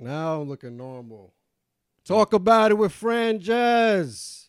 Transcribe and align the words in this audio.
Now 0.00 0.40
I'm 0.40 0.48
looking 0.48 0.76
normal. 0.76 1.32
Talk 2.04 2.32
about 2.32 2.70
it 2.70 2.74
with 2.78 2.92
Franjez. 2.92 4.48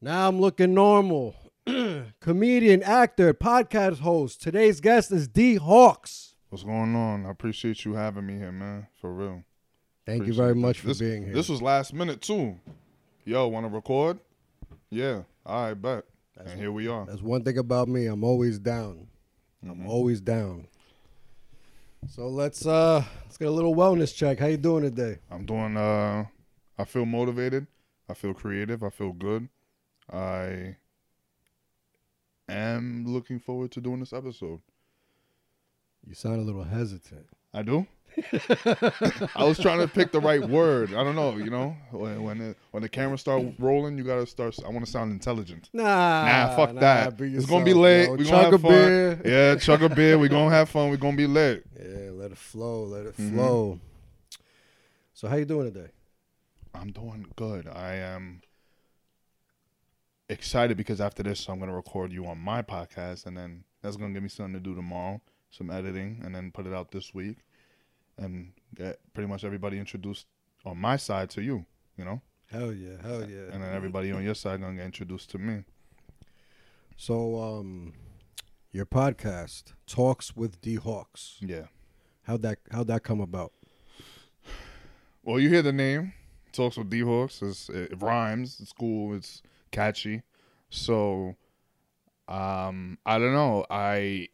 Now 0.00 0.28
I'm 0.28 0.40
looking 0.40 0.74
normal. 0.74 1.34
Comedian, 2.20 2.82
actor, 2.82 3.34
podcast 3.34 4.00
host. 4.00 4.40
Today's 4.42 4.80
guest 4.80 5.10
is 5.10 5.26
D 5.26 5.56
Hawks. 5.56 6.34
What's 6.50 6.62
going 6.64 6.94
on? 6.94 7.26
I 7.26 7.30
appreciate 7.30 7.84
you 7.84 7.94
having 7.94 8.26
me 8.26 8.34
here, 8.36 8.52
man. 8.52 8.86
For 9.00 9.12
real. 9.12 9.42
Thank 10.04 10.18
you 10.18 10.22
Appreciate 10.24 10.36
very 10.44 10.54
this. 10.54 10.62
much 10.62 10.80
for 10.80 10.86
This- 10.88 10.98
being 11.00 11.24
here. 11.24 11.34
This 11.34 11.48
was 11.48 11.60
last 11.60 11.92
minute 11.92 12.20
too. 12.20 12.60
Yo, 13.24 13.48
want 13.48 13.66
to 13.66 13.72
record? 13.74 14.20
Yeah. 14.90 15.22
All 15.44 15.64
right, 15.64 15.74
bet. 15.74 16.04
That's 16.36 16.52
and 16.52 16.60
here 16.60 16.70
we 16.70 16.86
are. 16.86 17.06
That's 17.06 17.22
one 17.22 17.42
thing 17.42 17.58
about 17.58 17.88
me. 17.88 18.06
I'm 18.06 18.22
always 18.22 18.58
down. 18.60 19.08
I'm 19.64 19.80
Mhm. 19.80 19.88
always 19.88 20.20
down. 20.20 20.68
So 22.08 22.28
let's 22.28 22.66
uh 22.66 23.04
let's 23.24 23.36
get 23.36 23.48
a 23.48 23.50
little 23.50 23.74
wellness 23.74 24.14
check. 24.14 24.38
How 24.38 24.46
you 24.46 24.56
doing 24.56 24.82
today? 24.82 25.18
I'm 25.30 25.44
doing. 25.46 25.76
uh 25.76 26.24
I 26.78 26.84
feel 26.84 27.06
motivated. 27.06 27.66
I 28.08 28.14
feel 28.14 28.34
creative. 28.34 28.82
I 28.82 28.90
feel 28.90 29.12
good. 29.12 29.48
I 30.12 30.76
am 32.48 33.04
looking 33.06 33.40
forward 33.40 33.72
to 33.72 33.80
doing 33.80 34.00
this 34.00 34.12
episode. 34.12 34.60
You 36.06 36.14
sound 36.14 36.36
a 36.40 36.42
little 36.42 36.64
hesitant. 36.64 37.26
I 37.52 37.62
do. 37.62 37.86
I 39.36 39.44
was 39.44 39.58
trying 39.58 39.80
to 39.80 39.88
pick 39.88 40.10
the 40.12 40.20
right 40.20 40.40
word. 40.40 40.94
I 40.94 41.04
don't 41.04 41.14
know. 41.16 41.36
You 41.36 41.50
know, 41.50 41.76
when 41.90 42.22
when 42.22 42.38
the, 42.38 42.56
when 42.70 42.82
the 42.82 42.88
camera 42.88 43.18
start 43.18 43.44
rolling, 43.58 43.98
you 43.98 44.04
gotta 44.04 44.26
start. 44.26 44.56
I 44.64 44.68
want 44.70 44.84
to 44.84 44.90
sound 44.90 45.12
intelligent. 45.12 45.68
Nah, 45.72 46.24
Nah, 46.24 46.56
fuck 46.56 46.72
nah, 46.74 46.80
that. 46.80 47.16
be 47.18 47.34
It's 47.34 47.46
gonna 47.46 47.64
be 47.64 47.70
yourself, 47.72 47.82
lit. 47.82 48.08
yo. 48.08 48.14
We 48.16 48.24
gonna 48.24 48.44
have 48.44 48.52
a 48.54 48.58
fun. 48.58 48.70
beer. 48.70 49.22
Yeah, 49.24 49.56
chug 49.56 49.82
a 49.82 49.88
beer. 49.88 50.18
We 50.18 50.28
gonna 50.28 50.50
have 50.54 50.68
fun. 50.70 50.90
We 50.90 50.96
gonna 50.96 51.16
be 51.16 51.26
lit. 51.26 51.64
Yeah, 51.78 52.10
let 52.12 52.30
it 52.32 52.38
flow. 52.38 52.84
Let 52.84 53.06
it 53.06 53.16
Mhm. 53.16 53.34
flow. 53.34 53.80
So 55.12 55.28
how 55.28 55.36
you 55.36 55.44
doing 55.44 55.72
today? 55.72 55.90
I'm 56.74 56.92
doing 56.92 57.26
good. 57.36 57.66
I 57.68 57.94
am 57.96 58.42
excited 60.28 60.76
because 60.76 61.00
after 61.00 61.22
this, 61.22 61.48
I'm 61.48 61.58
gonna 61.58 61.74
record 61.74 62.12
you 62.12 62.26
on 62.26 62.38
my 62.38 62.62
podcast, 62.62 63.26
and 63.26 63.36
then 63.36 63.64
that's 63.82 63.96
gonna 63.96 64.12
give 64.12 64.22
me 64.22 64.28
something 64.28 64.54
to 64.54 64.60
do 64.60 64.74
tomorrow, 64.74 65.20
some 65.50 65.70
editing, 65.70 66.20
and 66.24 66.34
then 66.34 66.50
put 66.50 66.66
it 66.66 66.74
out 66.74 66.90
this 66.90 67.14
week, 67.14 67.38
and 68.18 68.52
get 68.74 68.98
pretty 69.14 69.28
much 69.28 69.44
everybody 69.44 69.78
introduced 69.78 70.26
on 70.64 70.78
my 70.78 70.96
side 70.96 71.30
to 71.30 71.42
you. 71.42 71.64
You 71.96 72.04
know, 72.04 72.20
Hell 72.50 72.72
yeah, 72.72 73.00
hell 73.02 73.28
yeah. 73.28 73.50
and 73.52 73.62
then 73.62 73.74
everybody 73.74 74.12
on 74.12 74.22
your 74.22 74.34
side 74.34 74.60
gonna 74.60 74.76
get 74.76 74.84
introduced 74.84 75.30
to 75.30 75.38
me. 75.38 75.64
So 76.96 77.38
um, 77.40 77.92
your 78.72 78.86
podcast 78.86 79.72
talks 79.86 80.36
with 80.36 80.60
D 80.60 80.76
Hawks. 80.76 81.36
Yeah. 81.40 81.66
How'd 82.22 82.42
that 82.42 82.58
how'd 82.70 82.86
that 82.88 83.02
come 83.02 83.20
about? 83.20 83.52
Well, 85.22 85.40
you 85.40 85.48
hear 85.48 85.62
the 85.62 85.72
name. 85.72 86.12
Talks 86.52 86.76
with 86.76 86.88
D 86.90 87.00
Hawks. 87.00 87.42
It 87.42 88.00
rhymes. 88.00 88.58
It's 88.60 88.72
cool. 88.72 89.14
It's 89.14 89.42
catchy. 89.72 90.22
So, 90.70 91.36
um, 92.28 92.98
I 93.04 93.18
don't 93.18 93.32
know. 93.32 93.64
I 93.70 94.28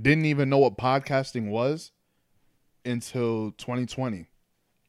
didn't 0.00 0.26
even 0.26 0.48
know 0.48 0.58
what 0.58 0.76
podcasting 0.78 1.48
was 1.48 1.92
until 2.86 3.52
2020 3.52 4.26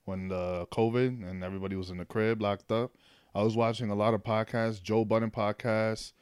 when 0.06 0.30
the 0.30 0.67
COVID 0.72 1.30
and 1.30 1.44
everybody 1.44 1.76
was 1.76 1.90
in 1.90 1.98
the 1.98 2.06
crib 2.06 2.42
locked 2.42 2.72
up. 2.72 2.92
I 3.36 3.44
was 3.44 3.56
watching 3.56 3.90
a 3.90 3.95
lot 3.95 4.14
of 4.14 4.23
podcasts, 4.23 4.81
Joe 4.81 5.03
Budden 5.03 5.31
podcasts, 5.31 6.14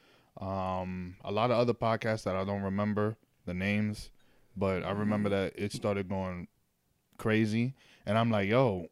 um, 0.41 1.15
a 1.23 1.31
lot 1.31 1.51
of 1.51 1.57
other 1.57 1.73
podcasts 1.73 2.23
that 2.23 2.35
I 2.35 2.43
don't 2.43 2.63
remember 2.63 3.15
the 3.45 3.53
names, 3.53 4.09
but 4.57 4.83
I 4.83 4.91
remember 4.91 5.29
that 5.29 5.53
it 5.55 5.71
started 5.71 6.09
going 6.09 6.47
crazy. 7.17 7.73
And 8.05 8.17
I'm 8.17 8.31
like, 8.31 8.49
yo, 8.49 8.87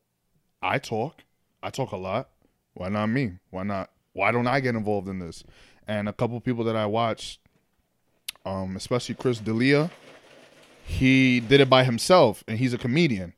I 0.62 0.80
talk. 0.80 1.24
I 1.62 1.70
talk 1.70 1.92
a 1.92 1.98
lot. 1.98 2.30
Why 2.76 2.90
not 2.90 3.08
me? 3.08 3.34
Why 3.50 3.64
not? 3.64 3.90
Why 4.14 4.32
don't 4.32 4.48
I 4.48 4.60
get 4.60 4.76
involved 4.76 5.08
in 5.08 5.20
this? 5.20 5.44
And 5.88 6.08
a 6.08 6.14
couple 6.14 6.40
people 6.40 6.64
that 6.66 6.76
I 6.76 6.86
watched, 6.86 7.40
um, 8.46 8.76
especially 8.76 9.16
Chris 9.16 9.40
D'Elia, 9.40 9.90
he 10.84 11.40
did 11.40 11.62
it 11.62 11.70
by 11.70 11.84
himself, 11.84 12.44
and 12.48 12.58
he's 12.58 12.74
a 12.74 12.78
comedian, 12.78 13.34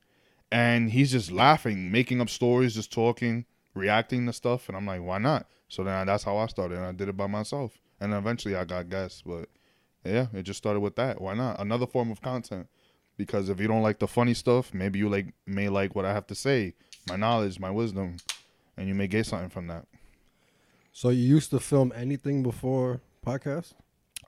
and 0.51 0.91
he's 0.91 1.11
just 1.11 1.31
laughing, 1.31 1.91
making 1.91 2.22
up 2.22 2.29
stories, 2.29 2.75
just 2.75 2.91
talking, 2.91 3.45
reacting 3.73 4.25
to 4.25 4.33
stuff, 4.33 4.67
and 4.67 4.78
I'm 4.78 4.85
like, 4.85 5.01
why 5.01 5.17
not? 5.17 5.47
So 5.67 5.84
then 5.84 6.07
that's 6.07 6.23
how 6.23 6.38
I 6.38 6.47
started, 6.47 6.78
and 6.78 6.85
I 6.85 6.91
did 6.91 7.09
it 7.09 7.17
by 7.17 7.28
myself, 7.28 7.79
and 8.00 8.13
eventually 8.13 8.55
I 8.55 8.66
got 8.66 8.89
guests, 8.89 9.22
but 9.25 9.50
yeah, 10.03 10.28
it 10.34 10.44
just 10.44 10.57
started 10.57 10.79
with 10.79 10.95
that. 10.95 11.19
Why 11.19 11.34
not? 11.34 11.59
Another 11.59 11.88
form 11.88 12.11
of 12.11 12.22
content 12.22 12.67
because 13.17 13.50
if 13.50 13.59
you 13.59 13.67
don't 13.67 13.81
like 13.81 14.00
the 14.00 14.07
funny 14.07 14.34
stuff, 14.34 14.73
maybe 14.73 15.00
you 15.00 15.09
like 15.09 15.34
may 15.45 15.69
like 15.69 15.95
what 15.95 16.05
I 16.05 16.13
have 16.13 16.28
to 16.28 16.35
say, 16.35 16.73
my 17.07 17.16
knowledge, 17.16 17.59
my 17.59 17.72
wisdom, 17.72 18.17
and 18.78 18.88
you 18.88 18.95
may 18.95 19.07
get 19.07 19.25
something 19.25 19.50
from 19.50 19.67
that. 19.67 19.85
So 20.91 21.09
you 21.09 21.23
used 21.23 21.50
to 21.51 21.59
film 21.59 21.91
anything 21.95 22.44
before 22.44 23.01
podcast? 23.25 23.73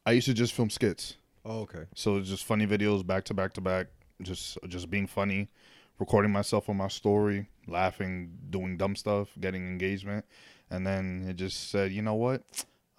I 0.06 0.12
used 0.12 0.28
to 0.28 0.34
just 0.34 0.54
film 0.54 0.70
skits, 0.70 1.18
Oh, 1.50 1.62
okay. 1.62 1.86
so 1.96 2.18
it's 2.18 2.28
just 2.28 2.44
funny 2.44 2.68
videos 2.68 3.08
back 3.08 3.24
to 3.26 3.34
back 3.34 3.54
to 3.54 3.62
back, 3.62 3.88
just 4.22 4.58
just 4.68 4.90
being 4.90 5.08
funny, 5.08 5.50
recording 5.98 6.30
myself 6.32 6.68
on 6.68 6.76
my 6.76 6.90
story, 6.90 7.48
laughing, 7.68 8.38
doing 8.50 8.76
dumb 8.76 8.98
stuff, 8.98 9.30
getting 9.40 9.66
engagement, 9.66 10.26
and 10.70 10.86
then 10.86 11.26
it 11.30 11.38
just 11.38 11.70
said, 11.70 11.94
you 11.94 12.02
know 12.02 12.16
what, 12.16 12.44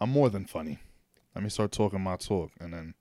I'm 0.01 0.09
more 0.09 0.31
than 0.31 0.47
funny. 0.47 0.79
Let 1.35 1.45
me 1.45 1.51
start 1.51 1.73
talking 1.73 2.01
my 2.01 2.17
talk, 2.17 2.53
and 2.59 2.73
then 2.73 2.95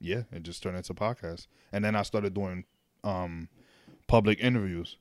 yeah, 0.00 0.22
it 0.32 0.42
just 0.42 0.64
turned 0.64 0.76
into 0.76 0.94
podcast, 0.94 1.46
and 1.72 1.84
then 1.84 1.94
I 1.94 2.02
started 2.02 2.34
doing 2.34 2.64
um 3.04 3.48
public 4.08 4.40
interviews, 4.40 4.96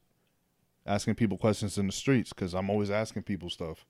asking 0.86 1.16
people 1.16 1.40
questions 1.40 1.76
in 1.80 1.88
the 1.88 1.94
streets 1.94 2.34
because 2.34 2.54
I'm 2.54 2.70
always 2.70 2.92
asking 2.92 3.24
people 3.24 3.50
stuff. 3.50 3.84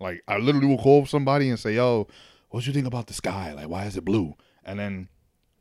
Like 0.00 0.24
I 0.26 0.38
literally 0.38 0.66
will 0.66 0.78
call 0.82 1.06
somebody 1.06 1.50
and 1.50 1.58
say, 1.58 1.76
"Yo, 1.76 2.08
what 2.50 2.66
you 2.66 2.72
think 2.72 2.88
about 2.88 3.06
the 3.06 3.14
sky? 3.14 3.52
Like, 3.52 3.68
why 3.68 3.84
is 3.84 3.96
it 3.96 4.04
blue?" 4.04 4.34
And 4.64 4.78
then 4.78 5.08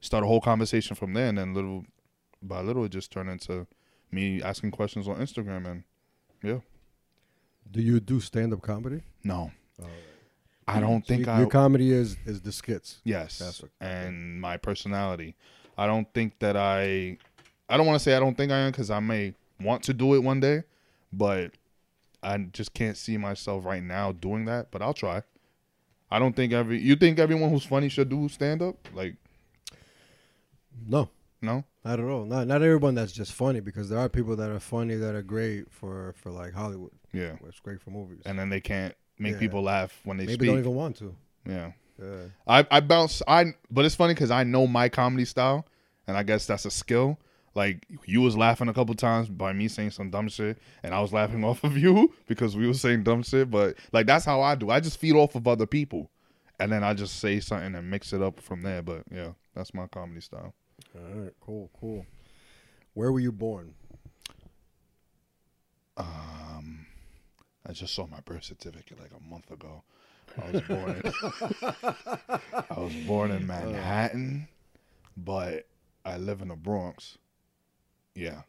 start 0.01 0.23
a 0.23 0.27
whole 0.27 0.41
conversation 0.41 0.95
from 0.95 1.13
there. 1.13 1.27
And 1.27 1.37
then 1.37 1.53
little 1.53 1.85
by 2.41 2.61
little, 2.61 2.83
it 2.83 2.89
just 2.89 3.11
turned 3.11 3.29
into 3.29 3.67
me 4.11 4.41
asking 4.41 4.71
questions 4.71 5.07
on 5.07 5.15
Instagram. 5.17 5.65
And 5.69 5.83
yeah. 6.43 6.59
Do 7.71 7.81
you 7.81 7.99
do 7.99 8.19
stand 8.19 8.53
up 8.53 8.61
comedy? 8.61 9.01
no, 9.23 9.51
I 10.67 10.79
don't 10.79 11.05
think 11.05 11.25
your, 11.25 11.35
I. 11.35 11.39
your 11.39 11.47
comedy 11.49 11.91
is 11.91 12.17
is 12.25 12.41
the 12.41 12.51
skits. 12.51 13.01
Yes, 13.03 13.39
That's 13.39 13.61
what- 13.61 13.71
and 13.81 14.39
my 14.41 14.57
personality. 14.57 15.35
I 15.77 15.87
don't 15.87 16.11
think 16.13 16.39
that 16.39 16.55
I. 16.57 17.17
I 17.69 17.77
don't 17.77 17.85
want 17.85 17.97
to 17.97 18.03
say 18.03 18.15
I 18.15 18.19
don't 18.19 18.35
think 18.35 18.51
I 18.51 18.59
am 18.59 18.71
because 18.71 18.89
I 18.91 18.99
may 18.99 19.33
want 19.61 19.83
to 19.83 19.93
do 19.93 20.13
it 20.15 20.19
one 20.19 20.39
day, 20.41 20.63
but 21.13 21.51
I 22.21 22.37
just 22.37 22.73
can't 22.73 22.97
see 22.97 23.17
myself 23.17 23.65
right 23.65 23.81
now 23.81 24.11
doing 24.11 24.45
that. 24.45 24.71
But 24.71 24.81
I'll 24.81 24.93
try. 24.93 25.23
I 26.09 26.19
don't 26.19 26.35
think 26.35 26.51
every. 26.53 26.79
You 26.79 26.95
think 26.95 27.17
everyone 27.19 27.49
who's 27.49 27.65
funny 27.65 27.87
should 27.89 28.09
do 28.09 28.27
stand 28.29 28.61
up? 28.61 28.75
Like 28.93 29.15
No, 30.87 31.09
no. 31.41 31.63
not 31.83 31.99
at 31.99 32.05
all. 32.05 32.25
Not 32.25 32.47
not 32.47 32.61
everyone 32.61 32.95
that's 32.95 33.11
just 33.11 33.33
funny 33.33 33.59
because 33.59 33.89
there 33.89 33.99
are 33.99 34.09
people 34.09 34.35
that 34.37 34.49
are 34.49 34.59
funny 34.59 34.95
that 34.95 35.15
are 35.15 35.21
great 35.21 35.71
for 35.71 36.13
for 36.17 36.31
like 36.31 36.53
Hollywood. 36.53 36.91
Yeah, 37.13 37.35
It's 37.47 37.59
great 37.59 37.81
for 37.81 37.89
movies. 37.91 38.21
and 38.25 38.37
then 38.39 38.49
they 38.49 38.61
can't 38.61 38.95
make 39.19 39.33
Yeah. 39.33 39.39
people 39.39 39.61
laugh 39.63 39.99
when 40.03 40.17
they 40.17 40.25
Maybe 40.25 40.33
speak. 40.35 40.49
don't 40.49 40.59
even 40.59 40.75
want 40.75 40.97
to. 40.97 41.15
yeah. 41.47 41.71
Yeah. 42.01 42.25
I 42.47 42.65
I 42.71 42.79
bounce 42.79 43.21
I 43.27 43.53
but 43.69 43.85
it's 43.85 43.95
funny 43.95 44.13
because 44.13 44.31
I 44.31 44.43
know 44.43 44.65
my 44.65 44.89
comedy 44.89 45.25
style 45.25 45.67
and 46.07 46.17
I 46.17 46.23
guess 46.23 46.45
that's 46.47 46.65
a 46.65 46.71
skill. 46.71 47.19
Like 47.53 47.85
you 48.05 48.21
was 48.21 48.37
laughing 48.37 48.69
a 48.69 48.73
couple 48.73 48.95
times 48.95 49.27
by 49.27 49.51
me 49.51 49.67
saying 49.67 49.91
some 49.91 50.09
dumb 50.09 50.29
shit, 50.29 50.57
and 50.83 50.95
I 50.95 51.01
was 51.01 51.11
laughing 51.11 51.43
off 51.49 51.63
of 51.65 51.77
you 51.77 52.13
because 52.27 52.55
we 52.55 52.65
were 52.65 52.73
saying 52.73 53.03
dumb 53.03 53.23
shit. 53.23 53.51
But 53.51 53.75
like 53.91 54.07
that's 54.07 54.23
how 54.25 54.41
I 54.41 54.55
do. 54.55 54.69
I 54.69 54.79
just 54.79 54.97
feed 54.97 55.15
off 55.15 55.35
of 55.35 55.45
other 55.49 55.65
people, 55.67 56.09
and 56.61 56.71
then 56.71 56.81
I 56.83 56.93
just 56.93 57.19
say 57.19 57.41
something 57.41 57.75
and 57.75 57.89
mix 57.91 58.13
it 58.13 58.21
up 58.21 58.39
from 58.39 58.61
there. 58.61 58.81
But 58.81 59.03
yeah, 59.11 59.33
that's 59.53 59.73
my 59.73 59.85
comedy 59.87 60.21
style. 60.21 60.53
All 60.95 61.21
right. 61.21 61.33
Cool. 61.41 61.69
Cool. 61.79 62.05
Where 62.93 63.11
were 63.11 63.19
you 63.19 63.31
born? 63.31 63.73
Um, 65.97 66.85
I 67.67 67.73
just 67.73 67.93
saw 67.93 68.07
my 68.07 68.19
birth 68.21 68.43
certificate 68.43 68.99
like 68.99 69.11
a 69.11 69.29
month 69.29 69.51
ago. 69.51 69.83
I 70.41 70.51
was 70.51 70.61
born 70.61 71.01
in 71.03 71.13
I 72.69 72.79
was 72.79 72.93
born 73.05 73.31
in 73.31 73.45
Manhattan, 73.45 74.47
but 75.17 75.67
I 76.05 76.17
live 76.17 76.41
in 76.41 76.47
the 76.47 76.55
Bronx. 76.55 77.17
Yeah. 78.15 78.41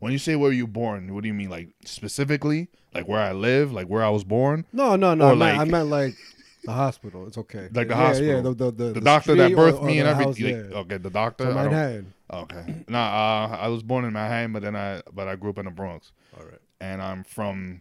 When 0.00 0.12
you 0.12 0.18
say 0.18 0.36
where 0.36 0.52
you 0.52 0.66
born, 0.66 1.14
what 1.14 1.22
do 1.22 1.28
you 1.28 1.34
mean? 1.34 1.50
Like 1.50 1.68
specifically, 1.84 2.68
like 2.92 3.06
where 3.08 3.20
I 3.20 3.32
live, 3.32 3.72
like 3.72 3.86
where 3.86 4.02
I 4.02 4.10
was 4.10 4.24
born, 4.24 4.66
No, 4.72 4.96
no, 4.96 5.14
no. 5.14 5.26
Or 5.28 5.32
I, 5.32 5.34
meant, 5.34 5.58
I 5.58 5.64
meant 5.64 5.88
like 5.88 6.14
the 6.66 6.72
hospital. 6.72 7.26
It's 7.26 7.38
okay. 7.38 7.68
Like 7.72 7.88
the 7.88 7.94
yeah, 7.94 8.06
hospital. 8.06 8.34
Yeah, 8.36 8.40
the 8.42 8.54
the, 8.54 8.70
the, 8.70 8.92
the, 8.92 9.00
doctor 9.00 9.34
that 9.36 9.52
or- 9.52 9.56
birthed 9.56 9.80
or 9.82 9.86
me 9.86 9.98
and 10.00 10.08
the 10.08 10.12
everything. 10.22 10.70
like. 10.70 10.72
Okay, 10.84 10.96
the 10.98 11.10
doctor. 11.10 11.52
Manhattan. 11.54 12.12
Okay. 12.32 12.84
Nah, 12.88 12.98
uh, 13.52 13.56
I 13.56 13.68
was 13.68 13.82
born 13.82 14.04
in 14.04 14.12
Manhattan, 14.12 14.52
but 14.52 14.62
then 14.62 14.76
I 14.76 15.00
but 15.12 15.28
I 15.28 15.36
grew 15.36 15.50
up 15.50 15.58
in 15.58 15.64
the 15.64 15.70
Bronx, 15.70 16.12
All 16.38 16.44
right. 16.44 16.58
and 16.80 17.00
I'm 17.00 17.24
from 17.24 17.80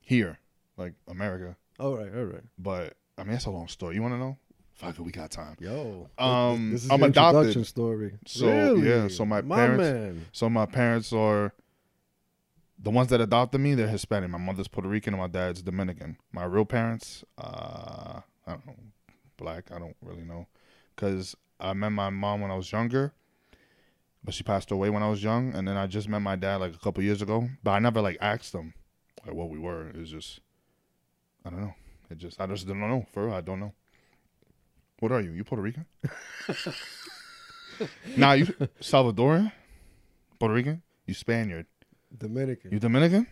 here, 0.00 0.38
like 0.76 0.94
America. 1.08 1.56
All 1.78 1.96
right. 1.96 2.12
All 2.14 2.24
right. 2.24 2.44
But 2.58 2.94
I 3.18 3.24
mean, 3.24 3.32
that's 3.32 3.46
a 3.46 3.50
long 3.50 3.68
story. 3.68 3.96
You 3.96 4.02
want 4.02 4.14
to 4.14 4.18
know? 4.18 4.38
Fuck 4.74 4.98
it, 4.98 5.02
we 5.02 5.12
got 5.12 5.30
time. 5.30 5.56
Yo. 5.60 6.08
Um, 6.18 6.72
this 6.72 6.84
is 6.84 6.90
I'm 6.90 7.02
adopted. 7.02 7.66
story. 7.66 8.14
So, 8.26 8.46
Really? 8.46 8.88
yeah, 8.88 9.08
so 9.08 9.24
my 9.24 9.40
my 9.42 9.56
parents- 9.56 9.82
man. 9.82 10.26
So 10.32 10.48
my 10.48 10.66
parents 10.66 11.12
are 11.12 11.52
the 12.82 12.90
ones 12.90 13.08
that 13.10 13.20
adopted 13.20 13.60
me, 13.60 13.74
they're 13.74 13.88
Hispanic. 13.88 14.30
My 14.30 14.38
mother's 14.38 14.68
Puerto 14.68 14.88
Rican 14.88 15.14
and 15.14 15.20
my 15.20 15.28
dad's 15.28 15.62
Dominican. 15.62 16.16
My 16.32 16.44
real 16.44 16.64
parents, 16.64 17.24
uh, 17.38 18.20
I 18.46 18.50
don't 18.50 18.66
know, 18.66 18.76
black. 19.36 19.70
I 19.70 19.78
don't 19.78 19.96
really 20.02 20.24
know, 20.24 20.48
cause 20.96 21.36
I 21.60 21.72
met 21.74 21.90
my 21.90 22.10
mom 22.10 22.40
when 22.40 22.50
I 22.50 22.56
was 22.56 22.72
younger, 22.72 23.12
but 24.24 24.34
she 24.34 24.42
passed 24.42 24.72
away 24.72 24.90
when 24.90 25.02
I 25.02 25.08
was 25.08 25.22
young, 25.22 25.54
and 25.54 25.66
then 25.66 25.76
I 25.76 25.86
just 25.86 26.08
met 26.08 26.20
my 26.20 26.34
dad 26.34 26.56
like 26.56 26.74
a 26.74 26.78
couple 26.78 27.04
years 27.04 27.22
ago. 27.22 27.48
But 27.62 27.70
I 27.70 27.78
never 27.78 28.00
like 28.00 28.18
asked 28.20 28.52
them 28.52 28.74
like 29.24 29.34
what 29.34 29.48
we 29.48 29.58
were. 29.58 29.88
It 29.88 29.96
was 29.96 30.10
just, 30.10 30.40
I 31.44 31.50
don't 31.50 31.60
know. 31.60 31.74
It 32.10 32.18
just 32.18 32.40
I 32.40 32.46
just 32.46 32.66
don't 32.66 32.80
know. 32.80 33.06
For 33.12 33.26
real, 33.26 33.34
I 33.34 33.42
don't 33.42 33.60
know. 33.60 33.74
What 34.98 35.12
are 35.12 35.20
you? 35.20 35.32
You 35.32 35.44
Puerto 35.44 35.62
Rican? 35.62 35.86
nah, 38.16 38.32
you 38.32 38.46
Salvadoran, 38.80 39.52
Puerto 40.38 40.54
Rican. 40.54 40.82
You 41.06 41.14
Spaniard. 41.14 41.66
Dominican. 42.16 42.72
You 42.72 42.78
Dominican? 42.78 43.26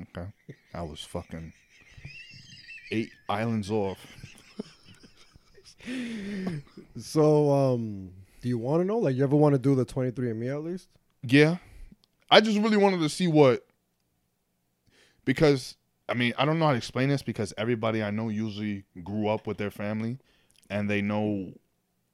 Okay. 0.00 0.26
I 0.74 0.82
was 0.82 1.00
fucking 1.00 1.52
eight 2.90 3.10
islands 3.28 3.70
off. 3.70 3.98
so, 6.98 7.52
um, 7.52 8.10
do 8.42 8.48
you 8.48 8.58
want 8.58 8.80
to 8.82 8.84
know? 8.84 8.98
Like, 8.98 9.16
you 9.16 9.24
ever 9.24 9.36
want 9.36 9.54
to 9.54 9.58
do 9.58 9.74
the 9.74 9.86
23andMe 9.86 10.52
at 10.52 10.64
least? 10.64 10.88
Yeah. 11.22 11.56
I 12.30 12.40
just 12.40 12.58
really 12.58 12.76
wanted 12.76 13.00
to 13.00 13.08
see 13.08 13.28
what 13.28 13.64
because 15.24 15.76
I 16.08 16.14
mean, 16.14 16.32
I 16.38 16.44
don't 16.44 16.58
know 16.58 16.66
how 16.66 16.72
to 16.72 16.78
explain 16.78 17.08
this 17.08 17.22
because 17.22 17.52
everybody 17.58 18.02
I 18.02 18.10
know 18.10 18.28
usually 18.28 18.84
grew 19.02 19.28
up 19.28 19.46
with 19.46 19.58
their 19.58 19.70
family 19.70 20.18
and 20.70 20.88
they 20.88 21.02
know 21.02 21.52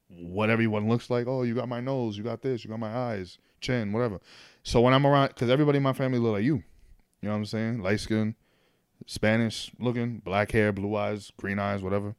what 0.09 0.51
everyone 0.51 0.89
looks 0.89 1.11
like. 1.11 1.27
Oh, 1.27 1.43
you 1.43 1.55
got 1.55 1.69
my 1.69 1.81
nose, 1.81 2.17
you 2.17 2.25
got 2.25 2.43
this, 2.43 2.65
you 2.65 2.71
got 2.71 2.81
my 2.81 2.95
eyes, 2.95 3.39
chin, 3.61 3.93
whatever. 3.93 4.21
So 4.63 4.81
when 4.81 4.95
I'm 4.95 5.07
around, 5.07 5.29
because 5.29 5.51
everybody 5.51 5.79
in 5.79 5.83
my 5.83 5.93
family 5.93 6.19
look 6.19 6.33
like 6.33 6.45
you. 6.45 6.63
You 7.21 7.29
know 7.29 7.31
what 7.31 7.39
I'm 7.39 7.47
saying? 7.47 7.83
Light 7.83 8.01
skin, 8.01 8.35
Spanish 9.07 9.71
looking, 9.79 10.19
black 10.19 10.51
hair, 10.51 10.73
blue 10.73 10.97
eyes, 10.97 11.31
green 11.37 11.59
eyes, 11.59 11.83
whatever, 11.83 12.15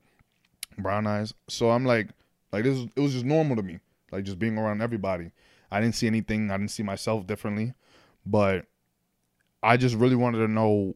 brown 0.77 1.07
eyes. 1.07 1.33
So 1.49 1.71
I'm 1.71 1.85
like, 1.85 2.09
like 2.51 2.63
this, 2.63 2.85
it 2.95 2.99
was 2.99 3.13
just 3.13 3.25
normal 3.25 3.55
to 3.57 3.63
me, 3.63 3.79
like 4.11 4.23
just 4.23 4.39
being 4.39 4.57
around 4.57 4.81
everybody. 4.81 5.31
I 5.71 5.81
didn't 5.81 5.95
see 5.95 6.07
anything. 6.07 6.51
I 6.51 6.57
didn't 6.57 6.71
see 6.71 6.83
myself 6.83 7.25
differently, 7.25 7.73
but 8.25 8.65
I 9.61 9.75
just 9.77 9.95
really 9.95 10.15
wanted 10.15 10.39
to 10.39 10.47
know 10.47 10.95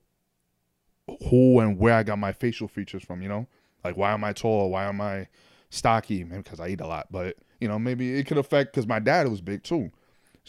who 1.30 1.60
and 1.60 1.80
where 1.80 1.96
I 1.96 2.04
got 2.04 2.20
my 2.20 2.32
facial 2.32 2.68
features 2.68 3.04
from. 3.04 3.22
You 3.22 3.30
know, 3.30 3.48
like 3.84 3.98
why 3.98 4.12
am 4.12 4.24
I 4.24 4.34
tall? 4.34 4.70
Why 4.70 4.86
am 4.86 5.02
I 5.02 5.28
stocky? 5.70 6.24
Maybe 6.24 6.44
because 6.44 6.60
I 6.60 6.70
eat 6.70 6.82
a 6.82 6.88
lot, 6.88 7.08
but 7.12 7.38
you 7.60 7.68
know, 7.68 7.80
maybe 7.80 8.20
it 8.20 8.28
could 8.28 8.38
affect 8.38 8.72
because 8.72 8.88
my 8.88 9.00
dad 9.00 9.28
was 9.28 9.42
big 9.42 9.64
too. 9.64 9.92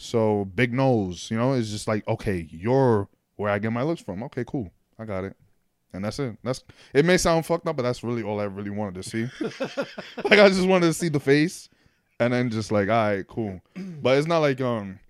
So 0.01 0.45
big 0.55 0.73
nose, 0.73 1.29
you 1.29 1.35
know, 1.35 1.53
it's 1.53 1.69
just 1.69 1.85
like 1.85 2.07
okay, 2.07 2.47
you're 2.49 3.09
where 3.35 3.51
I 3.51 3.59
get 3.59 3.73
my 3.73 3.83
looks 3.83 3.99
from. 4.01 4.23
Okay, 4.23 4.45
cool, 4.47 4.71
I 4.97 5.03
got 5.03 5.25
it, 5.25 5.35
and 5.91 6.05
that's 6.05 6.19
it. 6.19 6.37
That's 6.41 6.63
it. 6.93 7.03
May 7.03 7.17
sound 7.17 7.45
fucked 7.45 7.67
up, 7.67 7.75
but 7.75 7.83
that's 7.83 8.01
really 8.01 8.23
all 8.23 8.39
I 8.39 8.45
really 8.45 8.69
wanted 8.69 9.03
to 9.03 9.03
see. 9.03 9.27
like 10.23 10.39
I 10.39 10.47
just 10.47 10.65
wanted 10.69 10.85
to 10.85 10.93
see 10.93 11.09
the 11.09 11.19
face, 11.19 11.67
and 12.17 12.31
then 12.31 12.49
just 12.49 12.71
like, 12.71 12.87
all 12.87 13.09
right, 13.09 13.27
cool. 13.27 13.59
But 14.01 14.17
it's 14.17 14.27
not 14.27 14.39
like 14.39 14.61
um, 14.61 15.01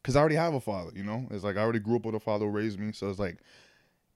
because 0.00 0.16
I 0.16 0.20
already 0.20 0.36
have 0.36 0.54
a 0.54 0.60
father. 0.60 0.92
You 0.94 1.04
know, 1.04 1.26
it's 1.30 1.44
like 1.44 1.58
I 1.58 1.60
already 1.60 1.80
grew 1.80 1.96
up 1.96 2.06
with 2.06 2.14
a 2.14 2.20
father 2.20 2.46
who 2.46 2.50
raised 2.50 2.80
me, 2.80 2.92
so 2.92 3.10
it's 3.10 3.18
like 3.18 3.36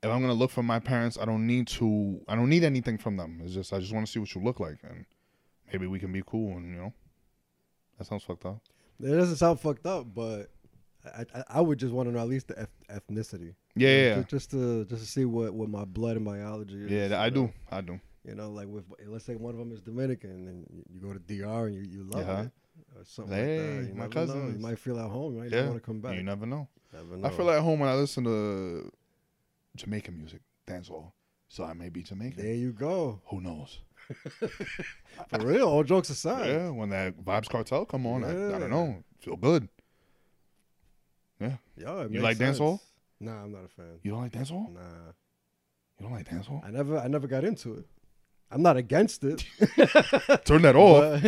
if 0.02 0.10
I'm 0.10 0.22
gonna 0.22 0.32
look 0.32 0.50
for 0.50 0.62
my 0.62 0.78
parents, 0.78 1.18
I 1.20 1.26
don't 1.26 1.46
need 1.46 1.68
to. 1.68 2.18
I 2.28 2.34
don't 2.34 2.48
need 2.48 2.64
anything 2.64 2.96
from 2.96 3.18
them. 3.18 3.42
It's 3.44 3.52
just 3.52 3.74
I 3.74 3.78
just 3.78 3.92
want 3.92 4.06
to 4.06 4.10
see 4.10 4.20
what 4.20 4.34
you 4.34 4.42
look 4.42 4.58
like, 4.58 4.78
and 4.82 5.04
maybe 5.70 5.86
we 5.86 5.98
can 5.98 6.12
be 6.12 6.22
cool. 6.24 6.56
And 6.56 6.74
you 6.74 6.80
know, 6.80 6.94
that 7.98 8.06
sounds 8.06 8.24
fucked 8.24 8.46
up. 8.46 8.62
It 9.02 9.16
doesn't 9.16 9.36
sound 9.36 9.60
fucked 9.60 9.86
up, 9.86 10.06
but 10.14 10.50
I 11.04 11.24
I, 11.34 11.44
I 11.48 11.60
would 11.60 11.78
just 11.78 11.92
want 11.92 12.08
to 12.08 12.12
know 12.14 12.20
at 12.20 12.28
least 12.28 12.48
the 12.48 12.60
eth- 12.62 12.86
ethnicity. 13.08 13.54
Yeah, 13.74 13.88
You 13.88 13.96
know, 13.96 14.08
yeah, 14.08 14.14
ju- 14.16 14.24
Just 14.28 14.50
to 14.52 14.84
just 14.84 15.02
to 15.04 15.08
see 15.10 15.24
what 15.24 15.52
what 15.54 15.68
my 15.68 15.84
blood 15.84 16.16
and 16.16 16.24
biology 16.24 16.84
is. 16.84 16.90
yeah. 17.10 17.20
I 17.20 17.30
do, 17.30 17.50
I 17.70 17.80
do. 17.80 17.98
You 18.24 18.34
know, 18.36 18.50
like 18.50 18.68
with 18.68 18.84
let's 19.06 19.24
say 19.24 19.34
one 19.34 19.52
of 19.54 19.58
them 19.58 19.72
is 19.72 19.80
Dominican, 19.80 20.46
and 20.48 20.84
you- 20.92 21.00
go 21.00 21.12
to 21.12 21.18
DR 21.18 21.66
and 21.66 21.74
you, 21.74 21.82
you 21.82 22.04
love 22.04 22.26
Yeah. 22.26 22.42
it, 22.42 22.50
or 22.96 23.04
something 23.04 23.34
Hey, 23.34 23.58
like 23.58 23.80
that. 23.82 23.88
You 23.88 23.94
my 23.94 24.08
cousins. 24.08 24.54
You 24.54 24.60
might 24.60 24.78
feel 24.78 24.98
at 25.00 25.10
home. 25.10 25.36
Right? 25.36 25.44
You 25.46 25.50
might 25.50 25.56
Yeah, 25.56 25.68
want 25.68 25.82
to 25.82 25.86
come 25.86 26.00
back. 26.00 26.14
You 26.16 26.22
never 26.22 26.46
know. 26.46 26.68
Never 26.92 27.16
know. 27.16 27.26
I 27.26 27.30
feel 27.30 27.50
at 27.50 27.60
home 27.62 27.80
when 27.80 27.88
I 27.88 27.94
listen 27.94 28.22
to 28.24 28.90
Jamaican 29.76 30.16
music, 30.16 30.42
dancehall. 30.66 31.12
So 31.48 31.64
I 31.64 31.72
may 31.74 31.88
be 31.88 32.02
Jamaican. 32.02 32.42
there 32.42 32.54
you 32.54 32.72
go. 32.72 33.20
Who 33.26 33.40
knows? 33.40 33.80
For 35.28 35.38
real. 35.46 35.68
All 35.68 35.84
jokes 35.84 36.10
aside. 36.10 36.48
Yeah, 36.48 36.70
when 36.70 36.90
that 36.90 37.16
Vybz 37.16 37.48
Kartel 37.48 37.86
come 37.88 38.06
on, 38.06 38.24
I, 38.24 38.56
I 38.56 38.58
don't 38.58 38.70
know. 38.70 39.02
Feel 39.20 39.36
good. 39.36 39.68
Yeah, 41.40 41.56
it 41.76 42.10
You 42.12 42.20
like 42.20 42.36
sense. 42.36 42.58
dancehall? 42.58 42.78
Nah, 43.20 43.42
I'm 43.42 43.52
not 43.52 43.64
a 43.64 43.68
fan. 43.68 43.98
You 44.02 44.12
don't 44.12 44.20
like 44.22 44.32
dancehall? 44.32 44.72
Nah, 44.72 44.80
You 45.98 46.06
don't 46.06 46.12
like 46.12 46.28
dancehall? 46.28 46.64
I 46.64 46.70
never, 46.70 46.98
I 46.98 47.08
never 47.08 47.26
got 47.26 47.42
into 47.44 47.74
it. 47.74 47.86
I'm 48.52 48.62
not 48.62 48.76
against 48.76 49.24
it. 49.24 49.44
Turn 50.44 50.62
that 50.62 50.76
off. 50.76 51.22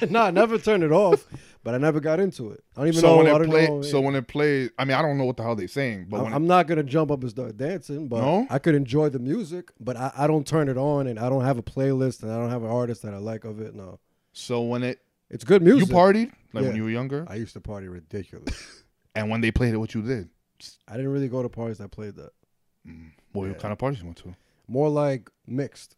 But, 0.00 0.10
nah, 0.10 0.24
I 0.26 0.30
never 0.30 0.58
turned 0.58 0.82
it 0.84 0.92
off, 0.92 1.26
but 1.64 1.74
I 1.74 1.78
never 1.78 1.98
got 2.00 2.20
into 2.20 2.50
it. 2.52 2.62
I 2.76 2.80
don't 2.80 2.88
even 2.88 3.00
So 3.00 3.06
know. 3.08 3.16
when 3.18 3.26
I 3.26 3.36
it 3.36 3.46
play, 3.48 3.66
know. 3.68 3.82
so 3.82 4.00
when 4.00 4.14
it 4.14 4.28
plays, 4.28 4.70
I 4.78 4.84
mean, 4.84 4.96
I 4.96 5.02
don't 5.02 5.18
know 5.18 5.24
what 5.24 5.36
the 5.36 5.42
hell 5.42 5.56
they 5.56 5.66
saying, 5.66 6.06
but 6.08 6.20
I'm, 6.24 6.32
I'm 6.34 6.46
not 6.46 6.66
gonna 6.66 6.82
jump 6.84 7.10
up 7.10 7.20
and 7.22 7.30
start 7.30 7.56
dancing, 7.56 8.08
but 8.08 8.20
No? 8.20 8.46
I 8.50 8.58
could 8.58 8.74
enjoy 8.74 9.08
the 9.08 9.18
music. 9.18 9.70
But 9.80 9.96
I, 9.96 10.12
I 10.16 10.26
don't 10.26 10.46
turn 10.46 10.68
it 10.68 10.76
on, 10.78 11.06
and 11.08 11.18
I 11.18 11.28
don't 11.28 11.44
have 11.44 11.58
a 11.58 11.62
playlist, 11.62 12.22
and 12.22 12.30
I 12.30 12.36
don't 12.36 12.50
have 12.50 12.62
an 12.62 12.70
artist 12.70 13.02
that 13.02 13.12
I 13.14 13.18
like 13.18 13.44
of 13.44 13.60
it. 13.60 13.74
No, 13.74 13.98
so 14.32 14.62
when 14.62 14.82
it 14.84 15.00
it's 15.30 15.44
good 15.44 15.62
music. 15.62 15.88
you 15.88 15.94
partied 15.94 16.32
like 16.52 16.64
when 16.64 16.76
you 16.76 16.84
were 16.84 16.90
younger, 16.90 17.26
I 17.28 17.34
used 17.34 17.54
to 17.54 17.60
party 17.60 17.88
ridiculous. 17.88 18.84
and 19.14 19.28
when 19.30 19.40
they 19.40 19.50
played 19.50 19.74
it, 19.74 19.78
what 19.78 19.94
you 19.94 20.02
did? 20.02 20.28
I 20.86 20.96
didn't 20.96 21.12
really 21.12 21.28
go 21.28 21.42
to 21.42 21.48
parties 21.48 21.78
that 21.78 21.90
played 21.90 22.14
that. 22.16 22.30
Mm, 22.86 23.10
what 23.32 23.46
Yeah. 23.48 23.54
kind 23.54 23.72
of 23.72 23.78
parties 23.78 23.98
you 24.00 24.06
went 24.06 24.16
to? 24.18 24.34
More 24.68 24.88
like 24.88 25.28
mixed. 25.46 25.96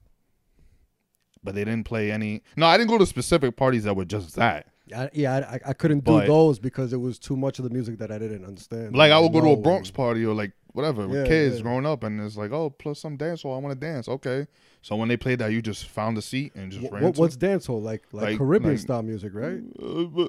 But 1.43 1.55
they 1.55 1.65
didn't 1.65 1.85
play 1.85 2.13
any. 2.13 2.43
No, 2.57 2.67
I 2.67 2.77
didn't 2.77 2.91
go 2.91 2.99
to 2.99 3.07
specific 3.07 3.57
parties 3.57 3.85
that 3.85 3.95
were 3.97 4.05
just 4.05 4.37
that. 4.37 4.67
I, 4.95 5.09
yeah, 5.13 5.59
I, 5.65 5.71
I 5.71 5.73
couldn't 5.73 6.05
do 6.05 6.13
But- 6.19 6.27
those 6.27 6.59
because 6.59 6.93
it 6.93 6.99
was 6.99 7.19
too 7.19 7.37
much 7.37 7.59
of 7.59 7.65
the 7.65 7.71
music 7.71 7.99
that 7.99 8.11
I 8.11 8.19
didn't 8.19 8.45
understand. 8.45 8.95
Like 8.97 9.13
I 9.13 9.19
would 9.21 9.33
go 9.33 9.41
to 9.41 9.47
a 9.47 9.51
know. 9.51 9.57
Bronx 9.57 9.91
party 9.91 10.25
or 10.27 10.35
like 10.35 10.53
whatever 10.73 11.07
with 11.09 11.23
Yeah, 11.23 11.27
kids 11.29 11.57
yeah. 11.57 11.63
growing 11.63 11.87
up, 11.87 12.03
and 12.05 12.21
it's 12.21 12.37
like, 12.37 12.51
oh, 12.53 12.71
plus 12.71 12.99
some 13.01 13.17
dance 13.17 13.43
hall. 13.43 13.55
I 13.55 13.59
want 13.59 13.73
to 13.73 13.79
dance. 13.87 14.09
Okay. 14.09 14.47
So 14.83 14.97
when 14.97 15.09
they 15.09 15.17
played 15.17 15.39
that, 15.39 15.53
you 15.53 15.63
just 15.63 15.87
found 15.87 16.19
a 16.19 16.23
seat 16.23 16.53
and 16.57 16.73
just 16.73 16.87
Wh- 16.89 16.93
ran. 16.93 17.03
what, 17.05 17.17
what's 17.17 17.37
dancehall 17.37 17.81
like? 17.83 18.03
Like, 18.13 18.31
Like- 18.31 18.39
Caribbean 18.39 18.73
like- 18.73 18.81
style 18.81 19.03
music, 19.03 19.33
right? 19.35 19.61
Uh, 19.81 20.25
uh, 20.25 20.29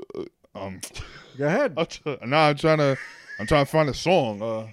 um, 0.56 0.80
Go 1.38 1.48
ahead. 1.48 1.74
I'm 1.78 1.86
try- 1.88 2.18
now 2.26 2.50
I'm 2.50 2.56
trying 2.56 2.78
to, 2.78 2.98
I'm 3.40 3.48
trying 3.48 3.66
to 3.66 3.72
find 3.72 3.90
a 3.90 3.94
song. 3.94 4.42
Uh, 4.42 4.68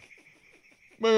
you 1.01 1.09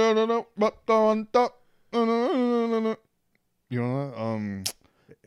know 3.81 4.11
that? 4.11 4.21
Um, 4.21 4.65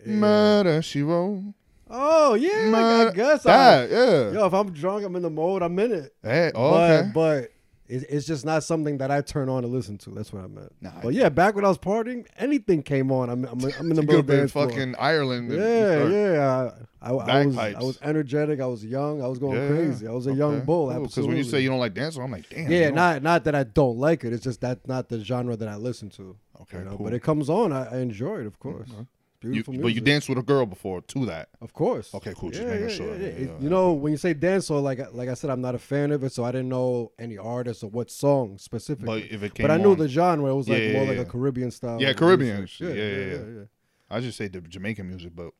Yeah. 0.05 0.15
Murder 0.15 0.81
She 0.81 1.01
Wrote. 1.01 1.53
Oh 1.89 2.33
yeah, 2.33 2.49
I, 2.49 2.61
I 2.65 2.69
Murder- 2.69 3.11
guess. 3.11 3.45
I, 3.45 3.85
yeah. 3.85 4.31
yo, 4.31 4.45
if 4.45 4.53
I'm 4.53 4.71
drunk, 4.71 5.05
I'm 5.05 5.15
in 5.15 5.21
the 5.21 5.29
mode. 5.29 5.61
I'm 5.61 5.77
in 5.77 5.91
it. 5.91 6.15
Hey, 6.23 6.51
oh, 6.55 6.71
but 6.71 6.91
okay. 6.91 7.11
but 7.13 7.51
it, 7.87 8.05
it's 8.09 8.25
just 8.25 8.45
not 8.45 8.63
something 8.63 8.97
that 8.97 9.11
I 9.11 9.21
turn 9.21 9.49
on 9.49 9.61
to 9.61 9.67
listen 9.67 9.97
to. 9.99 10.09
That's 10.09 10.33
what 10.33 10.43
I 10.43 10.47
meant. 10.47 10.71
Nah, 10.81 10.91
but 11.03 11.13
yeah, 11.13 11.29
back 11.29 11.53
when 11.55 11.65
I 11.65 11.67
was 11.67 11.77
partying, 11.77 12.25
anything 12.37 12.81
came 12.81 13.11
on. 13.11 13.29
I'm 13.29 13.45
I'm, 13.45 13.63
I'm 13.79 13.91
in 13.91 13.95
the 13.95 14.01
middle 14.01 14.21
of 14.21 14.25
been 14.25 14.37
dance 14.39 14.53
floor. 14.53 14.69
fucking 14.69 14.95
Ireland. 14.97 15.51
Yeah, 15.51 16.07
yeah. 16.07 16.71
I, 17.01 17.11
I, 17.11 17.41
I 17.41 17.45
was 17.45 17.57
I 17.57 17.73
was 17.79 17.99
energetic. 18.01 18.59
I 18.61 18.65
was 18.65 18.83
young. 18.83 19.21
I 19.21 19.27
was 19.27 19.37
going 19.37 19.61
Yeah, 19.61 19.67
crazy. 19.67 20.07
I 20.07 20.11
was 20.11 20.25
a 20.25 20.33
young 20.33 20.61
bull. 20.61 20.87
Because 21.01 21.27
when 21.27 21.37
you 21.37 21.43
say 21.43 21.59
you 21.59 21.69
don't 21.69 21.79
like 21.79 21.93
dancing, 21.93 22.23
I'm 22.23 22.31
like, 22.31 22.49
damn. 22.49 22.71
yeah, 22.71 22.89
not 22.89 23.21
not 23.21 23.43
that 23.43 23.53
I 23.53 23.65
don't 23.65 23.97
like 23.97 24.23
it. 24.23 24.33
It's 24.33 24.43
just 24.43 24.61
that's 24.61 24.87
not 24.87 25.09
the 25.09 25.19
genre 25.23 25.55
that 25.57 25.67
I 25.67 25.75
listen 25.75 26.09
to. 26.11 26.37
Okay, 26.61 26.77
you 26.79 26.85
know? 26.85 26.95
cool. 26.95 27.05
But 27.05 27.13
it 27.13 27.21
comes 27.21 27.49
on. 27.49 27.71
I, 27.73 27.95
I 27.95 27.97
enjoy 27.97 28.39
it, 28.39 28.47
of 28.47 28.57
course. 28.59 28.89
Okay. 28.89 29.05
It's 29.43 29.55
You, 29.57 29.63
beautiful 29.63 29.81
but 29.83 29.93
you 29.93 30.01
danced 30.01 30.29
with 30.29 30.37
a 30.37 30.41
girl 30.43 30.65
before 30.65 31.01
to 31.01 31.25
that. 31.25 31.49
Of 31.61 31.73
course. 31.73 32.13
Okay, 32.15 32.33
cool. 32.37 32.49
Just 32.49 32.63
Yeah, 32.63 32.69
making 32.69 32.89
yeah, 32.89 32.95
sure. 32.95 33.15
yeah, 33.17 33.27
Yeah, 33.27 33.33
yeah. 33.39 33.45
yeah, 33.45 33.59
You 33.59 33.69
know, 33.69 33.91
when 33.93 34.11
you 34.11 34.17
say 34.17 34.33
dancehall, 34.33 34.81
like 34.81 34.99
like 35.13 35.27
I 35.29 35.33
said, 35.33 35.49
I'm 35.49 35.59
not 35.61 35.75
a 35.75 35.79
fan 35.79 36.11
of 36.11 36.23
it, 36.23 36.31
so 36.31 36.43
I 36.45 36.51
didn't 36.51 36.69
know 36.69 37.11
any 37.19 37.37
artists 37.37 37.83
or 37.83 37.89
what 37.89 38.09
song 38.09 38.57
specifically. 38.57 39.21
But 39.23 39.31
if 39.31 39.43
it 39.43 39.53
came 39.53 39.65
But 39.65 39.71
I 39.71 39.77
knew 39.77 39.91
on- 39.91 39.97
the 39.97 40.07
genre. 40.07 40.49
It 40.49 40.55
was 40.55 40.69
like 40.69 40.79
Yeah, 40.81 40.93
more 40.93 41.03
yeah, 41.03 41.09
like 41.09 41.17
a. 41.19 41.25
Caribbean 41.25 41.71
style. 41.71 42.01
Yeah. 42.01 42.13
Caribbean. 42.13 42.67
Yeah, 42.79 42.87
yeah, 42.89 43.15
yeah. 43.37 43.63
I 44.09 44.19
just 44.21 44.37
say 44.37 44.47
the 44.47 44.61
Jamaican 44.61 45.07
music, 45.07 45.33
but 45.35 45.51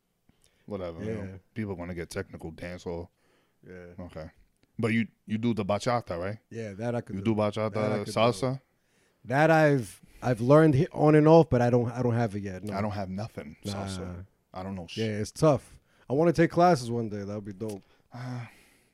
whatever. 0.65 1.03
you 1.03 1.13
know. 1.13 1.27
People 1.53 1.75
want 1.75 1.89
to 1.91 1.95
get 1.95 2.09
technical 2.09 2.51
dancehall. 2.51 3.09
yeah, 3.67 3.73
yeah. 3.97 4.05
Okay. 4.05 4.29
But 4.79 4.93
you 4.93 5.07
you 5.27 5.37
do 5.37 5.53
the 5.53 5.63
bachata, 5.65 6.17
right? 6.19 6.37
Yeah, 6.49 6.73
that 6.73 6.95
I 6.95 7.01
could 7.01 7.15
You 7.17 7.21
do. 7.21 7.33
do 7.35 7.41
bachata, 7.41 8.05
salsa. 8.07 8.53
Do. 8.53 8.59
That 9.25 9.49
I've 9.51 10.01
I've 10.21 10.41
learned 10.41 10.87
on 10.93 11.15
and 11.15 11.27
off, 11.27 11.49
but 11.49 11.61
I 11.61 11.69
don't 11.69 11.89
I 11.91 12.01
don't 12.01 12.13
have 12.15 12.35
it 12.35 12.43
yet. 12.43 12.63
No. 12.63 12.73
I 12.73 12.81
don't 12.81 12.91
have 12.91 13.09
nothing 13.09 13.55
Nah. 13.65 13.73
salsa. 13.73 14.25
I 14.53 14.63
don't 14.63 14.75
know 14.75 14.87
Shit. 14.87 15.05
Yeah, 15.09 15.17
it's 15.17 15.31
tough. 15.31 15.77
I 16.09 16.13
want 16.13 16.33
to 16.33 16.41
take 16.41 16.51
classes 16.51 16.91
one 16.91 17.09
day. 17.09 17.19
That 17.23 17.33
would 17.35 17.45
be 17.45 17.53
dope 17.53 17.83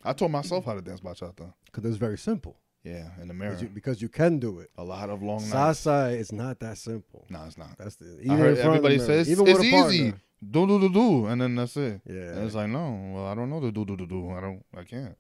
I 0.04 0.14
taught 0.14 0.32
myself 0.32 0.66
how 0.66 0.74
to 0.76 0.82
dance 0.82 1.02
bachata. 1.02 1.54
because 1.66 1.84
it's 1.86 1.98
very 1.98 2.18
simple. 2.18 2.56
Yeah, 2.84 3.10
in 3.22 3.28
the 3.28 3.34
mirror. 3.34 3.52
'Cause 3.52 3.62
you, 3.64 3.68
because 3.70 4.02
you 4.02 4.08
can 4.08 4.40
do 4.40 4.60
it. 4.60 4.72
a 4.78 4.84
lot 4.84 5.10
of 5.10 5.22
long 5.22 5.40
nights. 5.42 5.52
Salsa 5.84 6.18
is 6.18 6.32
not 6.32 6.60
that 6.62 6.78
simple. 6.78 7.26
No, 7.30 7.44
it's 7.46 7.58
not. 7.58 7.78
That's 7.78 7.96
the 7.98 8.06
I 8.06 8.24
even 8.24 8.38
heard 8.38 8.52
of 8.52 8.58
the 8.58 8.64
everybody 8.64 9.00
says 9.00 9.30
even 9.30 9.46
it's 9.48 9.60
with 9.60 9.68
easy. 9.68 10.14
Do 10.50 10.66
do 10.66 10.80
do 10.80 10.88
do, 10.90 11.26
and 11.26 11.42
then 11.42 11.56
that's 11.56 11.76
it. 11.76 12.00
Yeah, 12.06 12.16
And 12.38 12.46
it's 12.46 12.56
like 12.56 12.70
no, 12.70 13.12
well 13.14 13.26
I 13.28 13.36
don't 13.36 13.50
know 13.50 13.60
the 13.60 13.72
do 13.74 13.84
do 13.84 13.98
do 13.98 14.06
do. 14.08 14.32
I 14.32 14.40
don't. 14.40 14.64
I 14.78 14.84
can't. 14.84 15.18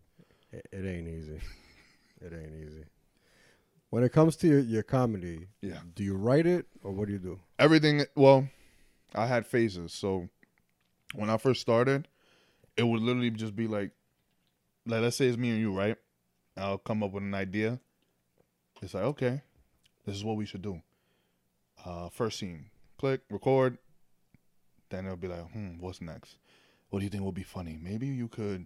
it, 0.54 0.66
it 0.72 0.86
ain't 0.86 1.08
easy. 1.08 1.40
It 2.22 2.34
ain't 2.34 2.54
easy. 2.54 2.84
When 3.90 4.04
it 4.04 4.12
comes 4.12 4.36
to 4.38 4.48
your, 4.48 4.60
your 4.60 4.84
comedy, 4.84 5.48
Yeah. 5.62 5.80
do 5.96 6.04
you 6.04 6.16
write 6.16 6.46
it 6.46 6.68
or 6.84 6.92
what 6.92 7.08
do 7.08 7.14
you 7.14 7.20
do? 7.20 7.40
everything 7.58 8.06
well 8.16 8.48
i 9.16 9.26
had 9.26 9.46
phases. 9.46 9.92
So 9.94 10.30
when 11.16 11.30
i 11.30 11.38
first 11.38 11.60
started 11.62 12.08
it 12.78 12.84
would 12.84 13.02
literally 13.02 13.32
just 13.32 13.56
be 13.56 13.68
like 13.68 13.92
like 14.86 15.02
let's 15.02 15.18
say 15.18 15.28
it's 15.28 15.38
me 15.38 15.50
and 15.50 15.60
you 15.60 15.76
right? 15.78 15.98
I'll 16.56 16.78
come 16.78 17.04
up 17.04 17.12
with 17.12 17.24
an 17.24 17.34
idea. 17.34 17.80
It's 18.82 18.94
like 18.94 19.04
okay 19.04 19.42
this 20.06 20.16
is 20.16 20.24
what 20.24 20.38
we 20.38 20.46
should 20.46 20.62
do. 20.62 20.82
Uh 21.86 22.10
first 22.10 22.40
scene 22.40 22.66
click 22.98 23.22
record. 23.30 23.78
Then 24.90 25.06
it'll 25.06 25.18
be 25.18 25.28
like 25.28 25.52
hmm 25.52 25.80
what's 25.80 26.00
next? 26.02 26.38
What 26.90 27.00
do 27.00 27.06
you 27.06 27.10
think 27.10 27.24
will 27.24 27.32
be 27.32 27.44
funny? 27.44 27.78
Maybe 27.82 28.08
you 28.08 28.28
could 28.28 28.66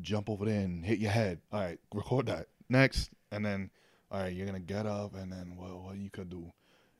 jump 0.00 0.28
over 0.30 0.44
there 0.44 0.60
and 0.60 0.84
hit 0.84 0.98
your 0.98 1.10
head. 1.10 1.40
All 1.52 1.60
right 1.60 1.78
record 1.94 2.26
that. 2.26 2.46
Next. 2.68 3.10
And 3.32 3.44
then 3.44 3.70
all 4.10 4.20
right 4.20 4.32
you're 4.34 4.46
gonna 4.46 4.58
get 4.60 4.86
up 4.86 5.14
and 5.14 5.30
then 5.32 5.54
well 5.56 5.80
what 5.82 5.96
you 5.96 6.10
could 6.10 6.30
do 6.30 6.50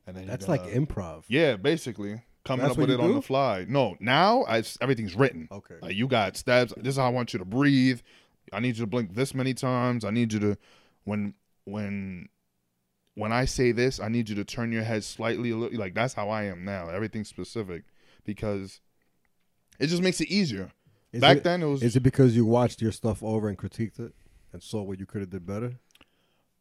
and 0.06 0.16
then 0.16 0.26
That's 0.26 0.48
like 0.48 0.62
gonna- 0.64 0.86
improv. 0.86 1.24
yeah, 1.28 1.56
basically 1.56 2.22
coming 2.44 2.64
That's 2.64 2.72
up 2.72 2.78
with 2.78 2.90
it 2.90 2.98
on 2.98 3.14
the 3.14 3.20
fly. 3.20 3.66
No, 3.68 3.94
now 4.00 4.44
I, 4.48 4.62
everything's 4.80 5.14
written. 5.14 5.48
Okay. 5.52 5.74
Like 5.82 5.96
you 5.96 6.08
got 6.08 6.34
steps. 6.36 6.72
This 6.78 6.92
is 6.94 6.96
how 6.96 7.04
I 7.04 7.10
want 7.10 7.34
you 7.34 7.38
to 7.40 7.44
breathe. 7.44 8.00
I 8.50 8.60
need 8.60 8.78
you 8.78 8.84
to 8.84 8.86
blink 8.86 9.14
this 9.14 9.34
many 9.34 9.52
times. 9.52 10.06
I 10.06 10.10
need 10.10 10.32
you 10.32 10.40
to 10.40 10.56
when 11.04 11.34
when 11.64 12.30
when 13.16 13.32
I 13.32 13.44
say 13.44 13.72
this, 13.72 14.00
I 14.00 14.08
need 14.08 14.30
you 14.30 14.34
to 14.36 14.44
turn 14.44 14.72
your 14.72 14.82
head 14.84 15.04
slightly 15.04 15.50
a 15.50 15.56
little. 15.56 15.78
Like 15.78 15.92
that's 15.94 16.14
how 16.14 16.30
I 16.30 16.44
am 16.44 16.64
now. 16.64 16.88
Everything's 16.88 17.28
specific 17.28 17.82
because 18.24 18.80
it 19.78 19.88
just 19.88 20.00
makes 20.02 20.22
it 20.22 20.28
easier. 20.28 20.70
Is 21.12 21.20
Back 21.20 21.38
it, 21.38 21.44
then, 21.44 21.62
it 21.62 21.66
was 21.66 21.82
is 21.82 21.96
it 21.96 22.00
because 22.02 22.34
you 22.34 22.46
watched 22.46 22.80
your 22.80 22.92
stuff 22.92 23.22
over 23.22 23.46
and 23.48 23.58
critiqued 23.58 24.00
it 24.00 24.14
and 24.54 24.62
saw 24.62 24.80
what 24.82 24.98
you 24.98 25.04
could 25.04 25.20
have 25.20 25.28
did 25.30 25.44
better? 25.44 25.74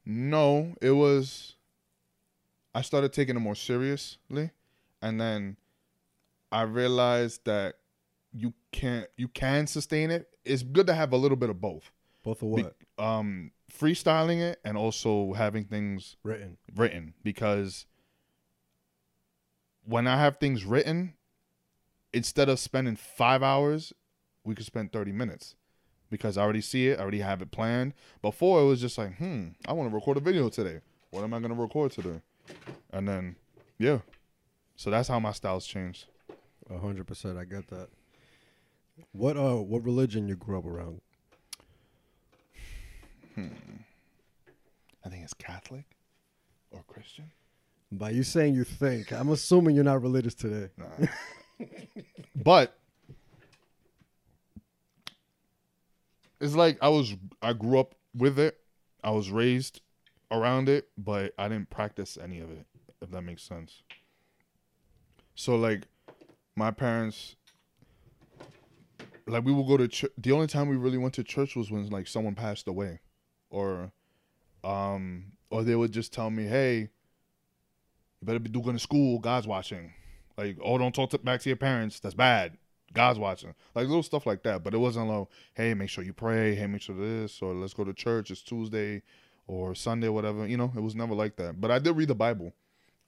No, 0.09 0.73
it 0.81 0.91
was. 0.91 1.55
I 2.73 2.81
started 2.81 3.11
taking 3.11 3.35
it 3.35 3.39
more 3.39 3.55
seriously, 3.55 4.51
and 5.01 5.19
then 5.19 5.57
I 6.49 6.61
realized 6.61 7.43
that 7.43 7.75
you 8.31 8.53
can't 8.71 9.07
you 9.17 9.27
can 9.27 9.67
sustain 9.67 10.09
it. 10.09 10.29
It's 10.45 10.63
good 10.63 10.87
to 10.87 10.93
have 10.93 11.11
a 11.11 11.17
little 11.17 11.35
bit 11.35 11.49
of 11.49 11.59
both. 11.59 11.91
Both 12.23 12.41
of 12.41 12.55
Be- 12.55 12.63
what? 12.63 12.75
um, 12.97 13.51
freestyling 13.69 14.39
it 14.39 14.61
and 14.63 14.77
also 14.77 15.33
having 15.33 15.65
things 15.65 16.15
Written. 16.23 16.57
written 16.73 17.13
because 17.21 17.85
when 19.83 20.07
I 20.07 20.17
have 20.17 20.37
things 20.37 20.63
written, 20.63 21.15
instead 22.13 22.47
of 22.47 22.59
spending 22.59 22.95
five 22.95 23.43
hours, 23.43 23.91
we 24.45 24.55
could 24.55 24.65
spend 24.65 24.93
30 24.93 25.11
minutes 25.11 25.55
because 26.09 26.37
I 26.37 26.41
already 26.43 26.61
see 26.61 26.87
it, 26.87 26.99
I 26.99 27.01
already 27.01 27.19
have 27.19 27.41
it 27.41 27.51
planned. 27.51 27.93
Before 28.21 28.61
it 28.61 28.65
was 28.65 28.81
just 28.81 28.97
like, 28.97 29.17
hmm, 29.17 29.49
I 29.67 29.73
want 29.73 29.89
to 29.89 29.95
record 29.95 30.17
a 30.17 30.21
video 30.21 30.49
today. 30.49 30.79
What 31.11 31.23
am 31.23 31.33
I 31.33 31.39
going 31.39 31.53
to 31.55 31.61
record 31.61 31.91
today? 31.91 32.21
And 32.91 33.07
then, 33.07 33.35
yeah. 33.77 33.99
So 34.75 34.89
that's 34.89 35.07
how 35.07 35.19
my 35.19 35.31
styles 35.31 35.65
changed. 35.65 36.05
A 36.69 36.77
hundred 36.77 37.07
percent. 37.07 37.37
I 37.37 37.45
get 37.45 37.67
that. 37.69 37.89
What 39.11 39.37
uh 39.37 39.55
what 39.55 39.83
religion 39.83 40.27
you 40.27 40.35
grew 40.35 40.57
up 40.57 40.65
around? 40.65 41.01
Hmm. 43.35 43.47
I 45.05 45.09
think 45.09 45.23
it's 45.23 45.33
Catholic 45.33 45.85
or 46.71 46.83
Christian. 46.87 47.31
By 47.91 48.09
you 48.09 48.23
saying 48.23 48.55
you 48.55 48.65
think, 48.65 49.13
I'm 49.13 49.29
assuming 49.29 49.75
you're 49.75 49.83
not 49.83 50.01
religious 50.01 50.33
today. 50.35 50.69
Nah. 50.77 51.07
but 52.35 52.77
it's 56.39 56.55
like 56.55 56.77
I 56.81 56.89
was 56.89 57.15
I 57.41 57.53
grew 57.53 57.79
up 57.79 57.95
with 58.15 58.39
it. 58.39 58.57
I 59.03 59.11
was 59.11 59.29
raised 59.29 59.81
around 60.31 60.69
it, 60.69 60.89
but 60.97 61.33
I 61.37 61.47
didn't 61.47 61.69
practice 61.69 62.17
any 62.21 62.39
of 62.39 62.51
it, 62.51 62.65
if 63.01 63.11
that 63.11 63.21
makes 63.21 63.43
sense. 63.43 63.83
So 65.35 65.55
like 65.55 65.87
my 66.55 66.71
parents 66.71 67.35
like 69.27 69.43
we 69.43 69.51
would 69.51 69.67
go 69.67 69.77
to 69.77 69.87
church 69.87 70.11
the 70.17 70.31
only 70.31 70.47
time 70.47 70.67
we 70.67 70.75
really 70.75 70.97
went 70.97 71.13
to 71.15 71.23
church 71.23 71.55
was 71.55 71.69
when 71.69 71.89
like 71.89 72.07
someone 72.07 72.35
passed 72.35 72.67
away 72.67 72.99
or 73.49 73.91
um 74.63 75.25
or 75.49 75.63
they 75.63 75.75
would 75.75 75.91
just 75.91 76.11
tell 76.11 76.29
me, 76.29 76.45
"Hey, 76.45 76.79
you 76.79 78.25
better 78.25 78.39
be 78.39 78.49
doing 78.49 78.77
school, 78.77 79.19
God's 79.19 79.47
watching." 79.47 79.93
Like, 80.37 80.57
oh, 80.61 80.77
don't 80.77 80.93
talk 80.93 81.09
to, 81.11 81.17
back 81.17 81.41
to 81.41 81.49
your 81.49 81.55
parents. 81.57 81.99
That's 81.99 82.13
bad. 82.13 82.57
God's 82.93 83.19
watching. 83.19 83.53
Like 83.75 83.87
little 83.87 84.03
stuff 84.03 84.25
like 84.25 84.43
that. 84.43 84.63
But 84.63 84.73
it 84.73 84.77
wasn't 84.77 85.09
like, 85.09 85.27
hey, 85.53 85.73
make 85.73 85.89
sure 85.89 86.03
you 86.03 86.13
pray. 86.13 86.55
Hey, 86.55 86.67
make 86.67 86.81
sure 86.81 86.95
this 86.95 87.41
or 87.41 87.53
let's 87.53 87.73
go 87.73 87.83
to 87.83 87.93
church. 87.93 88.31
It's 88.31 88.41
Tuesday 88.41 89.03
or 89.47 89.75
Sunday, 89.75 90.09
whatever. 90.09 90.47
You 90.47 90.57
know, 90.57 90.71
it 90.75 90.81
was 90.81 90.95
never 90.95 91.13
like 91.13 91.35
that. 91.37 91.59
But 91.59 91.71
I 91.71 91.79
did 91.79 91.95
read 91.95 92.07
the 92.09 92.15
Bible. 92.15 92.53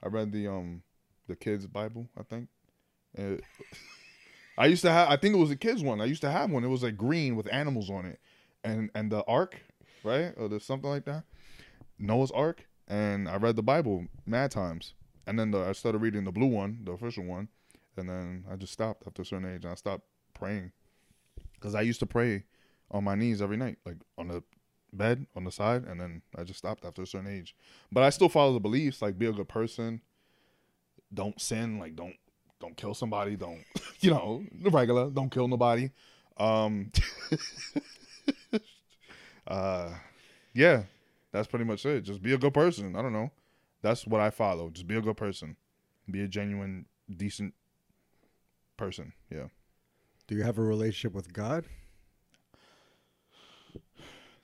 I 0.03 0.07
read 0.07 0.31
the 0.31 0.47
um 0.47 0.83
the 1.27 1.35
kids' 1.35 1.67
Bible. 1.67 2.07
I 2.17 2.23
think. 2.23 2.49
It- 3.15 3.43
I 4.57 4.65
used 4.65 4.81
to 4.81 4.91
have. 4.91 5.09
I 5.09 5.15
think 5.15 5.35
it 5.35 5.39
was 5.39 5.51
a 5.51 5.55
kids 5.55 5.81
one. 5.83 6.01
I 6.01 6.05
used 6.05 6.21
to 6.21 6.31
have 6.31 6.51
one. 6.51 6.63
It 6.65 6.67
was 6.67 6.83
like 6.83 6.97
green 6.97 7.35
with 7.37 7.51
animals 7.51 7.89
on 7.89 8.05
it, 8.05 8.19
and 8.63 8.89
and 8.93 9.09
the 9.11 9.23
ark, 9.25 9.55
right? 10.03 10.33
Or 10.37 10.49
there's 10.49 10.65
something 10.65 10.89
like 10.89 11.05
that. 11.05 11.23
Noah's 11.97 12.31
Ark, 12.31 12.65
and 12.87 13.27
I 13.29 13.37
read 13.37 13.55
the 13.55 13.63
Bible 13.63 14.07
mad 14.25 14.51
times. 14.51 14.93
And 15.27 15.37
then 15.37 15.51
the, 15.51 15.59
I 15.59 15.73
started 15.73 15.99
reading 15.99 16.23
the 16.23 16.31
blue 16.31 16.47
one, 16.47 16.79
the 16.83 16.93
official 16.93 17.23
one, 17.23 17.49
and 17.99 18.09
then 18.09 18.45
I 18.51 18.55
just 18.55 18.73
stopped 18.73 19.03
after 19.05 19.21
a 19.21 19.25
certain 19.25 19.53
age. 19.53 19.63
And 19.63 19.71
I 19.71 19.75
stopped 19.75 20.05
praying 20.33 20.71
because 21.53 21.75
I 21.75 21.81
used 21.81 21.99
to 21.99 22.05
pray 22.05 22.45
on 22.91 23.03
my 23.03 23.15
knees 23.15 23.41
every 23.41 23.57
night, 23.57 23.77
like 23.85 23.97
on 24.17 24.29
the 24.29 24.43
bed 24.91 25.27
on 25.35 25.43
the 25.43 25.51
side, 25.51 25.85
and 25.85 25.99
then 25.99 26.21
I 26.35 26.43
just 26.43 26.59
stopped 26.59 26.85
after 26.85 27.03
a 27.03 27.07
certain 27.07 27.29
age. 27.29 27.55
But 27.91 28.03
I 28.03 28.09
still 28.09 28.29
follow 28.29 28.53
the 28.53 28.59
beliefs, 28.59 29.01
like 29.01 29.19
be 29.19 29.27
a 29.27 29.31
good 29.31 29.49
person, 29.49 30.01
don't 31.13 31.39
sin, 31.39 31.79
like 31.79 31.95
don't 31.95 32.15
don't 32.59 32.75
kill 32.75 32.93
somebody, 32.93 33.35
don't 33.35 33.63
you 33.99 34.11
know 34.11 34.43
the 34.51 34.69
regular, 34.69 35.09
don't 35.09 35.31
kill 35.31 35.47
nobody. 35.47 35.91
Um, 36.37 36.91
uh, 39.47 39.89
yeah, 40.53 40.83
that's 41.31 41.47
pretty 41.47 41.65
much 41.65 41.85
it. 41.85 42.01
Just 42.01 42.21
be 42.21 42.33
a 42.33 42.37
good 42.37 42.53
person. 42.53 42.95
I 42.95 43.01
don't 43.01 43.13
know. 43.13 43.31
That's 43.81 44.07
what 44.07 44.21
I 44.21 44.29
follow. 44.29 44.69
Just 44.69 44.87
be 44.87 44.97
a 44.97 45.01
good 45.01 45.17
person. 45.17 45.55
Be 46.09 46.23
a 46.23 46.27
genuine, 46.27 46.85
decent 47.15 47.53
person. 48.79 49.13
Yeah. 49.29 49.47
Do 50.27 50.35
you 50.35 50.43
have 50.43 50.57
a 50.57 50.61
relationship 50.63 51.13
with 51.13 51.31
God? 51.33 51.65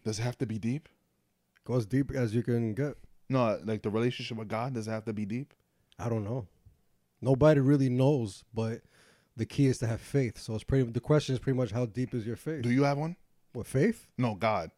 Does 0.04 0.20
it 0.20 0.24
have 0.24 0.38
to 0.39 0.46
be 0.46 0.60
deep? 0.60 0.88
Go 1.65 1.75
as 1.75 1.86
deep 1.86 2.12
as 2.12 2.36
you 2.36 2.44
can 2.44 2.74
get. 2.74 2.96
No, 3.30 3.60
like 3.63 3.82
the 3.82 3.89
relationship 3.89 4.38
with 4.38 4.48
God, 4.48 4.74
does 4.75 4.88
it 4.88 4.92
have 4.92 5.06
to 5.06 5.13
be 5.13 5.25
deep? 5.25 5.54
I 5.98 6.10
don't 6.10 6.24
know. 6.24 6.48
Nobody 7.22 7.60
really 7.60 7.89
knows, 7.89 8.44
but 8.54 8.82
the 9.36 9.46
key 9.48 9.65
is 9.65 9.80
to 9.80 9.88
have 9.88 10.01
faith. 10.01 10.38
So 10.38 10.54
it's 10.54 10.63
pretty. 10.63 10.89
The 10.92 11.00
question 11.00 11.34
is 11.34 11.39
pretty 11.39 11.58
much 11.58 11.72
how 11.72 11.86
deep 11.88 12.13
is 12.13 12.25
your 12.27 12.36
faith? 12.36 12.62
Do 12.62 12.70
you 12.72 12.84
have 12.84 12.98
one? 12.98 13.15
what 13.54 13.65
faith? 13.68 14.06
No, 14.18 14.36
God. 14.36 14.70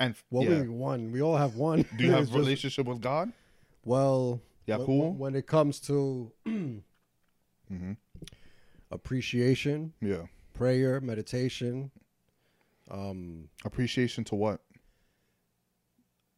And 0.00 0.14
Well, 0.30 0.44
yeah. 0.44 0.62
we 0.62 0.68
one. 0.68 1.12
We 1.12 1.20
all 1.22 1.36
have 1.36 1.54
one. 1.56 1.84
do 1.96 2.04
you 2.04 2.10
have 2.16 2.20
a 2.22 2.24
just- 2.24 2.34
relationship 2.34 2.86
with 2.86 3.00
God? 3.00 3.30
Well, 3.84 4.40
Yeah, 4.66 4.78
cool. 4.78 5.12
wh- 5.12 5.20
When 5.20 5.34
it 5.36 5.46
comes 5.46 5.78
to 5.80 6.32
Mm-hmm. 6.46 7.92
Appreciation, 8.92 9.92
Yeah. 10.00 10.26
prayer, 10.52 11.00
meditation, 11.00 11.90
um, 12.90 13.48
Appreciation 13.64 14.24
to 14.24 14.34
what? 14.34 14.60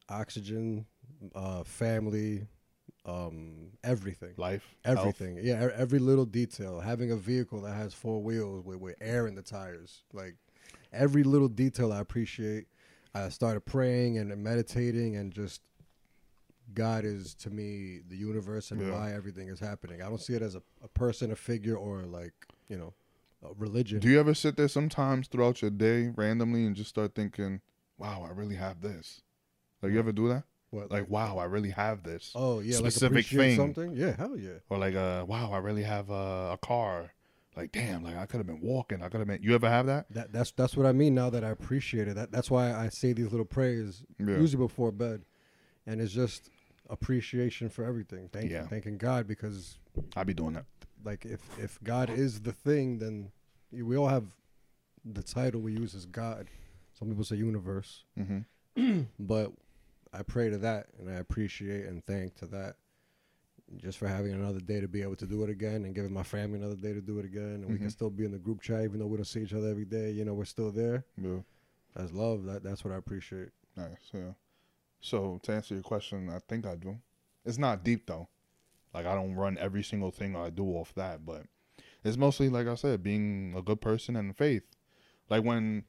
oxygen, 0.09 0.85
uh, 1.33 1.63
family, 1.63 2.47
um, 3.05 3.71
everything. 3.83 4.33
Life. 4.37 4.63
health. 4.83 4.99
Everything. 4.99 5.39
Yeah, 5.41 5.67
e- 5.67 5.71
every 5.75 5.99
little 5.99 6.25
detail. 6.25 6.79
Having 6.79 7.11
a 7.11 7.15
vehicle 7.15 7.61
that 7.61 7.73
has 7.73 7.93
four 7.93 8.21
wheels 8.21 8.63
with, 8.65 8.77
with 8.79 8.95
air 9.01 9.27
in 9.27 9.35
the 9.35 9.41
tires. 9.41 10.03
Like 10.13 10.35
every 10.93 11.23
little 11.23 11.47
detail 11.47 11.91
I 11.91 11.99
appreciate. 11.99 12.67
I 13.13 13.29
started 13.29 13.61
praying 13.61 14.17
and 14.17 14.35
meditating 14.43 15.15
and 15.15 15.31
just 15.31 15.61
God 16.73 17.05
is 17.05 17.33
to 17.35 17.49
me 17.49 17.99
the 18.09 18.17
universe 18.17 18.71
and 18.71 18.81
Yeah. 18.81 18.91
why 18.91 19.13
everything 19.13 19.47
is 19.49 19.59
happening. 19.59 20.01
I 20.01 20.05
don't 20.09 20.21
see 20.21 20.33
it 20.33 20.41
as 20.41 20.55
a, 20.55 20.61
a 20.83 20.87
person, 20.87 21.31
a 21.31 21.35
figure, 21.35 21.75
or 21.75 22.03
like, 22.03 22.33
you 22.67 22.77
know, 22.77 22.93
a 23.43 23.53
religion. 23.57 23.99
Do 23.99 24.09
you 24.09 24.19
ever 24.19 24.33
sit 24.33 24.57
there 24.57 24.67
sometimes 24.67 25.27
throughout 25.27 25.61
your 25.61 25.71
day 25.71 26.11
randomly 26.15 26.65
and 26.65 26.75
just 26.75 26.89
start 26.89 27.13
thinking, 27.15 27.61
wow, 27.97 28.25
I 28.27 28.31
really 28.33 28.55
have 28.55 28.81
this? 28.81 29.21
Like, 29.81 29.91
you 29.91 29.99
ever 29.99 30.11
do 30.11 30.27
that? 30.29 30.43
what, 30.71 30.89
Like, 30.91 31.09
wow, 31.09 31.37
I 31.37 31.45
really 31.45 31.69
have 31.69 32.03
this. 32.03 32.31
oh 32.35 32.59
yeah, 32.59 32.79
like 32.79 32.91
specific 32.91 33.11
appreciate 33.11 33.39
thing. 33.39 33.55
something? 33.55 33.93
Yeah, 33.95 34.15
hell 34.17 34.37
yeah. 34.37 34.59
Or 34.69 34.77
like, 34.77 34.95
uh, 34.95 35.23
wow, 35.27 35.51
I 35.51 35.57
really 35.57 35.83
have 35.83 36.09
a, 36.09 36.51
a 36.53 36.59
car. 36.61 37.11
Like, 37.55 37.71
damn, 37.71 38.03
like 38.03 38.17
I 38.17 38.25
could 38.25 38.37
have 38.37 38.47
been 38.47 38.59
walking. 38.59 39.01
I 39.01 39.07
could 39.07 39.19
have 39.19 39.27
been. 39.27 39.41
You 39.41 39.55
ever 39.55 39.69
have 39.69 39.85
that? 39.85 40.07
That 40.11 40.33
that's 40.33 40.51
that's 40.51 40.75
what 40.75 40.85
I 40.85 40.91
mean 40.91 41.15
now 41.15 41.29
that 41.29 41.45
I 41.45 41.49
appreciate 41.49 42.09
it. 42.09 42.15
That 42.15 42.29
that's 42.31 42.51
why 42.51 42.73
I 42.73 42.89
say 42.89 43.13
these 43.13 43.31
little 43.31 43.45
prayers 43.45 44.03
Yeah. 44.19 44.39
usually 44.39 44.61
before 44.65 44.91
bed, 44.91 45.23
and 45.87 46.01
it's 46.01 46.11
just 46.11 46.49
appreciation 46.89 47.69
for 47.69 47.83
everything. 47.85 48.29
Thank 48.31 48.51
Yeah. 48.51 48.67
thanking 48.67 48.97
God 48.97 49.27
because 49.27 49.77
I 50.15 50.23
be 50.23 50.33
doing 50.33 50.53
that. 50.53 50.65
like 51.03 51.25
if 51.25 51.41
if 51.59 51.79
God 51.83 52.09
is 52.09 52.41
the 52.41 52.51
thing, 52.53 52.97
then 52.99 53.31
we 53.71 53.95
all 53.97 54.07
have 54.07 54.25
the 55.03 55.21
title 55.23 55.61
we 55.61 55.73
use 55.73 55.93
as 55.95 56.05
God. 56.05 56.47
Some 56.97 57.09
people 57.09 57.23
say 57.23 57.35
universe, 57.35 58.03
Mm-hmm. 58.17 59.01
but 59.19 59.51
I 60.13 60.23
pray 60.23 60.49
to 60.49 60.57
that, 60.59 60.87
and 60.99 61.09
I 61.09 61.15
appreciate 61.15 61.85
and 61.85 62.03
thank 62.05 62.35
to 62.35 62.45
that, 62.47 62.77
just 63.77 63.97
for 63.97 64.07
having 64.07 64.31
another 64.33 64.59
day 64.61 64.79
to 64.79 64.87
be 64.87 65.01
able 65.01 65.17
to 65.17 65.25
do 65.27 65.43
it 65.43 65.49
again, 65.49 65.83
and 65.85 65.93
giving 65.93 66.13
my 66.13 66.23
family 66.23 66.57
another 66.59 66.75
day 66.75 66.93
to 66.93 67.01
do 67.01 67.19
it 67.19 67.25
again, 67.25 67.61
and 67.63 67.67
we 67.67 67.77
can 67.77 67.87
Mhm. 67.87 67.91
still 67.91 68.09
be 68.09 68.23
in 68.25 68.31
the 68.31 68.39
group 68.39 68.61
chat 68.61 68.83
even 68.83 68.99
though 68.99 69.07
we 69.07 69.17
don't 69.17 69.25
see 69.25 69.41
each 69.43 69.53
other 69.53 69.67
every 69.67 69.85
day. 69.85 70.11
You 70.11 70.23
know, 70.25 70.33
we're 70.33 70.45
still 70.45 70.71
there. 70.71 71.03
Yeah. 71.17 71.41
That's 71.95 72.11
love. 72.13 72.45
That 72.45 72.63
that's 72.63 72.83
what 72.85 72.93
I 72.93 72.97
appreciate. 72.97 73.49
Nice. 73.75 74.09
Yeah. 74.13 74.33
So 75.05 75.39
to 75.43 75.51
answer 75.51 75.75
your 75.75 75.83
question, 75.83 76.31
I 76.31 76.39
think 76.39 76.65
I 76.65 76.75
do. 76.75 76.97
It's 77.45 77.59
not 77.59 77.83
deep 77.83 78.07
though. 78.07 78.27
Like 78.91 79.05
I 79.05 79.13
don't 79.13 79.35
run 79.35 79.55
every 79.59 79.83
single 79.83 80.09
thing 80.09 80.35
I 80.35 80.49
do 80.49 80.65
off 80.65 80.95
that, 80.95 81.23
but 81.23 81.43
it's 82.03 82.17
mostly 82.17 82.49
like 82.49 82.65
I 82.65 82.73
said, 82.73 83.03
being 83.03 83.53
a 83.55 83.61
good 83.61 83.81
person 83.81 84.15
and 84.15 84.35
faith. 84.35 84.63
Like 85.29 85.43
when 85.43 85.83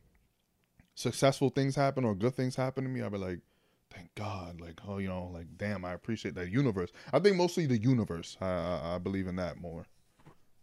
successful 0.94 1.48
things 1.48 1.76
happen 1.76 2.04
or 2.04 2.14
good 2.14 2.34
things 2.34 2.56
happen 2.56 2.84
to 2.84 2.90
me, 2.90 3.00
I'll 3.00 3.08
be 3.08 3.16
like, 3.16 3.40
thank 3.90 4.14
God. 4.16 4.60
Like, 4.60 4.80
oh, 4.86 4.98
you 4.98 5.08
know, 5.08 5.30
like 5.32 5.46
damn, 5.56 5.86
I 5.86 5.94
appreciate 5.94 6.34
that 6.34 6.50
universe. 6.50 6.90
I 7.10 7.18
think 7.18 7.36
mostly 7.36 7.64
the 7.64 7.78
universe. 7.78 8.36
I 8.42 8.46
I, 8.46 8.94
I 8.96 8.98
believe 8.98 9.28
in 9.28 9.36
that 9.36 9.58
more. 9.58 9.86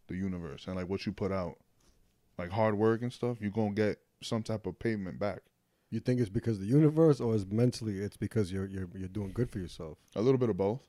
The 0.09 0.15
universe 0.15 0.67
and 0.67 0.75
like 0.75 0.89
what 0.89 1.07
you 1.07 1.11
put 1.11 1.31
out, 1.31 1.55
like 2.37 2.51
hard 2.51 2.77
work 2.77 3.01
and 3.01 3.11
stuff, 3.11 3.37
you're 3.41 3.49
gonna 3.49 3.71
get 3.71 3.97
some 4.21 4.43
type 4.43 4.67
of 4.67 4.77
payment 4.77 5.17
back. 5.17 5.41
You 5.93 5.99
think 5.99 6.19
it's 6.19 6.29
because 6.29 6.57
of 6.57 6.63
the 6.63 6.69
universe, 6.69 7.19
or 7.19 7.35
is 7.35 7.45
mentally 7.45 7.99
it's 7.99 8.17
because 8.17 8.51
you're 8.51 8.65
you're 8.65 8.87
you're 8.95 9.07
doing 9.07 9.31
good 9.31 9.51
for 9.51 9.59
yourself? 9.59 9.99
A 10.15 10.21
little 10.23 10.39
bit 10.39 10.49
of 10.49 10.57
both. 10.57 10.81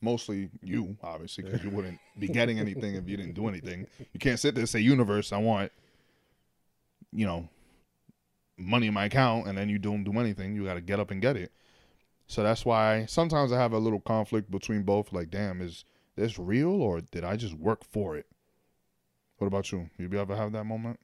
Mostly 0.00 0.50
you, 0.60 0.96
obviously, 1.04 1.44
because 1.44 1.62
you 1.62 1.70
wouldn't 1.76 2.00
be 2.18 2.26
getting 2.26 2.58
anything 2.58 2.96
if 2.96 3.08
you 3.08 3.16
didn't 3.16 3.34
do 3.34 3.46
anything. 3.46 3.86
You 4.12 4.18
can't 4.18 4.40
sit 4.40 4.56
there 4.56 4.62
and 4.62 4.68
say, 4.68 4.80
"Universe, 4.80 5.32
I 5.32 5.38
want, 5.38 5.70
you 7.12 7.26
know, 7.26 7.48
money 8.58 8.88
in 8.88 8.94
my 8.94 9.04
account," 9.04 9.46
and 9.46 9.56
then 9.56 9.68
you 9.68 9.78
don't 9.78 10.02
do 10.02 10.18
anything. 10.18 10.56
You 10.56 10.64
got 10.64 10.74
to 10.74 10.80
get 10.80 10.98
up 10.98 11.12
and 11.12 11.22
get 11.22 11.36
it. 11.36 11.52
So 12.26 12.42
that's 12.42 12.64
why 12.64 13.06
sometimes 13.06 13.52
I 13.52 13.58
have 13.58 13.72
a 13.72 13.78
little 13.78 14.00
conflict 14.00 14.50
between 14.50 14.82
both. 14.82 15.12
Like, 15.12 15.30
damn, 15.30 15.60
is 15.60 15.84
this 16.16 16.40
real 16.40 16.82
or 16.82 17.00
did 17.00 17.22
I 17.22 17.36
just 17.36 17.54
work 17.54 17.84
for 17.84 18.16
it? 18.16 18.26
What 19.38 19.46
about 19.46 19.70
you? 19.70 19.90
You 19.96 20.12
ever 20.18 20.34
have 20.34 20.50
that 20.52 20.64
moment? 20.64 20.98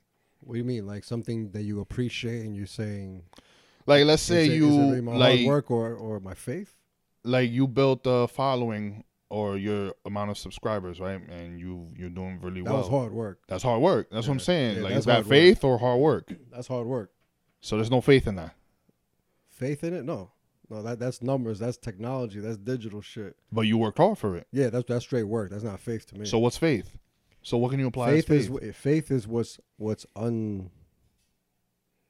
What 0.47 0.55
do 0.55 0.59
you 0.59 0.65
mean? 0.65 0.87
Like 0.87 1.03
something 1.03 1.51
that 1.51 1.63
you 1.63 1.81
appreciate, 1.81 2.45
and 2.47 2.55
you're 2.57 2.67
saying, 2.69 3.25
Like, 3.85 4.05
let's 4.05 4.23
say 4.23 4.43
is 4.47 4.49
it, 4.53 4.57
you 4.57 4.69
is 4.69 4.77
it 4.77 4.81
really 4.81 5.01
my 5.01 5.17
like 5.17 5.41
hard 5.41 5.47
work 5.47 5.71
or 5.73 5.95
or 5.95 6.21
my 6.21 6.35
faith? 6.35 6.73
like 7.25 7.51
you 7.51 7.67
built 7.67 8.03
a 8.05 8.29
following 8.29 9.03
or 9.29 9.57
your 9.59 9.93
amount 10.05 10.31
of 10.31 10.39
subscribers, 10.39 11.01
right? 11.01 11.21
And 11.29 11.59
you 11.59 11.89
you're 11.97 12.11
doing 12.11 12.39
really 12.41 12.61
That 12.63 12.71
well. 12.71 12.79
was 12.83 12.89
hard 12.89 13.13
work. 13.13 13.41
That's 13.49 13.65
hard 13.65 13.83
work. 13.83 14.09
That's 14.13 14.29
what 14.29 14.35
I'm 14.35 14.41
saying. 14.41 14.77
Yeah, 14.77 14.83
like, 14.85 14.93
that's 14.93 15.01
is 15.01 15.07
that 15.07 15.13
hard 15.15 15.27
work. 15.27 15.31
faith 15.31 15.65
or 15.65 15.79
hard 15.79 15.99
work? 16.01 16.33
That's 16.53 16.69
hard 16.69 16.87
work. 16.87 17.11
So 17.61 17.75
there's 17.77 17.91
no 17.91 18.01
faith 18.01 18.29
in 18.29 18.37
that. 18.37 18.55
Faith 19.49 19.83
in 19.83 19.95
it? 19.95 20.05
No, 20.05 20.31
no. 20.71 20.83
That 20.83 21.01
that's 21.01 21.23
numbers. 21.23 21.59
That's 21.59 21.77
technology. 21.77 22.39
That's 22.39 22.59
digital 22.59 23.01
shit. 23.01 23.35
But 23.51 23.63
you 23.63 23.79
worked 23.79 23.99
hard 23.99 24.19
for 24.19 24.37
it. 24.37 24.47
Yeah, 24.53 24.71
that's 24.71 24.85
that's 24.87 25.05
straight 25.05 25.25
work. 25.25 25.51
That's 25.51 25.65
not 25.65 25.81
faith 25.81 26.07
to 26.11 26.19
me. 26.19 26.27
So 26.27 26.39
what's 26.39 26.57
faith? 26.59 26.97
So 27.47 27.59
what 27.59 27.71
can 27.71 27.79
you 27.79 27.87
apply 27.87 28.11
faith 28.11 28.31
as 28.33 28.37
is 28.37 28.59
faith? 28.59 28.77
faith 28.77 29.11
is 29.13 29.29
what's 29.29 29.61
what's 29.77 30.05
un. 30.17 30.69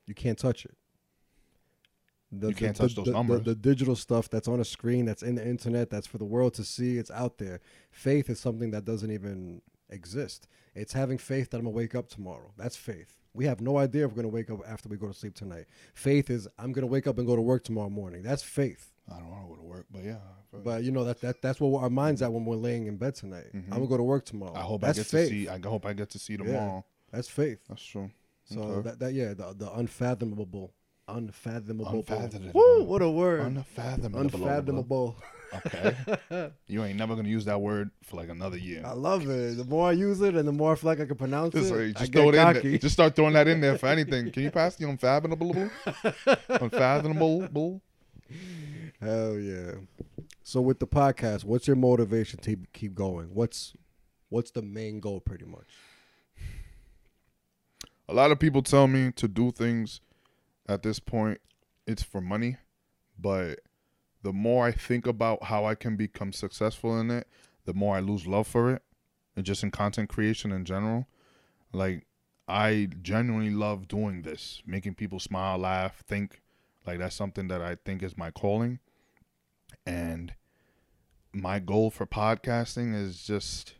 You 0.06 0.14
can't 0.14 0.38
touch 0.38 0.64
it. 0.64 0.74
The, 2.32 2.48
You 2.48 2.54
can't 2.54 2.74
touch 2.74 2.94
those 2.94 3.04
the, 3.04 3.12
numbers. 3.12 3.42
The, 3.44 3.54
digital 3.54 3.96
stuff 3.96 4.30
that's 4.30 4.48
on 4.48 4.60
a 4.60 4.64
screen, 4.64 5.04
that's 5.04 5.22
in 5.22 5.34
the 5.34 5.46
internet, 5.46 5.90
that's 5.90 6.06
for 6.06 6.16
the 6.16 6.24
world 6.24 6.54
to 6.54 6.64
see. 6.64 6.96
It's 6.96 7.10
out 7.10 7.36
there. 7.36 7.60
Faith 7.90 8.30
is 8.30 8.40
something 8.40 8.70
that 8.70 8.86
doesn't 8.86 9.10
even 9.10 9.60
exist. 9.90 10.48
It's 10.74 10.94
having 10.94 11.18
faith 11.18 11.50
that 11.50 11.58
I'm 11.58 11.64
gonna 11.64 11.76
wake 11.76 11.94
up 11.94 12.08
tomorrow. 12.08 12.54
That's 12.56 12.76
faith. 12.76 13.18
We 13.34 13.44
have 13.44 13.60
no 13.60 13.76
idea 13.76 14.06
if 14.06 14.12
we're 14.12 14.22
gonna 14.22 14.28
wake 14.28 14.50
up 14.50 14.60
after 14.66 14.88
we 14.88 14.96
go 14.96 15.08
to 15.08 15.12
sleep 15.12 15.34
tonight. 15.34 15.66
Faith 15.92 16.30
is 16.30 16.48
I'm 16.58 16.72
gonna 16.72 16.86
wake 16.86 17.06
up 17.06 17.18
and 17.18 17.26
go 17.26 17.36
to 17.36 17.42
work 17.42 17.62
tomorrow 17.62 17.90
morning. 17.90 18.22
That's 18.22 18.42
faith. 18.42 18.94
I 19.14 19.18
don't 19.18 19.30
want 19.30 19.44
to 19.44 19.48
go 19.48 19.56
to 19.56 19.62
work, 19.62 19.86
but 19.90 20.02
yeah. 20.04 20.16
But 20.64 20.84
you 20.84 20.90
know 20.90 21.04
that 21.04 21.20
that 21.20 21.42
that's 21.42 21.60
what 21.60 21.82
our 21.82 21.90
minds 21.90 22.22
at 22.22 22.32
when 22.32 22.44
we're 22.44 22.56
laying 22.56 22.86
in 22.86 22.96
bed 22.96 23.14
tonight. 23.14 23.46
Mhm. 23.54 23.64
I'm 23.66 23.70
gonna 23.78 23.86
go 23.86 23.96
to 23.98 24.02
work 24.02 24.24
tomorrow. 24.24 24.54
I 24.54 24.60
hope 24.62 24.80
that's 24.80 24.98
I 24.98 25.02
get 25.02 25.06
faith. 25.06 25.28
to 25.28 25.34
see. 25.34 25.48
I 25.48 25.58
hope 25.60 25.84
I 25.86 25.92
get 25.92 26.10
to 26.10 26.18
see 26.18 26.36
tomorrow. 26.36 26.84
That's 27.12 27.28
faith. 27.28 27.58
That's 27.68 27.82
true. 27.84 28.10
So 28.44 28.60
Okay. 28.60 28.88
that, 28.90 28.98
that 29.00 29.12
yeah, 29.12 29.34
the 29.34 29.54
the 29.54 29.70
unfathomable, 29.72 30.72
unfathomable. 31.08 31.90
Unfathomable. 31.98 32.52
Woo! 32.54 32.84
What 32.84 33.02
a 33.02 33.10
word. 33.10 33.40
Unfathomable. 33.42 34.20
unfathomable. 34.20 35.16
Okay. 35.54 35.94
you 36.66 36.82
ain't 36.82 36.98
never 36.98 37.14
gonna 37.14 37.28
use 37.28 37.44
that 37.44 37.60
word 37.60 37.90
for 38.02 38.16
like 38.16 38.28
another 38.28 38.56
year. 38.58 38.82
I 38.84 38.92
love 38.92 39.28
it. 39.28 39.56
The 39.56 39.64
more 39.64 39.88
I 39.88 39.92
use 39.92 40.20
it, 40.20 40.34
and 40.36 40.46
the 40.48 40.52
more 40.52 40.72
I 40.72 40.74
feel 40.76 40.88
like 40.90 41.00
I 41.00 41.06
can 41.06 41.16
pronounce 41.16 41.54
Just, 41.54 41.72
it, 41.72 41.96
I 41.96 42.00
just 42.00 42.12
get 42.12 42.20
throw 42.20 42.28
it 42.30 42.34
in 42.34 42.40
cocky. 42.42 42.70
there. 42.70 42.78
Just 42.78 42.94
start 42.94 43.14
throwing 43.14 43.34
that 43.34 43.46
in 43.46 43.60
there 43.60 43.78
for 43.78 43.86
anything. 43.86 44.30
Can 44.32 44.42
you 44.42 44.50
pass 44.50 44.74
the 44.76 44.88
unfathomable? 44.88 45.54
unfathomable. 46.48 47.80
Hell 49.00 49.38
yeah. 49.38 49.72
So 50.42 50.60
with 50.60 50.78
the 50.78 50.86
podcast, 50.86 51.44
what's 51.44 51.66
your 51.66 51.76
motivation 51.76 52.38
to 52.40 52.56
keep 52.72 52.94
going? 52.94 53.34
What's 53.34 53.74
what's 54.28 54.50
the 54.50 54.62
main 54.62 55.00
goal, 55.00 55.20
pretty 55.20 55.44
much? 55.44 55.66
A 58.08 58.14
lot 58.14 58.30
of 58.30 58.38
people 58.38 58.62
tell 58.62 58.86
me 58.86 59.10
to 59.12 59.28
do 59.28 59.50
things 59.50 60.00
at 60.68 60.82
this 60.82 60.98
point, 60.98 61.40
it's 61.86 62.02
for 62.02 62.20
money. 62.20 62.56
But 63.18 63.60
the 64.22 64.32
more 64.32 64.66
I 64.66 64.72
think 64.72 65.06
about 65.06 65.44
how 65.44 65.64
I 65.64 65.74
can 65.74 65.96
become 65.96 66.32
successful 66.32 66.98
in 67.00 67.10
it, 67.10 67.26
the 67.64 67.74
more 67.74 67.96
I 67.96 68.00
lose 68.00 68.26
love 68.26 68.46
for 68.46 68.72
it. 68.72 68.82
And 69.36 69.44
just 69.44 69.62
in 69.62 69.70
content 69.70 70.08
creation 70.08 70.52
in 70.52 70.64
general. 70.64 71.06
Like, 71.72 72.06
I 72.48 72.88
genuinely 73.02 73.50
love 73.50 73.88
doing 73.88 74.22
this, 74.22 74.62
making 74.64 74.94
people 74.94 75.20
smile, 75.20 75.58
laugh, 75.58 76.02
think. 76.06 76.40
Like, 76.86 76.98
that's 76.98 77.16
something 77.16 77.48
that 77.48 77.60
I 77.60 77.76
think 77.84 78.02
is 78.02 78.16
my 78.16 78.30
calling. 78.30 78.78
And 79.86 80.34
my 81.32 81.58
goal 81.58 81.90
for 81.90 82.06
podcasting 82.06 82.94
is 82.94 83.22
just, 83.22 83.74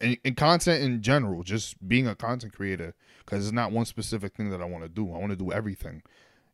and, 0.00 0.18
and 0.24 0.36
content 0.36 0.82
in 0.82 1.02
general, 1.02 1.42
just 1.42 1.86
being 1.86 2.06
a 2.06 2.14
content 2.14 2.52
creator 2.52 2.94
because 3.24 3.44
it's 3.46 3.52
not 3.52 3.72
one 3.72 3.84
specific 3.84 4.34
thing 4.34 4.50
that 4.50 4.60
I 4.60 4.64
want 4.64 4.84
to 4.84 4.88
do. 4.88 5.12
I 5.12 5.18
want 5.18 5.30
to 5.30 5.36
do 5.36 5.52
everything. 5.52 6.02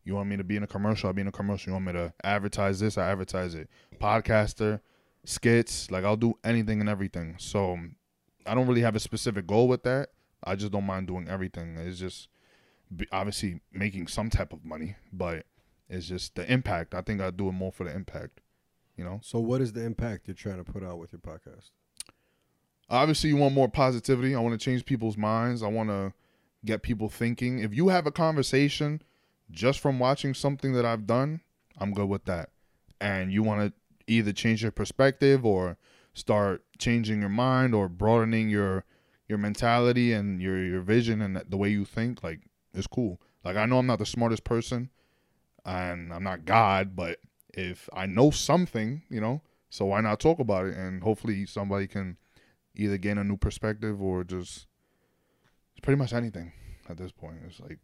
You 0.04 0.14
want 0.14 0.28
me 0.28 0.36
to 0.36 0.44
be 0.44 0.56
in 0.56 0.62
a 0.62 0.66
commercial? 0.66 1.08
I'll 1.08 1.14
be 1.14 1.22
in 1.22 1.28
a 1.28 1.32
commercial. 1.32 1.70
You 1.70 1.74
want 1.74 1.86
me 1.86 1.92
to 1.92 2.12
advertise 2.24 2.80
this? 2.80 2.98
I 2.98 3.10
advertise 3.10 3.54
it. 3.54 3.68
Podcaster, 4.00 4.80
skits, 5.24 5.90
like 5.90 6.04
I'll 6.04 6.16
do 6.16 6.34
anything 6.42 6.80
and 6.80 6.88
everything. 6.88 7.36
So 7.38 7.78
I 8.46 8.54
don't 8.54 8.66
really 8.66 8.80
have 8.80 8.96
a 8.96 9.00
specific 9.00 9.46
goal 9.46 9.68
with 9.68 9.84
that. 9.84 10.08
I 10.42 10.56
just 10.56 10.72
don't 10.72 10.86
mind 10.86 11.06
doing 11.06 11.28
everything. 11.28 11.76
It's 11.76 12.00
just 12.00 12.28
obviously 13.12 13.60
making 13.72 14.08
some 14.08 14.28
type 14.28 14.52
of 14.52 14.64
money, 14.64 14.96
but 15.12 15.46
it's 15.88 16.06
just 16.06 16.34
the 16.34 16.50
impact. 16.50 16.94
I 16.94 17.02
think 17.02 17.20
I 17.20 17.30
do 17.30 17.48
it 17.48 17.52
more 17.52 17.70
for 17.70 17.84
the 17.84 17.94
impact. 17.94 18.40
You 19.02 19.08
know, 19.08 19.20
So 19.20 19.40
what 19.40 19.60
is 19.60 19.72
the 19.72 19.84
impact 19.84 20.28
you're 20.28 20.34
trying 20.36 20.64
to 20.64 20.72
put 20.72 20.84
out 20.84 20.98
with 20.98 21.12
your 21.12 21.18
podcast? 21.18 21.70
obviously 22.88 23.30
you 23.30 23.36
want 23.36 23.52
more 23.52 23.68
positivity. 23.68 24.32
I 24.32 24.38
want 24.38 24.52
to 24.58 24.64
change 24.64 24.84
people's 24.84 25.16
minds. 25.16 25.62
I 25.64 25.66
want 25.66 25.88
to 25.88 26.12
get 26.64 26.82
people 26.82 27.08
thinking. 27.08 27.58
If 27.58 27.74
you 27.74 27.88
have 27.88 28.06
a 28.06 28.12
conversation 28.12 29.02
just 29.50 29.80
from 29.80 29.98
watching 29.98 30.34
something 30.34 30.72
that 30.74 30.84
I've 30.84 31.04
done, 31.04 31.40
I'm 31.78 31.92
good 31.94 32.08
with 32.08 32.26
that. 32.26 32.50
And 33.00 33.32
you 33.32 33.42
want 33.42 33.60
to 33.62 33.72
either 34.06 34.32
change 34.32 34.62
your 34.62 34.70
perspective 34.70 35.44
or 35.44 35.78
start 36.14 36.62
changing 36.78 37.20
your 37.20 37.30
mind 37.30 37.74
or 37.74 37.88
broadening 37.88 38.50
your 38.50 38.84
your 39.26 39.38
mentality 39.38 40.12
and 40.12 40.40
your 40.40 40.62
your 40.62 40.82
vision 40.82 41.22
and 41.22 41.42
the 41.48 41.56
way 41.56 41.70
you 41.70 41.84
think, 41.84 42.22
like 42.22 42.42
it's 42.72 42.86
cool. 42.86 43.20
Like 43.42 43.56
I 43.56 43.66
know 43.66 43.78
I'm 43.78 43.86
not 43.86 43.98
the 43.98 44.06
smartest 44.06 44.44
person 44.44 44.90
and 45.64 46.12
I'm 46.12 46.22
not 46.22 46.44
God, 46.44 46.94
but 46.94 47.18
if 47.52 47.88
I 47.92 48.06
know 48.06 48.30
something, 48.30 49.02
you 49.08 49.20
know, 49.20 49.42
so 49.70 49.86
why 49.86 50.00
not 50.00 50.20
talk 50.20 50.38
about 50.38 50.66
it 50.66 50.76
and 50.76 51.02
hopefully 51.02 51.46
somebody 51.46 51.86
can 51.86 52.16
either 52.74 52.96
gain 52.98 53.18
a 53.18 53.24
new 53.24 53.36
perspective 53.36 54.00
or 54.00 54.24
just 54.24 54.66
it's 55.72 55.80
pretty 55.82 55.98
much 55.98 56.12
anything 56.12 56.52
at 56.88 56.96
this 56.96 57.12
point. 57.12 57.36
It's 57.46 57.60
like, 57.60 57.78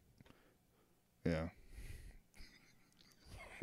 yeah. 1.24 1.48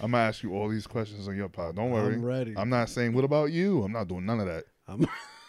I'm 0.00 0.10
gonna 0.10 0.16
ask 0.18 0.42
you 0.42 0.52
all 0.54 0.68
these 0.68 0.86
questions 0.86 1.28
on 1.28 1.36
your 1.36 1.48
pod. 1.48 1.76
Don't 1.76 1.90
worry. 1.90 2.14
I'm 2.14 2.24
ready. 2.24 2.54
I'm 2.56 2.68
not 2.70 2.88
saying 2.88 3.12
what 3.12 3.24
about 3.24 3.52
you. 3.52 3.82
I'm 3.84 3.92
not 3.92 4.08
doing 4.08 4.26
none 4.26 4.40
of 4.40 4.46
that. 4.46 4.64
I'm- 4.88 5.06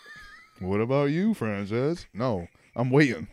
what 0.60 0.80
about 0.80 1.06
you, 1.06 1.34
Franjez? 1.34 2.06
No, 2.13 2.48
I'm 2.76 2.89
waiting. 2.91 3.28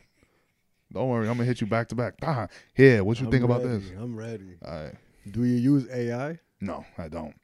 Don't 0.93 1.09
worry. 1.09 1.29
I'm 1.29 1.35
gonna 1.37 1.45
hit 1.45 1.61
you 1.61 1.67
back 1.67 1.89
to 1.89 1.95
back. 1.95 2.15
Ah, 2.23 2.49
here. 2.75 3.05
What 3.05 3.21
you 3.21 3.27
I'm 3.27 3.33
think 3.33 3.45
about 3.45 3.63
this? 3.63 3.85
I'm 3.99 4.17
ready. 4.17 4.57
All 4.65 4.85
right. 4.85 4.95
Do 5.31 5.45
you 5.45 5.57
use 5.57 5.89
AI? 5.91 6.39
No, 6.61 6.85
I 6.99 7.09
don't. 7.09 7.35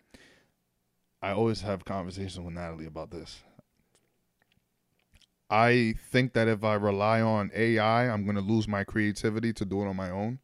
I 1.23 1.31
always 1.31 1.61
have 1.63 1.85
conversations 1.85 2.39
with 2.41 2.55
Natalie 2.55 2.87
about 2.87 3.11
this. 3.11 3.43
I 5.51 5.95
think 6.11 6.35
that 6.35 6.47
if 6.47 6.63
I 6.63 6.75
rely 6.75 7.21
on 7.21 7.51
AI, 7.55 8.09
I'm 8.09 8.25
going 8.25 8.37
to 8.37 8.43
lose 8.43 8.69
my 8.69 8.85
creativity 8.85 9.53
to 9.55 9.65
do 9.65 9.83
it 9.83 9.89
on 9.89 9.97
my 9.97 10.11
own. 10.11 10.41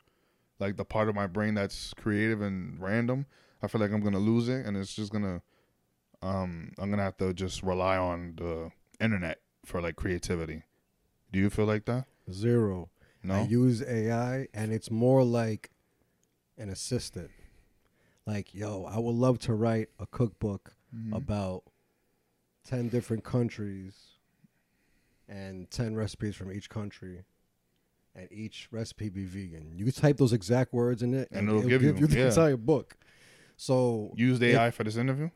Like 0.59 0.77
the 0.77 0.85
part 0.85 1.09
of 1.09 1.15
my 1.15 1.27
brain 1.27 1.55
that's 1.55 1.93
creative 1.95 2.41
and 2.41 2.81
random, 2.81 3.27
I 3.63 3.67
feel 3.67 3.81
like 3.81 3.93
I'm 3.93 4.01
going 4.01 4.15
to 4.15 4.19
lose 4.19 4.49
it 4.49 4.65
and 4.65 4.77
it's 4.77 4.95
just 4.95 5.13
going 5.13 5.25
to 5.25 5.43
um 6.27 6.73
I'm 6.79 6.89
going 6.89 6.99
to 6.99 7.05
have 7.05 7.19
to 7.19 7.35
just 7.35 7.63
rely 7.63 7.99
on 7.99 8.35
the 8.37 8.71
internet 8.99 9.41
for 9.67 9.83
like 9.83 9.97
creativity. 9.97 10.63
Do 11.33 11.39
you 11.39 11.51
feel 11.51 11.67
like 11.67 11.85
that? 11.85 12.07
Zero. 12.33 12.89
No. 13.23 13.35
I 13.35 13.43
use 13.43 13.83
AI, 13.83 14.49
and 14.53 14.73
it's 14.73 14.91
more 14.91 15.25
like 15.25 15.71
an 16.59 16.69
assistant. 16.71 17.31
like, 18.27 18.55
yo, 18.55 18.85
I 18.87 18.99
would 18.99 19.15
love 19.17 19.39
to 19.41 19.53
write 19.53 19.91
a 19.99 20.07
cookbook 20.07 20.73
Mhm. 20.97 21.15
about 21.15 21.65
10 22.65 22.89
different 22.89 23.23
countries 23.23 24.13
and 25.29 25.71
10 25.71 25.95
recipes 25.95 26.35
from 26.35 26.51
each 26.51 26.71
country 26.71 27.25
and 28.15 28.27
each 28.33 28.69
recipe 28.71 29.11
be 29.11 29.25
vegan. 29.27 29.73
You 29.77 29.93
type 29.93 30.17
those 30.17 30.33
exact 30.33 30.73
words 30.73 31.03
in 31.03 31.13
it 31.13 31.29
And 31.33 31.49
it'll 31.51 31.69
give 31.69 31.83
you- 31.83 31.93
the 31.93 32.17
yeah. 32.17 32.29
entire 32.29 32.57
book. 32.57 32.97
So 33.59 34.15
Used 34.17 34.43
AI 34.43 34.71
for 34.71 34.85
this 34.85 34.97
interview. 34.97 35.29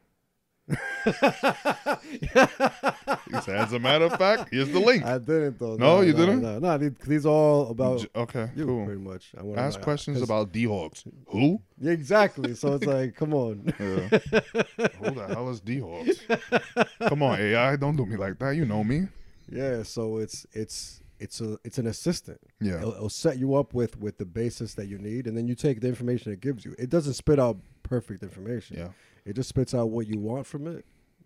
As 3.49 3.73
a 3.73 3.79
matter 3.79 4.05
of 4.07 4.17
fact, 4.19 4.49
here's 4.53 4.71
the 4.71 4.81
link. 4.81 5.05
I 5.05 5.19
didn't 5.19 5.59
though. 5.59 5.77
No, 5.77 6.01
you 6.01 6.13
didn't? 6.13 6.43
No, 6.43 6.59
no, 6.59 6.79
these, 6.79 6.93
these 7.07 7.27
all 7.27 7.71
about 7.71 8.05
okay, 8.15 8.51
you 8.55 8.67
cool. 8.67 8.85
pretty 8.85 9.01
much. 9.01 9.33
I 9.39 9.43
wanna- 9.43 9.63
Ask 9.63 9.81
questions 9.81 10.21
about 10.23 10.53
D 10.53 10.65
Hawks. 10.65 11.05
Who? 11.29 11.61
Yeah, 11.81 11.93
exactly. 11.93 12.55
So 12.55 12.75
it's 12.75 12.85
like, 12.87 13.15
come 13.15 13.35
on. 13.35 13.73
Yeah. 13.79 14.09
Who 14.99 15.11
the 15.11 15.27
hell 15.29 15.49
is 15.51 15.61
D 15.61 15.79
Hawks? 15.79 16.21
Come 17.09 17.23
on, 17.23 17.41
AI, 17.41 17.77
don't 17.77 17.97
do 17.97 18.05
me 18.07 18.17
like 18.17 18.39
that. 18.39 18.57
You 18.57 18.65
know 18.65 18.85
me. 18.85 19.09
Yeah, 19.51 19.83
so 19.83 20.19
it's 20.19 20.47
it's 20.53 21.01
it's 21.21 21.41
a 21.41 21.59
it's 21.65 21.79
an 21.79 21.87
assistant. 21.87 22.41
Yeah. 22.61 22.77
It'll, 22.79 22.93
it'll 22.95 23.09
set 23.09 23.39
you 23.39 23.55
up 23.55 23.75
with 23.75 23.99
with 23.99 24.19
the 24.19 24.25
basis 24.27 24.75
that 24.75 24.87
you 24.89 24.99
need, 24.99 25.27
and 25.27 25.37
then 25.37 25.49
you 25.49 25.55
take 25.55 25.81
the 25.81 25.89
information 25.89 26.33
it 26.33 26.41
gives 26.41 26.65
you. 26.65 26.75
It 26.79 26.91
doesn't 26.91 27.15
spit 27.15 27.39
out 27.39 27.57
perfect 27.88 28.22
information. 28.22 28.77
Yeah. 28.77 28.88
It 29.24 29.35
just 29.37 29.48
spits 29.48 29.74
out 29.74 29.90
what 29.90 30.07
you 30.07 30.18
want 30.18 30.46
from 30.46 30.66
it, 30.66 30.85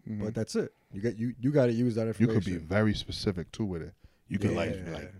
Mhm. 0.09 0.21
but 0.25 0.35
that's 0.35 0.57
it. 0.57 0.73
You 0.93 1.01
get 1.01 1.17
you 1.17 1.35
you 1.41 1.51
got 1.51 1.67
to 1.67 1.73
use 1.73 1.95
that 1.97 2.07
information. 2.07 2.35
You 2.35 2.41
could 2.41 2.45
be 2.61 2.67
very 2.67 2.95
specific 2.95 3.51
too 3.53 3.65
with 3.65 3.83
it. 3.83 3.95
You 4.29 4.39
could 4.39 4.53
like, 4.53 4.75
Yeah. 4.75 4.93
like, 4.93 5.13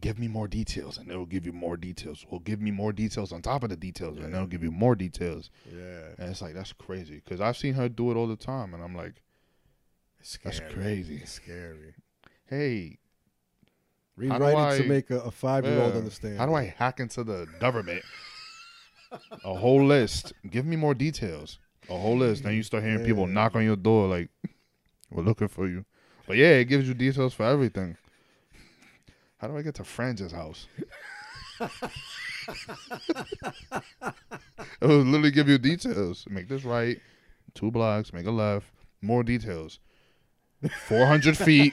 give 0.00 0.18
me 0.18 0.28
more 0.28 0.46
details, 0.48 0.96
and 0.98 1.10
it'll 1.10 1.26
give 1.26 1.44
you 1.46 1.52
more 1.52 1.76
details. 1.76 2.24
Well, 2.30 2.40
give 2.40 2.60
me 2.60 2.70
more 2.70 2.92
details 2.92 3.32
on 3.32 3.42
top 3.42 3.62
of 3.64 3.70
the 3.70 3.76
details, 3.76 4.16
and 4.18 4.28
Yeah. 4.30 4.36
it'll 4.36 4.46
give 4.48 4.62
you 4.62 4.70
more 4.72 4.94
details. 4.96 5.50
yeah. 5.70 6.14
And 6.18 6.30
it's 6.30 6.42
like 6.42 6.54
that's 6.54 6.72
crazy 6.72 7.16
because 7.16 7.40
I've 7.40 7.56
seen 7.56 7.74
her 7.74 7.88
do 7.88 8.10
it 8.10 8.14
all 8.16 8.26
the 8.28 8.36
time, 8.36 8.74
and 8.74 8.82
I'm 8.82 8.94
like, 8.94 9.22
It's 10.20 10.36
That's 10.42 10.58
crazy. 10.60 11.18
It's 11.22 11.30
scary. 11.32 11.94
hey, 12.46 12.98
Rewrite 14.16 14.74
it 14.80 14.82
to 14.82 14.88
make 14.88 15.10
a, 15.10 15.20
a 15.20 15.30
five 15.30 15.64
year 15.64 15.80
old 15.80 15.92
yeah, 15.92 15.98
understand. 16.00 16.38
how 16.38 16.46
do 16.46 16.54
I 16.54 16.64
hack 16.64 16.98
into 16.98 17.22
the 17.22 17.46
government? 17.60 18.02
A 19.44 19.54
whole 19.54 19.84
list. 19.84 20.32
Give 20.50 20.66
me 20.66 20.76
more 20.76 20.94
details. 20.94 21.58
A 21.88 21.96
whole 21.96 22.18
list. 22.18 22.42
Then 22.42 22.54
you 22.54 22.62
start 22.62 22.82
hearing 22.84 23.04
people 23.04 23.26
knock 23.26 23.56
on 23.56 23.64
your 23.64 23.76
door 23.76 24.08
like, 24.08 24.28
"We're 25.10 25.22
looking 25.22 25.48
for 25.48 25.66
you." 25.66 25.84
But 26.26 26.36
yeah, 26.36 26.52
it 26.52 26.66
gives 26.66 26.86
you 26.86 26.94
details 26.94 27.32
for 27.32 27.44
everything. 27.44 27.96
How 29.38 29.48
do 29.48 29.56
I 29.56 29.62
get 29.62 29.74
to 29.76 29.84
Fran's 29.84 30.32
house? 30.32 30.66
it 31.60 31.70
will 34.80 34.98
literally 34.98 35.30
give 35.30 35.48
you 35.48 35.58
details. 35.58 36.26
Make 36.28 36.48
this 36.48 36.64
right, 36.64 36.98
two 37.54 37.70
blocks, 37.70 38.12
make 38.12 38.26
a 38.26 38.30
left, 38.30 38.66
more 39.00 39.22
details. 39.22 39.78
400 40.86 41.36
feet, 41.46 41.72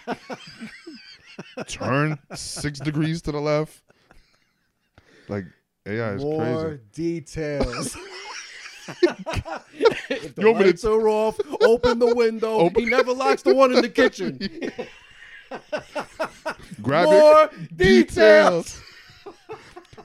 turn 1.68 2.20
six 2.36 2.80
degrees 2.80 3.22
to 3.24 3.32
the 3.32 3.42
left. 3.42 3.82
Like, 5.28 5.46
AI 5.86 6.14
is 6.14 6.24
More 6.24 6.64
crazy. 6.64 6.80
details. 6.94 7.96
if 8.88 10.36
the 10.36 10.42
You 10.42 10.48
want 10.48 10.58
me 10.58 10.64
to- 10.64 10.66
lights 10.70 10.86
are 10.86 11.08
off, 11.08 11.40
open 11.62 12.00
the 12.00 12.14
window. 12.16 12.70
He 12.76 12.86
never 12.86 13.14
locks 13.14 13.42
the 13.44 13.54
one 13.54 13.72
in 13.72 13.82
the 13.82 13.90
kitchen. 13.90 14.40
Grab 16.82 17.06
More 17.06 17.50
it. 17.52 17.78
details. 17.78 18.82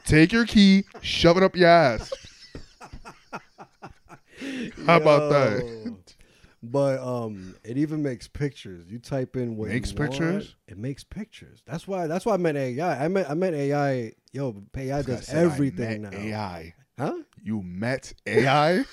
Take 0.05 0.33
your 0.33 0.47
key, 0.47 0.85
shove 1.03 1.37
it 1.37 1.43
up 1.43 1.57
your 1.57 1.69
ass. 1.69 2.13
How 4.87 4.97
about 4.97 5.31
that? 5.31 5.63
Yo. 5.85 5.97
But 6.63 7.01
um, 7.01 7.57
it 7.65 7.79
even 7.79 8.03
makes 8.03 8.29
pictures. 8.29 8.87
You 8.89 8.99
type 8.99 9.35
in 9.35 9.57
what 9.57 9.69
Makes 9.71 9.93
you 9.93 9.97
want, 9.99 10.11
pictures? 10.11 10.57
It 10.69 10.77
makes 10.77 11.05
pictures. 11.05 11.63
That's 11.65 11.89
why. 11.89 12.07
That's 12.07 12.27
why 12.27 12.35
I 12.35 12.37
meant 12.37 12.59
AI. 12.59 13.05
I 13.05 13.09
meant 13.09 13.31
I 13.31 13.35
meant 13.35 13.57
AI. 13.57 14.13
Yo, 14.33 14.55
AI 14.77 14.99
I 14.99 15.03
does 15.03 15.33
I 15.33 15.37
everything 15.39 16.03
met 16.03 16.13
now. 16.13 16.19
AI. 16.19 16.75
Huh? 16.99 17.15
You 17.43 17.63
met 17.63 18.13
AI? 18.27 18.85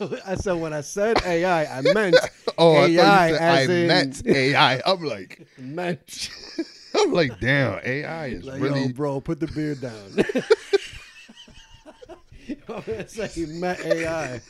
I 0.24 0.34
said 0.36 0.54
when 0.54 0.72
I 0.72 0.80
said 0.80 1.18
AI, 1.22 1.66
I 1.78 1.82
meant 1.82 2.18
Oh, 2.58 2.74
I 2.78 2.88
AI 2.88 3.28
said 3.32 3.40
as 3.40 3.68
I 3.68 3.72
in- 3.74 3.86
met 3.86 4.22
AI. 4.26 4.82
I'm 4.86 5.02
like, 5.04 5.46
meant. 5.58 6.30
I'm 6.94 7.12
like, 7.12 7.38
damn, 7.38 7.80
AI 7.84 8.26
is 8.28 8.44
Like, 8.46 8.62
really. 8.62 8.84
yo, 8.84 8.88
bro, 8.88 9.20
put 9.20 9.40
the 9.40 9.46
beard 9.46 9.80
down. 9.82 10.24
I'm 12.68 12.82
gonna 12.82 13.08
say 13.08 13.28
he 13.28 13.46
met 13.46 13.80
AI. 13.84 14.40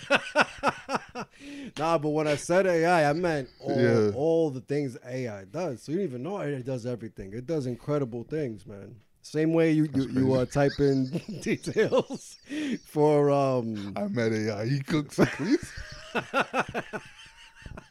nah, 1.78 1.98
but 1.98 2.10
when 2.10 2.26
I 2.26 2.36
said 2.36 2.66
AI, 2.66 3.08
I 3.08 3.12
meant 3.12 3.48
all, 3.60 3.78
Yeah. 3.80 4.10
all 4.14 4.50
the 4.50 4.60
things 4.60 4.96
AI 5.06 5.44
does. 5.44 5.82
So 5.82 5.92
you 5.92 5.98
don't 5.98 6.06
even 6.08 6.22
know 6.22 6.38
it 6.38 6.64
does 6.64 6.86
everything. 6.86 7.32
It 7.32 7.46
does 7.46 7.66
incredible 7.66 8.24
things, 8.24 8.66
man. 8.66 8.96
Same 9.22 9.52
way 9.52 9.70
you 9.72 9.88
you, 9.94 10.08
you 10.08 10.32
uh, 10.34 10.46
type 10.46 10.80
in 10.80 11.06
details 11.40 12.36
for 12.84 13.30
um 13.30 13.92
I 13.96 14.08
met 14.08 14.32
AI. 14.32 14.66
He 14.66 14.80
cooks 14.80 15.18
please. 15.36 15.72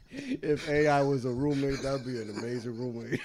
if 0.09 0.67
AI 0.69 1.01
was 1.01 1.25
a 1.25 1.29
roommate, 1.29 1.81
that'd 1.81 2.05
be 2.05 2.19
an 2.21 2.29
amazing 2.37 2.77
roommate. 2.77 3.21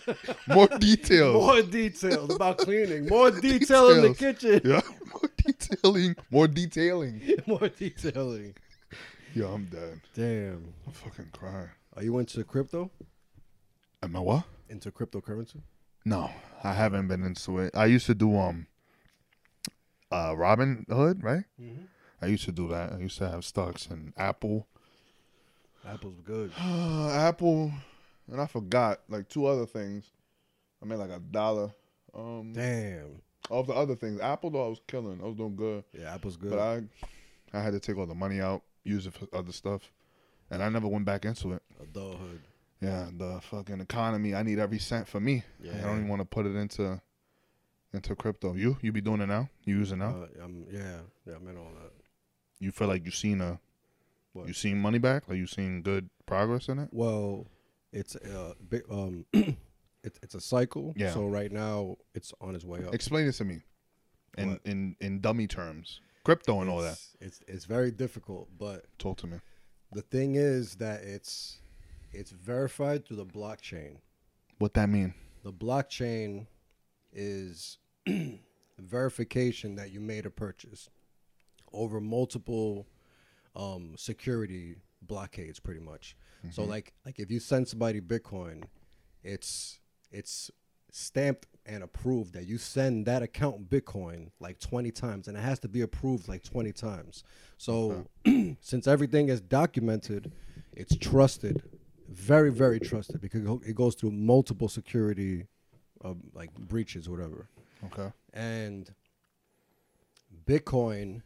More 0.48 0.68
details. 0.68 1.34
More 1.34 1.62
details 1.62 2.34
about 2.34 2.58
cleaning. 2.58 3.06
More 3.06 3.30
detail 3.30 3.90
in 3.90 4.02
the 4.02 4.14
kitchen. 4.14 4.60
Yeah, 4.64 4.80
more 5.12 5.30
detailing. 5.36 6.16
More 6.30 6.48
detailing. 6.48 7.22
More 7.46 7.68
detailing. 7.68 8.54
Yo, 9.34 9.48
I'm 9.48 9.66
dead. 9.66 10.00
Damn. 10.14 10.74
I'm 10.86 10.92
fucking 10.92 11.30
crying. 11.32 11.70
Are 11.96 12.02
you 12.02 12.18
into 12.18 12.44
crypto? 12.44 12.90
Am 14.02 14.16
I 14.16 14.20
what? 14.20 14.44
Into 14.68 14.90
cryptocurrency? 14.90 15.60
No, 16.04 16.30
I 16.62 16.72
haven't 16.72 17.08
been 17.08 17.22
into 17.22 17.58
it. 17.58 17.76
I 17.76 17.86
used 17.86 18.06
to 18.06 18.14
do 18.14 18.36
um, 18.36 18.66
uh, 20.10 20.32
Robinhood, 20.32 21.22
right? 21.22 21.44
Mm-hmm. 21.60 21.84
I 22.20 22.26
used 22.26 22.44
to 22.44 22.52
do 22.52 22.68
that. 22.68 22.92
I 22.92 22.98
used 22.98 23.18
to 23.18 23.28
have 23.28 23.44
stocks 23.44 23.86
in 23.86 24.12
Apple, 24.16 24.66
Apple's 25.86 26.20
good. 26.24 26.52
Apple, 26.58 27.72
and 28.32 28.40
I 28.40 28.46
forgot 28.46 29.00
like 29.08 29.28
two 29.28 29.46
other 29.46 29.66
things. 29.66 30.10
I 30.82 30.86
made 30.86 30.96
like 30.96 31.10
a 31.10 31.20
dollar. 31.20 31.70
Um, 32.14 32.52
Damn. 32.52 33.20
of 33.50 33.66
the 33.68 33.72
other 33.74 33.94
things, 33.94 34.20
Apple 34.20 34.50
though 34.50 34.66
I 34.66 34.68
was 34.68 34.80
killing. 34.88 35.20
I 35.22 35.26
was 35.26 35.36
doing 35.36 35.54
good, 35.56 35.84
Yeah, 35.96 36.12
Apple's 36.14 36.36
good. 36.36 36.50
but 36.50 36.58
I, 36.58 36.82
I 37.52 37.62
had 37.62 37.72
to 37.72 37.80
take 37.80 37.96
all 37.96 38.06
the 38.06 38.14
money 38.14 38.40
out, 38.40 38.62
use 38.84 39.06
it 39.06 39.14
for 39.14 39.26
other 39.32 39.52
stuff, 39.52 39.82
and 40.50 40.62
I 40.62 40.68
never 40.68 40.88
went 40.88 41.04
back 41.04 41.24
into 41.24 41.52
it. 41.52 41.62
Adulthood. 41.80 42.40
Yeah, 42.80 43.06
the 43.16 43.40
fucking 43.42 43.80
economy. 43.80 44.34
I 44.34 44.42
need 44.42 44.58
every 44.58 44.78
cent 44.80 45.06
for 45.06 45.20
me. 45.20 45.44
Yeah. 45.62 45.72
I 45.78 45.80
don't 45.82 45.98
even 45.98 46.08
want 46.08 46.20
to 46.20 46.24
put 46.26 46.46
it 46.46 46.56
into, 46.56 47.00
into 47.94 48.16
crypto. 48.16 48.54
You, 48.54 48.76
you 48.82 48.90
be 48.90 49.00
doing 49.00 49.20
it 49.20 49.26
now? 49.28 49.48
You 49.64 49.76
using 49.78 50.00
it 50.00 50.04
now? 50.04 50.26
Uh, 50.40 50.44
um, 50.44 50.64
yeah, 50.70 50.96
yeah, 51.24 51.34
I'm 51.36 51.46
in 51.46 51.56
all 51.56 51.70
that. 51.80 51.92
you 52.58 52.72
feel 52.72 52.88
like 52.88 53.04
you 53.04 53.12
seen 53.12 53.40
a, 53.40 53.60
What? 54.32 54.48
you 54.48 54.52
seen 54.52 54.78
money 54.80 54.98
back? 54.98 55.28
Like 55.28 55.38
you 55.38 55.46
seen 55.46 55.82
good 55.82 56.10
progress 56.26 56.68
in 56.68 56.80
it? 56.80 56.88
Well, 56.90 57.46
it's 57.92 58.16
uh, 58.16 58.54
big, 58.68 58.82
um, 58.90 59.26
it, 59.32 60.18
it's 60.22 60.34
a 60.34 60.40
cycle. 60.40 60.94
Yeah. 60.96 61.12
So 61.12 61.26
right 61.26 61.52
now, 61.52 61.96
it's 62.14 62.32
on 62.40 62.54
its 62.54 62.64
way 62.64 62.84
up. 62.84 62.94
Explain 62.94 63.26
it 63.26 63.32
to 63.32 63.44
me, 63.44 63.62
in 64.38 64.50
What? 64.50 64.60
in 64.64 64.96
in 65.00 65.20
dummy 65.20 65.46
terms, 65.46 66.00
crypto 66.24 66.60
and 66.60 66.70
all 66.70 66.80
that. 66.82 66.92
It's, 66.92 67.16
it's 67.20 67.40
it's 67.48 67.64
very 67.64 67.90
difficult, 67.90 68.48
but 68.58 68.86
Talk 68.98 69.18
to 69.18 69.26
me. 69.26 69.38
the 69.92 70.02
thing 70.02 70.34
is 70.36 70.76
that 70.76 71.02
it's 71.02 71.58
it's 72.12 72.30
verified 72.30 73.06
through 73.06 73.18
the 73.18 73.26
blockchain. 73.26 73.98
What 74.58 74.74
that 74.74 74.88
mean? 74.88 75.14
The 75.44 75.52
blockchain 75.52 76.46
is 77.12 77.78
verification 78.78 79.74
that 79.76 79.90
you 79.90 80.00
made 80.00 80.26
a 80.26 80.30
purchase 80.30 80.88
over 81.72 82.00
multiple 82.00 82.86
um, 83.56 83.94
security 83.96 84.76
blockades, 85.06 85.60
pretty 85.60 85.80
much. 85.80 86.16
So, 86.50 86.64
like, 86.64 86.92
like 87.06 87.20
if 87.20 87.30
you 87.30 87.38
send 87.38 87.68
somebody 87.68 88.00
Bitcoin, 88.00 88.64
it's 89.22 89.78
it's 90.10 90.50
stamped 90.90 91.46
and 91.64 91.82
approved 91.82 92.34
that 92.34 92.46
you 92.46 92.58
send 92.58 93.06
that 93.06 93.22
account 93.22 93.70
Bitcoin 93.70 94.30
like 94.40 94.58
20 94.58 94.90
times, 94.90 95.28
and 95.28 95.36
it 95.36 95.40
has 95.40 95.58
to 95.60 95.68
be 95.68 95.82
approved 95.82 96.28
like 96.28 96.42
20 96.42 96.72
times. 96.72 97.24
So, 97.56 98.06
since 98.60 98.86
everything 98.86 99.28
is 99.28 99.40
documented, 99.40 100.32
it's 100.72 100.96
trusted, 100.96 101.62
very, 102.08 102.50
very 102.50 102.80
trusted 102.80 103.20
because 103.20 103.42
it 103.64 103.74
goes 103.74 103.94
through 103.94 104.10
multiple 104.10 104.68
security, 104.68 105.46
uh, 106.04 106.14
like 106.34 106.52
breaches, 106.54 107.08
whatever. 107.08 107.48
Okay. 107.84 108.12
And 108.34 108.92
Bitcoin 110.44 111.22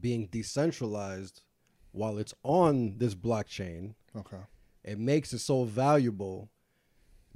being 0.00 0.26
decentralized 0.26 1.42
while 1.96 2.18
it's 2.18 2.34
on 2.42 2.98
this 2.98 3.14
blockchain, 3.14 3.94
Okay. 4.14 4.38
it 4.84 4.98
makes 4.98 5.32
it 5.32 5.38
so 5.40 5.64
valuable 5.64 6.50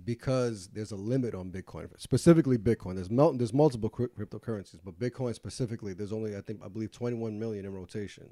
because 0.04 0.68
there's 0.68 0.92
a 0.92 0.96
limit 0.96 1.34
on 1.34 1.50
Bitcoin, 1.50 1.88
specifically 2.00 2.56
Bitcoin. 2.56 2.94
There's 2.94 3.10
mul- 3.10 3.34
there's 3.34 3.52
multiple 3.52 3.90
cryp- 3.90 4.14
cryptocurrencies, 4.18 4.80
but 4.84 4.98
Bitcoin 4.98 5.34
specifically, 5.34 5.92
there's 5.92 6.12
only 6.12 6.36
I 6.36 6.40
think 6.40 6.60
I 6.64 6.68
believe 6.68 6.90
21 6.90 7.38
million 7.38 7.64
in 7.66 7.72
rotation. 7.72 8.30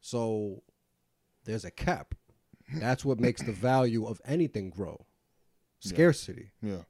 So 0.00 0.62
there's 1.44 1.64
a 1.64 1.70
cap. 1.70 2.14
That's 2.74 3.04
what 3.04 3.18
makes 3.20 3.42
the 3.42 3.52
value 3.52 4.06
of 4.06 4.20
anything 4.24 4.70
grow. 4.70 5.04
Yeah. 5.82 5.88
Scarcity. 5.90 6.50
Yeah. 6.62 6.82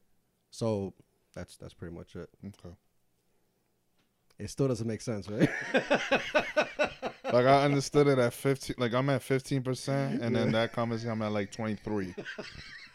So 0.50 0.94
that's 1.35 1.57
that's 1.57 1.74
pretty 1.74 1.94
much 1.94 2.14
it. 2.14 2.29
Okay. 2.44 2.74
It 4.38 4.50
still 4.50 4.68
doesn't 4.68 4.87
make 4.87 5.00
sense, 5.00 5.29
right? 5.29 5.48
Like 7.35 7.47
I 7.47 7.64
understood 7.64 8.07
it 8.07 8.18
at 8.18 8.33
fifteen. 8.33 8.77
Like 8.79 8.94
I'm 8.94 9.11
at 9.11 9.23
fifteen 9.23 9.62
percent, 9.62 10.23
and 10.23 10.35
then 10.35 10.53
that 10.53 10.73
conversation 10.73 11.11
I'm 11.11 11.23
at 11.23 11.33
like 11.33 11.51
twenty 11.51 11.75
three. 11.75 12.14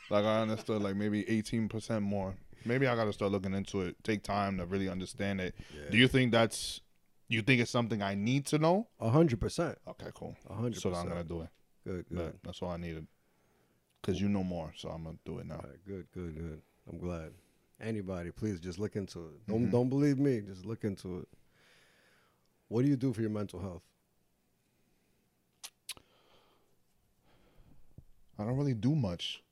Like 0.09 0.25
I 0.25 0.41
understood 0.41 0.81
like 0.81 0.95
maybe 0.95 1.29
eighteen 1.29 1.67
percent 1.69 2.03
more. 2.03 2.35
Maybe 2.65 2.87
I 2.87 2.95
got 2.95 3.05
to 3.05 3.13
start 3.13 3.31
looking 3.31 3.53
into 3.53 3.81
it. 3.81 3.95
Take 4.03 4.23
time 4.23 4.57
to 4.57 4.65
really 4.65 4.89
understand 4.89 5.39
it. 5.41 5.55
Do 5.91 5.97
you 5.97 6.07
think 6.07 6.31
that's? 6.31 6.81
You 7.27 7.41
think 7.43 7.61
it's 7.61 7.69
something 7.69 8.01
I 8.01 8.15
need 8.15 8.47
to 8.47 8.57
know? 8.57 8.87
A 8.99 9.09
hundred 9.09 9.39
percent. 9.39 9.77
Okay, 9.87 10.09
cool. 10.15 10.35
A 10.49 10.53
hundred 10.53 10.77
So 10.81 10.93
I'm 10.93 11.07
gonna 11.07 11.23
do 11.23 11.41
it. 11.41 11.49
Good, 11.85 12.05
good. 12.09 12.17
That- 12.17 12.43
That's 12.43 12.61
all 12.61 12.71
I 12.71 12.77
needed. 12.77 13.05
Cause 14.01 14.19
you 14.19 14.29
know 14.29 14.43
more, 14.43 14.71
so 14.77 14.89
I'm 14.89 15.03
gonna 15.03 15.17
do 15.25 15.39
it 15.39 15.45
now. 15.45 15.55
Right, 15.57 15.77
good, 15.85 16.07
good, 16.13 16.35
good. 16.35 16.61
I'm 16.89 16.97
glad. 16.97 17.31
Anybody, 17.81 18.31
please 18.31 18.59
just 18.59 18.79
look 18.79 18.95
into 18.95 19.19
it. 19.27 19.45
Don't 19.47 19.67
Mhm. 19.67 19.71
don't 19.71 19.89
believe 19.89 20.17
me. 20.17 20.41
Just 20.41 20.65
look 20.65 20.83
into 20.85 21.19
it. 21.19 21.27
What 22.69 22.81
do 22.83 22.87
you 22.87 22.95
do 22.95 23.11
for 23.13 23.21
your 23.21 23.29
mental 23.29 23.59
health? 23.59 23.83
I 28.39 28.45
don't 28.45 28.57
really 28.57 28.73
do 28.73 28.95
much 28.95 29.43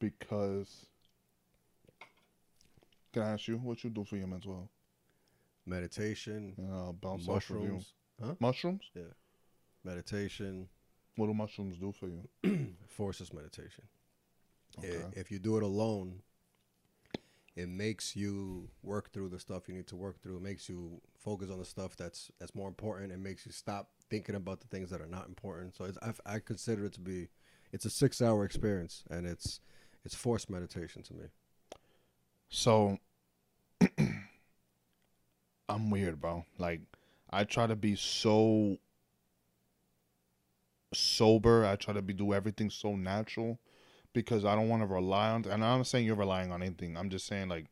because. 0.00 0.86
Can 3.12 3.22
I 3.22 3.30
ask 3.30 3.48
you 3.48 3.56
what 3.56 3.82
you 3.84 3.90
do 3.90 4.04
for 4.04 4.16
your 4.16 4.26
mental 4.26 4.52
health? 4.52 4.68
Meditation, 5.64 6.54
I'll 6.72 6.92
bounce 6.92 7.26
mushrooms, 7.26 7.92
huh? 8.22 8.34
Mushrooms? 8.40 8.90
Yeah. 8.94 9.02
Meditation, 9.84 10.68
What 11.16 11.26
do 11.26 11.34
mushrooms 11.34 11.78
do 11.78 11.92
for 11.92 12.08
you? 12.08 12.28
forces 12.88 13.32
meditation. 13.32 13.84
Okay. 14.78 15.04
If 15.12 15.30
you 15.30 15.38
do 15.38 15.56
it 15.56 15.62
alone, 15.62 16.20
it 17.56 17.68
makes 17.68 18.14
you 18.14 18.68
work 18.82 19.10
through 19.12 19.30
the 19.30 19.40
stuff 19.40 19.68
you 19.68 19.74
need 19.74 19.88
to 19.88 19.96
work 19.96 20.22
through. 20.22 20.36
It 20.36 20.42
makes 20.42 20.68
you 20.68 21.00
focus 21.18 21.50
on 21.50 21.58
the 21.58 21.64
stuff 21.64 21.96
that's 21.96 22.30
that's 22.38 22.54
more 22.54 22.68
important. 22.68 23.12
It 23.12 23.18
makes 23.18 23.44
you 23.46 23.52
stop 23.52 23.90
thinking 24.08 24.34
about 24.34 24.60
the 24.60 24.68
things 24.68 24.90
that 24.90 25.00
are 25.00 25.08
not 25.08 25.26
important. 25.26 25.74
So 25.76 25.84
it's, 25.84 25.98
I, 26.02 26.34
I 26.34 26.38
consider 26.38 26.84
it 26.84 26.92
to 26.94 27.00
be, 27.00 27.28
it's 27.72 27.84
a 27.84 27.90
six 27.90 28.22
hour 28.22 28.44
experience, 28.44 29.04
and 29.10 29.26
it's 29.26 29.60
it's 30.04 30.14
forced 30.14 30.50
meditation 30.50 31.02
to 31.02 31.14
me. 31.14 31.24
So 32.48 32.98
I'm 35.68 35.90
weird, 35.90 36.20
bro. 36.20 36.44
Like 36.58 36.80
I 37.30 37.44
try 37.44 37.66
to 37.66 37.76
be 37.76 37.94
so 37.96 38.78
sober. 40.94 41.66
I 41.66 41.76
try 41.76 41.94
to 41.94 42.02
be 42.02 42.14
do 42.14 42.32
everything 42.32 42.70
so 42.70 42.96
natural 42.96 43.58
because 44.14 44.44
I 44.44 44.54
don't 44.54 44.68
want 44.68 44.82
to 44.82 44.86
rely 44.86 45.28
on 45.30 45.44
and 45.44 45.64
I'm 45.64 45.78
not 45.78 45.86
saying 45.86 46.06
you're 46.06 46.16
relying 46.16 46.50
on 46.50 46.62
anything. 46.62 46.96
I'm 46.96 47.10
just 47.10 47.26
saying 47.26 47.48
like 47.48 47.66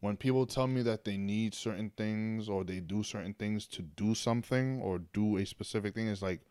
when 0.00 0.16
people 0.18 0.44
tell 0.44 0.66
me 0.66 0.82
that 0.82 1.04
they 1.04 1.16
need 1.16 1.54
certain 1.54 1.90
things 1.96 2.48
or 2.48 2.62
they 2.62 2.80
do 2.80 3.02
certain 3.02 3.32
things 3.34 3.66
to 3.68 3.82
do 3.82 4.14
something 4.14 4.80
or 4.82 4.98
do 4.98 5.38
a 5.38 5.46
specific 5.46 5.94
thing, 5.94 6.08
it's 6.08 6.20
like 6.20 6.42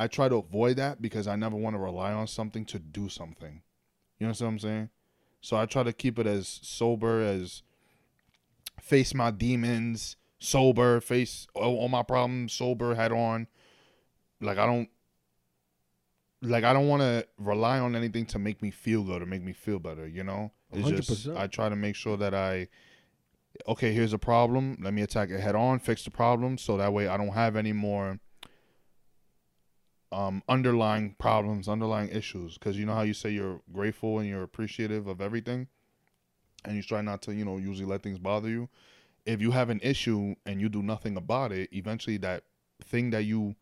I 0.00 0.06
try 0.06 0.30
to 0.30 0.36
avoid 0.36 0.78
that 0.78 1.02
because 1.02 1.28
I 1.28 1.36
never 1.36 1.56
want 1.56 1.76
to 1.76 1.78
rely 1.78 2.14
on 2.14 2.26
something 2.26 2.64
to 2.64 2.78
do 2.78 3.10
something. 3.10 3.60
You 4.18 4.26
know 4.26 4.30
what 4.30 4.40
I'm 4.40 4.58
saying? 4.58 4.88
So 5.42 5.58
I 5.58 5.66
try 5.66 5.82
to 5.82 5.92
keep 5.92 6.18
it 6.18 6.26
as 6.26 6.48
sober 6.62 7.20
as 7.20 7.62
face 8.80 9.12
my 9.12 9.30
demons 9.30 10.16
sober, 10.38 11.02
face 11.02 11.46
all, 11.54 11.86
my 11.88 12.02
problems 12.02 12.54
sober, 12.54 12.94
head 12.94 13.12
on. 13.12 13.46
Like 14.40 14.56
I 14.56 14.64
don't 14.64 14.88
like 16.40 16.64
I 16.64 16.72
don't 16.72 16.88
want 16.88 17.02
to 17.02 17.26
rely 17.36 17.78
on 17.78 17.94
anything 17.94 18.24
to 18.26 18.38
make 18.38 18.62
me 18.62 18.70
feel 18.70 19.02
good 19.02 19.20
or 19.20 19.26
make 19.26 19.42
me 19.42 19.52
feel 19.52 19.78
better, 19.78 20.08
you 20.08 20.24
know? 20.24 20.50
It's 20.72 20.88
just 20.88 21.28
100%. 21.28 21.36
I 21.36 21.46
try 21.46 21.68
to 21.68 21.76
make 21.76 21.94
sure 21.94 22.16
that 22.16 22.34
I 22.34 22.68
okay, 23.68 23.92
here's 23.92 24.14
a 24.14 24.18
problem, 24.18 24.78
let 24.80 24.94
me 24.94 25.02
attack 25.02 25.28
it 25.28 25.40
head 25.40 25.54
on, 25.54 25.78
fix 25.78 26.04
the 26.04 26.10
problem 26.10 26.56
so 26.56 26.78
that 26.78 26.90
way 26.90 27.06
I 27.06 27.18
don't 27.18 27.34
have 27.34 27.54
any 27.54 27.74
more 27.74 28.18
um 30.12 30.42
underlying 30.48 31.14
problems, 31.18 31.68
underlying 31.68 32.08
issues 32.08 32.58
cuz 32.58 32.76
you 32.76 32.86
know 32.86 32.94
how 32.94 33.02
you 33.02 33.14
say 33.14 33.30
you're 33.30 33.60
grateful 33.72 34.18
and 34.18 34.28
you're 34.28 34.42
appreciative 34.42 35.06
of 35.06 35.20
everything 35.20 35.68
and 36.64 36.76
you 36.76 36.82
try 36.82 37.00
not 37.00 37.22
to, 37.22 37.34
you 37.34 37.44
know, 37.44 37.56
usually 37.56 37.86
let 37.86 38.02
things 38.02 38.18
bother 38.18 38.48
you. 38.48 38.68
If 39.26 39.40
you 39.40 39.50
have 39.50 39.70
an 39.70 39.80
issue 39.82 40.34
and 40.46 40.60
you 40.60 40.68
do 40.68 40.82
nothing 40.82 41.16
about 41.16 41.52
it, 41.52 41.70
eventually 41.72 42.16
that 42.18 42.44
thing 42.82 43.10
that 43.10 43.24
you 43.24 43.54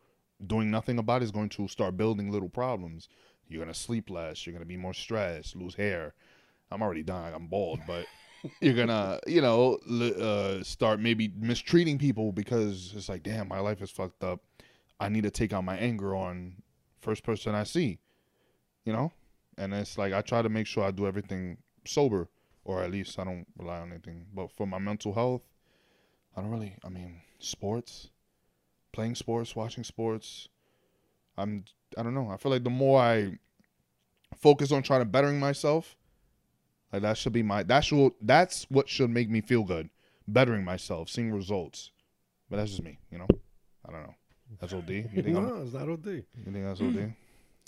doing 0.45 0.71
nothing 0.71 0.97
about 0.97 1.21
is 1.21 1.31
going 1.31 1.49
to 1.49 1.67
start 1.67 1.97
building 1.97 2.31
little 2.31 2.49
problems. 2.49 3.09
You're 3.47 3.63
gonna 3.63 3.73
sleep 3.73 4.09
less. 4.09 4.45
You're 4.45 4.53
gonna 4.53 4.65
be 4.65 4.77
more 4.77 4.93
stressed. 4.93 5.55
Lose 5.55 5.75
hair. 5.75 6.13
I'm 6.71 6.81
already 6.81 7.03
dying. 7.03 7.33
I'm 7.33 7.47
bald, 7.47 7.79
but 7.87 8.05
you're 8.61 8.75
gonna, 8.75 9.19
you 9.27 9.41
know, 9.41 9.75
uh, 9.75 10.63
start 10.63 10.99
maybe 10.99 11.31
mistreating 11.35 11.97
people 11.97 12.31
because 12.31 12.93
it's 12.95 13.09
like, 13.09 13.23
damn, 13.23 13.47
my 13.47 13.59
life 13.59 13.81
is 13.81 13.89
fucked 13.89 14.23
up. 14.23 14.41
I 14.99 15.09
need 15.09 15.23
to 15.23 15.31
take 15.31 15.53
out 15.53 15.63
my 15.63 15.77
anger 15.77 16.15
on 16.15 16.55
first 16.99 17.23
person 17.23 17.55
I 17.55 17.63
see, 17.63 17.99
you 18.85 18.93
know. 18.93 19.11
And 19.57 19.73
it's 19.73 19.97
like 19.97 20.13
I 20.13 20.21
try 20.21 20.41
to 20.41 20.49
make 20.49 20.67
sure 20.67 20.83
I 20.83 20.91
do 20.91 21.07
everything 21.07 21.57
sober, 21.85 22.29
or 22.63 22.83
at 22.83 22.91
least 22.91 23.19
I 23.19 23.23
don't 23.23 23.45
rely 23.57 23.79
on 23.79 23.91
anything. 23.91 24.25
But 24.33 24.51
for 24.51 24.67
my 24.67 24.79
mental 24.79 25.13
health, 25.13 25.41
I 26.35 26.41
don't 26.41 26.51
really. 26.51 26.75
I 26.83 26.89
mean, 26.89 27.21
sports, 27.39 28.09
playing 28.91 29.15
sports, 29.15 29.55
watching 29.55 29.83
sports. 29.83 30.47
I'm. 31.37 31.65
I 31.97 32.03
don't 32.03 32.13
know. 32.13 32.29
I 32.29 32.37
feel 32.37 32.51
like 32.51 32.63
the 32.63 32.69
more 32.69 33.01
I 33.01 33.39
focus 34.37 34.71
on 34.71 34.83
trying 34.83 35.01
to 35.01 35.05
bettering 35.05 35.39
myself, 35.39 35.97
like 36.93 37.01
that 37.01 37.17
should 37.17 37.33
be 37.33 37.43
my. 37.43 37.63
That 37.63 37.81
should. 37.81 38.13
That's 38.21 38.65
what 38.69 38.87
should 38.89 39.09
make 39.09 39.29
me 39.29 39.41
feel 39.41 39.63
good. 39.63 39.89
Bettering 40.27 40.63
myself, 40.63 41.09
seeing 41.09 41.31
results. 41.31 41.91
But 42.49 42.57
that's 42.57 42.71
just 42.71 42.83
me. 42.83 42.99
You 43.11 43.19
know. 43.19 43.27
I 43.87 43.91
don't 43.91 44.03
know. 44.03 44.15
That's 44.59 44.73
OD. 44.73 44.89
You 44.89 45.03
think, 45.23 45.37
I'm, 45.37 45.47
no, 45.47 45.61
it's 45.61 45.73
not 45.73 45.89
OD. 45.89 46.05
you 46.07 46.23
think 46.51 46.65
that's 46.65 46.81
OD? 46.81 47.13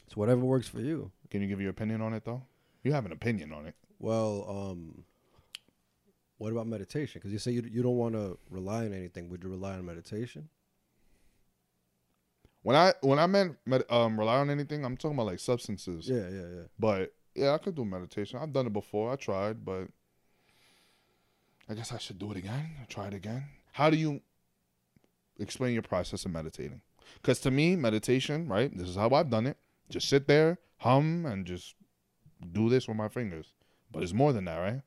It's 0.05 0.17
whatever 0.17 0.41
works 0.41 0.67
for 0.67 0.81
you. 0.81 1.11
Can 1.29 1.41
you 1.41 1.47
give 1.47 1.61
your 1.61 1.69
opinion 1.69 2.01
on 2.01 2.13
it 2.13 2.25
though? 2.25 2.41
You 2.83 2.91
have 2.93 3.05
an 3.05 3.11
opinion 3.11 3.53
on 3.53 3.65
it. 3.67 3.75
Well, 3.99 4.45
um, 4.49 5.03
what 6.37 6.51
about 6.51 6.67
meditation? 6.67 7.19
Because 7.19 7.31
you 7.31 7.39
say 7.39 7.51
you 7.51 7.63
you 7.71 7.83
don't 7.83 7.97
want 7.97 8.15
to 8.15 8.37
rely 8.49 8.85
on 8.85 8.93
anything. 8.93 9.29
Would 9.29 9.43
you 9.43 9.49
rely 9.49 9.73
on 9.73 9.85
meditation? 9.85 10.49
When 12.63 12.75
I 12.75 12.93
when 13.01 13.19
I 13.19 13.27
meant 13.27 13.57
med, 13.65 13.83
um 13.89 14.19
rely 14.19 14.37
on 14.37 14.49
anything, 14.49 14.83
I'm 14.83 14.97
talking 14.97 15.15
about 15.15 15.27
like 15.27 15.39
substances. 15.39 16.09
Yeah, 16.09 16.27
yeah, 16.29 16.47
yeah. 16.55 16.63
But 16.79 17.13
yeah, 17.35 17.53
I 17.53 17.57
could 17.59 17.75
do 17.75 17.85
meditation. 17.85 18.39
I've 18.41 18.51
done 18.53 18.67
it 18.67 18.73
before. 18.73 19.11
I 19.11 19.15
tried, 19.15 19.63
but 19.63 19.87
I 21.69 21.73
guess 21.73 21.91
I 21.91 21.97
should 21.99 22.19
do 22.19 22.31
it 22.31 22.37
again. 22.37 22.71
Try 22.89 23.07
it 23.07 23.13
again. 23.13 23.45
How 23.71 23.89
do 23.89 23.97
you 23.97 24.21
explain 25.41 25.73
your 25.73 25.81
process 25.81 26.25
of 26.25 26.31
meditating? 26.31 26.81
Because 27.15 27.39
to 27.41 27.51
me, 27.51 27.75
meditation, 27.75 28.47
right? 28.47 28.75
This 28.75 28.89
is 28.89 28.95
how 28.95 29.09
I've 29.09 29.29
done 29.29 29.47
it. 29.47 29.57
Just 29.89 30.07
sit 30.07 30.27
there, 30.27 30.59
hum, 30.77 31.25
and 31.25 31.45
just 31.45 31.75
do 32.51 32.69
this 32.69 32.87
with 32.87 32.97
my 32.97 33.09
fingers. 33.09 33.53
But 33.91 34.03
it's 34.03 34.13
more 34.13 34.31
than 34.33 34.45
that, 34.45 34.57
right? 34.57 34.81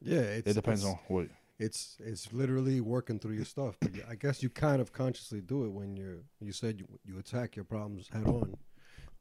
Yeah, 0.00 0.20
it's, 0.20 0.50
it 0.50 0.54
depends 0.54 0.84
on 0.84 0.98
what. 1.08 1.28
It's 1.58 1.96
it's 1.98 2.32
literally 2.32 2.80
working 2.80 3.18
through 3.18 3.34
your 3.34 3.44
stuff. 3.44 3.76
But 3.80 3.90
I 4.08 4.14
guess 4.14 4.42
you 4.42 4.48
kind 4.48 4.80
of 4.80 4.92
consciously 4.92 5.40
do 5.40 5.64
it 5.64 5.72
when 5.72 5.96
you're. 5.96 6.22
You 6.40 6.52
said 6.52 6.78
you, 6.78 6.86
you 7.04 7.18
attack 7.18 7.56
your 7.56 7.64
problems 7.64 8.08
head 8.08 8.26
on. 8.26 8.56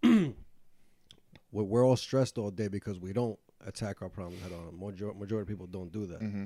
we're, 1.51 1.83
all 1.83 1.95
stressed 1.95 2.37
all 2.37 2.51
day 2.51 2.67
because 2.67 2.99
we 2.99 3.11
don't 3.11 3.39
attack 3.65 4.01
our 4.01 4.09
problems 4.09 4.41
head 4.43 4.51
on. 4.51 4.79
Major, 4.79 5.13
majority 5.13 5.41
of 5.41 5.47
people 5.47 5.65
don't 5.65 5.91
do 5.91 6.05
that. 6.05 6.19
hmm 6.19 6.45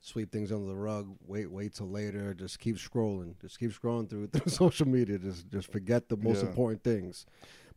Sweep 0.00 0.30
things 0.30 0.52
under 0.52 0.66
the 0.66 0.76
rug. 0.76 1.16
Wait, 1.26 1.50
wait 1.50 1.74
till 1.74 1.88
later. 1.88 2.32
Just 2.32 2.58
keep 2.60 2.76
scrolling. 2.76 3.34
Just 3.40 3.58
keep 3.58 3.72
scrolling 3.72 4.08
through 4.08 4.26
through 4.32 4.50
social 4.50 4.86
media. 4.86 5.18
Just 5.18 5.48
just 5.48 5.70
forget 5.72 6.08
the 6.08 6.16
most 6.16 6.42
Yeah. 6.42 6.48
important 6.48 6.82
things. 6.84 7.26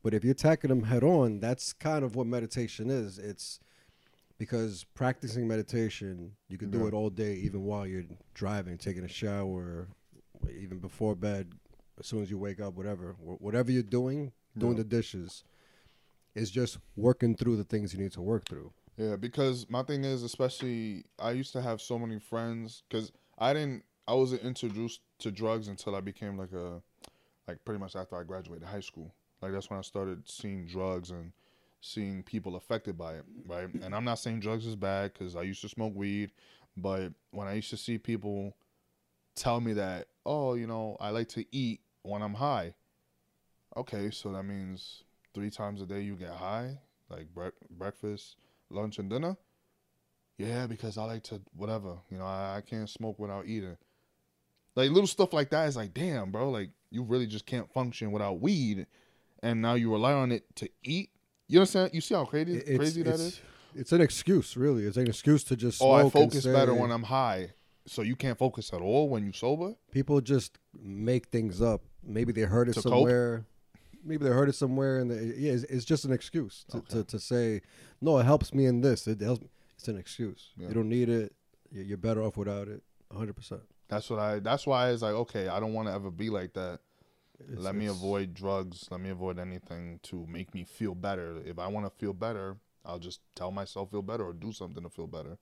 But 0.04 0.14
if 0.14 0.24
you're 0.24 0.32
attacking 0.32 0.70
them 0.70 0.84
head 0.84 1.04
on, 1.04 1.40
that's 1.40 1.74
kind 1.74 2.04
of 2.04 2.16
what 2.16 2.28
meditation 2.28 2.90
is. 2.90 3.18
It's 3.20 3.60
because 4.38 4.84
practicing 4.96 5.48
meditation, 5.48 6.32
you 6.48 6.58
can 6.58 6.72
do 6.72 6.80
Yeah. 6.80 6.88
it 6.88 6.94
all 6.94 7.10
day, 7.12 7.36
even 7.36 7.64
while 7.64 7.86
you're 7.86 8.06
driving, 8.34 8.78
taking 8.78 9.04
a 9.04 9.08
shower, 9.08 9.88
even 10.50 10.80
before 10.80 11.16
bed, 11.16 11.54
as 12.00 12.08
soon 12.08 12.24
as 12.24 12.32
you 12.32 12.38
wake 12.40 12.60
up, 12.60 12.74
whatever. 12.76 13.14
Wh- 13.14 13.40
Whatever 13.42 13.72
you're 13.72 13.84
doing, 13.84 14.32
doing 14.58 14.74
Yeah. 14.74 14.78
the 14.80 14.90
dishes, 14.90 15.44
is 16.34 16.50
just 16.50 16.80
working 16.96 17.36
through 17.36 17.58
the 17.58 17.64
things 17.64 17.94
you 17.94 18.00
need 18.00 18.14
to 18.14 18.22
work 18.22 18.46
through. 18.48 18.72
Yeah, 18.98 19.16
because 19.16 19.70
my 19.70 19.84
thing 19.84 20.04
is, 20.04 20.24
especially, 20.24 21.06
I 21.18 21.32
used 21.32 21.54
to 21.54 21.62
have 21.62 21.82
so 21.82 21.98
many 21.98 22.20
friends 22.20 22.84
because 22.88 23.12
I 23.38 23.54
didn't, 23.54 23.84
I 24.08 24.14
wasn't 24.14 24.44
introduced 24.44 25.02
to 25.20 25.32
drugs 25.32 25.68
until 25.68 25.96
I 25.96 26.02
became 26.02 26.38
like 26.38 26.52
a, 26.52 26.82
like 27.48 27.64
pretty 27.66 27.80
much 27.80 27.96
after 27.96 28.16
I 28.16 28.24
graduated 28.24 28.68
high 28.68 28.82
school. 28.82 29.14
Like 29.42 29.54
that's 29.54 29.70
when 29.70 29.80
I 29.80 29.82
started 29.82 30.30
seeing 30.30 30.66
drugs 30.68 31.10
and 31.10 31.32
seeing 31.82 32.22
people 32.22 32.56
affected 32.56 32.98
by 32.98 33.16
it, 33.16 33.26
right? 33.48 33.74
And 33.74 33.96
I'm 33.96 34.06
not 34.06 34.20
saying 34.20 34.42
drugs 34.42 34.68
is 34.68 34.76
bad 34.76 35.14
because 35.14 35.36
I 35.36 35.42
used 35.42 35.62
to 35.62 35.70
smoke 35.70 35.94
weed, 35.96 36.32
but 36.78 37.12
when 37.32 37.48
I 37.48 37.54
used 37.54 37.72
to 37.72 37.78
see 37.78 37.98
people 37.98 38.56
tell 39.36 39.60
me 39.60 39.74
that, 39.74 40.08
oh, 40.26 40.54
you 40.54 40.68
know, 40.68 40.98
I 41.00 41.10
like 41.10 41.30
to 41.30 41.46
eat 41.52 41.82
when 42.04 42.22
I'm 42.22 42.36
high. 42.36 42.76
Okay, 43.76 44.12
so 44.12 44.32
that 44.34 44.44
means 44.44 45.04
three 45.34 45.50
times 45.50 45.82
a 45.82 45.86
day 45.86 46.02
you 46.02 46.16
get 46.16 46.32
high, 46.32 46.78
like 47.10 47.34
bre- 47.34 47.58
breakfast, 47.72 48.36
lunch, 48.72 49.00
and 49.00 49.10
dinner. 49.10 49.38
Yeah, 50.38 50.66
because 50.68 50.98
I 50.98 51.04
like 51.06 51.24
to 51.24 51.42
whatever. 51.56 51.98
You 52.10 52.18
know, 52.18 52.26
I, 52.26 52.58
I 52.58 52.62
can't 52.62 52.90
smoke 52.90 53.20
without 53.20 53.46
eating. 53.46 53.78
Like 54.76 54.90
little 54.92 55.08
stuff 55.08 55.34
like 55.34 55.50
that 55.52 55.68
is 55.68 55.76
like, 55.76 55.94
damn, 55.94 56.32
bro. 56.32 56.50
Like 56.50 56.70
you 56.90 57.04
really 57.04 57.28
just 57.28 57.46
can't 57.46 57.72
function 57.72 58.12
without 58.12 58.40
weed, 58.42 58.88
and 59.44 59.62
now 59.62 59.76
you 59.76 59.92
rely 59.92 60.14
on 60.14 60.32
it 60.32 60.44
to 60.58 60.70
eat. 60.84 61.10
You 61.48 61.60
understand? 61.60 61.92
You 61.94 62.02
see 62.02 62.16
how 62.16 62.26
crazy 62.26 62.58
It's- 62.58 62.78
crazy 62.78 63.04
that 63.04 63.14
it's, 63.16 63.22
is? 63.22 63.42
It's 63.76 63.92
an 63.92 64.02
excuse, 64.02 64.58
really. 64.58 64.84
It's 64.84 64.98
an 64.98 65.08
excuse 65.08 65.44
to 65.46 65.56
just 65.56 65.82
Oh. 65.82 65.92
I 65.92 66.10
focus 66.10 66.46
better 66.46 66.74
when 66.74 66.92
I'm 66.92 67.04
high. 67.04 67.54
So 67.88 68.02
you 68.04 68.16
can't 68.16 68.38
focus 68.38 68.72
at 68.74 68.82
all 68.82 69.10
when 69.10 69.26
you 69.26 69.32
sober. 69.34 69.74
people 69.92 70.22
just 70.22 70.60
make 70.80 71.28
things 71.28 71.62
up. 71.62 71.82
Maybe 72.04 72.32
they 72.32 72.42
heard 72.42 72.70
it 72.70 72.74
To 72.74 72.82
cope? 72.84 73.44
Maybe 74.04 74.24
they 74.26 74.32
heard 74.32 74.50
it 74.50 74.56
somewhere, 74.56 75.00
and 75.00 75.12
they, 75.12 75.36
yeah, 75.38 75.52
it's, 75.54 75.64
it's 75.66 75.86
just 75.86 76.06
an 76.06 76.12
excuse 76.12 76.66
to, 76.72 76.82
to, 76.90 77.04
to 77.04 77.20
say, 77.20 77.62
no, 78.02 78.18
it 78.20 78.24
helps 78.26 78.54
me 78.54 78.66
in 78.66 78.82
this. 78.82 79.08
It 79.08 79.22
helps. 79.22 79.46
It's 79.78 79.88
an 79.88 79.98
excuse. 79.98 80.50
Yeah. 80.58 80.68
You 80.70 80.74
don't 80.74 80.90
need 80.90 81.10
it. 81.10 81.34
You- 81.72 81.84
You're 81.84 81.98
better 81.98 82.22
off 82.24 82.38
without 82.38 82.68
it. 82.68 82.82
100. 83.10 83.34
percent 83.36 83.62
That's 83.90 84.10
what 84.10 84.20
I. 84.20 84.40
That's 84.40 84.66
why 84.66 84.90
it's 84.92 85.02
like, 85.02 85.14
okay, 85.14 85.48
I 85.50 85.60
don't 85.60 85.74
want 85.74 85.88
to 85.88 85.94
ever 85.94 86.10
be 86.12 86.30
like 86.30 86.54
that. 86.54 86.80
let 87.56 87.76
me 87.76 87.88
avoid 87.88 88.34
drugs. 88.34 88.88
Let 88.92 89.02
me 89.02 89.10
avoid 89.10 89.40
anything 89.40 90.00
to 90.04 90.26
make 90.28 90.54
me 90.54 90.64
feel 90.64 90.96
better. 90.96 91.38
If 91.46 91.60
I 91.60 91.68
want 91.68 91.86
to 91.86 91.92
feel 92.00 92.14
better, 92.14 92.58
I'll 92.86 93.00
just 93.00 93.20
tell 93.36 93.52
myself 93.52 93.92
feel 93.92 94.02
better 94.02 94.26
or 94.26 94.34
do 94.34 94.52
something 94.52 94.84
to 94.84 94.90
feel 94.90 95.08
better. 95.08 95.38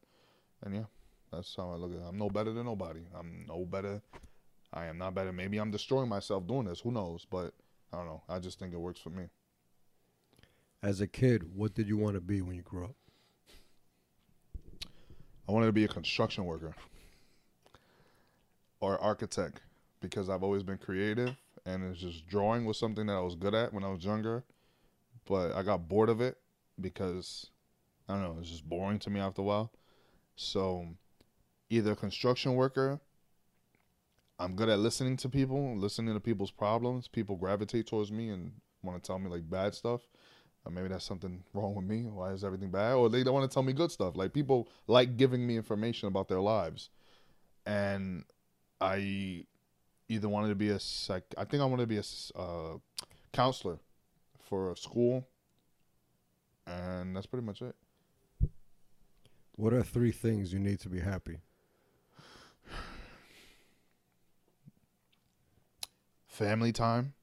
And 0.63 0.74
yeah, 0.76 0.86
that's 1.32 1.54
how 1.56 1.72
I 1.72 1.76
look 1.76 1.91
at 1.93 1.98
it. 2.00 2.04
I'm 2.08 2.17
no 2.17 2.30
better 2.30 2.52
than 2.54 2.65
nobody. 2.65 3.02
I'm 3.17 3.45
no 3.48 3.65
better. 3.65 4.02
I 4.74 4.86
am 4.86 4.98
not 4.98 5.13
better. 5.15 5.32
Maybe 5.34 5.58
I'm 5.58 5.72
destroying 5.72 6.10
myself 6.10 6.45
doing 6.48 6.65
this. 6.65 6.80
Who 6.82 6.91
knows? 6.91 7.26
But 7.30 7.54
I 7.91 7.97
don't 7.97 8.06
know. 8.06 8.21
I 8.30 8.39
just 8.39 8.60
think 8.60 8.73
it 8.73 8.80
works 8.80 8.99
for 8.99 9.10
me. 9.10 9.25
As 10.82 11.02
a 11.02 11.08
kid, 11.08 11.56
what 11.56 11.73
did 11.73 11.88
you 11.88 11.97
want 11.97 12.15
to 12.15 12.21
be 12.21 12.41
when 12.41 12.56
you 12.56 12.62
grew 12.62 12.86
up? 12.86 12.95
I 15.47 15.52
wanted 15.52 15.65
to 15.65 15.73
be 15.73 15.84
a 15.84 15.89
construction 15.89 16.45
worker 16.45 16.75
or 18.80 18.99
architect 18.99 19.62
because 19.99 20.30
I've 20.30 20.43
always 20.43 20.63
been 20.63 20.78
creative 20.78 21.36
and 21.65 21.84
it's 21.84 21.99
just 21.99 22.28
drawing 22.28 22.65
was 22.65 22.78
something 22.78 23.08
that 23.08 23.15
I 23.15 23.21
was 23.21 23.36
good 23.36 23.54
at 23.54 23.73
when 23.73 23.84
I 23.84 23.89
was 23.89 24.06
younger. 24.06 24.43
But 25.28 25.54
I 25.54 25.63
got 25.63 25.88
bored 25.88 26.10
of 26.10 26.21
it 26.21 26.38
because 26.80 27.47
I 28.08 28.13
don't 28.13 28.23
know, 28.23 28.38
it's 28.39 28.49
just 28.49 28.67
boring 28.67 28.99
to 28.99 29.10
me 29.10 29.19
after 29.19 29.41
a 29.41 29.45
while. 29.45 29.71
So 30.36 30.88
either 31.69 31.95
construction 31.95 32.56
worker, 32.56 32.99
I'm 34.39 34.56
good 34.56 34.69
at 34.69 34.80
listening 34.80 35.17
to 35.17 35.30
people, 35.30 35.75
listening 35.75 36.13
to 36.13 36.19
people's 36.21 36.52
problems. 36.52 37.10
People 37.10 37.36
gravitate 37.36 37.88
towards 37.88 38.10
me 38.10 38.30
and 38.30 38.54
want 38.82 39.02
to 39.02 39.06
tell 39.06 39.19
me 39.19 39.30
like 39.30 39.49
bad 39.49 39.75
stuff. 39.75 40.02
Or 40.65 40.71
maybe 40.71 40.88
that's 40.88 41.04
something 41.04 41.43
wrong 41.54 41.75
with 41.75 41.86
me. 41.86 42.04
Why 42.04 42.32
is 42.32 42.45
everything 42.45 42.71
bad? 42.71 42.93
Or 42.93 43.10
they 43.10 43.23
don't 43.23 43.34
want 43.34 43.49
to 43.49 43.54
tell 43.54 43.63
me 43.63 43.73
good 43.73 43.91
stuff. 43.91 44.15
Like 44.15 44.34
people 44.34 44.69
like 44.88 45.17
giving 45.17 45.45
me 45.45 45.58
information 45.58 46.08
about 46.08 46.30
their 46.30 46.39
lives. 46.39 46.89
And 47.65 48.23
I 48.80 49.45
either 50.08 50.30
wanted 50.30 50.49
to 50.49 50.56
be 50.56 50.69
a 50.69 50.80
psych. 50.80 51.25
I 51.38 51.43
think 51.43 51.62
I 51.62 51.65
wanted 51.65 51.84
to 51.84 51.88
be 51.88 51.97
a 51.97 52.39
uh, 52.39 52.78
counselor 53.34 53.80
for 54.41 54.71
a 54.71 54.78
school. 54.78 55.28
And 56.65 57.13
that's 57.13 57.25
pretty 57.25 57.45
much 57.45 57.62
it. 57.62 57.75
What 59.58 59.73
are 59.73 59.84
three 59.84 60.13
things 60.13 60.54
you 60.54 60.60
need 60.60 60.80
to 60.80 60.89
be 60.89 61.02
happy? 61.02 61.39
Family 66.39 66.71
time. 66.71 67.13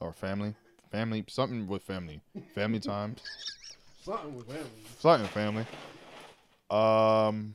Or 0.00 0.12
family. 0.12 0.56
Family. 0.90 1.24
Something 1.28 1.68
with 1.68 1.82
family. 1.82 2.20
Family 2.52 2.80
time. 2.80 3.14
Something 4.02 4.36
with 4.36 4.48
family. 4.48 4.70
Something 4.98 5.28
family. 5.28 5.66
Um. 6.68 7.54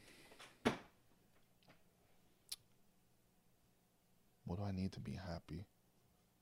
What 4.45 4.59
do 4.59 4.63
I 4.63 4.71
need 4.71 4.93
to 4.93 5.01
be 5.01 5.19
happy? 5.29 5.65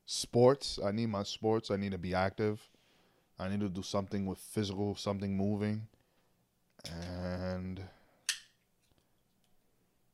Sports. 0.06 0.78
I 0.86 0.92
need 0.92 1.08
my 1.08 1.24
sports. 1.24 1.72
I 1.72 1.78
need 1.78 1.94
to 1.94 1.98
be 1.98 2.14
active. 2.14 2.62
I 3.40 3.50
need 3.50 3.62
to 3.62 3.70
do 3.70 3.82
something 3.82 4.28
with 4.28 4.38
physical, 4.38 4.94
something 4.94 5.36
moving. 5.36 5.88
And 6.86 7.82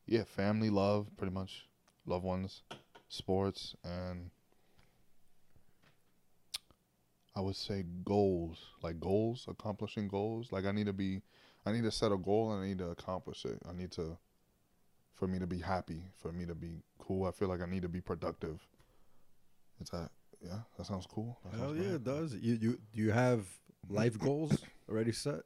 yeah, 0.06 0.24
family, 0.24 0.70
love, 0.70 1.08
pretty 1.18 1.34
much. 1.34 1.66
Loved 2.06 2.24
ones, 2.24 2.62
sports, 3.14 3.74
and 3.84 4.30
I 7.36 7.40
would 7.40 7.56
say 7.56 7.84
goals. 8.04 8.58
Like 8.82 9.00
goals, 9.00 9.46
accomplishing 9.48 10.08
goals. 10.08 10.52
Like 10.52 10.64
I 10.64 10.72
need 10.72 10.86
to 10.86 10.92
be 10.92 11.22
I 11.66 11.72
need 11.72 11.84
to 11.84 11.90
set 11.90 12.12
a 12.12 12.16
goal 12.16 12.52
and 12.52 12.62
I 12.62 12.66
need 12.68 12.78
to 12.78 12.90
accomplish 12.90 13.44
it. 13.44 13.60
I 13.68 13.72
need 13.72 13.90
to 13.92 14.18
for 15.14 15.26
me 15.26 15.38
to 15.38 15.46
be 15.46 15.58
happy, 15.58 16.02
for 16.20 16.32
me 16.32 16.44
to 16.46 16.54
be 16.54 16.82
cool. 16.98 17.26
I 17.26 17.30
feel 17.30 17.48
like 17.48 17.62
I 17.62 17.66
need 17.66 17.82
to 17.82 17.88
be 17.88 18.00
productive. 18.00 18.60
Is 19.80 19.90
that 19.90 20.10
yeah, 20.44 20.58
that 20.76 20.86
sounds 20.86 21.06
cool. 21.06 21.38
That 21.44 21.58
Hell 21.58 21.68
sounds 21.68 21.86
yeah, 21.86 21.94
it 21.94 22.04
does. 22.04 22.34
You 22.34 22.54
you 22.54 22.78
do 22.92 23.02
you 23.02 23.10
have 23.12 23.46
life 23.88 24.18
goals 24.18 24.56
already 24.88 25.12
set? 25.12 25.40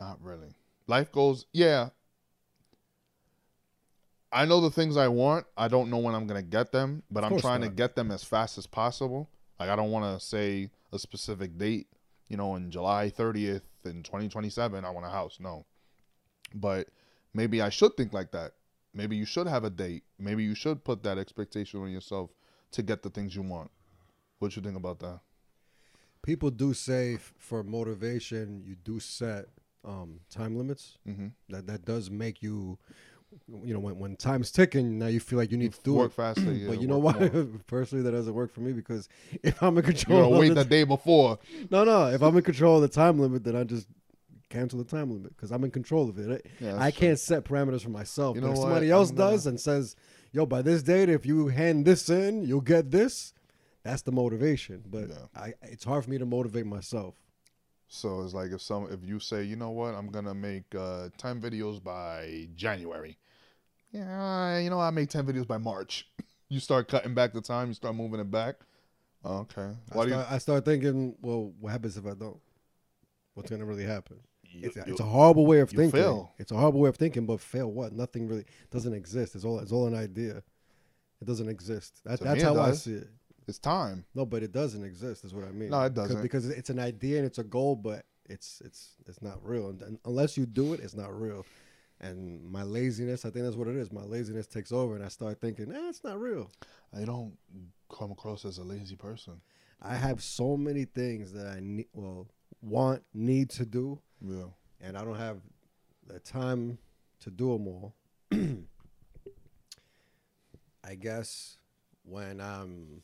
Not 0.00 0.18
really. 0.20 0.54
Life 0.88 1.12
goals, 1.12 1.46
yeah. 1.52 1.90
I 4.32 4.44
know 4.44 4.60
the 4.60 4.70
things 4.70 4.96
I 4.96 5.08
want. 5.08 5.46
I 5.56 5.68
don't 5.68 5.90
know 5.90 5.98
when 5.98 6.14
I'm 6.14 6.26
gonna 6.26 6.42
get 6.42 6.72
them, 6.72 7.02
but 7.10 7.24
I'm 7.24 7.38
trying 7.38 7.60
to 7.62 7.68
get 7.68 7.94
them 7.94 8.10
as 8.10 8.24
fast 8.24 8.58
as 8.58 8.66
possible. 8.66 9.28
Like 9.60 9.68
I 9.68 9.76
don't 9.76 9.90
want 9.90 10.18
to 10.18 10.24
say 10.24 10.70
a 10.92 10.98
specific 10.98 11.58
date. 11.58 11.88
You 12.28 12.36
know, 12.38 12.56
in 12.56 12.70
July 12.70 13.12
30th 13.14 13.62
in 13.84 14.02
2027, 14.02 14.84
I 14.84 14.90
want 14.90 15.04
a 15.04 15.10
house. 15.10 15.38
No, 15.38 15.66
but 16.54 16.88
maybe 17.34 17.60
I 17.60 17.68
should 17.68 17.96
think 17.96 18.12
like 18.12 18.32
that. 18.32 18.52
Maybe 18.94 19.16
you 19.16 19.24
should 19.24 19.46
have 19.46 19.64
a 19.64 19.70
date. 19.70 20.04
Maybe 20.18 20.44
you 20.44 20.54
should 20.54 20.84
put 20.84 21.02
that 21.02 21.18
expectation 21.18 21.80
on 21.80 21.90
yourself 21.90 22.30
to 22.72 22.82
get 22.82 23.02
the 23.02 23.10
things 23.10 23.34
you 23.34 23.42
want. 23.42 23.70
What 24.38 24.56
you 24.56 24.62
think 24.62 24.76
about 24.76 24.98
that? 25.00 25.20
People 26.22 26.50
do 26.50 26.74
say 26.74 27.14
f- 27.14 27.32
for 27.38 27.62
motivation, 27.62 28.62
you 28.64 28.76
do 28.76 29.00
set 29.00 29.46
um, 29.84 30.20
time 30.30 30.56
limits. 30.56 30.98
Mm-hmm. 31.08 31.28
That 31.48 31.66
that 31.66 31.84
does 31.84 32.10
make 32.10 32.42
you, 32.42 32.78
you 33.64 33.72
know, 33.74 33.80
when 33.80 33.98
when 33.98 34.16
time's 34.16 34.50
ticking, 34.50 34.98
now 34.98 35.06
you 35.06 35.20
feel 35.20 35.38
like 35.38 35.50
you 35.50 35.56
need 35.56 35.72
to 35.74 35.80
do 35.82 35.94
work 35.94 36.10
it. 36.10 36.14
faster. 36.14 36.42
Yeah, 36.52 36.68
but 36.68 36.80
you 36.80 36.86
know 36.86 36.98
what? 36.98 37.16
Personally, 37.66 38.04
that 38.04 38.12
doesn't 38.12 38.34
work 38.34 38.52
for 38.52 38.60
me 38.60 38.72
because 38.72 39.08
if 39.42 39.62
I'm 39.62 39.76
in 39.78 39.84
You 39.84 39.92
control, 39.92 40.32
of 40.34 40.38
wait 40.40 40.48
the 40.50 40.54
the 40.56 40.64
day 40.64 40.84
before. 40.84 41.38
No, 41.70 41.84
no. 41.84 42.06
If 42.08 42.22
I'm 42.22 42.36
in 42.36 42.42
control 42.42 42.76
of 42.76 42.82
the 42.82 42.88
time 42.88 43.18
limit, 43.18 43.44
then 43.44 43.56
I 43.56 43.64
just 43.64 43.86
cancel 44.50 44.78
the 44.78 44.84
time 44.84 45.10
limit 45.10 45.34
because 45.36 45.50
I'm 45.50 45.64
in 45.64 45.70
control 45.70 46.08
of 46.08 46.18
it. 46.18 46.46
Yeah, 46.60 46.76
I 46.78 46.90
can't 46.90 47.18
set 47.18 47.44
parameters 47.44 47.82
for 47.82 47.90
myself. 47.90 48.36
You 48.36 48.42
know 48.42 48.48
if 48.52 48.58
what? 48.58 48.62
somebody 48.62 48.90
else 48.90 49.10
I'm 49.10 49.16
does 49.16 49.46
and 49.46 49.58
says, 49.60 49.96
"Yo, 50.32 50.44
by 50.46 50.62
this 50.62 50.82
date, 50.82 51.08
if 51.08 51.24
you 51.24 51.48
hand 51.48 51.84
this 51.86 52.10
in, 52.10 52.42
you'll 52.44 52.60
get 52.60 52.90
this," 52.90 53.32
that's 53.82 54.02
the 54.02 54.12
motivation. 54.12 54.82
But 54.88 55.08
Yeah. 55.08 55.14
I, 55.34 55.54
it's 55.62 55.84
hard 55.84 56.04
for 56.04 56.10
me 56.10 56.18
to 56.18 56.26
motivate 56.26 56.66
myself. 56.66 57.14
So 57.94 58.22
it's 58.22 58.32
like 58.32 58.52
if 58.52 58.62
some 58.62 58.90
if 58.90 59.04
you 59.04 59.20
say, 59.20 59.42
you 59.44 59.54
know 59.54 59.68
what, 59.68 59.94
I'm 59.94 60.08
gonna 60.08 60.32
make 60.32 60.64
uh, 60.74 61.10
ten 61.18 61.42
videos 61.42 61.82
by 61.82 62.48
January. 62.56 63.18
Yeah, 63.92 64.58
you 64.60 64.70
know 64.70 64.80
I 64.80 64.88
make 64.90 65.10
ten 65.10 65.26
videos 65.26 65.46
by 65.46 65.58
March. 65.58 66.08
You 66.48 66.60
start 66.60 66.86
cutting 66.86 67.14
back 67.14 67.32
the 67.32 67.40
time. 67.40 67.68
You 67.68 67.72
start 67.72 67.94
moving 67.94 68.20
it 68.20 68.30
back. 68.30 68.56
Okay. 69.24 69.62
I 69.62 69.96
Why 69.96 70.04
do 70.04 70.10
start, 70.10 70.26
I 70.30 70.36
start 70.36 70.64
thinking, 70.66 71.14
well, 71.22 71.50
what 71.58 71.72
happens 71.72 71.96
if 71.96 72.04
I 72.04 72.12
don't? 72.12 72.38
What's 73.32 73.50
gonna 73.50 73.64
really 73.64 73.84
happen? 73.84 74.18
you? 74.42 74.66
It's, 74.66 74.76
a, 74.76 74.80
you- 74.80 74.92
it's 74.92 75.00
a 75.00 75.04
horrible 75.04 75.46
way 75.46 75.60
of 75.60 75.72
you 75.72 75.78
thinking. 75.78 75.98
fail. 76.00 76.34
It's 76.38 76.52
a 76.52 76.56
horrible 76.56 76.80
way 76.80 76.90
of 76.90 76.96
thinking, 76.96 77.24
but 77.24 77.40
fail 77.40 77.72
what? 77.72 77.94
Nothing 77.94 78.28
really 78.28 78.44
doesn't 78.70 78.92
exist. 78.92 79.34
It's 79.34 79.46
all 79.46 79.60
it's 79.60 79.72
all 79.72 79.86
an 79.86 79.94
idea. 79.94 80.42
It 81.22 81.24
doesn't 81.26 81.48
exist. 81.48 82.02
That, 82.04 82.20
that's 82.20 82.42
how 82.42 82.60
I 82.60 82.72
see 82.72 82.94
it. 82.96 83.08
It's 83.48 83.58
time. 83.58 84.04
No, 84.14 84.24
but 84.26 84.42
it 84.42 84.52
doesn't 84.52 84.84
exist. 84.84 85.24
Is 85.24 85.34
what 85.34 85.44
I 85.44 85.50
mean. 85.50 85.70
No, 85.70 85.82
it 85.82 85.94
doesn't. 85.94 86.22
because 86.22 86.48
it's 86.48 86.70
an 86.70 86.78
idea 86.78 87.18
and 87.18 87.26
it's 87.26 87.38
a 87.38 87.44
goal, 87.44 87.76
but 87.76 88.04
it's 88.28 88.62
it's 88.64 88.96
it's 89.06 89.22
not 89.22 89.44
real. 89.44 89.68
And, 89.68 89.98
unless 90.04 90.36
you 90.36 90.46
do 90.46 90.72
it, 90.74 90.80
it's 90.80 90.94
not 90.94 91.18
real. 91.18 91.44
And 92.00 92.42
my 92.50 92.62
laziness, 92.64 93.24
I 93.24 93.30
think 93.30 93.44
that's 93.44 93.56
what 93.56 93.68
it 93.68 93.76
is. 93.76 93.92
My 93.92 94.02
laziness 94.02 94.46
takes 94.48 94.72
over, 94.72 94.96
and 94.96 95.04
I 95.04 95.08
start 95.08 95.40
thinking, 95.40 95.72
eh, 95.72 95.88
it's 95.88 96.02
not 96.02 96.18
real. 96.20 96.50
I 96.96 97.04
don't 97.04 97.36
come 97.96 98.10
across 98.10 98.44
as 98.44 98.58
a 98.58 98.64
lazy 98.64 98.96
person. 98.96 99.40
I 99.80 99.94
have 99.94 100.20
so 100.22 100.56
many 100.56 100.84
things 100.84 101.32
that 101.32 101.46
I 101.46 101.60
need, 101.60 101.86
well, 101.92 102.26
want, 102.60 103.02
need 103.14 103.50
to 103.50 103.64
do, 103.64 104.00
Yeah. 104.20 104.46
and 104.80 104.96
I 104.96 105.04
don't 105.04 105.16
have 105.18 105.38
the 106.06 106.18
time 106.20 106.78
to 107.20 107.30
do 107.30 107.52
them 107.52 107.68
all. 107.68 107.94
I 110.84 110.94
guess 110.96 111.56
when 112.04 112.40
I'm 112.40 113.02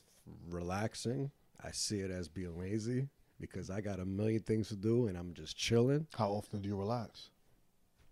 relaxing, 0.50 1.30
I 1.62 1.70
see 1.72 2.00
it 2.00 2.10
as 2.10 2.28
being 2.28 2.58
lazy 2.58 3.08
because 3.40 3.70
I 3.70 3.80
got 3.80 4.00
a 4.00 4.04
million 4.04 4.42
things 4.42 4.68
to 4.68 4.76
do 4.76 5.06
and 5.06 5.16
I'm 5.16 5.34
just 5.34 5.56
chilling 5.56 6.06
How 6.16 6.30
often 6.30 6.62
do 6.62 6.68
you 6.68 6.76
relax? 6.76 7.30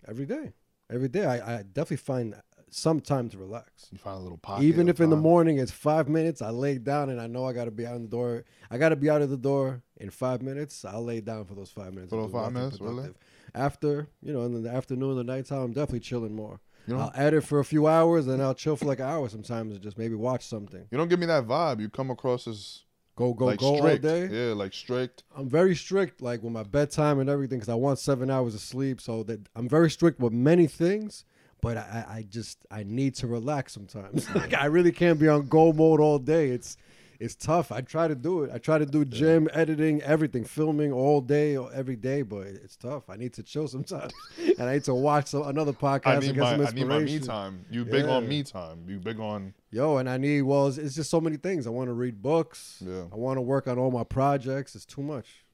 every 0.09 0.27
day. 0.27 0.53
Every 0.89 1.09
day, 1.09 1.25
I, 1.25 1.59
I 1.59 1.63
definitely 1.63 1.97
find 1.97 2.37
some 2.71 3.01
time 3.01 3.29
to 3.31 3.39
relax. 3.39 3.89
You 3.91 3.99
find 3.99 4.19
a 4.19 4.21
little 4.21 4.39
pocket. 4.39 4.65
Even 4.65 4.89
if 4.89 5.01
in 5.01 5.11
the 5.11 5.17
morning 5.17 5.59
it's 5.59 5.73
five 5.73 6.09
minutes, 6.09 6.43
I 6.43 6.51
lay 6.51 6.79
down 6.79 7.11
and 7.11 7.21
I 7.21 7.27
know 7.27 7.45
I 7.45 7.53
got 7.53 7.65
to 7.65 7.71
be 7.71 7.87
out 7.87 8.01
the 8.01 8.09
door. 8.09 8.45
I 8.71 8.79
got 8.79 8.91
to 8.91 8.97
be 8.97 9.11
out 9.11 9.23
of 9.23 9.31
the 9.31 9.37
door 9.37 9.83
in 9.97 10.11
five 10.11 10.43
minutes. 10.43 10.85
I'll 10.85 11.05
lay 11.05 11.21
down 11.21 11.45
for 11.47 11.55
those 11.55 11.71
five 11.71 11.93
minutes. 11.93 12.11
For 12.11 12.23
those 12.23 12.33
five 12.33 12.53
minutes, 12.53 12.81
really? 12.81 13.11
After, 13.55 14.09
you 14.23 14.33
know, 14.33 14.43
in 14.43 14.63
the 14.63 14.71
afternoon, 14.71 15.17
the 15.17 15.25
nighttime, 15.25 15.63
I'm 15.63 15.73
definitely 15.73 16.01
chilling 16.01 16.35
more. 16.35 16.61
You 16.87 16.95
don't, 16.95 17.03
I'll 17.03 17.13
edit 17.15 17.45
for 17.45 17.59
a 17.59 17.65
few 17.65 17.87
hours, 17.87 18.27
and 18.29 18.43
I'll 18.43 18.55
chill 18.55 18.77
for 18.77 18.85
like 18.85 19.01
an 19.01 19.07
hour 19.07 19.29
sometimes 19.29 19.75
and 19.75 19.83
just 19.83 19.99
maybe 19.99 20.15
watch 20.15 20.47
something. 20.47 20.87
you 20.91 20.99
don't 20.99 21.09
give 21.09 21.19
me 21.19 21.27
that 21.27 21.45
vibe. 21.47 21.81
You 21.81 21.89
come 21.89 22.11
across 22.11 22.47
as 22.47 22.83
Go, 23.17 23.33
go, 23.33 23.47
like 23.47 23.59
go 23.61 23.79
strict. 23.79 24.05
all 24.05 24.11
day. 24.11 24.27
Yeah, 24.49 24.53
like 24.53 24.75
strict. 24.75 25.25
I'm 25.35 25.49
very 25.49 25.75
strict, 25.75 26.21
like 26.21 26.43
with 26.43 26.53
my 26.53 26.63
bedtime 26.63 27.19
and 27.19 27.31
everything, 27.31 27.59
because 27.59 27.71
I 27.71 27.75
want 27.75 27.99
seven 27.99 28.31
hours 28.31 28.55
of 28.55 28.61
sleep. 28.61 29.01
So 29.01 29.23
that 29.23 29.41
I'm 29.57 29.69
very 29.71 29.91
strict 29.91 30.21
with 30.21 30.35
many 30.35 30.67
things, 30.67 31.25
but 31.63 31.79
I, 31.79 32.05
I 32.11 32.15
I 32.19 32.23
just 32.29 32.59
I 32.71 32.83
need 32.83 33.15
to 33.17 33.27
relax 33.27 33.73
sometimes. 33.73 34.29
like 34.35 34.53
I 34.53 34.67
really 34.67 34.93
can't 34.93 35.19
be 35.19 35.29
on 35.29 35.47
go 35.49 35.73
mode 35.73 35.99
all 35.99 36.19
day. 36.19 36.51
It's 36.51 36.77
it's 37.21 37.35
tough. 37.35 37.73
I 37.73 37.81
try 37.81 38.09
to 38.09 38.15
do 38.15 38.43
it. 38.43 38.51
I 38.53 38.59
try 38.59 38.79
to 38.79 38.87
do 38.87 39.05
gym, 39.05 39.49
editing, 39.53 40.03
everything, 40.03 40.45
filming 40.45 40.93
all 40.93 41.21
day, 41.21 41.57
every 41.57 41.97
day, 41.97 42.23
but 42.23 42.47
it's 42.47 42.77
tough. 42.77 43.09
I 43.09 43.17
need 43.17 43.33
to 43.35 43.43
chill 43.43 43.69
sometimes, 43.69 44.13
and 44.59 44.69
I 44.69 44.75
need 44.75 44.85
to 44.85 44.95
watch 44.95 45.29
some, 45.29 45.43
another 45.43 45.73
podcast 45.73 46.07
I 46.07 46.15
and 46.15 46.23
get 46.25 46.37
my 46.37 46.51
some 46.57 46.67
I 46.67 46.71
need 46.71 46.87
my 46.87 46.99
me 47.01 47.19
time. 47.19 47.65
You 47.71 47.85
big 47.85 48.07
on 48.07 48.29
me 48.29 48.43
time. 48.43 48.85
You 48.87 48.99
big 48.99 49.21
on 49.21 49.55
Yo, 49.71 49.97
and 49.99 50.09
I 50.09 50.17
need 50.17 50.43
well, 50.43 50.69
it's, 50.69 50.79
it's 50.79 50.95
just 50.95 51.11
so 51.11 51.21
many 51.21 51.37
things. 51.37 51.67
I 51.67 51.71
want 51.71 51.89
to 51.89 51.95
read 51.95 52.23
books. 52.23 52.83
yeah. 52.87 53.05
I 53.13 53.17
want 53.17 53.37
to 53.37 53.43
work 53.43 53.67
on 53.69 53.79
all 53.79 53.91
my 53.91 54.05
projects. 54.05 54.75
It's 54.75 54.87
too 54.87 55.03
much. 55.03 55.45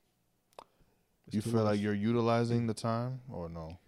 It's 1.26 1.36
You 1.36 1.42
too 1.42 1.50
feel 1.50 1.64
much. 1.64 1.72
like 1.72 1.80
you're 1.80 1.94
utilizing 1.94 2.66
the 2.66 2.74
time 2.74 3.20
or 3.28 3.48
no? 3.48 3.78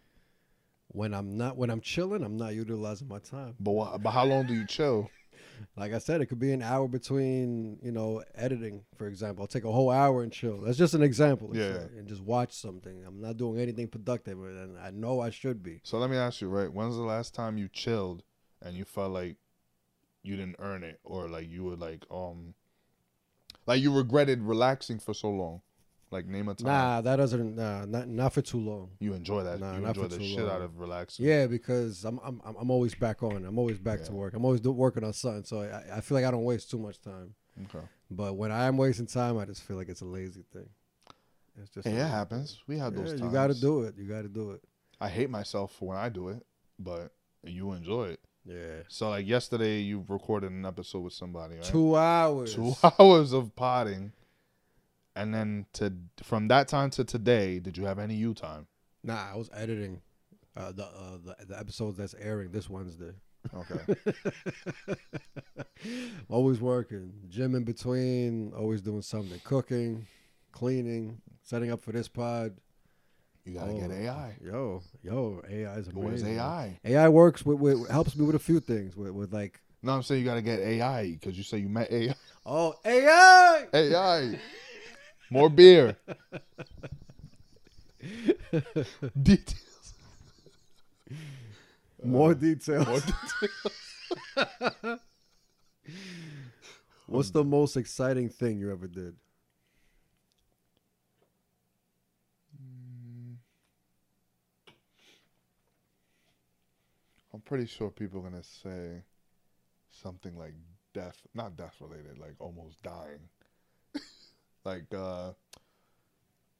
when 0.88 1.12
I'm 1.12 1.36
not 1.36 1.56
when 1.56 1.70
I'm 1.70 1.80
chilling, 1.80 2.22
I'm 2.22 2.36
not 2.36 2.54
utilizing 2.54 3.08
my 3.08 3.18
time. 3.18 3.56
But 3.58 3.98
but 3.98 4.10
how 4.10 4.24
long 4.24 4.46
do 4.46 4.54
you 4.54 4.64
chill? 4.66 5.10
Like 5.76 5.92
I 5.92 5.98
said, 5.98 6.20
it 6.20 6.26
could 6.26 6.38
be 6.38 6.52
an 6.52 6.62
hour 6.62 6.86
between 6.88 7.78
you 7.82 7.92
know 7.92 8.22
editing, 8.34 8.84
for 8.96 9.06
example. 9.06 9.42
I'll 9.42 9.48
take 9.48 9.64
a 9.64 9.72
whole 9.72 9.90
hour 9.90 10.22
and 10.22 10.32
chill. 10.32 10.60
That's 10.60 10.78
just 10.78 10.94
an 10.94 11.02
example. 11.02 11.50
Yeah. 11.52 11.74
say, 11.74 11.88
and 11.98 12.06
just 12.06 12.22
watch 12.22 12.52
something. 12.52 13.04
I'm 13.06 13.20
not 13.20 13.36
doing 13.36 13.60
anything 13.60 13.88
productive, 13.88 14.38
and 14.42 14.78
I 14.78 14.90
know 14.90 15.20
I 15.20 15.30
should 15.30 15.62
be. 15.62 15.80
So 15.82 15.98
let 15.98 16.10
me 16.10 16.16
ask 16.16 16.40
you, 16.40 16.48
right? 16.48 16.72
When's 16.72 16.96
the 16.96 17.02
last 17.02 17.34
time 17.34 17.58
you 17.58 17.68
chilled 17.68 18.22
and 18.62 18.76
you 18.76 18.84
felt 18.84 19.12
like 19.12 19.36
you 20.22 20.36
didn't 20.36 20.56
earn 20.58 20.84
it, 20.84 21.00
or 21.04 21.28
like 21.28 21.48
you 21.48 21.64
were 21.64 21.76
like 21.76 22.04
um, 22.10 22.54
like 23.66 23.82
you 23.82 23.92
regretted 23.94 24.42
relaxing 24.42 24.98
for 24.98 25.14
so 25.14 25.28
long? 25.28 25.60
Like 26.14 26.26
name 26.26 26.48
a 26.48 26.54
time. 26.54 26.66
Nah, 26.68 27.00
that 27.00 27.16
doesn't. 27.16 27.56
Nah, 27.56 27.84
not 27.86 28.06
not 28.08 28.32
for 28.32 28.40
too 28.40 28.60
long. 28.60 28.90
You 29.00 29.14
enjoy 29.14 29.42
that. 29.42 29.58
Nah, 29.58 29.74
you 29.74 29.80
not 29.80 29.88
enjoy 29.96 30.02
for 30.02 30.08
the 30.08 30.18
too 30.18 30.24
shit 30.24 30.38
long. 30.44 30.48
out 30.50 30.62
of 30.62 30.78
relaxing. 30.78 31.26
Yeah, 31.26 31.46
because 31.48 32.04
I'm 32.04 32.20
I'm 32.24 32.40
I'm 32.44 32.70
always 32.70 32.94
back 32.94 33.22
on. 33.24 33.44
I'm 33.44 33.58
always 33.58 33.78
back 33.78 34.04
to 34.04 34.12
work. 34.12 34.34
I'm 34.34 34.44
always 34.44 34.62
working 34.62 35.02
on 35.02 35.12
something, 35.12 35.42
so 35.44 35.62
I, 35.62 35.96
I 35.96 36.00
feel 36.00 36.14
like 36.16 36.24
I 36.24 36.30
don't 36.30 36.44
waste 36.44 36.70
too 36.70 36.78
much 36.78 37.00
time. 37.00 37.34
Okay. 37.64 37.84
But 38.10 38.34
when 38.36 38.52
I 38.52 38.66
am 38.66 38.76
wasting 38.76 39.06
time, 39.06 39.38
I 39.38 39.44
just 39.44 39.62
feel 39.64 39.76
like 39.76 39.88
it's 39.88 40.02
a 40.02 40.06
lazy 40.06 40.44
thing. 40.52 40.68
It's 41.60 41.70
just 41.70 41.86
Hey, 41.88 41.96
a 41.96 42.04
it 42.04 42.08
happens. 42.08 42.62
We 42.68 42.78
have 42.78 42.94
thing. 42.94 43.02
those 43.02 43.12
Yeah, 43.14 43.18
times. 43.18 43.32
you 43.32 43.34
got 43.38 43.46
to 43.48 43.60
do 43.60 43.82
it. 43.82 43.94
You 43.98 44.04
got 44.04 44.22
to 44.22 44.28
do 44.28 44.52
it. 44.52 44.62
I 45.00 45.08
hate 45.08 45.30
myself 45.30 45.72
for 45.78 45.88
when 45.88 45.98
I 45.98 46.08
do 46.10 46.28
it, 46.28 46.44
but 46.78 47.12
you 47.42 47.72
enjoy 47.72 48.06
it. 48.10 48.20
Yeah. 48.44 48.82
So 48.88 49.10
like 49.10 49.26
yesterday, 49.26 49.80
you 49.80 50.04
recorded 50.08 50.52
an 50.52 50.64
episode 50.66 51.00
with 51.00 51.12
somebody, 51.14 51.56
right? 51.56 51.64
Two 51.64 51.96
hours. 51.96 52.54
Two 52.54 52.74
hours 53.00 53.32
of 53.32 53.54
potting, 53.56 54.12
and 55.16 55.34
then 55.34 55.66
to 55.74 55.92
from 56.22 56.48
that 56.48 56.68
time 56.68 56.90
to 56.90 57.04
today, 57.04 57.58
did 57.58 57.76
you 57.76 57.84
have 57.84 57.98
any 57.98 58.14
you 58.14 58.34
time? 58.34 58.66
Nah, 59.02 59.32
I 59.32 59.36
was 59.36 59.50
editing 59.54 60.00
uh, 60.56 60.72
the, 60.72 60.84
uh, 60.84 61.18
the 61.24 61.46
the 61.46 61.58
episodes 61.58 61.98
that's 61.98 62.14
airing 62.20 62.50
this 62.50 62.68
Wednesday. 62.70 63.12
Okay. 63.54 64.14
always 66.28 66.60
working, 66.60 67.12
gym 67.28 67.54
in 67.54 67.64
between, 67.64 68.52
always 68.56 68.80
doing 68.80 69.02
something, 69.02 69.38
cooking, 69.44 70.06
cleaning, 70.52 71.20
setting 71.42 71.70
up 71.70 71.82
for 71.82 71.92
this 71.92 72.08
pod. 72.08 72.56
You 73.44 73.52
gotta 73.58 73.74
get 73.74 73.90
Oh, 73.90 73.94
AI. 73.94 74.36
Yo, 74.42 74.82
yo, 75.02 75.42
AI 75.46 75.74
is 75.74 75.88
amazing. 75.88 75.94
Where's 76.02 76.24
AI? 76.24 76.80
AI 76.84 77.08
works 77.10 77.44
with, 77.44 77.58
with 77.58 77.90
helps 77.90 78.16
me 78.16 78.24
with 78.24 78.34
a 78.36 78.38
few 78.38 78.58
things. 78.60 78.96
With, 78.96 79.10
with 79.10 79.34
like, 79.34 79.60
No, 79.82 79.92
I'm 79.92 80.02
saying 80.02 80.20
you 80.22 80.26
gotta 80.26 80.40
get 80.40 80.60
AI 80.60 81.10
because 81.10 81.36
you 81.36 81.44
say 81.44 81.58
you 81.58 81.68
met 81.68 81.92
AI. 81.92 82.14
oh 82.46 82.74
AI. 82.86 83.66
AI. 83.74 84.38
More 85.30 85.50
beer. 85.50 85.96
Details. 89.22 89.94
More 92.02 92.32
uh, 92.32 92.34
details. 92.34 92.86
More 92.86 93.00
details. 93.00 93.40
What's 97.06 97.30
the 97.30 97.44
most 97.44 97.76
exciting 97.76 98.28
thing 98.28 98.58
you 98.58 98.70
ever 98.70 98.86
did? 98.86 99.16
I'm 107.32 107.40
pretty 107.40 107.66
sure 107.66 107.90
people 107.90 108.20
are 108.20 108.30
gonna 108.30 108.44
say 108.44 109.02
something 109.90 110.38
like 110.38 110.54
death, 110.92 111.20
not 111.34 111.56
death 111.56 111.74
related, 111.80 112.18
like 112.18 112.34
almost 112.38 112.80
dying. 112.82 113.28
Like 114.64 114.92
uh 114.94 115.32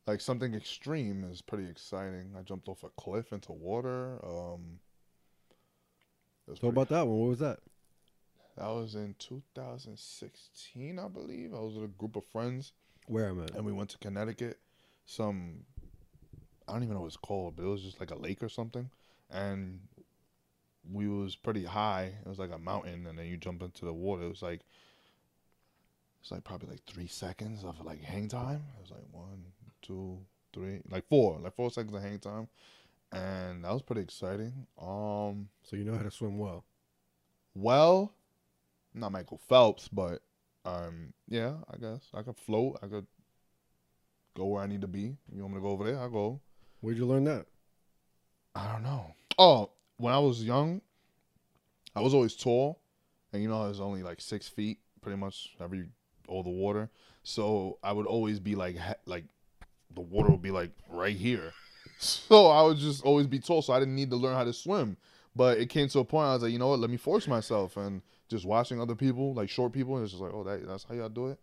like 0.06 0.20
something 0.20 0.54
extreme 0.54 1.24
is 1.30 1.40
pretty 1.40 1.68
exciting. 1.68 2.34
I 2.38 2.42
jumped 2.42 2.68
off 2.68 2.84
a 2.84 2.90
cliff 2.90 3.32
into 3.32 3.52
water. 3.52 4.18
Um 4.24 4.80
Talk 6.60 6.72
about 6.72 6.90
that 6.90 7.06
one. 7.06 7.18
What 7.20 7.28
was 7.30 7.38
that? 7.38 7.60
that 8.56 8.68
was 8.68 8.94
in 8.94 9.16
2016, 9.18 10.98
I 10.98 11.08
believe. 11.08 11.54
I 11.54 11.58
was 11.58 11.74
with 11.74 11.84
a 11.84 11.88
group 11.88 12.16
of 12.16 12.24
friends 12.26 12.72
Where 13.08 13.28
am 13.30 13.40
I? 13.40 13.46
and 13.56 13.64
we 13.64 13.72
went 13.72 13.90
to 13.90 13.98
Connecticut. 13.98 14.58
Some 15.06 15.64
I 16.68 16.72
don't 16.72 16.82
even 16.82 16.94
know 16.94 17.00
what 17.00 17.08
it's 17.08 17.16
called, 17.16 17.56
but 17.56 17.64
it 17.64 17.68
was 17.68 17.82
just 17.82 18.00
like 18.00 18.10
a 18.10 18.18
lake 18.18 18.42
or 18.42 18.48
something. 18.48 18.90
And 19.30 19.80
we 20.90 21.08
was 21.08 21.36
pretty 21.36 21.64
high. 21.64 22.12
It 22.24 22.28
was 22.28 22.38
like 22.38 22.52
a 22.52 22.58
mountain, 22.58 23.06
and 23.06 23.18
then 23.18 23.26
you 23.26 23.36
jump 23.36 23.62
into 23.62 23.84
the 23.84 23.92
water. 23.92 24.24
It 24.24 24.28
was 24.28 24.42
like 24.42 24.60
it's 26.24 26.30
like 26.30 26.42
probably 26.42 26.70
like 26.70 26.82
three 26.86 27.06
seconds 27.06 27.64
of 27.64 27.84
like 27.84 28.02
hang 28.02 28.28
time. 28.28 28.62
It 28.78 28.80
was 28.80 28.90
like 28.90 29.04
one, 29.12 29.44
two, 29.82 30.18
three, 30.54 30.80
like 30.90 31.06
four, 31.06 31.38
like 31.38 31.54
four 31.54 31.70
seconds 31.70 31.94
of 31.94 32.00
hang 32.00 32.18
time, 32.18 32.48
and 33.12 33.62
that 33.62 33.70
was 33.70 33.82
pretty 33.82 34.00
exciting. 34.00 34.66
Um, 34.80 35.50
So 35.64 35.76
you 35.76 35.84
know 35.84 35.94
how 35.94 36.02
to 36.02 36.10
swim 36.10 36.38
well. 36.38 36.64
well, 37.54 38.14
not 38.94 39.12
Michael 39.12 39.38
Phelps, 39.50 39.86
but 39.88 40.22
um, 40.64 41.12
yeah, 41.28 41.56
I 41.70 41.76
guess 41.76 42.08
I 42.14 42.22
could 42.22 42.38
float. 42.38 42.78
I 42.82 42.86
could 42.86 43.06
go 44.34 44.46
where 44.46 44.62
I 44.62 44.66
need 44.66 44.80
to 44.80 44.88
be. 44.88 45.18
You 45.30 45.42
want 45.42 45.52
me 45.52 45.58
to 45.58 45.62
go 45.62 45.68
over 45.72 45.84
there? 45.84 45.98
I'll 46.00 46.08
go. 46.08 46.40
Where'd 46.80 46.96
you 46.96 47.04
learn 47.04 47.24
that? 47.24 47.44
I 48.54 48.72
don't 48.72 48.82
know. 48.82 49.14
Oh, 49.38 49.72
when 49.98 50.14
I 50.14 50.18
was 50.20 50.42
young, 50.42 50.80
I 51.94 52.00
was 52.00 52.14
always 52.14 52.34
tall, 52.34 52.80
and 53.34 53.42
you 53.42 53.48
know 53.50 53.62
I 53.62 53.68
was 53.68 53.78
only 53.80 54.02
like 54.02 54.22
six 54.22 54.48
feet, 54.48 54.78
pretty 55.02 55.18
much 55.18 55.54
every 55.60 55.88
all 56.28 56.42
the 56.42 56.50
water. 56.50 56.90
So 57.22 57.78
I 57.82 57.92
would 57.92 58.06
always 58.06 58.40
be 58.40 58.54
like 58.54 58.76
like 59.06 59.24
the 59.94 60.00
water 60.00 60.30
would 60.30 60.42
be 60.42 60.50
like 60.50 60.70
right 60.88 61.16
here. 61.16 61.52
So 61.96 62.48
I 62.48 62.60
would 62.62 62.76
just 62.76 63.04
always 63.04 63.28
be 63.28 63.38
tall. 63.38 63.62
So 63.62 63.72
I 63.72 63.78
didn't 63.78 63.94
need 63.94 64.10
to 64.10 64.16
learn 64.16 64.34
how 64.34 64.44
to 64.44 64.52
swim. 64.52 64.96
But 65.36 65.58
it 65.58 65.68
came 65.70 65.88
to 65.88 66.00
a 66.00 66.04
point 66.04 66.26
I 66.26 66.34
was 66.34 66.42
like, 66.42 66.52
you 66.52 66.58
know 66.58 66.68
what? 66.68 66.80
Let 66.80 66.90
me 66.90 66.96
force 66.96 67.28
myself 67.28 67.76
and 67.76 68.02
just 68.28 68.44
watching 68.44 68.80
other 68.80 68.96
people, 68.96 69.32
like 69.32 69.48
short 69.48 69.72
people, 69.72 69.94
and 69.94 70.02
it's 70.02 70.12
just 70.12 70.22
like, 70.22 70.32
oh, 70.34 70.42
that, 70.42 70.66
that's 70.66 70.84
how 70.84 70.94
y'all 70.94 71.08
do 71.08 71.28
it. 71.28 71.38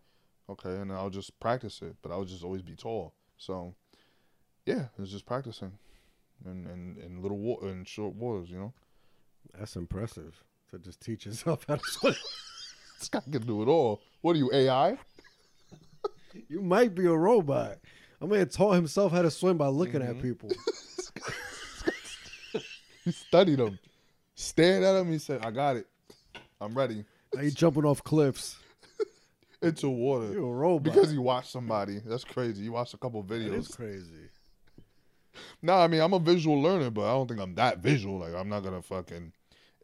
Okay, 0.50 0.76
and 0.76 0.92
I'll 0.92 1.10
just 1.10 1.38
practice 1.40 1.80
it. 1.82 1.96
But 2.02 2.12
I 2.12 2.16
would 2.16 2.28
just 2.28 2.44
always 2.44 2.62
be 2.62 2.76
tall. 2.76 3.14
So 3.38 3.74
yeah, 4.66 4.84
it 4.96 5.00
was 5.00 5.10
just 5.10 5.26
practicing 5.26 5.72
and 6.44 6.66
in, 6.66 7.02
in 7.04 7.22
little 7.22 7.38
water 7.38 7.68
in 7.68 7.84
short 7.84 8.14
waters, 8.14 8.50
you 8.50 8.58
know. 8.58 8.72
That's 9.58 9.76
impressive. 9.76 10.44
To 10.70 10.78
just 10.78 11.00
teach 11.00 11.26
yourself 11.26 11.64
how 11.68 11.76
to 11.76 11.84
swim. 11.84 12.14
This 13.02 13.08
guy 13.08 13.18
can 13.20 13.44
do 13.44 13.62
it 13.62 13.66
all. 13.66 14.00
What 14.20 14.36
are 14.36 14.38
you, 14.38 14.48
AI? 14.52 14.96
you 16.48 16.60
might 16.62 16.94
be 16.94 17.04
a 17.06 17.12
robot. 17.12 17.78
I 18.20 18.26
man 18.26 18.48
taught 18.48 18.74
himself 18.74 19.10
how 19.10 19.22
to 19.22 19.30
swim 19.30 19.58
by 19.58 19.66
looking 19.66 20.02
at 20.02 20.14
Mhm. 20.14 20.22
people. 20.22 20.50
He 23.04 23.10
studied 23.10 23.58
him, 23.58 23.80
stared 24.36 24.84
at 24.84 24.94
him. 25.00 25.10
He 25.10 25.18
said, 25.18 25.44
"I 25.44 25.50
got 25.50 25.74
it. 25.76 25.88
I'm 26.60 26.72
ready." 26.78 27.04
Now 27.34 27.40
you 27.42 27.50
jumping 27.50 27.84
off 27.84 28.04
cliffs. 28.04 28.56
Into 29.60 29.88
water 29.88 30.32
You're 30.32 30.44
a 30.48 30.52
robot. 30.56 30.84
because 30.94 31.10
he 31.10 31.18
watched 31.18 31.50
somebody. 31.50 31.98
That's 32.04 32.22
crazy. 32.24 32.62
You 32.62 32.70
watched 32.72 32.94
a 32.94 32.98
couple 32.98 33.22
videos. 33.24 33.50
that 33.50 33.54
is 33.58 33.68
crazy. 33.68 34.28
No, 35.60 35.74
I 35.74 35.88
mean 35.88 36.00
I'm 36.00 36.12
a 36.12 36.20
visual 36.20 36.60
learner, 36.62 36.90
but 36.90 37.02
I 37.02 37.12
don't 37.14 37.26
think 37.26 37.40
I'm 37.40 37.56
that 37.56 37.78
visual. 37.78 38.18
Like 38.20 38.34
I'm 38.34 38.48
not 38.48 38.60
gonna 38.62 38.82
fucking. 38.82 39.32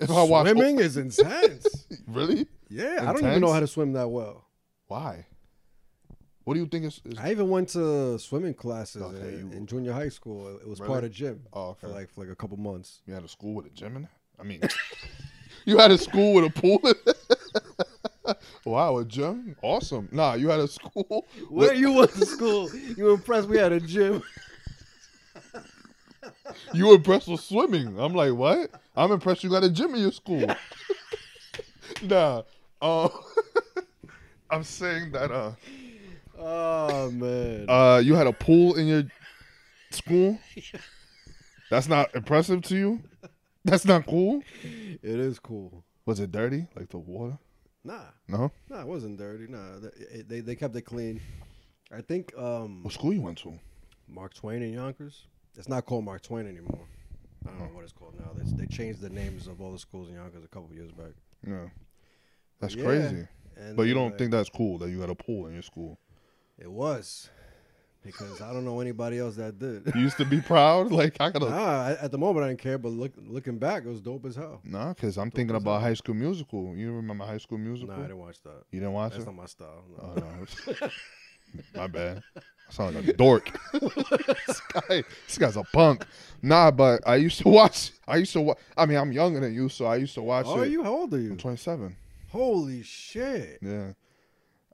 If 0.01 0.11
I 0.11 0.23
watch 0.23 0.47
Swimming 0.49 0.79
is 0.79 0.97
intense. 0.97 1.87
really? 2.07 2.47
Yeah, 2.69 2.99
I 3.01 3.13
don't 3.13 3.25
even 3.25 3.41
know 3.41 3.53
how 3.53 3.61
to 3.61 3.67
swim 3.67 3.93
that 3.95 4.09
well. 4.09 4.45
Why? 4.87 5.27
What 6.45 6.55
do 6.55 6.61
you 6.61 6.67
think 6.67 6.85
is? 6.87 7.01
is 7.05 7.19
I 7.19 7.31
even 7.31 7.51
went 7.51 7.69
to 7.71 8.19
swimming 8.19 8.55
classes 8.55 9.03
Okay, 9.03 9.35
in, 9.41 9.51
you- 9.51 9.57
in 9.59 9.67
junior 9.67 9.93
high 9.93 10.09
school. 10.09 10.49
It 10.57 10.67
was 10.67 10.81
Really? 10.81 10.93
part 10.93 11.05
of 11.05 11.13
gym 11.13 11.43
oh, 11.53 11.75
for 11.75 11.89
like 11.89 12.11
for 12.11 12.23
like 12.23 12.31
a 12.31 12.37
couple 12.37 12.57
months. 12.57 13.01
you 13.07 13.13
had 13.15 13.23
a 13.25 13.29
school 13.29 13.55
with 13.55 13.67
a 13.67 13.71
gym 13.71 13.97
in 13.97 14.05
it. 14.05 14.11
I 14.41 14.45
mean, 14.45 14.61
you 15.67 15.77
had 15.79 15.91
a 15.91 15.99
school 15.99 16.35
with 16.35 16.45
a 16.45 16.51
pool. 16.61 16.79
in 16.85 16.95
it? 17.07 18.39
wow, 18.65 18.99
a 18.99 19.05
gym, 19.05 19.57
awesome. 19.63 20.09
Nah, 20.13 20.35
you 20.35 20.49
had 20.49 20.61
a 20.61 20.69
school. 20.69 21.27
Where 21.51 21.71
with- 21.71 21.79
you 21.79 21.93
went 21.93 22.13
to 22.13 22.25
school? 22.25 22.71
You 22.75 23.05
were 23.05 23.13
impressed 23.15 23.49
we 23.49 23.59
had 23.59 23.73
a 23.73 23.81
gym? 23.81 24.23
You 26.73 26.89
were 26.89 26.95
impressed 26.95 27.29
with 27.29 27.41
swimming. 27.41 27.99
I'm 27.99 28.15
like, 28.15 28.33
what? 28.33 28.71
I'm 28.97 29.13
impressed 29.13 29.45
you 29.45 29.51
got 29.51 29.65
a 29.65 29.71
gym 29.71 29.95
in 29.95 30.01
your 30.01 30.13
school. 30.13 30.47
nah, 32.03 32.43
um, 32.81 33.11
I'm 34.51 34.65
saying 34.65 35.13
that 35.13 35.31
uh, 35.31 35.53
Oh 36.39 37.11
man. 37.11 37.67
uh, 37.69 38.01
you 38.05 38.15
had 38.15 38.27
a 38.27 38.33
pool 38.33 38.77
in 38.77 38.87
your 38.87 39.05
school. 39.91 40.39
That's 41.71 41.89
not 41.89 42.15
impressive 42.15 42.63
to 42.63 42.77
you. 42.77 43.03
That's 43.65 43.85
not 43.85 44.07
cool. 44.07 44.43
it 44.63 45.21
is 45.21 45.39
cool. 45.39 45.85
Was 46.07 46.21
it 46.21 46.33
dirty, 46.33 46.67
like 46.75 46.89
the 46.89 46.99
water? 46.99 47.39
Nah, 47.85 48.01
No. 48.29 48.51
nah, 48.69 48.81
it 48.81 48.87
wasn't 48.87 49.19
dirty. 49.19 49.47
Nah, 49.49 49.79
they 50.13 50.23
they, 50.23 50.41
they 50.41 50.57
kept 50.57 50.75
it 50.77 50.83
clean. 50.83 51.21
I 51.93 52.01
think 52.01 52.33
um, 52.37 52.83
What 52.83 52.93
school 52.95 53.13
you 53.13 53.21
went 53.21 53.39
to? 53.39 53.59
Mark 54.09 54.35
Twain 54.35 54.63
in 54.63 54.73
Yonkers. 54.73 55.27
It's 55.59 55.69
not 55.69 55.85
called 55.85 56.05
Mark 56.05 56.23
Twain 56.23 56.47
anymore. 56.47 56.87
I 57.45 57.51
don't 57.51 57.59
know 57.59 57.65
what 57.75 57.83
it's 57.85 57.93
called 57.93 58.15
now. 58.17 58.31
They, 58.37 58.63
they 58.63 58.67
changed 58.67 59.01
the 59.01 59.11
names 59.11 59.47
of 59.49 59.61
all 59.61 59.73
the 59.73 59.79
schools 59.79 60.09
in 60.09 60.15
Yonkers 60.15 60.45
a 60.45 60.49
couple 60.49 60.73
years 60.73 60.93
back. 60.93 61.13
Yeah, 61.47 61.67
that's 62.61 62.75
Yeah. 62.75 62.85
crazy. 62.85 63.29
And 63.57 63.77
But 63.77 63.85
you 63.85 63.95
don't 63.95 64.17
think 64.17 64.31
that's 64.31 64.49
cool 64.49 64.79
that 64.79 64.91
you 64.91 65.01
had 65.01 65.11
a 65.11 65.15
pool 65.17 65.47
in 65.47 65.53
your 65.55 65.63
school? 65.63 65.99
it 66.59 66.71
was 66.71 67.29
because 68.05 68.41
I 68.41 68.53
don't 68.53 68.65
know 68.65 68.81
anybody 68.81 69.19
else 69.19 69.37
that 69.37 69.59
did. 69.59 69.91
You 69.95 70.01
used 70.01 70.17
to 70.19 70.25
be 70.25 70.41
proud. 70.41 70.91
Like 70.99 71.17
I 71.21 71.31
gotta. 71.31 71.51
nah, 71.51 71.89
at 72.01 72.11
the 72.13 72.19
moment 72.19 72.45
I 72.45 72.49
didn't 72.49 72.61
care, 72.61 72.79
but 72.79 72.91
look, 72.91 73.13
looking 73.17 73.59
back, 73.59 73.85
it 73.85 73.89
was 73.89 74.01
dope 74.01 74.27
as 74.27 74.37
hell. 74.37 74.61
Nah, 74.65 74.95
cause 74.95 75.17
I'm 75.19 75.31
thinking 75.31 75.57
about. 75.57 75.81
High 75.83 75.95
School 75.95 76.15
Musical. 76.15 76.77
You 76.77 76.93
remember 76.93 77.25
High 77.25 77.39
School 77.39 77.59
Musical? 77.59 77.95
Nah, 77.97 78.01
I 78.05 78.07
didn't 78.07 78.19
watch 78.19 78.41
that. 78.43 78.63
you 78.71 78.81
didn't 78.81 78.93
watch 78.95 79.13
That's 79.13 79.25
it? 79.25 79.27
not 79.27 79.35
my 79.35 79.47
style. 79.47 79.85
No. 79.97 80.05
Oh, 80.05 80.75
no. 80.81 80.89
My 81.75 81.87
bad. 81.87 82.23
I 82.37 82.41
sound 82.73 82.97
like 82.97 83.09
a 83.09 83.13
dork. 83.15 83.51
this, 83.73 84.61
guy, 84.73 85.03
this 85.27 85.39
guy's 85.39 85.57
a 85.57 85.63
punk. 85.73 86.05
Nah, 86.43 86.71
but 86.71 87.01
I 87.07 87.17
used 87.17 87.39
to 87.43 87.49
watch. 87.49 87.93
I 88.07 88.17
used 88.19 88.33
to 88.35 88.41
watch. 88.43 88.59
I 88.77 88.85
mean, 88.87 88.99
I'm 88.99 89.11
younger 89.13 89.41
than 89.41 89.55
you, 89.55 89.69
so 89.69 89.87
I 89.87 89.97
used 89.97 90.15
to 90.15 90.23
watch 90.23 90.47
Oh, 90.49 90.61
it. 90.61 90.71
you? 90.71 90.83
How 90.85 90.93
old 90.93 91.15
are 91.15 91.21
you? 91.21 91.31
I'm 91.33 91.37
27. 91.39 91.97
Holy 92.31 92.83
shit! 92.83 93.59
Yeah. 93.63 93.93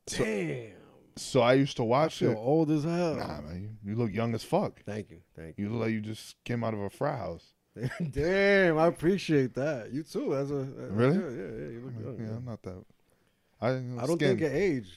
So- 0.09 0.25
Damn, 0.25 0.73
So 1.17 1.41
I 1.41 1.53
used 1.55 1.77
to 1.77 1.85
I 1.85 1.87
watch 1.87 2.19
feel 2.19 2.33
it. 2.33 2.37
old 2.37 2.71
as 2.73 2.83
hell. 2.83 3.15
Nah, 3.15 3.41
man, 3.43 3.79
you, 3.85 3.91
you 3.93 3.97
look 3.97 4.13
young 4.13 4.35
as 4.35 4.43
fuck. 4.43 4.83
Thank 4.85 5.11
you, 5.13 5.21
thank 5.37 5.57
You 5.57 5.67
You 5.67 5.71
look 5.73 5.83
like 5.83 5.93
you 5.93 6.01
just 6.01 6.35
came 6.45 6.65
out 6.65 6.75
of 6.75 6.81
a 6.81 6.91
frat 6.91 7.19
house. 7.21 7.53
Damn, 8.11 8.77
I 8.79 8.87
appreciate 8.89 9.55
that. 9.55 9.93
You 9.93 10.03
too, 10.03 10.35
as 10.35 10.51
a 10.51 10.59
uh, 10.59 10.65
Really? 10.91 11.17
Yeah, 11.17 11.23
yeah, 11.23 11.63
yeah. 11.63 11.69
You 11.71 11.83
look 11.85 11.95
young. 12.05 12.17
yeah, 12.19 12.25
man. 12.27 12.37
I'm 12.39 12.45
not 12.45 12.63
that. 12.63 12.85
I, 13.61 13.69
I 14.03 14.07
don't 14.07 14.19
think 14.19 14.41
it 14.41 14.53
age. 14.53 14.89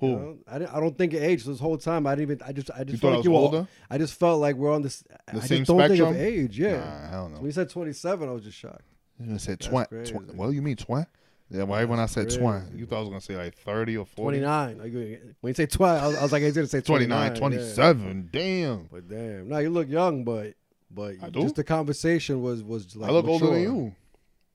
Who? 0.00 0.06
You 0.06 0.12
know? 0.16 0.38
I, 0.46 0.58
didn't, 0.58 0.74
I 0.74 0.80
don't 0.80 0.96
think 0.96 1.14
it 1.14 1.22
aged 1.22 1.46
this 1.46 1.58
whole 1.60 1.78
time. 1.78 2.06
I 2.06 2.14
didn't 2.14 2.30
even. 2.32 2.48
I 2.48 2.52
just. 2.52 2.70
I 2.70 2.84
just 2.84 2.92
You 2.92 2.98
felt 2.98 3.12
I 3.12 3.16
like 3.16 3.24
you 3.24 3.30
were 3.32 3.38
older? 3.38 3.68
I 3.90 3.98
just 3.98 4.14
felt 4.14 4.40
like 4.40 4.56
we're 4.56 4.72
on 4.72 4.82
this. 4.82 5.02
The 5.32 5.38
I 5.38 5.40
same 5.40 5.58
just 5.58 5.68
don't 5.68 5.78
think 5.78 5.96
spectrum? 5.96 6.08
of 6.10 6.16
age. 6.16 6.58
Yeah. 6.58 6.76
Nah, 6.78 7.08
hell 7.10 7.28
So 7.28 7.36
when 7.36 7.46
you 7.46 7.52
said 7.52 7.70
27, 7.70 8.28
I 8.28 8.32
was 8.32 8.44
just 8.44 8.56
shocked. 8.56 8.82
You 9.20 9.36
That's 9.36 9.66
twin? 9.66 9.86
crazy. 9.86 10.14
Well, 10.34 10.52
you 10.52 10.62
mean 10.62 10.76
twin? 10.76 11.06
Yeah, 11.50 11.62
why 11.62 11.84
when 11.84 11.98
I 11.98 12.06
said 12.06 12.26
crazy. 12.28 12.40
you 12.76 12.84
thought 12.86 12.98
I 12.98 13.00
was 13.00 13.08
gonna 13.08 13.20
say 13.22 13.36
like 13.36 13.54
30 13.56 13.96
or 13.96 14.04
40? 14.06 14.40
29. 14.40 14.78
Like, 14.78 14.92
when 15.40 15.50
you 15.50 15.54
say 15.54 15.66
12, 15.66 16.02
I 16.02 16.06
was, 16.06 16.16
I 16.16 16.22
was 16.22 16.32
like, 16.32 16.42
he's 16.42 16.54
gonna 16.54 16.66
say 16.66 16.82
29, 16.82 17.34
29. 17.34 17.66
yeah. 17.76 18.12
Damn. 18.30 18.88
But 18.92 19.08
damn, 19.08 19.48
no, 19.48 19.58
you 19.58 19.70
look 19.70 19.88
young, 19.88 20.24
but 20.24 20.54
but 20.90 21.14
I 21.22 21.30
just 21.30 21.54
the 21.56 21.64
conversation 21.64 22.42
was 22.42 22.62
was 22.62 22.94
like. 22.96 23.10
I 23.10 23.12
look 23.12 23.26
older 23.26 23.46
than 23.46 23.62
you. 23.62 23.94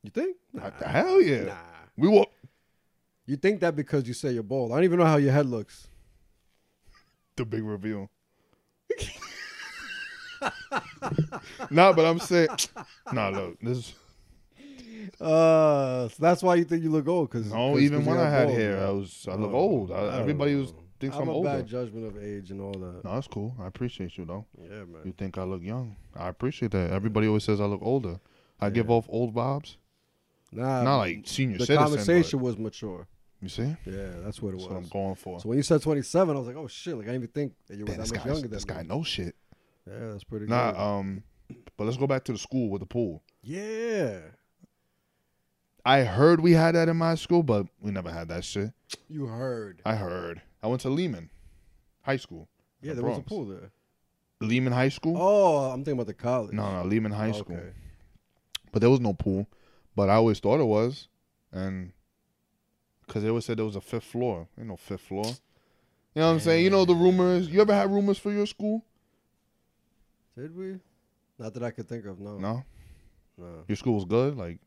You 0.03 0.09
think? 0.11 0.37
Uh, 0.61 0.69
hell 0.85 1.21
yeah. 1.21 1.43
Nah. 1.45 1.55
We 1.97 2.07
will. 2.07 2.27
You 3.25 3.37
think 3.37 3.61
that 3.61 3.75
because 3.75 4.07
you 4.07 4.13
say 4.13 4.31
you're 4.33 4.43
bald? 4.43 4.71
I 4.71 4.75
don't 4.75 4.83
even 4.83 4.99
know 4.99 5.05
how 5.05 5.17
your 5.17 5.31
head 5.31 5.45
looks. 5.45 5.87
The 7.35 7.45
big 7.45 7.63
reveal. 7.63 8.09
nah, 11.71 11.93
but 11.93 12.05
I'm 12.05 12.19
saying, 12.19 12.49
nah, 13.11 13.29
look, 13.29 13.59
this 13.61 13.77
is 13.77 13.93
Uh, 15.21 16.07
so 16.09 16.15
that's 16.19 16.41
why 16.43 16.55
you 16.55 16.63
think 16.63 16.83
you 16.83 16.89
look 16.89 17.07
old. 17.07 17.29
Cause 17.29 17.49
no. 17.51 17.73
'cause- 17.73 17.81
even 17.81 17.99
'cause 17.99 18.07
when 18.07 18.17
I 18.17 18.29
had 18.29 18.47
bald, 18.47 18.57
hair, 18.57 18.75
man. 18.77 18.87
I 18.87 18.91
was 18.91 19.25
I 19.29 19.35
look 19.35 19.51
Oh, 19.51 19.55
old. 19.55 19.91
I 19.91 19.95
I, 19.95 20.19
everybody 20.19 20.55
was 20.55 20.73
thinks 20.99 21.15
I 21.15 21.19
have 21.19 21.27
I'm 21.27 21.33
a 21.33 21.37
older. 21.37 21.49
bad 21.49 21.67
judgment 21.67 22.05
of 22.07 22.21
age 22.23 22.51
and 22.51 22.61
all 22.61 22.71
that. 22.73 23.03
No, 23.03 23.13
that's 23.15 23.27
cool. 23.27 23.55
I 23.59 23.67
appreciate 23.67 24.17
you 24.17 24.25
though. 24.25 24.45
Yeah, 24.57 24.69
man. 24.85 25.01
You 25.05 25.13
think 25.13 25.37
I 25.37 25.43
look 25.43 25.61
young? 25.61 25.95
I 26.15 26.27
appreciate 26.29 26.71
that. 26.71 26.91
Everybody 26.91 27.27
always 27.27 27.43
says 27.43 27.59
I 27.61 27.65
look 27.65 27.81
older. 27.83 28.19
I 28.61 28.69
give 28.69 28.89
off 28.89 29.05
old 29.09 29.33
vibes. 29.33 29.75
Nah, 30.51 30.83
Not 30.83 30.97
like 30.97 31.23
senior 31.25 31.57
the 31.57 31.65
citizen. 31.65 31.83
conversation 31.83 32.39
was 32.39 32.57
mature. 32.57 33.07
You 33.43 33.49
see, 33.49 33.75
Yeah, 33.85 34.09
that's 34.23 34.41
what 34.41 34.53
it 34.53 34.57
that's 34.57 34.69
what 34.69 34.77
I'm 34.77 34.87
going 34.87 35.15
for. 35.15 35.39
So 35.39 35.49
when 35.49 35.57
you 35.57 35.63
said 35.63 35.81
27, 35.81 36.35
I 36.35 36.39
was 36.39 36.47
like, 36.47 36.55
oh 36.57 36.67
shit! 36.67 36.95
Like 36.95 37.03
I 37.07 37.11
didn't 37.11 37.23
even 37.23 37.33
think 37.33 37.53
that 37.67 37.75
you 37.77 37.81
were 37.83 37.87
Damn, 37.87 37.97
that 37.97 38.01
this 38.03 38.11
much 38.13 38.25
younger 38.25 38.41
than 38.41 38.51
this 38.51 38.67
me. 38.67 38.73
guy 38.73 38.83
knows 38.83 39.07
shit. 39.07 39.35
Yeah, 39.87 40.09
that's 40.11 40.23
pretty 40.23 40.45
Nah, 40.47 40.71
good. 40.71 40.79
um, 40.79 41.23
but 41.77 41.83
let's 41.85 41.97
go 41.97 42.07
back 42.07 42.23
to 42.25 42.31
the 42.31 42.37
school 42.39 42.69
with 42.69 42.79
the 42.79 42.85
pool. 42.85 43.21
yeah, 43.43 44.19
I 45.85 46.03
heard 46.03 46.39
we 46.39 46.53
had 46.53 46.75
that 46.75 46.87
in 46.87 46.95
my 46.97 47.15
school, 47.15 47.43
but 47.43 47.67
we 47.81 47.91
never 47.91 48.09
had 48.11 48.29
that 48.29 48.45
shit. 48.45 48.71
you 49.09 49.25
heard. 49.25 49.81
I 49.85 49.95
heard. 49.95 50.41
I 50.61 50.67
went 50.67 50.81
to 50.83 50.89
Lehman 50.89 51.29
High 52.03 52.15
School. 52.17 52.47
Yeah, 52.81 52.93
the 52.93 53.01
there 53.01 53.09
was 53.09 53.19
a 53.19 53.21
pool 53.21 53.45
there. 53.45 53.71
Lehman 54.39 54.71
High 54.73 54.89
School? 54.89 55.17
Oh, 55.17 55.71
I'm 55.71 55.79
thinking 55.83 55.93
about 55.93 56.07
the 56.07 56.13
college. 56.13 56.53
No, 56.53 56.71
no, 56.81 56.87
Lehman 56.87 57.11
High 57.11 57.29
Oh, 57.29 57.33
School. 57.33 57.57
Okay. 57.57 57.71
But 58.71 58.79
there 58.79 58.89
was 58.89 58.99
no 59.01 59.13
pool. 59.13 59.47
But 59.95 60.09
I 60.09 60.15
always 60.15 60.39
thought 60.39 60.59
it 60.59 60.65
was, 60.65 61.07
and 61.51 61.91
because 63.13 63.21
they 63.21 63.29
always 63.29 63.45
said 63.45 63.57
there 63.57 63.65
was 63.65 63.75
a 63.75 63.81
fifth 63.81 64.05
floor. 64.05 64.47
Ain't 64.57 64.69
no 64.69 64.75
fifth 64.75 65.01
floor. 65.01 65.23
You 65.23 66.21
know 66.21 66.25
what 66.29 66.33
I'm 66.33 66.39
saying? 66.39 66.63
You 66.63 66.71
know 66.71 66.83
the 66.83 66.95
rumors. 66.95 67.47
You 67.47 67.61
ever 67.61 67.71
had 67.71 67.91
rumors 67.91 68.17
for 68.17 68.31
your 68.31 68.47
school? 68.47 68.83
Did 70.35 70.55
we? 70.57 70.79
Not 71.37 71.53
that 71.53 71.61
I 71.61 71.69
could 71.69 71.87
think 71.87 72.07
of. 72.07 72.19
No. 72.19 72.39
No. 72.39 72.63
No. 73.37 73.65
Your 73.67 73.75
school 73.75 73.93
was 73.93 74.05
good. 74.05 74.35
Like, 74.35 74.57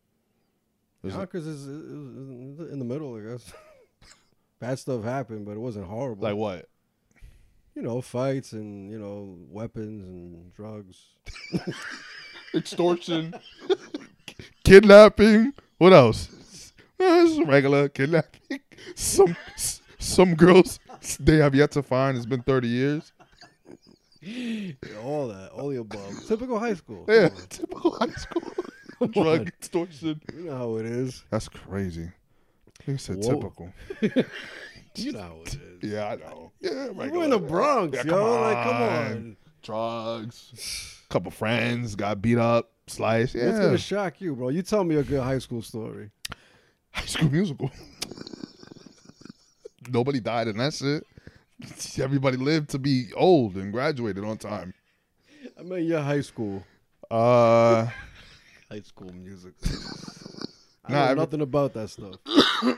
is 1.03 1.13
it- 1.13 1.19
Yonkers 1.19 1.45
is, 1.45 1.67
is, 1.67 1.91
is 1.91 2.73
in 2.73 2.79
the 2.79 2.85
middle, 2.85 3.17
I 3.17 3.33
guess. 3.33 3.53
Bad 4.61 4.79
stuff 4.79 5.03
happened, 5.03 5.45
but 5.45 5.57
it 5.57 5.61
wasn't 5.61 5.87
horrible. 5.87 6.23
like 6.23 6.37
what? 6.37 6.69
you 7.75 7.83
know, 7.83 8.01
fights 8.01 8.53
and 8.53 8.93
you 8.93 8.99
know, 8.99 9.37
weapons 9.51 10.05
and 10.07 10.55
drugs. 10.55 11.07
Extortion, 12.55 13.35
kidnapping. 14.65 15.53
What 15.79 15.93
else? 15.93 16.29
Eh, 16.99 17.25
It's 17.27 17.47
regular 17.47 17.89
kidnapping. 17.89 18.61
Some 18.95 19.37
some 19.99 20.35
girls 20.35 20.79
they 21.21 21.37
have 21.39 21.55
yet 21.55 21.71
to 21.73 21.83
find. 21.83 22.17
It's 22.17 22.27
been 22.27 22.43
thirty 22.43 22.69
years. 22.69 23.13
all 25.05 25.29
that, 25.29 25.51
all 25.55 25.69
the 25.69 25.79
above. 25.81 26.25
Typical 26.27 26.59
high 26.59 26.75
school. 26.75 27.05
Yeah, 27.09 27.29
typical 27.49 27.93
high 27.99 28.09
school. 28.11 28.43
Drug 29.13 29.41
on. 29.41 29.47
extortion. 29.47 30.21
You 30.35 30.45
know 30.45 30.57
how 30.57 30.77
it 30.77 30.87
is. 30.87 31.25
That's 31.31 31.49
crazy. 31.49 32.11
He 32.85 32.97
said 32.97 33.17
Whoa. 33.23 33.35
typical. 33.35 33.73
You 34.99 35.13
know 35.13 35.21
how 35.21 35.37
it 35.45 35.55
is. 35.83 35.93
Yeah, 35.93 36.07
I 36.09 36.17
know. 36.17 36.53
Yeah, 36.59 36.89
We're 36.89 37.25
in 37.25 37.29
the 37.29 37.39
Bronx, 37.39 37.95
Yeah, 37.99 38.05
yo. 38.05 38.13
come 38.13 38.41
Like, 38.41 38.65
come 38.65 38.77
on. 38.83 39.13
on. 39.13 39.37
Drugs. 39.63 41.03
Couple 41.11 41.31
friends 41.31 41.95
got 41.95 42.23
beat 42.23 42.39
up, 42.39 42.73
sliced. 42.87 43.35
What's 43.35 43.45
Yeah. 43.47 43.59
gonna 43.61 43.77
shock 43.77 44.23
you, 44.23 44.35
bro? 44.35 44.49
You 44.49 44.63
tell 44.63 44.85
me 44.85 44.95
a 44.97 45.03
good 45.03 45.23
high 45.23 45.37
school 45.39 45.61
story. 45.61 46.09
High 46.97 47.07
School 47.07 47.31
Musical. 47.31 47.71
Nobody 49.89 50.21
died 50.21 50.49
and 50.49 50.59
that's 50.59 50.83
it. 50.83 51.05
Everybody 51.99 52.37
lived 52.37 52.71
to 52.71 52.79
be 52.79 53.07
old 53.15 53.57
and 53.57 53.73
graduated 53.73 54.25
on 54.25 54.37
time. 54.37 54.75
I 55.59 55.63
mean, 55.63 55.85
your 55.85 56.01
high 56.01 56.21
school, 56.23 56.65
Uh, 57.11 57.87
high 58.71 58.81
school 58.81 59.13
music. 59.13 59.55
I 60.85 60.93
Nah, 60.93 60.99
know 60.99 61.05
every- 61.13 61.17
nothing 61.23 61.41
about 61.41 61.73
that 61.75 61.89
stuff. 61.91 62.17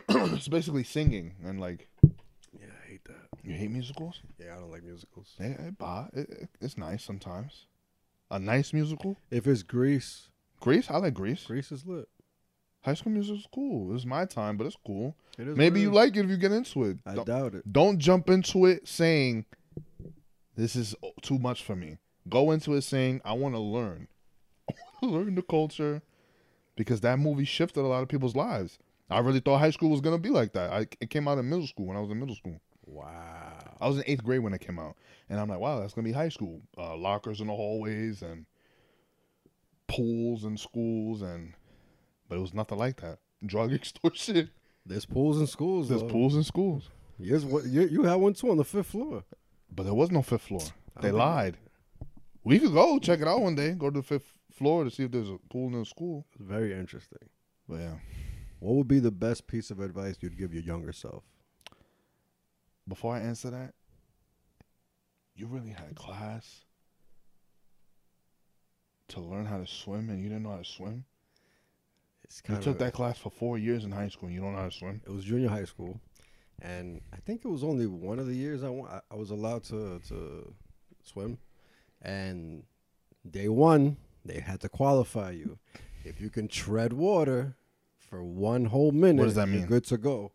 it's 0.09 0.49
basically 0.49 0.85
singing 0.85 1.35
and 1.45 1.61
like 1.61 1.89
Yeah, 2.03 2.67
I 2.85 2.91
hate 2.91 3.05
that. 3.07 3.27
you 3.43 3.55
hate 3.55 3.71
musicals. 3.71 4.21
Yeah, 4.39 4.57
I 4.57 4.61
don't 4.61 4.71
like 4.71 4.85
musicals. 4.85 5.35
Yeah, 5.41 5.47
it, 5.71 5.75
it, 6.15 6.29
it- 6.31 6.49
it's 6.61 6.77
nice 6.79 7.03
sometimes. 7.05 7.67
A 8.31 8.39
nice 8.39 8.75
musical. 8.75 9.17
If 9.31 9.47
it's 9.47 9.63
Grease, 9.63 10.29
Grease, 10.61 10.91
I 10.91 10.99
like 10.99 11.15
Grease. 11.15 11.45
Grease 11.47 11.73
is 11.73 11.87
lit. 11.87 12.07
High 12.89 12.95
School 12.95 13.13
Musical's 13.13 13.47
cool. 13.55 13.91
It 13.91 13.93
was 13.93 14.07
my 14.07 14.25
time, 14.25 14.57
but 14.57 14.67
it's 14.67 14.77
cool. 14.87 15.15
It 15.39 15.47
is 15.47 15.57
Maybe 15.59 15.81
you 15.83 15.91
like 15.91 16.17
it 16.17 16.25
if 16.25 16.31
you 16.31 16.39
get 16.39 16.53
into 16.53 16.85
it. 16.85 16.97
I 17.05 17.15
Don't, 17.17 17.27
doubt 17.27 17.55
it. 17.55 17.71
don't 17.71 17.99
jump 17.99 18.31
into 18.31 18.65
it 18.65 18.89
saying 18.89 19.45
this 20.57 20.75
is 20.75 20.95
too 21.21 21.39
much 21.39 21.63
for 21.63 21.77
me. 21.77 21.99
Go 22.31 22.51
into 22.51 22.73
it 22.75 22.81
saying 22.83 23.21
I 23.27 23.35
want 23.35 23.55
to 23.55 23.61
learn, 23.61 24.09
I 24.71 24.75
want 25.03 25.13
to 25.13 25.19
learn 25.19 25.35
the 25.35 25.43
culture, 25.43 26.01
because 26.77 27.03
that 27.03 27.19
movie 27.19 27.45
shifted 27.45 27.81
a 27.81 27.87
lot 27.87 28.03
of 28.03 28.09
people's 28.09 28.35
lives. 28.35 28.79
I 29.11 29.19
really 29.19 29.41
thought 29.41 29.59
high 29.59 29.71
school 29.71 29.91
was 29.91 30.01
gonna 30.01 30.19
be 30.19 30.31
like 30.31 30.55
that. 30.55 30.73
I, 30.73 30.87
it 31.01 31.11
came 31.11 31.29
out 31.29 31.37
in 31.37 31.47
middle 31.49 31.67
school 31.67 31.87
when 31.87 31.97
I 31.97 32.01
was 32.01 32.11
in 32.11 32.19
middle 32.19 32.37
school. 32.37 32.59
Wow. 32.87 33.77
I 33.83 33.87
was 33.87 33.99
in 33.99 34.05
eighth 34.07 34.25
grade 34.25 34.41
when 34.41 34.55
it 34.55 34.63
came 34.63 34.79
out, 34.79 34.97
and 35.29 35.39
I'm 35.39 35.49
like, 35.49 35.61
wow, 35.61 35.79
that's 35.81 35.93
gonna 35.93 36.07
be 36.07 36.13
high 36.13 36.31
school. 36.31 36.63
Uh, 36.79 36.97
lockers 36.97 37.41
in 37.43 37.49
the 37.49 37.55
hallways 37.55 38.23
and 38.23 38.47
pools 39.89 40.45
in 40.45 40.57
schools, 40.57 41.21
and 41.23 41.53
but 42.29 42.37
it 42.37 42.41
was 42.41 42.55
nothing 42.55 42.79
like 42.79 43.01
that. 43.01 43.19
Drug 43.45 43.73
extortion. 43.81 44.51
There's 44.85 45.05
pools 45.07 45.39
in 45.41 45.47
schools. 45.47 45.89
There's 45.89 46.03
though. 46.03 46.09
pools 46.09 46.35
in 46.37 46.43
schools, 46.45 46.89
Yes, 47.19 47.43
what 47.45 47.65
you, 47.67 47.83
you 47.83 48.03
had 48.05 48.15
one 48.17 48.33
too 48.35 48.51
on 48.51 48.57
the 48.57 48.65
fifth 48.65 48.87
floor. 48.89 49.25
but 49.75 49.83
there 49.85 49.95
was 49.95 50.11
no 50.11 50.23
fifth 50.23 50.43
floor. 50.43 50.63
They 51.01 51.11
lied. 51.11 51.57
We 52.45 52.59
could 52.59 52.73
go 52.73 52.99
check 52.99 53.21
it 53.21 53.29
out 53.29 53.41
one 53.41 53.55
day. 53.55 53.73
Go 53.73 53.91
to 53.91 54.01
the 54.01 54.03
fifth 54.07 54.33
floor 54.53 54.85
to 54.85 54.91
see 54.91 55.03
if 55.05 55.11
there's 55.11 55.29
a 55.29 55.37
pool 55.51 55.67
in 55.67 55.79
the 55.81 55.85
school. 55.85 56.27
It's 56.35 56.43
Very 56.49 56.73
interesting. 56.73 57.29
But 57.69 57.77
yeah, 57.81 57.95
What 58.61 58.77
would 58.77 58.89
be 58.89 58.99
the 59.01 59.11
best 59.11 59.47
piece 59.47 59.71
of 59.71 59.81
advice 59.81 60.17
you'd 60.21 60.39
give 60.39 60.55
your 60.55 60.63
younger 60.63 60.93
self? 60.93 61.25
before 62.89 63.15
I 63.15 63.21
answer 63.21 63.51
that, 63.51 63.75
you 65.37 65.47
really 65.47 65.71
had 65.71 65.95
class 65.95 66.65
to 69.09 69.21
learn 69.21 69.45
how 69.47 69.59
to 69.59 69.67
swim, 69.67 70.09
and 70.09 70.23
you 70.23 70.29
didn't 70.31 70.45
know 70.45 70.51
how 70.53 70.57
to 70.59 70.65
swim. 70.65 71.05
It's 72.29 72.43
You 72.49 72.59
took 72.59 72.79
that 72.79 72.93
class 72.93 73.19
for 73.19 73.31
four 73.31 73.57
years 73.59 73.85
in 73.85 73.91
high 73.91 74.09
school, 74.09 74.27
and 74.29 74.35
you 74.35 74.41
don't 74.43 74.53
know 74.53 74.59
how 74.61 74.69
to 74.69 74.71
swim. 74.77 75.01
It 75.07 75.11
was 75.11 75.25
junior 75.25 75.49
high 75.49 75.65
school, 75.65 76.01
and 76.61 77.01
I 77.13 77.17
think 77.17 77.45
it 77.45 77.49
was 77.49 77.65
only 77.65 77.87
one 77.87 78.19
of 78.19 78.27
the 78.27 78.35
years 78.35 78.63
I 78.63 78.69
wa- 78.69 79.01
I 79.11 79.15
was 79.15 79.31
allowed 79.31 79.65
to 79.65 80.01
to 80.09 80.55
swim, 81.03 81.39
and 82.03 82.65
day 83.29 83.49
one 83.49 83.97
they 84.25 84.41
had 84.41 84.61
to 84.61 84.69
qualify 84.69 85.31
you. 85.31 85.59
If 86.05 86.21
you 86.21 86.29
can 86.31 86.49
tread 86.49 86.93
water 86.93 87.57
for 87.97 88.23
one 88.23 88.67
whole 88.67 88.93
minute, 88.93 89.21
what 89.21 89.27
does 89.27 89.35
that 89.37 89.49
you're 89.49 89.59
mean? 89.61 89.67
good 89.67 89.85
to 89.87 89.97
go. 89.97 90.33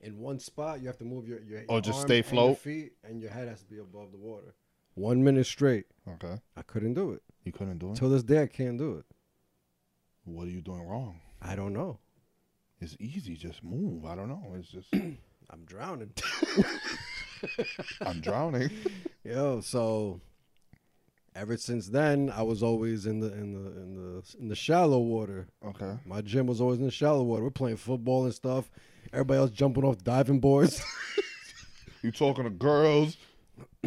In 0.00 0.18
one 0.20 0.38
spot, 0.38 0.80
you 0.80 0.86
have 0.86 0.98
to 0.98 1.04
move 1.04 1.26
your 1.26 1.40
your, 1.42 1.62
Oh, 1.68 1.74
your 1.74 1.80
just 1.82 2.02
stay 2.02 2.18
and 2.18 2.26
float? 2.26 2.58
feet, 2.58 2.92
and 3.02 3.20
your 3.20 3.30
head 3.30 3.48
has 3.48 3.60
to 3.62 3.66
be 3.66 3.78
above 3.78 4.12
the 4.12 4.18
water. 4.18 4.54
One 4.94 5.22
minute 5.24 5.46
straight. 5.46 5.86
Okay, 6.08 6.40
I 6.56 6.62
couldn't 6.62 6.94
do 6.94 7.10
it. 7.12 7.22
you 7.44 7.52
couldn't 7.52 7.78
do 7.78 7.90
it. 7.90 7.96
Till 7.96 8.10
this 8.10 8.22
day, 8.22 8.42
I 8.42 8.46
can't 8.46 8.78
do 8.78 8.94
it. 8.98 9.04
What 10.26 10.48
are 10.48 10.50
you 10.50 10.60
doing 10.60 10.82
wrong? 10.86 11.20
I 11.40 11.54
don't 11.54 11.72
know. 11.72 12.00
It's 12.80 12.96
easy. 12.98 13.36
Just 13.36 13.62
move. 13.62 14.04
I 14.04 14.14
don't 14.14 14.28
know. 14.28 14.54
It's 14.58 14.68
just 14.68 14.88
I'm 14.92 15.64
drowning. 15.64 16.12
I'm 18.00 18.20
drowning. 18.20 18.70
Yo, 19.24 19.60
so 19.60 20.20
ever 21.36 21.56
since 21.56 21.88
then, 21.88 22.32
I 22.34 22.42
was 22.42 22.62
always 22.62 23.06
in 23.06 23.20
the 23.20 23.32
in 23.32 23.52
the 23.52 23.70
in 23.80 23.94
the 23.94 24.36
in 24.40 24.48
the 24.48 24.56
shallow 24.56 24.98
water. 24.98 25.46
Okay. 25.64 25.94
My 26.04 26.20
gym 26.22 26.46
was 26.46 26.60
always 26.60 26.80
in 26.80 26.86
the 26.86 26.90
shallow 26.90 27.22
water. 27.22 27.44
We're 27.44 27.50
playing 27.50 27.76
football 27.76 28.24
and 28.24 28.34
stuff. 28.34 28.68
Everybody 29.12 29.38
else 29.38 29.50
jumping 29.52 29.84
off 29.84 30.02
diving 30.02 30.40
boards. 30.40 30.82
You 32.02 32.12
talking 32.12 32.44
to 32.44 32.50
girls, 32.50 33.16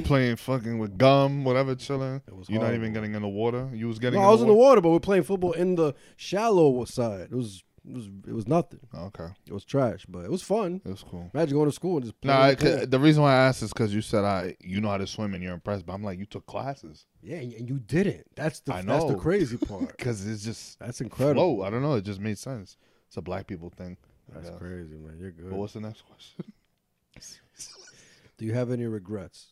playing 0.04 0.36
fucking 0.38 0.80
with 0.80 0.98
gum, 0.98 1.44
whatever, 1.44 1.76
chilling. 1.76 2.22
It 2.28 2.36
was 2.36 2.50
You're 2.50 2.62
not 2.62 2.74
even 2.74 2.94
getting 2.94 3.16
in 3.16 3.22
the 3.22 3.28
water. 3.30 3.70
You 3.74 3.88
was 3.88 4.00
getting. 4.00 4.20
no, 4.20 4.24
in 4.26 4.30
I 4.30 4.32
was 4.32 4.40
the 4.40 4.46
in 4.46 4.50
the 4.50 4.54
water. 4.56 4.70
water, 4.70 4.82
but 4.82 4.90
we're 4.92 5.00
playing 5.00 5.24
football 5.24 5.52
in 5.54 5.76
the 5.76 5.94
shallow 6.18 6.86
side. 6.86 7.30
It 7.32 7.36
was 7.36 7.64
it 7.88 7.94
was 7.96 8.06
it 8.28 8.34
was 8.34 8.48
nothing. 8.48 8.80
Okay, 8.94 9.28
It 9.48 9.54
was 9.54 9.64
trash, 9.66 10.06
but 10.08 10.20
it 10.26 10.30
was 10.32 10.42
fun. 10.42 10.82
it 10.86 10.90
was 10.90 11.04
cool. 11.04 11.30
Imagine 11.34 11.56
going 11.58 11.70
to 11.70 11.76
school 11.76 11.96
and 11.98 12.06
just 12.06 12.20
playing. 12.22 12.38
Nah, 12.40 12.54
the. 12.54 12.82
I- 12.82 12.86
the 12.86 13.00
reason 13.00 13.24
why 13.24 13.32
I 13.34 13.48
asked 13.48 13.64
is 13.64 13.72
because 13.74 13.94
you 13.94 14.02
said 14.02 14.24
I, 14.26 14.56
you 14.60 14.80
know 14.82 14.90
how 14.90 14.98
to 14.98 15.08
swim 15.08 15.34
and 15.34 15.42
you're 15.44 15.54
impressed, 15.54 15.86
but 15.86 15.94
I'm 15.94 16.04
like, 16.04 16.20
you 16.20 16.26
took 16.26 16.46
classes 16.46 17.06
yeah, 17.22 17.38
and 17.38 17.52
and 17.54 17.70
you 17.70 17.80
didn't. 17.80 18.26
That's 18.36 18.60
the 18.62 18.74
I 18.76 18.82
that's 18.82 19.06
the 19.06 19.16
crazy 19.16 19.58
part. 19.70 19.96
because 19.98 20.26
it's 20.28 20.44
just 20.44 20.78
That's 20.80 21.02
incredible. 21.02 21.56
flow. 21.58 21.66
I 21.66 21.70
don't 21.70 21.82
know. 21.82 21.94
It 21.96 22.04
just 22.06 22.20
made 22.20 22.38
sense. 22.38 22.78
It's 23.08 23.18
a 23.18 23.22
black 23.22 23.48
people 23.48 23.70
thing. 23.76 23.98
That's 24.32 24.50
crazy, 24.60 24.96
man. 24.96 25.18
You're 25.20 25.32
good. 25.32 25.50
But 25.50 25.58
what's 25.58 25.74
the 25.74 25.80
next 25.82 26.04
question? 26.06 26.54
Do 28.38 28.46
you 28.46 28.54
have 28.54 28.72
any 28.72 28.86
regrets? 28.86 29.48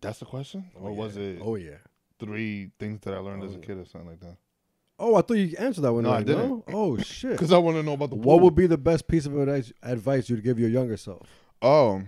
That's 0.00 0.18
the 0.20 0.26
question, 0.26 0.70
or 0.74 0.90
Oh, 0.90 0.92
was 0.92 1.16
it 1.16 1.38
Oh 1.42 1.56
yeah. 1.56 1.78
three 2.18 2.70
things 2.78 3.00
that 3.02 3.14
I 3.14 3.18
learned 3.18 3.42
as 3.44 3.54
a 3.54 3.58
Oh. 3.58 3.60
kid 3.60 3.78
or 3.78 3.84
something 3.84 4.10
like 4.10 4.20
that? 4.20 4.36
Oh, 5.00 5.14
I 5.14 5.22
thought 5.22 5.34
you 5.34 5.56
answered 5.58 5.82
that 5.82 5.92
one. 5.92 6.02
No, 6.04 6.10
I 6.10 6.14
already, 6.14 6.34
didn't. 6.34 6.64
Oh 6.68 6.96
shit. 6.98 7.32
Because 7.38 7.52
I 7.52 7.58
want 7.58 7.76
to 7.76 7.82
know 7.82 7.92
about 7.92 8.10
the 8.10 8.16
What 8.16 8.40
would 8.40 8.54
be 8.54 8.66
the 8.66 8.76
best 8.78 9.06
piece 9.08 9.26
of 9.26 9.36
advice, 9.36 10.28
you'd 10.30 10.42
give 10.44 10.58
your 10.58 10.68
younger 10.68 10.96
self? 10.96 11.28
Oh, 11.62 12.02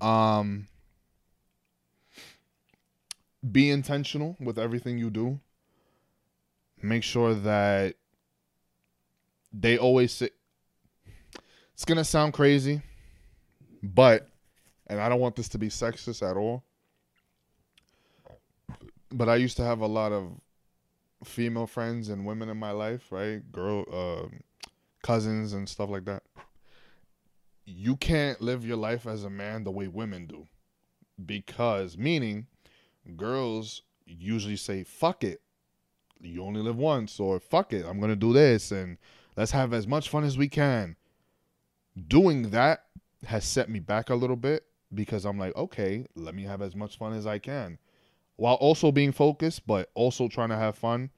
um, 0.00 0.66
be 3.50 3.70
intentional 3.70 4.36
with 4.40 4.58
everything 4.58 4.98
you 4.98 5.10
do. 5.10 5.40
Make 6.82 7.02
sure 7.02 7.34
that 7.34 7.96
they 9.52 9.78
always 9.78 10.12
say, 10.12 10.30
it's 11.74 11.84
going 11.84 11.98
to 11.98 12.04
sound 12.04 12.32
crazy, 12.32 12.82
but, 13.82 14.28
and 14.86 15.00
I 15.00 15.08
don't 15.08 15.20
want 15.20 15.36
this 15.36 15.48
to 15.50 15.58
be 15.58 15.68
sexist 15.68 16.28
at 16.28 16.36
all, 16.36 16.64
but 19.12 19.28
I 19.28 19.36
used 19.36 19.56
to 19.58 19.64
have 19.64 19.80
a 19.80 19.86
lot 19.86 20.12
of 20.12 20.40
female 21.24 21.66
friends 21.66 22.08
and 22.08 22.26
women 22.26 22.48
in 22.48 22.56
my 22.56 22.72
life, 22.72 23.10
right? 23.10 23.40
Girl, 23.52 23.84
um 23.92 24.40
cousins 25.02 25.52
and 25.52 25.68
stuff 25.68 25.90
like 25.90 26.04
that 26.04 26.22
you 27.64 27.96
can't 27.96 28.40
live 28.40 28.66
your 28.66 28.76
life 28.76 29.06
as 29.06 29.24
a 29.24 29.30
man 29.30 29.64
the 29.64 29.70
way 29.70 29.88
women 29.88 30.26
do. 30.26 30.46
Because, 31.24 31.96
meaning, 31.96 32.46
girls 33.16 33.82
usually 34.06 34.56
say, 34.56 34.84
fuck 34.84 35.22
it. 35.22 35.40
You 36.20 36.44
only 36.44 36.60
live 36.60 36.76
once, 36.76 37.18
or 37.18 37.40
fuck 37.40 37.72
it, 37.72 37.84
I'm 37.84 38.00
to 38.00 38.16
do 38.16 38.32
this, 38.32 38.70
and 38.70 38.96
let's 39.36 39.50
have 39.52 39.72
as 39.72 39.86
much 39.86 40.08
fun 40.08 40.24
as 40.24 40.38
we 40.38 40.48
can. 40.48 40.96
Doing 42.08 42.50
that 42.50 42.84
has 43.26 43.44
set 43.44 43.68
me 43.68 43.80
back 43.80 44.08
a 44.08 44.14
little 44.14 44.36
bit 44.36 44.64
because 44.94 45.24
I'm 45.24 45.38
like, 45.38 45.54
okay, 45.56 46.06
let 46.14 46.34
me 46.34 46.44
have 46.44 46.62
as 46.62 46.76
much 46.76 46.96
fun 46.96 47.12
as 47.12 47.26
I 47.26 47.38
can. 47.38 47.78
While 48.36 48.54
also 48.54 48.90
being 48.90 49.12
focused, 49.12 49.66
but 49.66 49.90
also 49.94 50.28
trying 50.28 50.48
to 50.48 50.56
have 50.56 50.76
fun. 50.76 51.10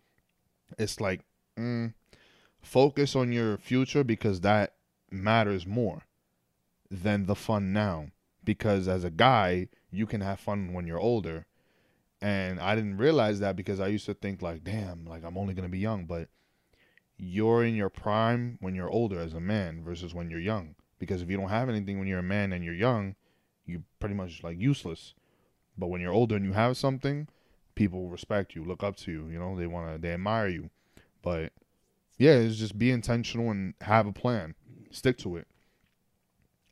It's 0.79 1.01
like, 1.01 1.21
mm, 1.59 1.95
focus 2.63 3.15
on 3.15 3.33
your 3.33 3.57
future 3.59 4.05
because 4.05 4.41
that 4.41 4.75
matters 5.11 5.67
more 5.67 6.03
than 6.91 7.27
the 7.27 7.35
fun 7.35 7.73
now. 7.73 8.09
Because 8.43 8.89
as 8.89 9.05
a 9.05 9.11
guy 9.11 9.69
you 9.91 10.07
can 10.07 10.21
have 10.21 10.41
fun 10.41 10.73
when 10.73 10.87
you're 10.87 10.99
older. 10.99 11.47
And 12.21 12.59
i 12.59 12.75
didn't 12.75 12.97
realize 12.97 13.41
that 13.41 13.55
because 13.55 13.81
i 13.81 13.87
used 13.87 14.07
to 14.07 14.15
think 14.15 14.41
like 14.41 14.65
damn 14.65 15.05
like 15.05 15.25
i'm 15.25 15.37
only 15.37 15.55
going 15.55 15.69
to 15.69 15.73
be 15.73 15.79
young. 15.79 16.07
But 16.07 16.29
you're 17.17 17.65
in 17.65 17.75
your 17.75 17.91
prime 17.91 18.59
when 18.61 18.75
you're 18.75 18.91
older 18.91 19.21
as 19.21 19.35
a 19.35 19.41
man 19.41 19.85
versus 19.85 20.15
when 20.15 20.31
you're 20.31 20.41
young. 20.41 20.75
Because 20.99 21.23
if 21.23 21.31
you 21.31 21.37
don't 21.37 21.49
have 21.49 21.69
anything 21.69 21.99
when 21.99 22.09
you're 22.09 22.19
a 22.19 22.23
man 22.23 22.53
and 22.53 22.65
you're 22.65 22.75
young 22.75 23.15
you're 23.67 23.83
pretty 23.99 24.15
much 24.15 24.43
like 24.43 24.59
useless 24.61 25.15
but 25.77 25.89
when 25.89 26.01
you're 26.01 26.13
older 26.13 26.37
and 26.37 26.45
you 26.45 26.53
have 26.53 26.77
something 26.77 27.29
people 27.75 28.09
respect 28.09 28.55
you 28.55 28.65
look 28.65 28.83
up 28.83 28.97
to 28.97 29.11
you 29.11 29.27
you 29.29 29.39
know 29.39 29.57
they 29.57 29.67
want 29.67 29.93
to 29.93 29.99
they 29.99 30.13
admire 30.13 30.49
you 30.49 30.71
but 31.23 31.53
yeah 32.19 32.33
it's 32.33 32.57
just 32.57 32.79
be 32.79 32.91
intentional 32.91 33.51
and 33.51 33.75
have 33.81 34.07
a 34.07 34.13
plan 34.13 34.55
stick 34.91 35.19
to 35.19 35.37
it 35.37 35.47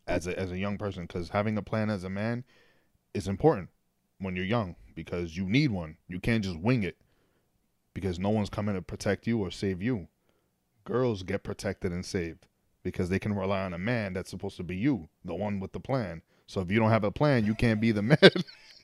as 0.06 0.26
a 0.26 0.38
as 0.38 0.52
a 0.52 0.58
young 0.58 0.78
person 0.78 1.04
because 1.04 1.30
having 1.30 1.56
a 1.56 1.62
plan 1.62 1.90
as 1.90 2.04
a 2.04 2.10
man 2.10 2.44
is 3.14 3.28
important 3.28 3.68
when 4.18 4.36
you're 4.36 4.44
young 4.44 4.76
because 4.94 5.36
you 5.36 5.48
need 5.48 5.70
one. 5.70 5.96
You 6.08 6.20
can't 6.20 6.44
just 6.44 6.58
wing 6.58 6.82
it 6.82 6.96
because 7.94 8.18
no 8.18 8.30
one's 8.30 8.50
coming 8.50 8.74
to 8.74 8.82
protect 8.82 9.26
you 9.26 9.38
or 9.38 9.50
save 9.50 9.82
you. 9.82 10.08
Girls 10.84 11.22
get 11.22 11.42
protected 11.42 11.92
and 11.92 12.04
saved 12.04 12.46
because 12.82 13.08
they 13.08 13.18
can 13.18 13.34
rely 13.34 13.62
on 13.62 13.74
a 13.74 13.78
man 13.78 14.12
that's 14.12 14.30
supposed 14.30 14.56
to 14.56 14.64
be 14.64 14.76
you, 14.76 15.08
the 15.24 15.34
one 15.34 15.60
with 15.60 15.72
the 15.72 15.80
plan. 15.80 16.22
So 16.46 16.60
if 16.60 16.70
you 16.70 16.78
don't 16.78 16.90
have 16.90 17.04
a 17.04 17.10
plan, 17.10 17.44
you 17.44 17.54
can't 17.54 17.80
be 17.80 17.92
the 17.92 18.02
man. 18.02 18.18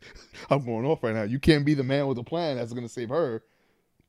I'm 0.50 0.64
going 0.64 0.86
off 0.86 1.02
right 1.02 1.14
now. 1.14 1.22
You 1.22 1.38
can't 1.38 1.64
be 1.64 1.74
the 1.74 1.82
man 1.82 2.06
with 2.06 2.18
a 2.18 2.24
plan 2.24 2.56
that's 2.56 2.72
gonna 2.72 2.88
save 2.88 3.08
her. 3.10 3.42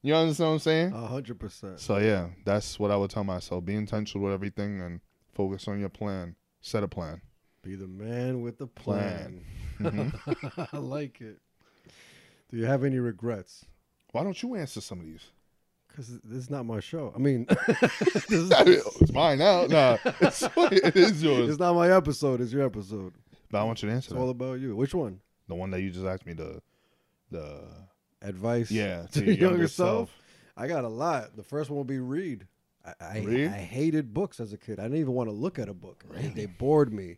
You 0.02 0.16
understand 0.16 0.48
what 0.50 0.54
I'm 0.54 0.60
saying? 0.60 0.94
A 0.94 1.08
hundred 1.08 1.40
percent. 1.40 1.80
So 1.80 1.98
yeah, 1.98 2.28
that's 2.46 2.80
what 2.80 2.92
I 2.92 2.96
would 2.96 3.10
tell 3.10 3.24
myself. 3.24 3.66
Be 3.66 3.76
intentional 3.76 4.26
with 4.26 4.34
everything 4.34 4.82
and 4.82 5.02
focus 5.34 5.68
on 5.68 5.80
your 5.80 5.90
plan. 5.90 6.36
Set 6.62 6.84
a 6.84 6.88
plan. 6.88 7.22
Be 7.62 7.76
the 7.76 7.88
man 7.88 8.42
with 8.42 8.58
the 8.58 8.68
plan. 8.68 9.44
Plan. 9.78 10.12
Mm-hmm. 10.26 10.62
I 10.76 10.80
like 10.80 11.22
it. 11.22 11.40
Do 12.50 12.58
you 12.58 12.66
have 12.66 12.84
any 12.84 13.00
regrets? 13.00 13.66
Why 14.12 14.24
don't 14.24 14.42
you 14.42 14.56
answer 14.56 14.82
some 14.82 15.00
of 15.00 15.06
these? 15.06 15.32
Because 15.88 16.20
this 16.24 16.38
is 16.38 16.50
not 16.50 16.66
my 16.66 16.80
show. 16.80 17.14
I 17.16 17.20
mean, 17.20 17.46
this 17.68 18.32
is, 18.32 18.52
it's 18.52 19.12
mine 19.12 19.40
now. 19.40 19.66
Nah, 19.66 19.98
it's, 20.22 20.44
it 20.44 20.96
is 20.96 21.22
yours. 21.22 21.50
it's 21.50 21.60
not 21.60 21.74
my 21.76 21.92
episode. 21.92 22.42
It's 22.42 22.54
your 22.54 22.66
episode. 22.66 23.14
But 23.52 23.62
I 23.62 23.64
want 23.64 23.82
you 23.82 23.90
to 23.90 23.96
answer 23.96 24.14
It's 24.14 24.20
all 24.20 24.30
about 24.30 24.60
you. 24.60 24.76
Which 24.76 24.94
one? 24.94 25.20
The 25.50 25.56
one 25.56 25.72
that 25.72 25.82
you 25.82 25.90
just 25.90 26.06
asked 26.06 26.26
me. 26.26 26.32
The 26.34 26.62
the 27.30 27.64
Advice. 28.22 28.72
yeah 28.72 29.06
to 29.12 29.26
your 29.26 29.34
younger 29.36 29.68
self? 29.68 30.10
I 30.56 30.68
got 30.68 30.86
a 30.86 30.90
lot. 30.90 31.36
The 31.36 31.44
first 31.44 31.70
one 31.70 31.78
will 31.78 31.84
be 31.84 32.00
read. 32.00 32.48
I, 32.86 32.94
I, 33.02 33.20
Read? 33.20 33.48
I 33.50 33.58
hated 33.58 34.14
books 34.14 34.40
as 34.40 34.54
a 34.54 34.58
kid. 34.58 34.80
I 34.80 34.84
didn't 34.84 35.00
even 35.00 35.14
want 35.14 35.28
to 35.30 35.34
look 35.34 35.60
at 35.60 35.68
a 35.68 35.74
book. 35.74 36.06
They- 36.14 36.28
They, 36.30 36.46
bored 36.46 36.94
me. 36.94 37.18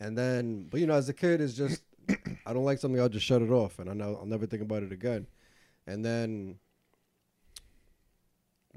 And 0.00 0.16
then, 0.16 0.66
but 0.70 0.80
you 0.80 0.86
know, 0.86 0.94
as 0.94 1.08
a 1.08 1.12
kid, 1.14 1.40
it's 1.42 1.54
just 1.54 1.82
I 2.46 2.52
don't 2.54 2.64
like 2.64 2.78
something. 2.78 3.00
I'll 3.00 3.08
just 3.08 3.26
shut 3.26 3.42
it 3.42 3.50
off, 3.50 3.78
and 3.78 3.90
I 3.90 3.92
know 3.92 4.16
I'll 4.18 4.26
never 4.26 4.46
think 4.46 4.62
about 4.62 4.82
it 4.82 4.92
again. 4.92 5.26
And 5.86 6.04
then 6.04 6.56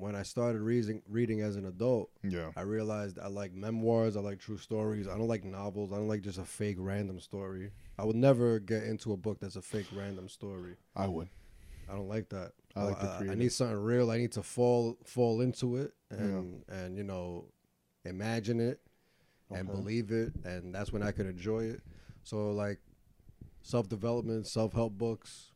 when 0.01 0.15
I 0.15 0.23
started 0.23 0.61
reading 0.61 1.03
reading 1.07 1.41
as 1.41 1.55
an 1.55 1.65
adult, 1.65 2.09
Yeah. 2.23 2.49
I 2.55 2.61
realized 2.61 3.19
I 3.19 3.27
like 3.27 3.53
memoirs. 3.53 4.17
I 4.17 4.21
like 4.21 4.39
true 4.39 4.57
stories. 4.57 5.07
I 5.07 5.15
don't 5.15 5.27
like 5.27 5.43
novels. 5.43 5.93
I 5.93 5.97
don't 5.97 6.07
like 6.07 6.21
just 6.21 6.39
a 6.39 6.43
fake 6.43 6.77
random 6.79 7.19
story. 7.19 7.71
I 7.99 8.05
would 8.05 8.15
never 8.15 8.59
get 8.59 8.83
into 8.83 9.13
a 9.13 9.17
book 9.17 9.39
that's 9.39 9.57
a 9.57 9.61
fake 9.61 9.85
random 9.95 10.27
story. 10.27 10.75
I 10.95 11.07
would. 11.07 11.29
I 11.87 11.93
don't 11.93 12.09
like 12.09 12.29
that. 12.29 12.53
I 12.75 12.83
like 12.83 12.99
the 12.99 13.11
I, 13.11 13.17
creative. 13.17 13.37
need 13.37 13.51
something 13.51 13.77
real. 13.77 14.09
I 14.09 14.17
need 14.17 14.31
to 14.33 14.41
fall 14.43 14.97
fall 15.03 15.41
into 15.41 15.75
it 15.75 15.93
and 16.09 16.63
and 16.67 16.97
you 16.97 17.03
know 17.03 17.45
imagine 18.03 18.59
it 18.59 18.79
and 19.51 19.67
believe 19.67 20.11
it, 20.11 20.33
and 20.45 20.73
that's 20.73 20.91
when 20.91 21.03
I 21.03 21.11
can 21.11 21.27
enjoy 21.27 21.65
it. 21.65 21.81
So 22.23 22.51
like 22.51 22.79
self 23.61 23.87
development, 23.87 24.47
self 24.47 24.73
help 24.73 24.93
books, 24.97 25.51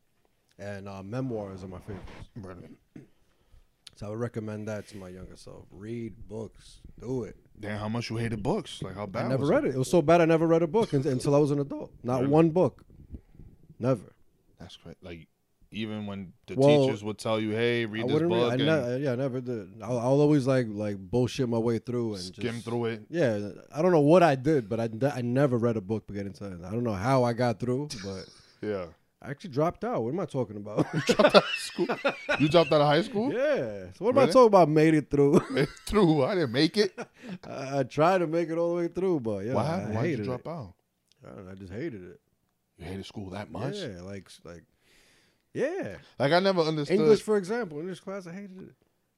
and 0.59 0.87
uh, 0.87 1.01
memoirs 1.01 1.63
are 1.63 1.67
my 1.67 1.79
favorites. 1.79 2.29
Really. 2.35 2.69
So 3.95 4.07
I 4.07 4.09
would 4.09 4.19
recommend 4.19 4.67
that 4.67 4.87
to 4.89 4.97
my 4.97 5.07
younger 5.09 5.37
self. 5.37 5.65
Read 5.71 6.13
books. 6.27 6.81
Do 6.99 7.23
it. 7.23 7.37
Damn, 7.57 7.79
how 7.79 7.87
much 7.87 8.09
you 8.09 8.17
hated 8.17 8.43
books? 8.43 8.81
Like 8.81 8.95
how 8.95 9.05
bad? 9.05 9.25
I 9.25 9.27
never 9.29 9.45
read 9.45 9.63
it. 9.63 9.73
It 9.73 9.77
was 9.77 9.89
so 9.89 10.01
bad 10.01 10.19
I 10.19 10.25
never 10.25 10.45
read 10.45 10.61
a 10.63 10.67
book 10.67 10.91
until 10.93 11.33
I 11.33 11.37
was 11.37 11.51
an 11.51 11.59
adult. 11.59 11.91
Not 12.03 12.21
Really? 12.21 12.31
one 12.31 12.49
book. 12.49 12.83
Never. 13.79 14.13
That's 14.59 14.75
great. 14.77 14.97
Like 15.01 15.27
even 15.71 16.05
when 16.07 16.33
the 16.47 16.55
Well, 16.55 16.85
teachers 16.85 17.03
would 17.03 17.17
tell 17.17 17.39
you, 17.39 17.51
"Hey, 17.51 17.81
I 17.81 17.85
read 17.85 18.07
this 18.07 18.21
book," 18.21 18.51
read. 18.51 18.61
I 18.61 18.95
ne- 18.97 19.03
yeah, 19.03 19.13
I 19.13 19.15
never 19.15 19.41
did. 19.41 19.81
I'll, 19.81 19.97
I'll 19.99 20.21
always 20.21 20.47
like 20.47 20.67
like 20.69 20.97
bullshit 20.97 21.47
my 21.49 21.57
way 21.57 21.79
through 21.79 22.15
and 22.15 22.23
skim 22.23 22.53
just, 22.55 22.65
through 22.65 22.85
it. 22.85 23.01
Yeah, 23.09 23.49
I 23.73 23.81
don't 23.81 23.91
know 23.91 24.01
what 24.01 24.23
I 24.23 24.35
did, 24.35 24.69
but 24.69 24.79
I, 24.79 24.89
I 25.13 25.21
never 25.21 25.57
read 25.57 25.77
a 25.77 25.81
book 25.81 26.07
beginning 26.07 26.33
to 26.33 26.45
end. 26.45 26.65
I 26.65 26.71
don't 26.71 26.83
know 26.83 26.93
how 26.93 27.23
I 27.23 27.33
got 27.33 27.59
through, 27.59 27.89
but 28.03 28.25
Yeah. 28.61 28.85
I 29.22 29.30
actually 29.32 29.51
dropped 29.51 29.84
out. 29.84 30.03
What 30.03 30.13
am 30.13 30.20
I 30.20 30.26
talking 30.26 30.57
about? 30.57 30.86
School. 31.57 31.88
you 32.39 32.47
dropped 32.49 32.72
out 32.72 32.82
of 32.82 32.88
high 32.88 33.01
school? 33.01 33.34
yeah. 33.34 33.86
So 33.97 34.05
what 34.05 34.16
am 34.16 34.20
I 34.20 34.26
talking 34.28 34.47
about? 34.47 34.70
Made 34.70 34.93
it 34.93 35.09
through. 35.09 35.41
Made 35.51 35.70
Through. 35.86 36.24
I 36.26 36.36
didn't 36.36 36.51
make 36.51 36.78
it. 36.78 36.93
I, 37.49 37.80
I 37.80 37.84
tried 37.84 38.20
to 38.20 38.28
make 38.28 38.49
it 38.49 38.57
all 38.57 38.76
the 38.76 38.82
way 38.82 38.88
through, 38.88 39.22
but 39.22 39.45
yeah, 39.45 39.53
Why? 39.53 39.63
I 39.63 39.95
Why 39.95 40.07
did 40.07 40.20
you 40.20 40.26
drop 40.26 40.41
it. 40.41 40.47
out? 40.47 40.74
I, 41.26 41.30
don't 41.36 41.45
know, 41.45 41.51
I 41.51 41.55
just 41.55 41.74
hated 41.74 42.03
it. 42.03 42.20
You 42.78 42.86
hated 42.86 43.05
school 43.05 43.30
that 43.32 43.49
much? 43.51 43.76
Yeah, 43.78 44.01
like 44.03 44.30
like 44.43 44.63
yeah. 45.53 45.95
Like 46.20 46.34
I 46.34 46.39
never 46.39 46.61
understood. 46.61 46.99
English, 46.99 47.22
for 47.22 47.38
example, 47.38 47.80
English 47.80 48.01
class, 48.01 48.28
I 48.28 48.34
hated 48.34 48.61
it. 48.61 48.76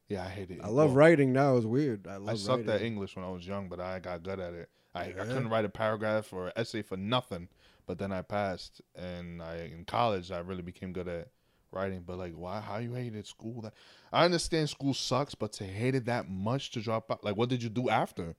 Yeah, 0.07 0.23
I 0.23 0.29
hated 0.29 0.59
it. 0.59 0.63
I 0.63 0.67
love 0.67 0.89
Well, 0.91 0.97
writing 0.97 1.33
now. 1.33 1.57
It's 1.57 1.65
weird. 1.65 2.07
I 2.07 2.17
love 2.17 2.29
I 2.29 2.37
sucked 2.37 2.69
at. 2.69 2.81
English 2.81 3.15
when 3.15 3.25
I 3.25 3.29
was 3.29 3.45
young, 3.45 3.67
but 3.67 3.79
I 3.81 3.99
got 3.99 4.23
good 4.23 4.39
at 4.39 4.53
it. 4.53 4.69
I, 4.95 5.01
I 5.07 5.11
couldn't 5.11 5.49
write 5.49 5.65
a 5.65 5.69
paragraph 5.69 6.31
or 6.31 6.51
essay 6.55 6.81
for 6.81 6.95
nothing, 6.97 7.49
but 7.87 7.97
then 7.97 8.11
I 8.11 8.21
passed, 8.21 8.81
and 8.95 9.41
I 9.41 9.71
in 9.75 9.85
college 9.85 10.31
I 10.31 10.39
really 10.39 10.61
became 10.61 10.93
good 10.93 11.07
at 11.07 11.29
writing. 11.71 12.03
But 12.05 12.17
like, 12.19 12.33
why? 12.33 12.59
How 12.61 12.77
you 12.77 12.93
hated 12.93 13.25
school? 13.25 13.61
That 13.61 13.73
I 14.13 14.25
understand 14.25 14.69
school 14.69 14.93
sucks, 14.93 15.33
but 15.33 15.51
to 15.53 15.63
hate 15.63 15.95
it 15.95 16.05
that 16.05 16.29
much 16.29 16.69
to 16.71 16.81
drop 16.81 17.09
out, 17.09 17.23
like, 17.23 17.35
what 17.35 17.49
did 17.49 17.63
you 17.63 17.69
do 17.69 17.89
after? 17.89 18.35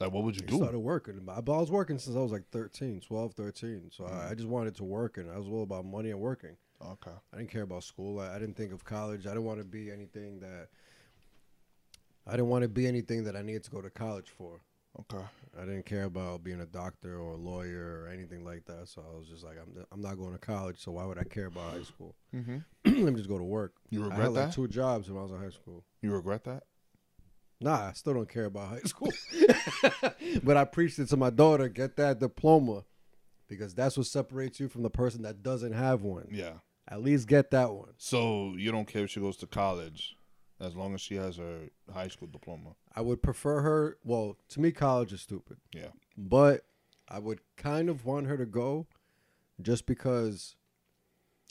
Like, 0.00 0.10
what 0.10 0.24
would 0.24 0.34
you 0.36 0.42
I 0.42 0.50
do? 0.50 0.56
started 0.56 0.80
working. 0.80 1.20
I 1.28 1.40
but 1.40 1.52
I 1.54 1.60
was 1.60 1.70
working 1.70 1.98
since 1.98 2.16
I 2.16 2.20
was 2.20 2.32
like 2.32 2.48
13, 2.50 3.00
12, 3.00 3.32
13. 3.34 3.90
So 3.92 4.04
Mm. 4.04 4.12
I, 4.12 4.30
I 4.30 4.34
just 4.34 4.48
wanted 4.48 4.74
to 4.76 4.84
work, 4.84 5.18
and 5.18 5.30
I 5.30 5.38
was 5.38 5.46
all 5.46 5.62
about 5.62 5.84
money 5.84 6.10
and 6.10 6.18
working. 6.18 6.56
Okay. 6.84 7.12
I 7.32 7.36
didn't 7.38 7.50
care 7.50 7.62
about 7.62 7.84
school. 7.84 8.18
I, 8.18 8.34
I 8.34 8.38
didn't 8.40 8.56
think 8.56 8.72
of 8.72 8.84
college. 8.84 9.26
I 9.26 9.30
didn't 9.30 9.44
want 9.44 9.60
to 9.60 9.64
be 9.64 9.90
anything 9.92 10.40
that. 10.40 10.68
I 12.26 12.32
didn't 12.32 12.48
want 12.48 12.62
to 12.62 12.68
be 12.68 12.86
anything 12.86 13.24
that 13.24 13.36
I 13.36 13.42
needed 13.42 13.64
to 13.64 13.70
go 13.70 13.80
to 13.82 13.90
college 13.90 14.30
for. 14.30 14.60
Okay. 15.00 15.24
I 15.60 15.64
didn't 15.64 15.86
care 15.86 16.04
about 16.04 16.44
being 16.44 16.60
a 16.60 16.66
doctor 16.66 17.18
or 17.18 17.32
a 17.32 17.36
lawyer 17.36 18.02
or 18.02 18.08
anything 18.08 18.44
like 18.44 18.64
that. 18.66 18.88
So 18.88 19.02
I 19.02 19.18
was 19.18 19.28
just 19.28 19.44
like, 19.44 19.56
I'm, 19.60 19.84
I'm 19.92 20.00
not 20.00 20.16
going 20.16 20.32
to 20.32 20.38
college. 20.38 20.78
So 20.78 20.92
why 20.92 21.04
would 21.04 21.18
I 21.18 21.24
care 21.24 21.46
about 21.46 21.72
high 21.72 21.82
school? 21.82 22.14
Mm-hmm. 22.34 22.58
Let 23.04 23.12
me 23.12 23.18
just 23.18 23.28
go 23.28 23.38
to 23.38 23.44
work. 23.44 23.74
You 23.90 24.02
I 24.02 24.04
regret 24.04 24.22
had 24.22 24.32
like 24.32 24.44
that? 24.46 24.54
two 24.54 24.68
jobs 24.68 25.08
when 25.08 25.18
I 25.18 25.22
was 25.22 25.32
in 25.32 25.38
high 25.38 25.50
school. 25.50 25.84
You 26.02 26.12
regret 26.12 26.44
that? 26.44 26.64
Nah, 27.60 27.88
I 27.88 27.92
still 27.92 28.14
don't 28.14 28.28
care 28.28 28.46
about 28.46 28.68
high 28.68 28.80
school. 28.80 29.12
but 30.42 30.56
I 30.56 30.64
preached 30.64 30.98
it 30.98 31.08
to 31.08 31.16
my 31.16 31.30
daughter 31.30 31.68
get 31.68 31.96
that 31.96 32.20
diploma 32.20 32.84
because 33.48 33.74
that's 33.74 33.96
what 33.96 34.06
separates 34.06 34.60
you 34.60 34.68
from 34.68 34.82
the 34.82 34.90
person 34.90 35.22
that 35.22 35.42
doesn't 35.42 35.72
have 35.72 36.02
one. 36.02 36.28
Yeah. 36.30 36.54
At 36.88 37.02
least 37.02 37.28
get 37.28 37.50
that 37.52 37.72
one. 37.72 37.94
So 37.96 38.54
you 38.56 38.70
don't 38.70 38.86
care 38.86 39.04
if 39.04 39.10
she 39.10 39.20
goes 39.20 39.36
to 39.38 39.46
college, 39.46 40.16
as 40.64 40.74
long 40.74 40.94
as 40.94 41.00
she 41.00 41.14
has 41.16 41.36
her 41.36 41.68
high 41.92 42.08
school 42.08 42.28
diploma. 42.28 42.70
I 42.94 43.00
would 43.02 43.22
prefer 43.22 43.60
her. 43.60 43.98
Well, 44.04 44.36
to 44.48 44.60
me, 44.60 44.72
college 44.72 45.12
is 45.12 45.20
stupid. 45.20 45.58
Yeah. 45.74 45.88
But 46.16 46.64
I 47.08 47.18
would 47.18 47.40
kind 47.56 47.88
of 47.88 48.04
want 48.04 48.26
her 48.26 48.36
to 48.36 48.46
go 48.46 48.86
just 49.60 49.86
because 49.86 50.56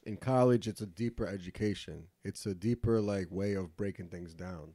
in 0.05 0.17
college 0.17 0.67
it's 0.67 0.81
a 0.81 0.85
deeper 0.85 1.25
education. 1.27 2.07
It's 2.23 2.45
a 2.45 2.53
deeper 2.55 2.99
like 2.99 3.27
way 3.31 3.53
of 3.53 3.77
breaking 3.77 4.09
things 4.09 4.33
down. 4.33 4.73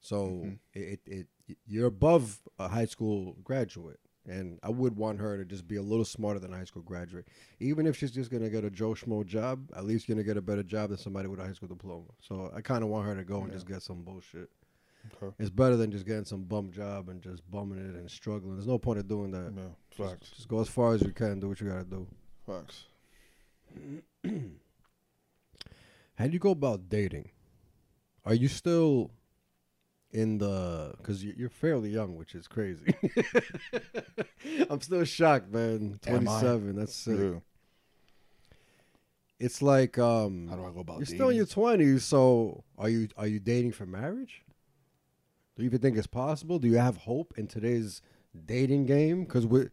So 0.00 0.26
Mhm. 0.26 0.58
it, 0.74 1.00
it 1.06 1.26
it 1.46 1.58
you're 1.66 1.86
above 1.86 2.40
a 2.58 2.68
high 2.68 2.86
school 2.86 3.36
graduate. 3.44 4.00
And 4.28 4.58
I 4.62 4.68
would 4.70 4.96
want 4.96 5.18
her 5.20 5.36
to 5.38 5.44
just 5.44 5.66
be 5.66 5.76
a 5.76 5.82
little 5.82 6.04
smarter 6.04 6.38
than 6.38 6.52
a 6.52 6.56
high 6.56 6.64
school 6.64 6.82
graduate. 6.82 7.26
Even 7.60 7.86
if 7.86 7.96
she's 7.96 8.10
just 8.10 8.30
gonna 8.30 8.50
get 8.50 8.64
a 8.64 8.70
Joe 8.70 8.90
Schmo 8.94 9.24
job, 9.24 9.70
at 9.74 9.84
least 9.84 10.06
gonna 10.06 10.22
get 10.22 10.36
a 10.36 10.42
better 10.42 10.62
job 10.62 10.90
than 10.90 10.98
somebody 10.98 11.28
with 11.28 11.40
a 11.40 11.44
high 11.44 11.52
school 11.54 11.68
diploma. 11.68 12.04
So 12.20 12.50
I 12.54 12.60
kinda 12.60 12.86
want 12.86 13.06
her 13.06 13.14
to 13.16 13.24
go 13.24 13.38
and 13.40 13.48
Yeah. 13.48 13.54
just 13.54 13.66
get 13.66 13.82
some 13.82 14.02
bullshit. 14.02 14.50
Okay. 15.22 15.34
It's 15.38 15.48
better 15.50 15.76
than 15.76 15.90
just 15.90 16.04
getting 16.04 16.24
some 16.26 16.44
bum 16.44 16.70
job 16.72 17.08
and 17.08 17.22
just 17.22 17.48
bumming 17.50 17.78
it 17.78 17.94
and 17.94 18.10
struggling. 18.10 18.56
There's 18.56 18.66
no 18.66 18.78
point 18.78 18.98
of 18.98 19.08
doing 19.08 19.30
that. 19.30 19.52
Yeah. 19.56 19.68
Just, 20.18 20.34
just 20.36 20.48
go 20.48 20.60
as 20.60 20.68
far 20.68 20.92
as 20.94 21.00
you 21.02 21.12
can. 21.12 21.40
Do 21.40 21.48
what 21.48 21.60
you 21.60 21.68
gotta 21.68 21.84
do. 21.84 22.06
Facts. 22.46 22.84
How 26.16 26.26
do 26.26 26.32
you 26.32 26.38
go 26.38 26.50
about 26.50 26.88
dating? 26.88 27.30
Are 28.24 28.34
you 28.34 28.48
still 28.48 29.10
in 30.12 30.38
the? 30.38 30.94
Because 30.98 31.24
you're 31.24 31.48
fairly 31.50 31.90
young, 31.90 32.16
which 32.16 32.34
is 32.34 32.48
crazy. 32.48 32.94
I'm 34.70 34.80
still 34.80 35.04
shocked, 35.04 35.50
man. 35.52 35.98
27. 36.02 36.76
That's 36.76 36.94
sick. 36.94 37.18
Yeah. 37.18 37.38
It's 39.40 39.62
like 39.62 39.98
um, 39.98 40.48
How 40.48 40.56
do 40.56 40.64
I 40.64 40.70
go 40.70 40.80
about 40.80 40.96
you're 40.98 41.04
dating? 41.04 41.16
still 41.16 41.28
in 41.28 41.36
your 41.36 41.46
20s. 41.46 42.00
So 42.00 42.64
are 42.76 42.88
you 42.88 43.08
are 43.16 43.26
you 43.26 43.38
dating 43.38 43.72
for 43.72 43.86
marriage? 43.86 44.42
Do 45.56 45.62
you 45.62 45.66
even 45.68 45.80
think 45.80 45.96
it's 45.96 46.06
possible? 46.08 46.58
Do 46.58 46.68
you 46.68 46.76
have 46.78 46.96
hope 46.98 47.34
in 47.36 47.46
today's 47.46 48.02
dating 48.46 48.86
game? 48.86 49.24
Because 49.24 49.46
with 49.46 49.70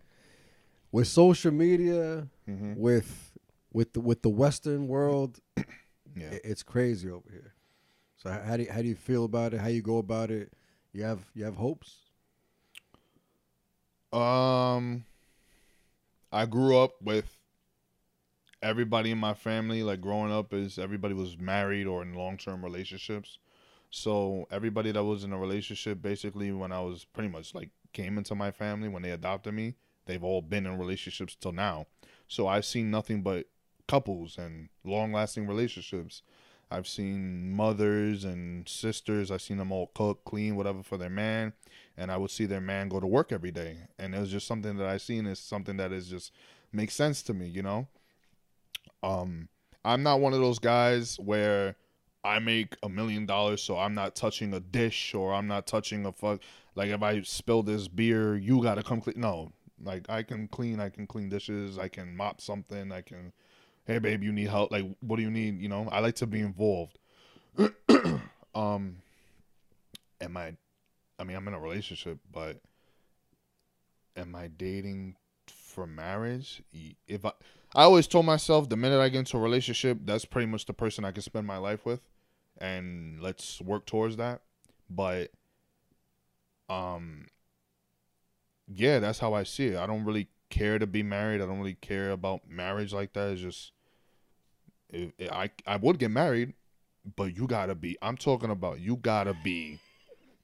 with 0.92 1.08
social 1.08 1.52
media, 1.52 2.28
Mhm. 2.48 2.78
with 2.78 3.32
with 3.74 3.94
the, 3.94 4.00
with 4.02 4.22
the 4.22 4.30
Western 4.30 4.88
world, 4.88 5.40
Yeah. 6.16 6.38
it's 6.44 6.62
crazy 6.64 7.10
over 7.10 7.30
here. 7.32 7.55
So 8.26 8.32
how 8.32 8.58
do 8.58 8.64
you, 8.64 8.72
how 8.72 8.82
do 8.82 8.88
you 8.88 8.96
feel 8.96 9.26
about 9.26 9.54
it? 9.54 9.60
How 9.60 9.68
you 9.68 9.84
go 9.84 10.00
about 10.00 10.32
it? 10.32 10.52
You 10.94 11.04
have 11.04 11.20
you 11.36 11.46
have 11.46 11.56
hopes? 11.56 11.98
Um, 14.12 15.06
I 16.32 16.48
grew 16.48 16.76
up 16.76 16.94
with 17.04 17.38
everybody 18.64 19.12
in 19.12 19.20
my 19.20 19.36
family. 19.36 19.84
Like 19.84 20.02
growing 20.02 20.32
up, 20.32 20.54
is 20.54 20.80
everybody 20.80 21.14
was 21.14 21.38
married 21.38 21.86
or 21.86 22.02
in 22.02 22.16
long 22.16 22.38
term 22.38 22.64
relationships. 22.64 23.38
So 23.92 24.48
everybody 24.50 24.92
that 24.92 25.04
was 25.04 25.24
in 25.24 25.32
a 25.32 25.38
relationship, 25.38 26.02
basically, 26.02 26.52
when 26.52 26.72
I 26.72 26.82
was 26.82 27.06
pretty 27.06 27.30
much 27.30 27.54
like 27.54 27.70
came 27.94 28.18
into 28.18 28.34
my 28.34 28.50
family 28.50 28.88
when 28.90 29.04
they 29.04 29.12
adopted 29.12 29.54
me, 29.54 29.76
they've 30.08 30.24
all 30.24 30.42
been 30.42 30.66
in 30.66 30.80
relationships 30.80 31.36
till 31.36 31.52
now. 31.52 31.86
So 32.28 32.48
I've 32.48 32.66
seen 32.66 32.90
nothing 32.90 33.22
but 33.22 33.46
couples 33.88 34.40
and 34.40 34.70
long 34.84 35.14
lasting 35.14 35.46
relationships. 35.46 36.24
I've 36.72 36.88
seen 36.88 37.52
mothers 37.52 38.24
and 38.24 38.68
sisters. 38.68 39.32
I've 39.32 39.42
seen 39.42 39.58
them 39.58 39.72
all 39.72 39.92
cook, 39.94 40.24
clean, 40.26 40.56
whatever 40.56 40.84
for 40.84 40.98
their 40.98 41.10
man, 41.10 41.54
and 41.98 42.12
I 42.12 42.18
would 42.18 42.32
see 42.32 42.46
their 42.46 42.62
man 42.62 42.90
go 42.90 43.00
to 43.00 43.08
work 43.08 43.32
every 43.32 43.52
day, 43.52 43.78
and 44.00 44.16
it 44.16 44.20
was 44.20 44.32
just 44.32 44.48
something 44.48 44.78
that 44.78 44.88
I 44.88 44.98
seen 44.98 45.26
is 45.26 45.40
something 45.40 45.78
that 45.78 45.92
is 45.92 46.08
just 46.08 46.32
makes 46.72 46.94
sense 46.94 47.22
to 47.24 47.34
me, 47.34 47.48
you 47.48 47.62
know. 47.64 47.88
Um, 49.04 49.50
I'm 49.84 50.04
not 50.04 50.20
one 50.20 50.34
of 50.34 50.40
those 50.40 50.60
guys 50.60 51.18
where 51.20 51.76
I 52.24 52.40
make 52.40 52.76
a 52.82 52.90
million 52.90 53.28
dollars, 53.28 53.62
so 53.62 53.78
I'm 53.78 53.94
not 53.94 54.16
touching 54.16 54.54
a 54.54 54.60
dish 54.60 55.14
or 55.14 55.34
I'm 55.34 55.48
not 55.48 55.68
touching 55.68 56.06
a 56.08 56.12
fuck. 56.12 56.42
Like 56.74 56.90
if 56.90 57.04
I 57.04 57.22
spill 57.22 57.62
this 57.62 57.88
beer, 57.88 58.36
you 58.36 58.64
gotta 58.64 58.82
come 58.82 59.00
clean. 59.00 59.20
No, 59.20 59.52
like 59.84 60.10
I 60.10 60.24
can 60.24 60.48
clean, 60.48 60.80
I 60.80 60.90
can 60.90 61.06
clean 61.06 61.30
dishes, 61.30 61.78
I 61.78 61.88
can 61.88 62.16
mop 62.18 62.42
something, 62.42 62.92
I 62.92 63.02
can. 63.02 63.32
Hey 63.86 64.00
babe, 64.00 64.24
you 64.24 64.32
need 64.32 64.50
help? 64.50 64.72
Like 64.72 64.86
what 65.02 65.18
do 65.18 65.22
you 65.22 65.32
need? 65.32 65.62
You 65.62 65.70
know, 65.70 65.88
I 65.92 66.00
like 66.00 66.16
to 66.16 66.28
be 66.28 66.40
involved. 66.42 66.98
um, 68.56 68.98
am 70.20 70.38
I? 70.38 70.56
I 71.20 71.24
mean, 71.24 71.38
I'm 71.38 71.48
in 71.48 71.54
a 71.54 71.60
relationship, 71.60 72.18
but 72.32 72.62
am 74.18 74.36
I 74.36 74.48
dating 74.48 75.16
for 75.48 75.86
marriage? 75.86 76.64
If 77.08 77.26
I, 77.26 77.32
I 77.76 77.84
always 77.84 78.08
told 78.08 78.26
myself 78.26 78.70
the 78.70 78.76
minute 78.76 79.00
I 79.00 79.10
get 79.10 79.20
into 79.20 79.38
a 79.38 79.42
relationship, 79.42 80.00
that's 80.04 80.26
pretty 80.26 80.48
much 80.48 80.66
the 80.66 80.74
person 80.74 81.06
I 81.06 81.12
can 81.12 81.22
spend 81.22 81.46
my 81.46 81.58
life 81.58 81.86
with, 81.86 82.02
and 82.58 83.22
let's 83.22 83.62
work 83.62 83.86
towards 83.86 84.18
that. 84.18 84.42
But, 84.90 85.32
um, 86.70 87.28
yeah, 88.68 89.00
that's 89.00 89.20
how 89.20 89.34
I 89.34 89.44
see 89.44 89.68
it. 89.68 89.78
I 89.78 89.86
don't 89.86 90.06
really 90.06 90.28
care 90.50 90.80
to 90.80 90.88
be 90.88 91.04
married. 91.04 91.42
I 91.42 91.46
don't 91.46 91.60
really 91.60 91.76
care 91.76 92.12
about 92.12 92.50
marriage 92.50 92.94
like 92.94 93.14
that. 93.14 93.32
It's 93.32 93.42
just, 93.42 93.72
if, 94.90 95.12
I 95.32 95.50
I 95.66 95.78
would 95.78 96.00
get 96.00 96.12
married, 96.12 96.54
but 97.16 97.36
you 97.36 97.48
gotta 97.48 97.76
be. 97.76 97.98
I'm 98.02 98.18
talking 98.18 98.50
about 98.50 98.80
you 98.80 98.98
gotta 98.98 99.36
be, 99.44 99.80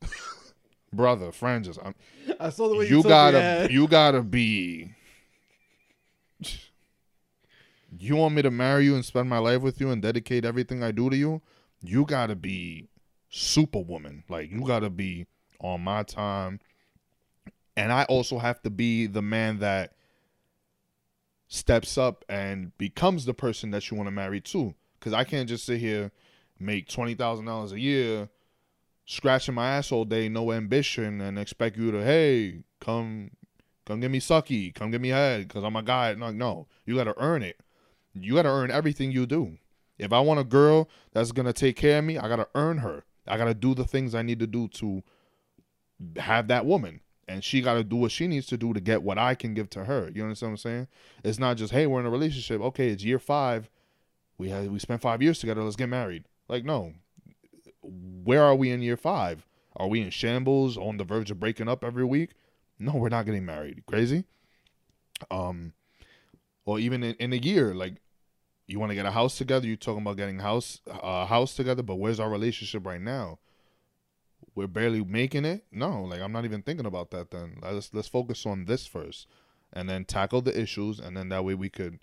brother, 0.94 1.28
Franjez. 1.28 1.78
I'm, 1.84 1.96
I 2.40 2.50
saw 2.50 2.70
the 2.70 2.76
way 2.76 2.88
you, 2.88 2.98
you 2.98 3.04
gotta 3.04 3.68
you 3.72 3.88
gotta 3.88 4.22
be 4.22 4.94
you 8.00 8.16
want 8.16 8.36
me 8.36 8.42
to 8.42 8.52
marry 8.52 8.86
you 8.86 8.96
and 8.96 9.04
spend 9.04 9.30
my 9.30 9.38
life 9.38 9.62
with 9.62 9.80
you 9.82 9.92
and 9.92 10.02
dedicate 10.02 10.46
everything 10.46 10.84
I 10.84 10.92
do 10.92 11.10
to 11.10 11.16
you, 11.16 11.42
you 11.82 12.06
gotta 12.06 12.36
be 12.36 12.88
superwoman. 13.30 14.24
Like 14.30 14.52
you 14.52 14.62
gotta 14.66 14.90
be 14.90 15.28
on 15.60 15.82
my 15.82 16.04
time. 16.04 16.60
And 17.76 17.92
I 17.92 18.04
also 18.06 18.38
have 18.40 18.62
to 18.64 18.70
be 18.70 19.08
the 19.08 19.22
man 19.22 19.60
that 19.60 19.94
steps 21.54 21.98
up 21.98 22.24
and 22.30 22.76
becomes 22.78 23.26
the 23.26 23.34
person 23.34 23.72
that 23.72 23.92
you 23.92 23.98
want 23.98 24.08
to 24.08 24.12
marry 24.12 24.40
too. 24.40 24.74
Cause 25.02 25.12
I 25.12 25.26
can't 25.26 25.50
just 25.50 25.66
sit 25.66 25.80
here, 25.80 26.12
make 26.60 26.88
twenty 26.88 27.14
thousand 27.14 27.46
dollars 27.46 27.74
a 27.74 27.80
year, 27.80 28.30
scratching 29.06 29.56
my 29.56 29.72
ass 29.72 29.92
all 29.92 30.06
day, 30.06 30.30
no 30.30 30.54
ambition, 30.54 31.20
and 31.20 31.38
expect 31.38 31.78
you 31.78 31.92
to, 31.92 32.04
hey, 32.04 32.64
come 32.80 33.32
come 33.86 34.00
get 34.00 34.12
me 34.12 34.20
sucky, 34.20 34.74
come 34.74 34.92
get 34.92 35.02
me 35.02 35.10
head, 35.10 35.50
cause 35.50 35.64
I'm 35.64 35.76
a 35.76 35.84
guy. 35.84 36.14
No, 36.14 36.32
no. 36.32 36.68
You 36.86 36.96
gotta 36.96 37.16
earn 37.18 37.44
it. 37.44 37.60
You 38.14 38.36
gotta 38.36 38.50
earn 38.50 38.72
everything 38.72 39.12
you 39.12 39.26
do. 39.26 39.58
If 39.98 40.14
I 40.14 40.22
want 40.22 40.40
a 40.40 40.46
girl 40.46 40.90
that's 41.12 41.34
gonna 41.34 41.54
take 41.54 41.76
care 41.76 42.00
of 42.00 42.06
me, 42.06 42.18
I 42.18 42.30
gotta 42.30 42.48
earn 42.56 42.78
her. 42.78 43.04
I 43.28 43.38
gotta 43.38 43.54
do 43.54 43.76
the 43.76 43.86
things 43.86 44.16
I 44.16 44.22
need 44.22 44.40
to 44.40 44.48
do 44.48 44.70
to 44.70 45.04
have 46.16 46.48
that 46.48 46.66
woman. 46.66 47.02
And 47.32 47.44
she 47.44 47.62
gotta 47.62 47.84
do 47.84 47.96
what 47.96 48.12
she 48.12 48.28
needs 48.28 48.46
to 48.48 48.58
do 48.58 48.74
to 48.74 48.82
get 48.82 49.04
what 49.04 49.18
I 49.18 49.36
can 49.36 49.54
give 49.54 49.70
to 49.72 49.86
her. 49.86 50.12
You 50.14 50.24
understand 50.24 50.52
what 50.52 50.54
I'm 50.54 50.58
saying? 50.58 50.88
It's 51.24 51.40
not 51.40 51.56
just, 51.56 51.72
hey, 51.72 51.88
we're 51.88 52.02
in 52.02 52.06
a 52.06 52.10
relationship. 52.10 52.60
Okay, 52.62 52.90
it's 52.90 53.06
year 53.06 53.20
five. 53.20 53.70
We 54.38 54.50
had 54.50 54.70
we 54.70 54.80
spent 54.80 55.02
five 55.02 55.22
years 55.22 55.40
together, 55.40 55.64
let's 55.64 55.78
get 55.78 55.88
married. 55.88 56.26
Like, 56.50 56.66
no. 56.66 56.94
Where 57.82 58.44
are 58.44 58.56
we 58.56 58.70
in 58.70 58.82
year 58.82 58.98
five? 58.98 59.48
Are 59.78 59.88
we 59.88 60.02
in 60.02 60.10
shambles 60.10 60.78
on 60.78 60.98
the 60.98 61.06
verge 61.06 61.32
of 61.32 61.40
breaking 61.40 61.70
up 61.70 61.86
every 61.86 62.04
week? 62.04 62.32
No, 62.78 62.96
we're 62.96 63.10
not 63.10 63.26
getting 63.26 63.46
married. 63.46 63.84
Crazy? 63.86 64.26
Um 65.30 65.74
or 66.66 66.80
even 66.80 67.02
in, 67.02 67.16
in 67.16 67.32
a 67.32 67.38
year, 67.38 67.74
like 67.74 67.96
you 68.68 68.78
want 68.78 68.90
to 68.90 68.96
get 68.96 69.06
a 69.06 69.12
house 69.12 69.38
together. 69.38 69.68
You're 69.68 69.78
talking 69.78 70.02
about 70.02 70.18
getting 70.18 70.40
house 70.40 70.82
a 70.86 71.26
house 71.28 71.56
together, 71.56 71.82
but 71.82 71.96
where's 71.96 72.20
our 72.20 72.30
relationship 72.30 72.86
right 72.86 73.02
now? 73.02 73.40
We're 74.56 74.68
barely 74.68 75.04
making 75.04 75.46
it. 75.46 75.64
No, 75.72 76.04
like 76.04 76.22
I'm 76.22 76.32
not 76.32 76.46
even 76.46 76.62
thinking 76.62 76.86
about 76.86 77.12
that. 77.12 77.32
Then 77.32 77.58
let's 77.62 77.94
let's 77.94 78.08
focus 78.08 78.46
on 78.46 78.66
this 78.66 78.86
first, 78.86 79.28
and 79.72 79.90
then 79.90 80.06
tackle 80.06 80.42
the 80.42 80.60
issues, 80.60 81.00
and 81.00 81.16
then 81.16 81.30
that 81.30 81.46
way 81.46 81.54
we 81.54 81.70
could, 81.70 82.00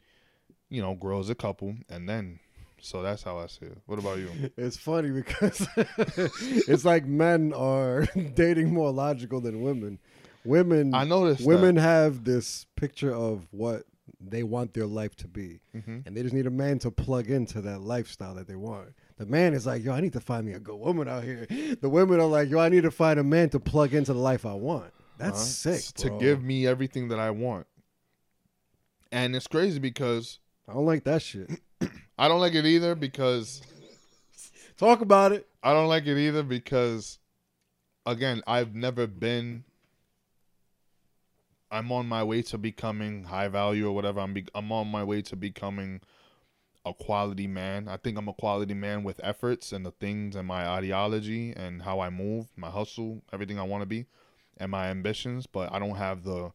you 0.70 0.80
know, 0.80 0.94
grow 0.94 1.20
as 1.20 1.30
a 1.30 1.34
couple, 1.34 1.76
and 1.88 2.08
then. 2.08 2.40
So 2.80 3.02
that's 3.02 3.24
how 3.24 3.38
I 3.38 3.48
see 3.48 3.66
it. 3.66 3.78
What 3.86 3.98
about 3.98 4.18
you? 4.18 4.30
It's 4.56 4.76
funny 4.76 5.10
because 5.10 5.66
it's 5.76 6.84
like 6.84 7.06
men 7.06 7.52
are 7.52 8.06
dating 8.34 8.72
more 8.72 8.92
logical 8.92 9.40
than 9.40 9.62
women. 9.62 9.98
Women, 10.44 10.94
I 10.94 11.04
noticed 11.04 11.44
women 11.44 11.74
have 11.76 12.22
this 12.22 12.66
picture 12.76 13.12
of 13.12 13.48
what 13.50 13.82
they 14.20 14.44
want 14.44 14.74
their 14.74 14.86
life 14.86 15.16
to 15.16 15.28
be, 15.28 15.60
hmm 15.72 15.98
and 16.06 16.16
they 16.16 16.22
just 16.22 16.34
need 16.34 16.46
a 16.46 16.50
man 16.50 16.78
to 16.78 16.90
plug 16.92 17.28
into 17.28 17.60
that 17.62 17.80
lifestyle 17.80 18.34
that 18.36 18.46
they 18.46 18.56
want. 18.56 18.94
The 19.18 19.26
man 19.26 19.52
is 19.52 19.66
like, 19.66 19.84
yo, 19.84 19.92
I 19.92 20.00
need 20.00 20.12
to 20.14 20.20
find 20.20 20.46
me 20.46 20.52
a 20.52 20.60
good 20.60 20.76
woman 20.76 21.08
out 21.08 21.24
here. 21.24 21.46
The 21.80 21.88
women 21.88 22.20
are 22.20 22.26
like, 22.26 22.48
yo, 22.48 22.60
I 22.60 22.68
need 22.68 22.84
to 22.84 22.90
find 22.90 23.18
a 23.18 23.24
man 23.24 23.50
to 23.50 23.60
plug 23.60 23.92
into 23.92 24.12
the 24.12 24.18
life 24.18 24.46
I 24.46 24.54
want. 24.54 24.92
That's 25.18 25.40
sick. 25.44 25.82
to 25.96 26.10
give 26.18 26.42
me 26.42 26.66
everything 26.66 27.08
that 27.08 27.18
I 27.18 27.30
want. 27.30 27.66
And 29.10 29.34
it's 29.34 29.48
crazy 29.48 29.80
because 29.80 30.38
I 30.68 30.74
don't 30.74 30.86
like 30.86 31.04
that 31.04 31.22
shit. 31.22 31.50
I 32.18 32.28
don't 32.28 32.40
like 32.40 32.54
it 32.54 32.64
either 32.64 32.94
because 32.94 33.62
Talk 34.78 35.00
about 35.00 35.32
it. 35.32 35.48
I 35.60 35.72
don't 35.72 35.88
like 35.88 36.06
it 36.06 36.16
either 36.16 36.44
because, 36.44 37.18
again, 38.06 38.42
I've 38.46 38.76
never 38.76 39.08
been. 39.08 39.64
I'm 41.70 41.90
on 41.90 42.06
my 42.06 42.22
way 42.22 42.42
to 42.42 42.58
becoming 42.58 43.24
high 43.24 43.48
value 43.48 43.88
or 43.88 43.92
whatever. 43.92 44.20
I'm 44.20 44.32
be, 44.32 44.46
I'm 44.54 44.70
on 44.70 44.86
my 44.86 45.02
way 45.02 45.20
to 45.22 45.36
becoming 45.36 46.00
a 46.88 46.94
quality 46.94 47.46
man. 47.46 47.88
I 47.88 47.96
think 47.96 48.18
I'm 48.18 48.28
a 48.28 48.34
quality 48.34 48.74
man 48.74 49.04
with 49.04 49.20
efforts 49.22 49.72
and 49.72 49.84
the 49.84 49.92
things 49.92 50.36
and 50.36 50.46
my 50.46 50.66
ideology 50.66 51.52
and 51.56 51.82
how 51.82 52.00
I 52.00 52.10
move, 52.10 52.46
my 52.56 52.70
hustle, 52.70 53.22
everything 53.32 53.58
I 53.58 53.64
want 53.64 53.82
to 53.82 53.86
be, 53.86 54.06
and 54.58 54.70
my 54.70 54.88
ambitions. 54.88 55.46
But 55.46 55.72
I 55.72 55.78
don't 55.78 55.96
have 55.96 56.24
the 56.24 56.52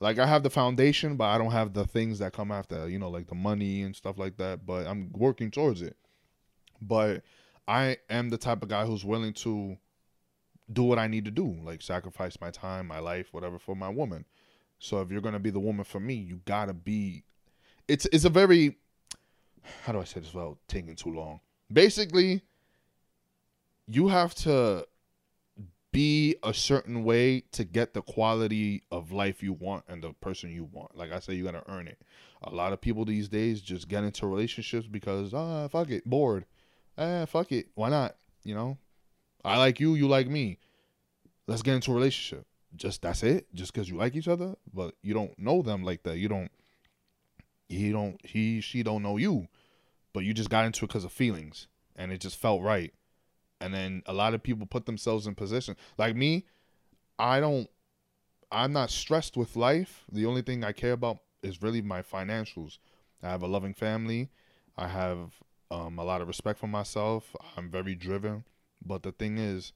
like 0.00 0.18
I 0.18 0.26
have 0.26 0.42
the 0.42 0.50
foundation, 0.50 1.16
but 1.16 1.26
I 1.26 1.38
don't 1.38 1.52
have 1.52 1.72
the 1.72 1.86
things 1.86 2.18
that 2.18 2.32
come 2.32 2.50
after. 2.50 2.88
You 2.88 2.98
know, 2.98 3.10
like 3.10 3.28
the 3.28 3.34
money 3.34 3.82
and 3.82 3.94
stuff 3.94 4.18
like 4.18 4.36
that. 4.38 4.66
But 4.66 4.86
I'm 4.86 5.10
working 5.12 5.50
towards 5.50 5.82
it 5.82 5.96
but 6.80 7.22
I 7.66 7.98
am 8.10 8.28
the 8.28 8.38
type 8.38 8.62
of 8.62 8.68
guy 8.68 8.84
who's 8.86 9.04
willing 9.04 9.32
to 9.34 9.76
do 10.72 10.82
what 10.84 10.98
I 10.98 11.06
need 11.06 11.24
to 11.24 11.30
do, 11.30 11.56
like 11.62 11.82
sacrifice 11.82 12.40
my 12.40 12.50
time, 12.50 12.86
my 12.86 12.98
life, 12.98 13.28
whatever 13.32 13.58
for 13.58 13.74
my 13.74 13.88
woman. 13.88 14.24
So 14.78 15.00
if 15.00 15.10
you're 15.10 15.20
gonna 15.20 15.38
be 15.38 15.50
the 15.50 15.60
woman 15.60 15.84
for 15.84 16.00
me, 16.00 16.14
you 16.14 16.40
gotta 16.44 16.74
be. 16.74 17.24
It's 17.88 18.06
it's 18.06 18.24
a 18.24 18.30
very, 18.30 18.76
how 19.82 19.92
do 19.92 20.00
I 20.00 20.04
say 20.04 20.20
this 20.20 20.34
without 20.34 20.58
taking 20.68 20.96
too 20.96 21.10
long? 21.10 21.40
Basically, 21.72 22.42
you 23.86 24.08
have 24.08 24.34
to 24.36 24.86
be 25.92 26.34
a 26.42 26.52
certain 26.52 27.04
way 27.04 27.44
to 27.52 27.64
get 27.64 27.94
the 27.94 28.02
quality 28.02 28.82
of 28.90 29.12
life 29.12 29.42
you 29.42 29.52
want 29.52 29.84
and 29.88 30.02
the 30.02 30.12
person 30.14 30.50
you 30.50 30.68
want. 30.72 30.96
Like 30.96 31.12
I 31.12 31.20
say, 31.20 31.34
you 31.34 31.44
gotta 31.44 31.62
earn 31.68 31.86
it. 31.88 31.98
A 32.42 32.50
lot 32.50 32.72
of 32.72 32.80
people 32.80 33.04
these 33.04 33.28
days 33.28 33.60
just 33.60 33.88
get 33.88 34.04
into 34.04 34.26
relationships 34.26 34.86
because 34.86 35.32
ah 35.32 35.68
fuck 35.68 35.90
it, 35.90 36.04
bored 36.04 36.44
eh, 36.98 37.24
fuck 37.26 37.52
it. 37.52 37.68
Why 37.74 37.88
not? 37.90 38.16
You 38.44 38.54
know, 38.54 38.78
I 39.44 39.58
like 39.58 39.80
you, 39.80 39.94
you 39.94 40.08
like 40.08 40.28
me. 40.28 40.58
Let's 41.46 41.62
get 41.62 41.74
into 41.74 41.92
a 41.92 41.94
relationship. 41.94 42.46
Just 42.76 43.02
that's 43.02 43.22
it. 43.22 43.46
Just 43.54 43.72
because 43.72 43.88
you 43.88 43.96
like 43.96 44.16
each 44.16 44.28
other, 44.28 44.54
but 44.72 44.94
you 45.02 45.14
don't 45.14 45.38
know 45.38 45.62
them 45.62 45.84
like 45.84 46.02
that. 46.04 46.18
You 46.18 46.28
don't. 46.28 46.50
He 47.68 47.92
don't. 47.92 48.20
He 48.24 48.60
she 48.60 48.82
don't 48.82 49.02
know 49.02 49.16
you, 49.16 49.48
but 50.12 50.24
you 50.24 50.34
just 50.34 50.50
got 50.50 50.66
into 50.66 50.84
it 50.84 50.88
because 50.88 51.04
of 51.04 51.12
feelings, 51.12 51.66
and 51.96 52.12
it 52.12 52.20
just 52.20 52.36
felt 52.36 52.62
right. 52.62 52.92
And 53.60 53.72
then 53.72 54.02
a 54.06 54.12
lot 54.12 54.34
of 54.34 54.42
people 54.42 54.66
put 54.66 54.86
themselves 54.86 55.26
in 55.26 55.34
position. 55.34 55.76
Like 55.96 56.16
me, 56.16 56.46
I 57.18 57.40
don't. 57.40 57.68
I'm 58.52 58.72
not 58.72 58.90
stressed 58.90 59.36
with 59.36 59.56
life. 59.56 60.04
The 60.12 60.26
only 60.26 60.42
thing 60.42 60.64
I 60.64 60.72
care 60.72 60.92
about 60.92 61.18
is 61.42 61.62
really 61.62 61.82
my 61.82 62.02
financials. 62.02 62.78
I 63.22 63.30
have 63.30 63.42
a 63.42 63.46
loving 63.46 63.74
family. 63.74 64.30
I 64.76 64.88
have 64.88 65.32
um, 65.70 65.98
a 65.98 66.04
lot 66.04 66.20
of 66.20 66.28
respect 66.28 66.58
for 66.58 66.66
myself. 66.66 67.34
I'm 67.56 67.70
very 67.70 67.94
driven. 67.94 68.44
But 68.84 69.02
the 69.02 69.12
thing 69.12 69.38
is, 69.38 69.72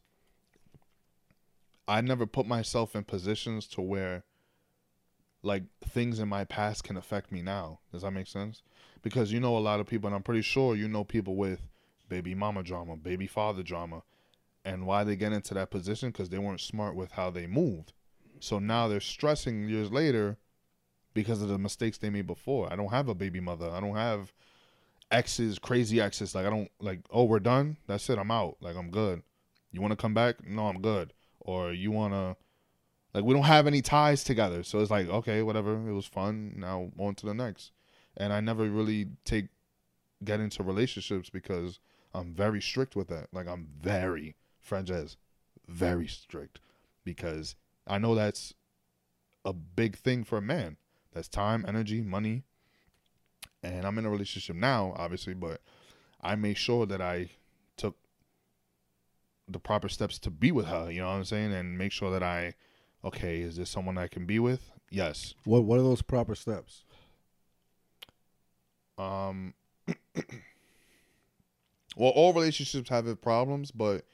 I 1.87 2.03
never 2.03 2.27
put 2.27 2.47
myself 2.47 2.95
in 2.95 3.05
positions 3.05 3.67
to 3.69 3.81
where 3.81 4.25
like 5.43 5.65
things 5.85 6.19
in 6.19 6.29
my 6.29 6.45
past 6.45 6.85
can 6.85 6.97
affect 6.97 7.31
me 7.33 7.43
now. 7.43 7.81
Does 7.93 8.03
that 8.03 8.11
make 8.11 8.27
sense? 8.27 8.63
Because 9.03 9.33
you 9.33 9.41
know 9.41 9.57
a 9.57 9.61
lot 9.61 9.81
of 9.81 9.87
people, 9.87 10.09
and 10.09 10.15
I'm 10.15 10.23
pretty 10.23 10.43
sure 10.43 10.75
you 10.75 10.89
know 10.89 11.05
people 11.05 11.37
with 11.37 11.63
baby 12.09 12.35
mama 12.35 12.63
drama, 12.63 12.97
baby 12.97 13.27
father 13.27 13.63
drama, 13.63 14.03
and 14.65 14.87
why 14.87 15.05
they 15.05 15.17
get 15.17 15.33
into 15.33 15.55
that 15.55 15.71
position 15.71 16.11
because 16.11 16.29
they 16.29 16.39
weren't 16.39 16.61
smart 16.61 16.95
with 16.95 17.13
how 17.13 17.31
they 17.31 17.47
moved. 17.47 17.93
So 18.41 18.59
now 18.59 18.89
they're 18.89 19.01
stressing 19.01 19.69
years 19.69 19.91
later 19.91 20.37
because 21.15 21.43
of 21.43 21.49
the 21.49 21.59
mistakes 21.59 21.99
they 21.99 22.11
made 22.11 22.27
before. 22.27 22.73
I 22.73 22.77
don't 22.77 22.93
have 22.93 23.09
a 23.09 23.15
baby 23.15 23.41
mother. 23.41 23.71
I 23.71 23.81
don't 23.81 23.97
have 23.97 24.33
exes, 25.11 25.59
crazy 25.59 26.01
exes. 26.01 26.35
Like 26.35 26.47
I 26.47 26.51
don't 26.51 26.71
like. 26.81 27.01
Oh, 27.11 27.25
we're 27.25 27.41
done. 27.41 27.77
That's 27.87 28.09
it. 28.11 28.19
I'm 28.19 28.31
out. 28.31 28.57
Like 28.61 28.77
I'm 28.77 28.91
good. 28.91 29.23
You 29.71 29.81
want 29.81 29.93
to 29.93 29.97
come 29.97 30.15
back? 30.15 30.47
No, 30.47 30.69
I'm 30.69 30.81
good. 30.81 31.13
Or 31.41 31.73
you 31.73 31.91
want 31.91 32.15
to? 32.15 32.37
Like 33.19 33.25
we 33.27 33.35
don't 33.35 33.43
have 33.43 33.67
any 33.67 33.83
ties 33.83 34.23
together. 34.23 34.63
So 34.63 34.79
it's 34.79 34.91
like 34.91 35.09
okay, 35.09 35.43
whatever. 35.43 35.75
It 35.89 35.93
was 35.93 36.07
fun. 36.07 36.55
Now 36.57 36.93
on 36.97 37.17
to 37.17 37.27
the 37.27 37.35
next. 37.35 37.73
And 38.17 38.33
I 38.33 38.41
never 38.41 38.69
really 38.69 39.09
take 39.25 39.47
get 40.25 40.39
into 40.39 40.63
relationships 40.63 41.29
because 41.29 41.81
I'm 42.15 42.33
very 42.33 42.63
strict 42.63 42.95
with 42.95 43.09
that. 43.09 43.27
Like 43.33 43.49
I'm 43.49 43.67
very 43.81 44.37
Franjez, 44.65 45.17
very 45.67 46.07
strict 46.07 46.61
because 47.05 47.57
I 47.89 47.99
know 47.99 48.15
that's 48.15 48.55
a 49.45 49.53
big 49.53 49.97
thing 49.97 50.23
for 50.23 50.39
a 50.39 50.43
man. 50.43 50.77
That's 51.13 51.27
time, 51.27 51.65
energy, 51.67 52.03
money, 52.03 52.45
and 53.65 53.85
I'm 53.85 53.99
in 53.99 54.07
a 54.07 54.11
relationship 54.11 54.55
now, 54.55 54.95
obviously, 54.97 55.35
but 55.35 55.61
I 56.21 56.37
made 56.37 56.57
sure 56.57 56.87
that 56.87 57.01
I 57.01 57.31
took 57.77 57.97
the 59.49 59.59
proper 59.59 59.89
steps 59.89 60.19
to 60.21 60.31
be 60.31 60.53
with 60.53 60.67
her, 60.67 60.91
you 60.91 61.01
know 61.01 61.09
what 61.09 61.17
I'm 61.17 61.25
saying? 61.25 61.53
And 61.53 61.77
make 61.77 61.91
sure 61.91 62.13
that 62.13 62.23
I, 62.23 62.55
okay, 63.05 63.41
is 63.41 63.57
this 63.57 63.71
someone 63.71 63.99
I 63.99 64.09
can 64.09 64.27
be 64.27 64.39
with? 64.39 64.71
Yes. 64.91 65.35
What 65.45 65.65
What 65.65 65.79
are 65.79 65.83
those 65.83 66.03
proper 66.03 66.35
steps? 66.35 66.85
Um, 68.97 69.55
well, 71.97 72.11
all 72.11 72.33
relationships 72.33 72.89
have 72.89 73.21
problems, 73.21 73.71
but 73.71 74.05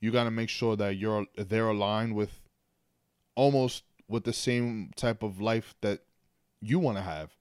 you 0.00 0.10
got 0.12 0.24
to 0.24 0.30
make 0.30 0.48
sure 0.48 0.76
that 0.76 0.96
you're 0.96 1.26
they're 1.36 1.68
aligned 1.68 2.14
with 2.14 2.40
almost 3.34 3.84
with 4.08 4.24
the 4.24 4.32
same 4.32 4.90
type 4.96 5.22
of 5.22 5.40
life 5.40 5.74
that 5.80 6.00
you 6.60 6.78
want 6.78 6.96
to 6.96 7.02
have. 7.02 7.34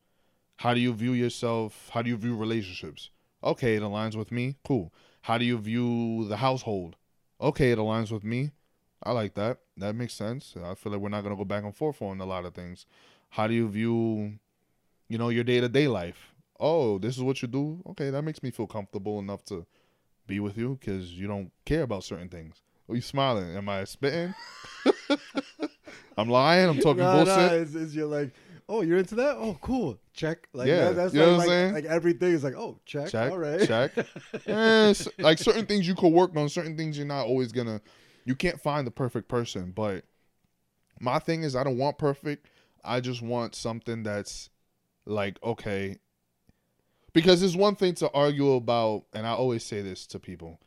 How 0.58 0.74
do 0.74 0.80
you 0.80 0.94
view 0.94 1.14
yourself? 1.14 1.90
How 1.94 2.02
do 2.02 2.10
you 2.10 2.18
view 2.18 2.36
relationships? 2.36 3.12
Okay, 3.44 3.76
it 3.76 3.84
aligns 3.84 4.16
with 4.16 4.32
me. 4.32 4.56
Cool. 4.66 4.92
How 5.22 5.38
do 5.38 5.46
you 5.46 5.58
view 5.58 6.26
the 6.28 6.38
household? 6.38 6.96
Okay, 7.40 7.72
it 7.72 7.78
aligns 7.78 8.12
with 8.12 8.24
me. 8.24 8.52
I 9.04 9.12
like 9.12 9.36
that. 9.36 9.60
That 9.78 9.96
makes 9.96 10.14
sense. 10.14 10.56
I 10.62 10.74
feel 10.76 10.92
like 10.92 11.02
we're 11.02 11.10
not 11.10 11.24
gonna 11.24 11.36
go 11.36 11.46
back 11.46 11.64
and 11.64 11.76
forth 11.76 12.02
on 12.02 12.20
a 12.20 12.26
lot 12.26 12.46
of 12.46 12.54
things. 12.54 12.86
How 13.30 13.48
do 13.48 13.54
you 13.54 13.68
view, 13.70 14.40
you 15.10 15.18
know, 15.18 15.30
your 15.30 15.44
day 15.44 15.60
to 15.60 15.70
day 15.70 15.88
life? 15.88 16.34
Oh, 16.60 16.98
this 16.98 17.16
is 17.16 17.24
what 17.24 17.42
you 17.42 17.48
do. 17.48 17.82
Okay, 17.90 18.10
that 18.10 18.24
makes 18.24 18.42
me 18.42 18.50
feel 18.52 18.68
comfortable 18.68 19.20
enough 19.20 19.44
to 19.46 19.66
be 20.26 20.40
with 20.40 20.58
you 20.58 20.78
because 20.80 21.14
you 21.14 21.28
don't 21.28 21.52
care 21.66 21.84
about 21.84 22.04
certain 22.04 22.30
things. 22.30 22.62
Are 22.90 22.96
you 22.96 23.02
smiling? 23.02 23.56
Am 23.56 23.70
I 23.70 23.84
spitting? 23.84 24.34
I'm 26.18 26.30
lying. 26.30 26.68
I'm 26.70 26.80
talking 26.80 27.04
Nah, 27.04 27.12
bullshit. 27.12 27.36
nah, 27.38 27.52
it's, 27.52 27.76
it's 27.76 27.94
you're 27.94 28.08
like, 28.08 28.34
oh, 28.68 28.82
you're 28.82 28.98
into 28.98 29.16
that? 29.16 29.36
Oh, 29.38 29.58
cool. 29.62 30.00
Check. 30.14 30.48
Like 30.54 30.68
Yeah, 30.68 30.86
that, 30.90 30.96
that's 30.96 31.14
you 31.14 31.20
know 31.20 31.38
like, 31.38 31.38
what 31.38 31.44
I'm 31.44 31.50
like, 31.50 31.50
saying? 31.50 31.74
like 31.74 31.86
everything 31.86 32.32
is 32.34 32.44
like, 32.44 32.56
oh, 32.56 32.80
check. 32.86 33.12
check, 33.12 33.32
All 33.32 33.38
right. 33.38 33.62
check. 33.68 33.92
Eh, 34.48 34.90
s- 34.90 35.08
like 35.20 35.38
certain 35.38 35.66
things 35.66 35.88
you 35.88 35.94
could 35.94 36.12
work 36.12 36.36
on, 36.36 36.48
certain 36.50 36.78
things 36.78 36.98
you're 36.98 37.06
not 37.06 37.26
always 37.28 37.52
gonna. 37.52 37.82
You 38.28 38.36
can't 38.36 38.60
find 38.60 38.86
the 38.86 38.92
perfect 38.92 39.30
person, 39.30 39.72
but 39.74 40.04
my 41.00 41.18
thing 41.18 41.44
is, 41.44 41.56
I 41.56 41.64
don't 41.64 41.78
want 41.78 41.98
perfect. 41.98 42.48
I 42.84 43.00
just 43.00 43.22
want 43.22 43.56
something 43.56 44.04
that's 44.04 44.50
like 45.06 45.42
okay. 45.42 45.96
Because 47.14 47.42
it's 47.42 47.56
one 47.56 47.78
thing 47.78 47.96
to 47.96 48.12
argue 48.12 48.52
about, 48.52 49.06
and 49.14 49.26
I 49.26 49.30
always 49.30 49.64
say 49.64 49.82
this 49.82 50.06
to 50.08 50.20
people. 50.20 50.60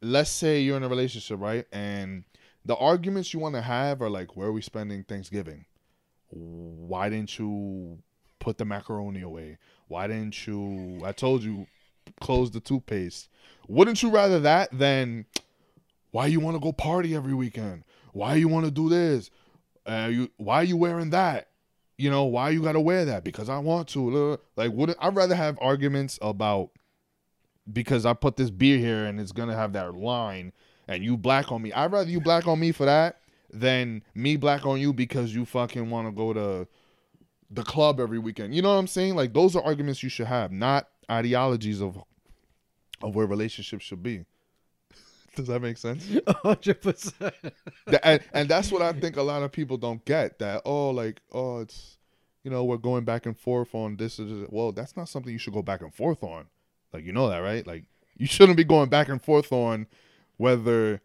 Let's 0.00 0.30
say 0.30 0.60
you're 0.60 0.76
in 0.76 0.84
a 0.84 0.88
relationship, 0.88 1.40
right? 1.40 1.66
And 1.72 2.22
the 2.64 2.76
arguments 2.76 3.34
you 3.34 3.40
want 3.40 3.56
to 3.56 3.60
have 3.60 4.00
are 4.00 4.08
like, 4.08 4.36
where 4.36 4.46
are 4.46 4.52
we 4.52 4.62
spending 4.62 5.02
Thanksgiving? 5.02 5.64
Why 6.28 7.08
didn't 7.08 7.40
you 7.40 7.98
put 8.38 8.58
the 8.58 8.64
macaroni 8.64 9.22
away? 9.22 9.58
Why 9.88 10.06
didn't 10.06 10.46
you? 10.46 11.02
I 11.04 11.10
told 11.10 11.42
you, 11.42 11.66
close 12.20 12.52
the 12.52 12.60
toothpaste. 12.60 13.28
Wouldn't 13.66 14.00
you 14.00 14.10
rather 14.10 14.38
that 14.38 14.70
than 14.70 15.26
why 16.14 16.26
you 16.26 16.38
want 16.38 16.54
to 16.54 16.60
go 16.60 16.72
party 16.72 17.16
every 17.16 17.34
weekend? 17.34 17.82
Why 18.12 18.36
you 18.36 18.46
want 18.46 18.66
to 18.66 18.70
do 18.70 18.88
this? 18.88 19.32
Uh, 19.84 20.08
you 20.12 20.30
why 20.36 20.62
you 20.62 20.76
wearing 20.76 21.10
that? 21.10 21.48
You 21.98 22.08
know 22.08 22.26
why 22.26 22.50
you 22.50 22.62
got 22.62 22.74
to 22.74 22.80
wear 22.80 23.04
that? 23.04 23.24
Because 23.24 23.48
I 23.48 23.58
want 23.58 23.88
to. 23.88 24.38
Like, 24.56 24.70
wouldn't 24.70 24.96
I'd 25.00 25.16
rather 25.16 25.34
have 25.34 25.58
arguments 25.60 26.20
about 26.22 26.70
because 27.70 28.06
I 28.06 28.12
put 28.12 28.36
this 28.36 28.50
beer 28.50 28.78
here 28.78 29.06
and 29.06 29.18
it's 29.18 29.32
gonna 29.32 29.56
have 29.56 29.72
that 29.72 29.96
line 29.96 30.52
and 30.86 31.02
you 31.02 31.16
black 31.16 31.50
on 31.50 31.62
me. 31.62 31.72
I'd 31.72 31.90
rather 31.90 32.08
you 32.08 32.20
black 32.20 32.46
on 32.46 32.60
me 32.60 32.70
for 32.70 32.86
that 32.86 33.18
than 33.52 34.04
me 34.14 34.36
black 34.36 34.64
on 34.64 34.78
you 34.78 34.92
because 34.92 35.34
you 35.34 35.44
fucking 35.44 35.90
want 35.90 36.06
to 36.06 36.12
go 36.12 36.32
to 36.32 36.68
the 37.50 37.64
club 37.64 37.98
every 37.98 38.20
weekend. 38.20 38.54
You 38.54 38.62
know 38.62 38.72
what 38.72 38.78
I'm 38.78 38.86
saying? 38.86 39.16
Like 39.16 39.34
those 39.34 39.56
are 39.56 39.64
arguments 39.64 40.00
you 40.04 40.10
should 40.10 40.28
have, 40.28 40.52
not 40.52 40.88
ideologies 41.10 41.82
of 41.82 41.98
of 43.02 43.16
where 43.16 43.26
relationships 43.26 43.84
should 43.84 44.04
be. 44.04 44.26
Does 45.34 45.48
that 45.48 45.60
make 45.60 45.76
sense? 45.76 46.08
hundred 46.28 46.80
percent. 46.80 47.34
And, 48.02 48.22
and 48.32 48.48
that's 48.48 48.70
what 48.70 48.82
I 48.82 48.92
think 48.92 49.16
a 49.16 49.22
lot 49.22 49.42
of 49.42 49.52
people 49.52 49.76
don't 49.76 50.04
get. 50.04 50.38
That 50.38 50.62
oh, 50.64 50.90
like 50.90 51.20
oh, 51.32 51.60
it's 51.60 51.98
you 52.42 52.50
know 52.50 52.64
we're 52.64 52.76
going 52.76 53.04
back 53.04 53.26
and 53.26 53.38
forth 53.38 53.74
on 53.74 53.96
this. 53.96 54.16
This. 54.16 54.48
Well, 54.50 54.72
that's 54.72 54.96
not 54.96 55.08
something 55.08 55.32
you 55.32 55.38
should 55.38 55.54
go 55.54 55.62
back 55.62 55.82
and 55.82 55.92
forth 55.92 56.22
on. 56.22 56.46
Like 56.92 57.04
you 57.04 57.12
know 57.12 57.28
that, 57.28 57.38
right? 57.38 57.66
Like 57.66 57.84
you 58.16 58.26
shouldn't 58.26 58.56
be 58.56 58.64
going 58.64 58.88
back 58.88 59.08
and 59.08 59.20
forth 59.20 59.52
on 59.52 59.86
whether 60.36 61.00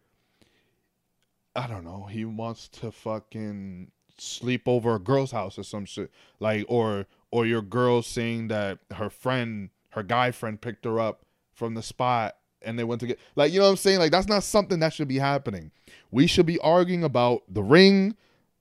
I 1.56 1.68
don't 1.68 1.84
know 1.84 2.06
he 2.06 2.26
wants 2.26 2.68
to 2.70 2.92
fucking 2.92 3.92
sleep 4.18 4.68
over 4.68 4.96
a 4.96 5.00
girl's 5.00 5.32
house 5.32 5.58
or 5.58 5.64
some 5.64 5.86
shit. 5.86 6.12
Like 6.40 6.66
or 6.68 7.08
or 7.32 7.46
your 7.46 7.62
girl 7.62 8.02
saying 8.02 8.48
that 8.50 8.80
her 8.92 9.10
friend, 9.10 9.70
her 9.90 10.04
guy 10.04 10.32
friend, 10.32 10.60
picked 10.60 10.86
her 10.86 11.00
up 11.00 11.26
from 11.54 11.74
the 11.74 11.84
spot 11.84 12.38
and 12.62 12.78
they 12.78 12.84
went 12.84 13.02
to 13.02 13.08
get 13.08 13.20
like 13.36 13.52
you 13.52 13.60
know 13.60 13.66
what 13.66 13.72
I'm 13.72 13.78
saying. 13.78 14.00
Like 14.00 14.12
that's 14.12 14.28
not 14.28 14.44
something 14.44 14.80
that 14.80 14.94
should 14.94 15.08
be 15.08 15.20
happening. 15.20 15.72
We 16.12 16.28
should 16.28 16.46
be 16.46 16.60
arguing 16.60 17.04
about 17.04 17.44
the 17.50 17.64
ring 17.64 18.16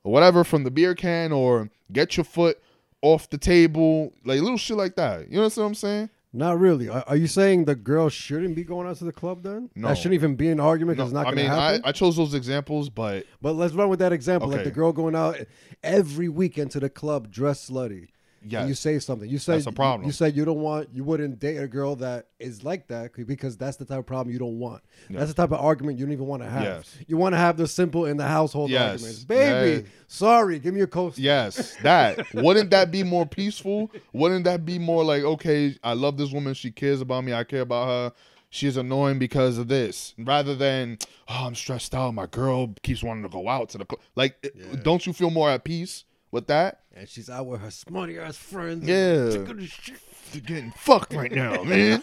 or 0.05 0.13
whatever 0.13 0.45
from 0.45 0.65
the 0.65 0.71
beer 0.71 0.95
can 0.95 1.33
or 1.33 1.71
get 1.93 2.17
your 2.17 2.25
foot 2.25 2.61
off 3.03 3.31
the 3.31 3.39
table, 3.39 4.13
like 4.25 4.41
little 4.41 4.59
shit 4.59 4.77
like 4.77 4.97
that. 4.97 5.31
You 5.31 5.37
know 5.37 5.45
what 5.45 5.57
I'm 5.59 5.75
saying? 5.75 6.11
Not 6.33 6.59
really. 6.59 6.89
Are, 6.89 7.05
are 7.07 7.17
you 7.17 7.27
saying 7.27 7.65
the 7.65 7.75
girl 7.75 8.11
shouldn't 8.11 8.55
be 8.55 8.63
going 8.63 8.87
out 8.87 8.97
to 8.97 9.05
the 9.05 9.13
club 9.13 9.43
then? 9.43 9.71
No. 9.75 9.89
That 9.89 9.97
shouldn't 9.97 10.15
even 10.15 10.37
be 10.37 10.49
an 10.51 10.61
argument 10.61 10.99
because 10.99 11.13
No, 11.13 11.21
it's 11.21 11.27
not 11.27 11.33
I 11.33 11.35
going 11.35 11.47
to 11.47 11.51
mean, 11.51 11.61
happen. 11.61 11.83
I, 11.85 11.89
I 11.89 11.93
chose 11.93 12.17
those 12.17 12.35
examples, 12.35 12.91
but 12.91 13.25
but 13.41 13.55
let's 13.55 13.73
run 13.73 13.89
with 13.89 14.01
that 14.01 14.13
example. 14.13 14.49
Like 14.49 14.65
the 14.65 14.71
girl 14.71 14.93
going 14.93 15.15
out 15.15 15.39
every 15.83 16.29
weekend 16.29 16.71
to 16.73 16.81
the 16.81 16.91
club 16.91 17.31
dressed 17.31 17.71
slutty. 17.71 18.09
Yeah, 18.49 18.61
And 18.61 18.69
you 18.69 18.75
say 18.75 18.99
something. 18.99 19.29
You 19.29 19.39
said 19.39 19.57
That's 19.57 19.67
a 19.67 19.73
problem. 19.73 20.07
You, 20.07 20.13
said 20.13 20.37
you 20.37 20.45
don't 20.45 20.61
want. 20.61 20.89
You 20.93 21.05
wouldn't 21.05 21.39
date 21.39 21.57
a 21.57 21.67
girl 21.67 21.97
that 21.97 22.29
is 22.39 22.65
like 22.65 22.89
that 22.89 23.13
because 23.27 23.57
that's 23.57 23.77
the 23.77 23.85
type 23.85 23.99
of 23.99 24.07
problem 24.07 24.33
you 24.33 24.39
don't 24.39 24.59
want. 24.59 24.83
Yeah. 25.09 25.19
That's 25.19 25.33
the 25.33 25.43
type 25.43 25.53
of 25.53 25.61
argument 25.61 25.99
you 25.99 26.07
don't 26.07 26.13
even 26.13 26.27
want 26.27 26.43
to 26.43 26.49
have. 26.49 26.63
Yes. 26.63 26.97
You 27.07 27.17
want 27.17 27.35
to 27.35 27.39
have 27.39 27.57
the 27.57 27.67
simple 27.67 28.07
in 28.07 28.17
the 28.17 28.27
household 28.27 28.71
Yes. 28.71 28.93
arguments. 28.93 29.25
Baby, 29.25 29.83
Yeah. 29.83 29.89
sorry, 30.07 30.59
give 30.59 30.75
me 30.75 30.81
a 30.81 30.87
coaster. 30.87 31.21
Yes, 31.21 31.77
that 31.83 32.33
wouldn't 32.35 32.71
that 32.71 32.91
be 32.91 33.03
more 33.03 33.27
peaceful? 33.27 33.91
Wouldn't 34.13 34.45
that 34.45 34.65
be 34.65 34.79
more 34.79 35.05
like, 35.05 35.23
okay, 35.23 35.77
I 35.83 35.93
love 35.95 36.17
this 36.17 36.33
woman, 36.33 36.55
she 36.55 36.71
cares 36.71 37.01
about 37.01 37.25
me, 37.25 37.33
I 37.33 37.45
care 37.45 37.63
about 37.63 37.87
her. 37.89 38.13
She's 38.51 38.79
annoying 38.79 39.19
because 39.19 39.59
of 39.59 39.69
this, 39.69 40.15
rather 40.19 40.55
than 40.55 40.97
oh, 41.29 41.45
I'm 41.47 41.55
stressed 41.55 41.95
out. 41.95 42.15
My 42.15 42.25
girl 42.25 42.75
keeps 42.83 43.03
wanting 43.03 43.23
to 43.25 43.29
go 43.29 43.47
out 43.47 43.69
to 43.71 43.79
the 43.79 43.85
club. 43.85 44.01
Like, 44.17 44.51
don't 44.83 45.07
you 45.07 45.13
feel 45.13 45.29
more 45.31 45.51
at 45.51 45.65
peace 45.65 46.05
with 46.31 46.47
that? 46.49 46.81
And 46.95 47.09
she's 47.09 47.31
out 47.31 47.47
with 47.47 47.61
her 47.61 47.71
smutty 47.71 48.19
ass 48.19 48.37
friends. 48.37 48.87
Yeah. 48.87 49.31
Sick 49.31 49.49
of 49.49 49.57
this 49.59 49.71
shit. 49.71 50.01
They're 50.33 50.41
getting 50.43 50.73
fucked 50.73 51.15
right 51.15 51.33
now, 51.33 51.63
man. 51.65 52.03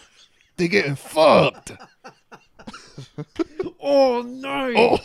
They're 0.56 0.68
getting 0.68 0.96
fucked. 0.96 1.72
All 3.78 4.22
night. 4.22 4.74
Oh, 4.76 4.98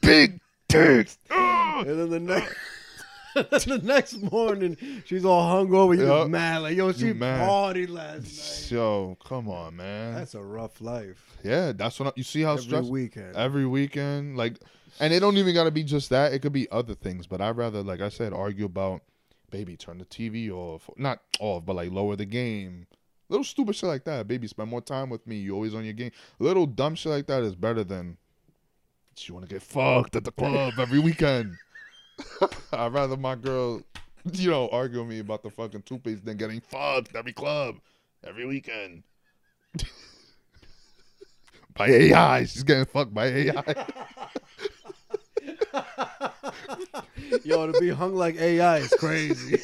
big 0.00 0.40
dicks. 0.68 1.18
And 1.30 1.86
then 1.88 2.10
the 2.10 2.20
next. 2.20 2.54
the 3.50 3.80
next 3.82 4.20
morning, 4.32 4.76
she's 5.04 5.24
all 5.24 5.64
hungover. 5.66 5.96
You're 5.96 6.06
Yup. 6.06 6.28
mad, 6.28 6.58
like 6.62 6.76
yo, 6.76 6.92
she 6.92 7.06
You 7.08 7.14
mad. 7.14 7.48
partied 7.48 7.88
last 7.90 8.70
night. 8.70 8.70
Yo, 8.76 9.16
come 9.24 9.48
on, 9.48 9.76
man. 9.76 10.14
That's 10.14 10.34
a 10.34 10.42
rough 10.42 10.80
life. 10.80 11.36
yeah, 11.44 11.72
that's 11.72 11.98
what 12.00 12.08
I, 12.08 12.12
you 12.16 12.22
see 12.22 12.42
how 12.42 12.52
Every 12.52 12.62
stressful. 12.64 12.90
weekend. 12.90 13.36
every 13.36 13.66
weekend 13.66 14.36
like 14.36 14.58
and 15.00 15.12
it 15.12 15.20
don't 15.20 15.36
even 15.36 15.54
gotta 15.54 15.70
be 15.70 15.84
just 15.84 16.10
that 16.10 16.32
it 16.32 16.40
could 16.40 16.52
be 16.52 16.68
other 16.72 16.94
things 16.94 17.26
but 17.26 17.40
i'd 17.40 17.56
rather 17.56 17.82
like 17.84 18.00
i 18.00 18.08
said 18.08 18.32
argue 18.32 18.64
about 18.64 19.00
baby 19.50 19.76
turn 19.76 19.98
the 19.98 20.04
tv 20.04 20.50
off 20.50 20.90
not 20.96 21.20
off 21.38 21.64
but 21.64 21.76
like 21.76 21.92
lower 21.92 22.16
the 22.16 22.24
game 22.24 22.86
little 23.28 23.44
stupid 23.44 23.76
shit 23.76 23.88
like 23.88 24.02
that 24.04 24.26
baby 24.26 24.48
spend 24.48 24.68
more 24.68 24.80
time 24.80 25.08
with 25.08 25.24
me 25.26 25.36
you 25.36 25.54
always 25.54 25.74
on 25.74 25.84
your 25.84 25.92
game 25.92 26.10
little 26.40 26.66
dumb 26.66 26.94
shit 26.96 27.12
like 27.12 27.26
that 27.28 27.42
is 27.44 27.54
better 27.54 27.84
than 27.84 28.16
you 29.20 29.34
want 29.34 29.48
to 29.48 29.52
get 29.54 29.62
fucked 29.62 30.14
at 30.16 30.24
the 30.24 30.32
club 30.32 30.72
every 30.78 30.98
weekend 31.00 31.56
i'd 32.72 32.92
rather 32.92 33.16
my 33.16 33.34
girl 33.34 33.82
you 34.32 34.50
know 34.50 34.68
argue 34.70 35.00
with 35.00 35.08
me 35.08 35.18
about 35.20 35.42
the 35.42 35.50
fucking 35.50 35.82
toothpaste 35.82 36.24
than 36.24 36.36
getting 36.36 36.60
fucked 36.60 37.14
every 37.14 37.32
club 37.32 37.76
every 38.24 38.46
weekend 38.46 39.02
by 41.74 41.88
AI. 41.88 42.44
She's 42.44 42.62
getting 42.64 42.84
fucked 42.84 43.14
by 43.14 43.26
AI. 43.26 43.86
Yo, 47.44 47.72
to 47.72 47.80
be 47.80 47.90
hung 47.90 48.14
like 48.14 48.36
AI 48.36 48.78
is 48.78 48.94
crazy. 48.94 49.58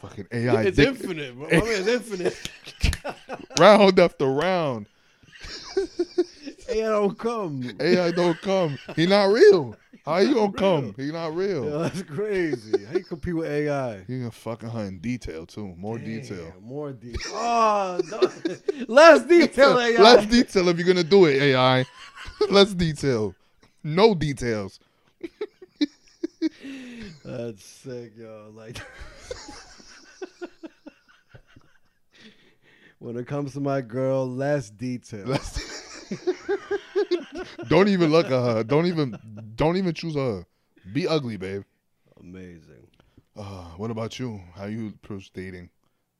Fucking 0.00 0.26
AI. 0.32 0.62
it's 0.62 0.76
dick- 0.76 0.88
infinite, 0.88 1.36
bro. 1.36 1.48
I 1.48 1.50
mean, 1.50 1.64
it's 1.68 1.88
infinite. 1.88 2.50
round 3.58 3.98
after 3.98 4.26
round. 4.26 4.86
AI 6.70 6.88
don't 6.90 7.18
come. 7.18 7.76
AI 7.80 8.10
don't 8.12 8.40
come. 8.40 8.78
He 8.96 9.06
not 9.06 9.24
real. 9.24 9.76
How 10.06 10.18
you 10.18 10.34
gonna 10.34 10.52
come? 10.52 10.94
He 10.96 11.12
not 11.12 11.34
real. 11.34 11.64
Yo, 11.66 11.78
that's 11.82 12.02
crazy. 12.02 12.84
How 12.86 12.96
you 12.96 13.04
compete 13.04 13.36
with 13.36 13.50
AI? 13.50 14.02
He 14.06 14.18
gonna 14.18 14.30
fucking 14.30 14.70
her 14.70 14.84
in 14.84 14.98
detail 14.98 15.44
too. 15.46 15.74
More 15.76 15.98
detail. 15.98 16.54
More 16.60 16.92
detail. 16.92 17.32
Oh, 17.32 18.00
no. 18.10 18.54
less 18.88 19.24
detail, 19.24 19.78
AI. 19.78 20.00
Less 20.02 20.26
detail 20.26 20.68
if 20.68 20.78
you're 20.78 20.86
gonna 20.86 21.04
do 21.04 21.26
it, 21.26 21.40
AI. 21.42 21.84
Less 22.48 22.72
detail. 22.72 23.34
No 23.84 24.14
details. 24.14 24.80
That's 27.24 27.62
sick, 27.62 28.12
yo. 28.16 28.50
Like, 28.54 28.78
when 32.98 33.16
it 33.18 33.26
comes 33.26 33.52
to 33.52 33.60
my 33.60 33.82
girl, 33.82 34.26
less 34.26 34.70
detail. 34.70 35.26
Less- 35.26 35.69
don't 37.68 37.88
even 37.88 38.10
look 38.10 38.26
at 38.26 38.32
her. 38.32 38.64
Don't 38.64 38.86
even 38.86 39.18
don't 39.56 39.76
even 39.76 39.94
choose 39.94 40.14
her. 40.14 40.46
Be 40.92 41.06
ugly, 41.06 41.36
babe. 41.36 41.62
Amazing. 42.20 42.86
Uh, 43.36 43.64
what 43.76 43.90
about 43.90 44.18
you? 44.18 44.40
How 44.54 44.66
you 44.66 44.88
approach 44.88 45.32
dating? 45.32 45.70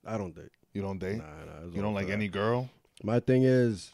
I 0.05 0.17
don't 0.17 0.35
date. 0.35 0.49
You 0.73 0.81
don't 0.81 0.97
date? 0.99 1.17
Nah, 1.17 1.45
nah. 1.45 1.75
you 1.75 1.81
don't 1.81 1.93
like 1.93 2.07
crap. 2.07 2.17
any 2.17 2.27
girl? 2.27 2.69
My 3.03 3.19
thing 3.19 3.43
is, 3.43 3.91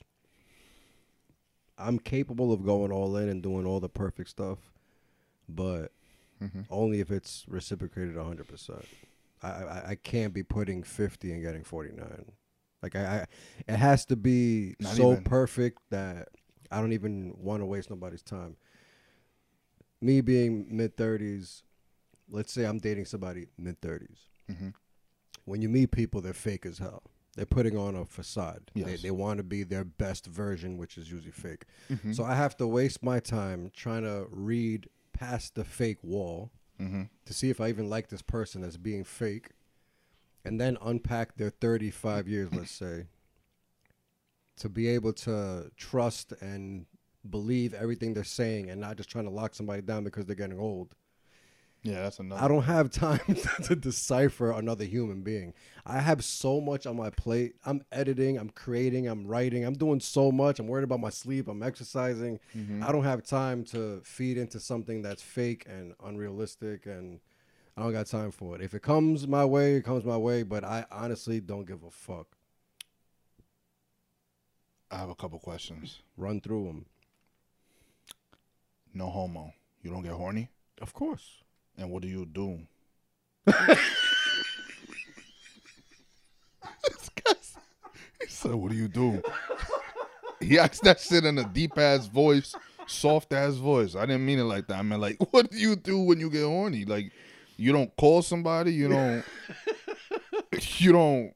I'm 1.77 1.99
capable 1.99 2.51
of 2.53 2.65
going 2.65 2.91
all 2.91 3.15
in 3.17 3.29
and 3.29 3.41
doing 3.41 3.65
all 3.65 3.79
the 3.79 3.89
perfect 3.89 4.29
stuff, 4.29 4.59
but 5.47 5.91
Mhm. 6.41 6.65
only 6.69 6.99
if 6.99 7.09
it's 7.11 7.45
reciprocated 7.47 8.15
100%. 8.15 8.85
I, 9.43 9.47
I 9.49 9.89
I 9.91 9.95
can't 9.95 10.33
be 10.33 10.43
putting 10.43 10.81
50 10.83 11.31
and 11.31 11.41
getting 11.41 11.63
49. 11.63 12.31
Like 12.83 12.95
I, 12.95 12.99
I 13.05 13.25
it 13.67 13.77
has 13.77 14.05
to 14.07 14.15
be 14.15 14.75
Not 14.79 14.95
so 14.95 15.11
even. 15.13 15.23
perfect 15.23 15.79
that 15.89 16.29
I 16.71 16.79
don't 16.79 16.93
even 16.93 17.33
want 17.37 17.61
to 17.61 17.65
waste 17.65 17.89
nobody's 17.89 18.21
time. 18.23 18.55
Me 20.01 20.21
being 20.21 20.67
mid 20.69 20.95
30s, 20.95 21.63
let's 22.29 22.53
say 22.53 22.65
I'm 22.65 22.77
dating 22.77 23.05
somebody 23.05 23.47
mid 23.57 23.81
30s. 23.81 24.27
Mhm. 24.51 24.73
When 25.45 25.61
you 25.61 25.69
meet 25.69 25.91
people, 25.91 26.21
they're 26.21 26.33
fake 26.33 26.65
as 26.65 26.77
hell. 26.77 27.03
They're 27.35 27.45
putting 27.45 27.77
on 27.77 27.95
a 27.95 28.05
facade. 28.05 28.71
They, 28.75 28.81
Yes. 28.81 29.01
they 29.01 29.11
want 29.11 29.37
to 29.37 29.43
be 29.43 29.63
their 29.63 29.83
best 29.85 30.25
version, 30.25 30.77
which 30.77 30.97
is 30.97 31.11
usually 31.11 31.31
fake. 31.31 31.65
Mhm. 31.89 32.13
So 32.15 32.23
I 32.23 32.35
have 32.35 32.57
to 32.57 32.67
waste 32.67 33.01
my 33.03 33.19
time 33.19 33.71
trying 33.75 34.03
to 34.03 34.27
read 34.29 34.89
past 35.13 35.55
the 35.55 35.63
fake 35.63 36.03
wall 36.03 36.51
Mhm. 36.79 37.09
to 37.25 37.33
see 37.33 37.49
if 37.49 37.59
I 37.61 37.69
even 37.69 37.89
like 37.89 38.09
this 38.09 38.21
person 38.21 38.63
as 38.63 38.77
being 38.77 39.03
fake, 39.03 39.51
and 40.47 40.59
then 40.59 40.77
unpack 40.81 41.35
their 41.37 41.49
35 41.49 42.27
years, 42.27 42.49
let's 42.53 42.71
say, 42.71 43.05
to 44.57 44.69
be 44.69 44.87
able 44.87 45.13
to 45.13 45.71
trust 45.77 46.33
and 46.41 46.85
believe 47.29 47.73
everything 47.73 48.13
they're 48.13 48.23
saying 48.23 48.69
and 48.69 48.79
not 48.81 48.97
just 48.97 49.09
trying 49.09 49.25
to 49.25 49.31
lock 49.31 49.53
somebody 49.53 49.81
down 49.81 50.03
because 50.03 50.25
they're 50.25 50.35
getting 50.35 50.59
old. 50.59 50.95
Yeah, 51.83 52.01
that's 52.01 52.19
another. 52.19 52.41
I 52.43 52.47
don't 52.47 52.63
have 52.63 52.89
time 53.07 53.19
to 53.63 53.75
decipher 53.75 54.51
another 54.51 54.83
human 54.83 55.21
being. 55.21 55.53
I 55.85 55.99
have 55.99 56.23
so 56.23 56.59
much 56.59 56.85
on 56.87 56.97
my 56.97 57.09
plate. 57.11 57.55
I'm 57.65 57.81
editing, 57.91 58.37
I'm 58.37 58.49
creating, 58.49 59.07
I'm 59.07 59.27
writing, 59.27 59.63
I'm 59.63 59.75
doing 59.75 59.99
so 59.99 60.31
much. 60.31 60.59
I'm 60.59 60.67
worried 60.67 60.83
about 60.83 60.99
my 60.99 61.09
sleep, 61.11 61.47
I'm 61.47 61.61
exercising. 61.63 62.39
Mhm. 62.57 62.83
I 62.83 62.91
don't 62.91 63.03
have 63.03 63.23
time 63.23 63.63
to 63.65 64.01
feed 64.03 64.37
into 64.37 64.59
something 64.59 65.01
that's 65.01 65.21
fake 65.21 65.65
and 65.69 65.93
unrealistic 66.03 66.85
and 66.87 67.19
I 67.77 67.81
don't 67.83 67.91
got 67.93 68.07
time 68.07 68.31
for 68.31 68.55
it. 68.55 68.61
If 68.61 68.73
it 68.73 68.81
comes 68.81 69.27
my 69.27 69.45
way, 69.45 69.75
it 69.75 69.83
comes 69.85 70.03
my 70.03 70.17
way, 70.17 70.41
but 70.41 70.63
I 70.63 70.83
honestly 70.91 71.39
don't 71.39 71.65
give 71.67 71.83
a 71.83 71.91
fuck. 71.91 72.25
I 74.89 74.97
have 74.97 75.09
a 75.09 75.15
couple 75.15 75.37
questions. 75.37 75.99
Run 76.17 76.41
through 76.41 76.65
them. 76.65 76.85
No 78.95 79.09
homo. 79.09 79.53
You 79.83 79.91
don't 79.91 80.01
get 80.01 80.13
horny, 80.13 80.49
Of 80.81 80.93
course. 80.93 81.43
and 81.77 81.91
what 81.91 82.01
do 82.01 82.07
you 82.07 82.25
do? 82.25 82.59
He 88.21 88.27
said, 88.27 88.53
"What 88.55 88.71
do 88.71 88.77
you 88.77 88.87
do?" 88.87 89.21
He 90.39 90.57
asked 90.59 90.83
that 90.83 90.99
shit 90.99 91.25
in 91.25 91.37
a 91.37 91.43
deep 91.45 91.77
ass 91.77 92.07
voice, 92.07 92.55
soft 92.87 93.33
ass 93.33 93.55
voice. 93.55 93.95
I 93.95 94.05
didn't 94.05 94.25
mean 94.25 94.39
it 94.39 94.43
like 94.43 94.67
that. 94.67 94.79
I 94.79 94.81
meant 94.81 95.01
like, 95.01 95.17
what 95.31 95.49
do 95.51 95.57
you 95.57 95.75
do 95.75 95.99
when 95.99 96.19
you 96.19 96.29
get 96.29 96.43
horny? 96.43 96.85
Like, 96.85 97.11
you 97.57 97.71
don't 97.73 97.95
call 97.97 98.21
somebody. 98.21 98.73
You 98.73 98.89
don't. 98.89 99.23
you 100.77 100.91
don't. 100.91 101.33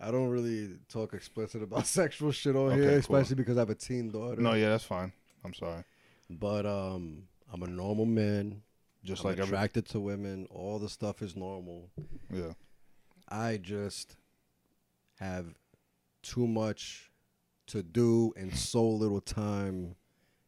I 0.00 0.10
don't 0.10 0.28
really 0.28 0.76
talk 0.88 1.14
explicit 1.14 1.62
about 1.62 1.86
sexual 1.86 2.32
shit 2.32 2.56
on 2.56 2.72
Okay, 2.72 2.76
here, 2.76 2.90
cool. 2.90 2.98
especially 2.98 3.36
because 3.36 3.56
I 3.56 3.60
have 3.60 3.70
a 3.70 3.74
teen 3.74 4.10
daughter. 4.10 4.40
No, 4.40 4.54
yeah, 4.54 4.70
that's 4.70 4.84
fine. 4.84 5.12
I'm 5.44 5.54
sorry. 5.54 5.84
But 6.28 6.66
um 6.66 7.24
I'm 7.52 7.62
a 7.62 7.66
normal 7.68 8.04
man. 8.06 8.62
Just 9.04 9.22
I'm 9.24 9.30
like 9.30 9.38
every. 9.38 9.54
attracted 9.54 9.86
to 9.90 10.00
women. 10.00 10.46
All 10.50 10.78
the 10.78 10.88
stuff 10.88 11.22
is 11.22 11.36
normal. 11.36 11.90
Yeah. 12.32 12.52
I 13.28 13.58
just 13.58 14.16
have 15.20 15.54
too 16.22 16.46
much 16.46 17.10
to 17.68 17.82
do 17.82 18.32
in 18.36 18.52
so 18.54 18.86
little 18.86 19.20
time, 19.20 19.94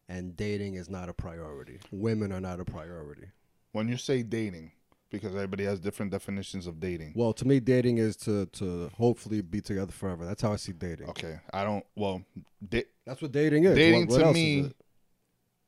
and 0.09 0.35
dating 0.35 0.75
is 0.75 0.89
not 0.89 1.09
a 1.09 1.13
priority. 1.13 1.79
Women 1.91 2.31
are 2.31 2.41
not 2.41 2.59
a 2.59 2.65
priority. 2.65 3.27
When 3.71 3.87
you 3.87 3.97
say 3.97 4.21
dating, 4.23 4.71
because 5.09 5.33
everybody 5.35 5.63
has 5.63 5.79
different 5.79 6.11
definitions 6.11 6.67
of 6.67 6.79
dating. 6.79 7.13
Well, 7.15 7.33
to 7.33 7.47
me, 7.47 7.59
dating 7.59 7.97
is 7.97 8.15
to 8.17 8.45
to 8.47 8.89
hopefully 8.97 9.41
be 9.41 9.61
together 9.61 9.91
forever. 9.91 10.25
That's 10.25 10.41
how 10.41 10.53
I 10.53 10.57
see 10.57 10.73
dating. 10.73 11.09
Okay, 11.09 11.39
I 11.53 11.63
don't. 11.63 11.85
Well, 11.95 12.23
da- 12.67 12.85
That's 13.05 13.21
what 13.21 13.31
dating 13.31 13.63
is. 13.65 13.75
dating 13.75 14.07
What- 14.07 14.19
what 14.19 14.27
to 14.27 14.33
me 14.33 14.59
is 14.59 14.73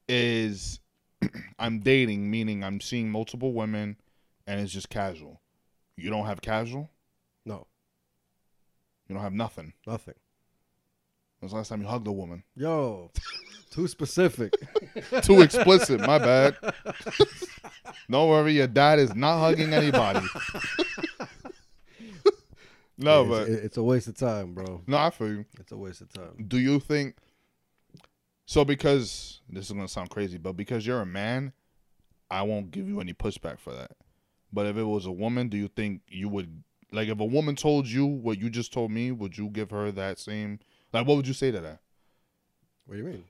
is 0.07 0.79
I'm 1.59 1.79
dating, 1.79 2.29
meaning 2.31 2.63
I'm 2.63 2.81
seeing 2.81 3.09
multiple 3.11 3.53
women, 3.53 3.97
and 4.47 4.59
it's 4.59 4.71
just 4.73 4.89
casual. 4.89 5.39
You 5.95 6.09
don't 6.09 6.25
have 6.25 6.41
casual. 6.41 6.89
no, 7.45 7.67
You 9.07 9.15
don't 9.15 9.23
have 9.23 9.33
nothing. 9.33 9.73
nothing. 9.85 10.15
When's 11.39 11.51
the 11.51 11.57
last 11.57 11.69
time 11.69 11.81
you 11.81 11.87
hugged 11.87 12.07
a 12.07 12.11
woman? 12.11 12.43
Yo, 12.55 13.11
too 13.69 13.87
specific. 13.87 14.53
Too 15.21 15.41
explicit. 15.41 16.01
My 16.01 16.17
bad. 16.17 16.55
Don't 18.09 18.29
worry, 18.29 18.53
your 18.53 18.67
dad 18.67 18.99
is 18.99 19.15
not 19.15 19.39
hugging 19.39 19.73
anybody. 19.73 20.25
no, 22.97 23.21
it's, 23.21 23.29
but 23.29 23.49
it's 23.49 23.77
a 23.77 23.83
waste 23.83 24.07
of 24.07 24.17
time, 24.17 24.53
bro. 24.53 24.81
no, 24.87 24.97
I 24.97 25.09
feel 25.09 25.29
you. 25.29 25.45
It's 25.59 25.71
a 25.71 25.77
waste 25.77 26.01
of 26.01 26.11
time. 26.11 26.45
do 26.47 26.57
you 26.57 26.79
think 26.79 27.15
so 28.45 28.65
because 28.65 29.41
this 29.49 29.65
is 29.65 29.71
gonna 29.71 29.87
sound 29.87 30.09
crazy 30.09 30.37
but 30.37 30.53
because 30.53 30.85
you're 30.85 31.01
a 31.01 31.05
man 31.05 31.53
i 32.31 32.41
won't 32.41 32.71
give 32.71 32.87
you 32.87 32.99
any 32.99 33.13
pushback 33.13 33.59
for 33.59 33.71
that 33.73 33.91
but 34.51 34.65
if 34.65 34.75
it 34.75 34.83
was 34.83 35.05
a 35.05 35.11
woman 35.11 35.49
do 35.49 35.57
you 35.57 35.67
think 35.67 36.01
you 36.07 36.27
would 36.27 36.63
like 36.91 37.07
if 37.07 37.19
a 37.19 37.25
woman 37.25 37.55
told 37.55 37.85
you 37.87 38.05
what 38.07 38.39
you 38.39 38.49
just 38.49 38.73
told 38.73 38.89
me 38.89 39.11
would 39.11 39.37
you 39.37 39.47
give 39.49 39.69
her 39.69 39.91
that 39.91 40.17
same 40.17 40.59
like 40.91 41.05
what 41.05 41.15
would 41.15 41.27
you 41.27 41.33
say 41.33 41.51
to 41.51 41.59
that 41.61 41.79
What 42.85 42.95
do 42.95 43.01
you 43.01 43.07
mean? 43.07 43.23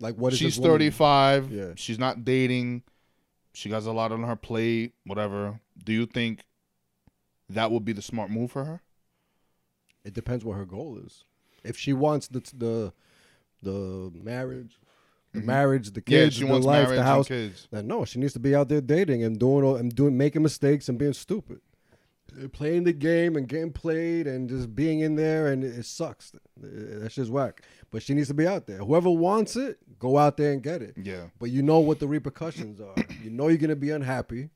Like, 0.00 0.16
what 0.16 0.32
is 0.32 0.38
she's 0.38 0.56
this 0.56 0.64
35 0.64 1.52
Yeah. 1.52 1.72
she's 1.76 1.98
not 1.98 2.24
dating 2.24 2.82
she 3.52 3.70
has 3.70 3.86
a 3.86 3.92
lot 3.92 4.12
on 4.12 4.22
her 4.24 4.36
plate 4.36 4.94
whatever 5.04 5.60
do 5.84 5.92
you 5.92 6.06
think 6.06 6.40
that 7.48 7.70
would 7.70 7.84
be 7.84 7.92
the 7.92 8.02
smart 8.02 8.30
move 8.30 8.50
for 8.52 8.64
her 8.64 8.80
It 10.04 10.14
depends 10.14 10.44
what 10.44 10.56
her 10.56 10.64
goal 10.64 10.98
is. 11.04 11.24
If 11.64 11.76
she 11.76 11.92
wants 11.92 12.28
the 12.28 12.40
the 12.56 12.92
the 13.62 14.10
marriage, 14.14 14.78
the 15.34 15.40
marriage, 15.42 15.90
the 15.92 16.00
Mm-hmm. 16.00 16.12
yeah 16.14 16.24
kids, 16.24 16.36
she 16.36 16.44
the 16.44 16.50
wants 16.52 16.66
life, 16.66 16.88
the 16.88 17.02
house, 17.02 17.28
kids 17.28 17.68
then 17.70 17.86
no, 17.86 18.04
she 18.06 18.18
needs 18.18 18.32
to 18.32 18.38
be 18.40 18.54
out 18.54 18.68
there 18.70 18.80
dating 18.80 19.22
and 19.24 19.38
doing 19.38 19.64
all 19.64 19.76
and 19.76 19.94
doing 19.94 20.16
making 20.16 20.42
mistakes 20.42 20.88
and 20.88 20.96
being 20.98 21.12
stupid. 21.12 21.60
Uh, 22.32 22.48
Playing 22.48 22.84
the 22.84 22.92
game 22.94 23.36
and 23.36 23.46
getting 23.48 23.72
played 23.72 24.26
and 24.28 24.48
just 24.48 24.74
being 24.74 25.00
in 25.00 25.16
there 25.16 25.48
and 25.52 25.64
it, 25.64 25.78
it 25.80 25.84
sucks. 25.84 26.32
That's 26.56 27.16
just 27.16 27.30
whack. 27.30 27.62
But 27.92 28.02
she 28.02 28.14
needs 28.14 28.28
to 28.28 28.34
be 28.34 28.46
out 28.46 28.66
there. 28.66 28.78
Whoever 28.78 29.10
wants 29.10 29.56
it, 29.56 29.78
go 29.98 30.16
out 30.16 30.36
there 30.36 30.52
and 30.52 30.62
get 30.62 30.80
it. 30.82 30.94
yeah 31.02 31.24
But 31.40 31.50
you 31.50 31.62
know 31.62 31.80
what 31.80 31.98
the 31.98 32.06
repercussions 32.06 32.80
are. 32.80 32.94
you 33.22 33.30
know 33.30 33.48
you're 33.48 33.58
gonna 33.58 33.74
be 33.76 33.90
unhappy. 33.90 34.50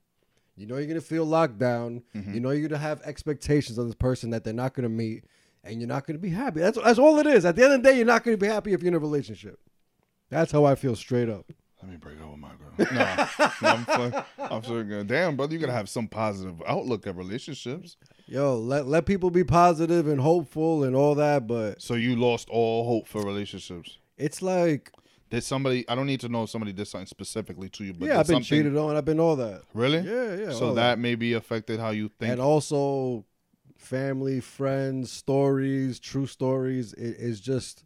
You 0.57 0.67
know 0.67 0.77
you're 0.77 0.87
gonna 0.87 1.01
feel 1.01 1.25
locked 1.25 1.59
down. 1.59 2.03
Mm-hmm. 2.15 2.35
You 2.35 2.41
know 2.41 2.51
you're 2.51 2.69
gonna 2.69 2.79
have 2.81 3.03
expectations 3.03 3.77
of 3.79 3.87
this 3.87 3.97
person 3.97 4.31
that 4.31 4.45
they're 4.45 4.53
not 4.55 4.73
gonna 4.75 4.89
meet, 4.89 5.25
and 5.65 5.81
you're 5.81 5.89
not 5.89 6.07
gonna 6.07 6.21
be 6.21 6.31
happy. 6.31 6.61
That's 6.61 6.79
that's 6.81 6.99
all 6.99 7.19
it 7.19 7.27
is. 7.27 7.45
At 7.45 7.57
the 7.57 7.65
end 7.65 7.73
of 7.73 7.83
the 7.83 7.89
day, 7.91 7.97
you're 7.97 8.07
not 8.07 8.23
gonna 8.23 8.37
be 8.37 8.47
happy 8.47 8.73
if 8.73 8.83
you're 8.83 8.89
in 8.89 8.95
a 8.95 9.01
relationship. 9.01 9.59
That's 10.31 10.53
how 10.53 10.65
I 10.65 10.77
feel 10.77 10.95
straight 10.95 11.29
up. 11.29 11.51
Let 11.85 11.91
me 11.91 11.97
break 11.99 12.19
up 12.23 12.31
with 12.31 12.41
my 12.41 12.49
girl. 12.49 12.73
no, 12.79 13.27
no, 13.63 13.69
I'm, 13.69 13.85
fun, 13.85 14.25
I'm 14.39 14.65
so 14.65 14.83
good. 14.83 15.07
Damn, 15.07 15.37
brother, 15.37 15.53
you 15.53 15.59
gotta 15.61 15.73
have 15.73 15.91
some 15.91 16.09
positive 16.09 16.63
outlook 16.67 17.07
at 17.07 17.15
relationships. 17.15 17.99
Yo, 18.27 18.57
let 18.57 18.87
let 18.87 19.05
people 19.05 19.31
be 19.31 19.45
positive 19.45 20.09
and 20.09 20.19
hopeful 20.19 20.83
and 20.85 20.97
all 20.97 21.15
that, 21.17 21.47
but 21.47 21.83
So 21.83 21.93
you 21.93 22.17
lost 22.17 22.49
all 22.49 22.87
hope 22.87 23.07
for 23.07 23.23
relationships. 23.23 23.99
it's 24.17 24.41
like, 24.41 24.93
Did 25.29 25.45
somebody? 25.45 25.87
I 25.87 25.95
don't 25.95 26.07
need 26.07 26.21
to 26.21 26.31
know 26.31 26.45
if 26.45 26.51
somebody 26.51 26.73
did 26.73 26.89
something 26.89 27.07
specifically 27.07 27.69
to 27.71 27.85
you, 27.85 27.93
but 27.93 28.07
yeah, 28.07 28.13
did 28.15 28.21
I've 28.21 28.27
been 28.29 28.35
something, 28.37 28.49
cheated 28.49 28.77
on. 28.79 28.97
I've 28.97 29.05
been 29.05 29.21
all 29.21 29.37
that. 29.37 29.61
Really? 29.75 29.99
Yeah, 29.99 30.37
yeah. 30.37 30.53
So 30.53 30.69
all 30.69 30.75
that 30.75 30.99
maybe 30.99 31.35
affected 31.35 31.81
how 31.81 31.91
you 31.91 32.09
think. 32.09 32.33
and 32.33 32.41
also 32.41 33.27
family, 33.77 34.41
friends, 34.41 35.13
stories, 35.13 36.01
true 36.01 36.27
stories. 36.27 36.95
It 36.95 37.17
is 37.19 37.41
just 37.43 37.85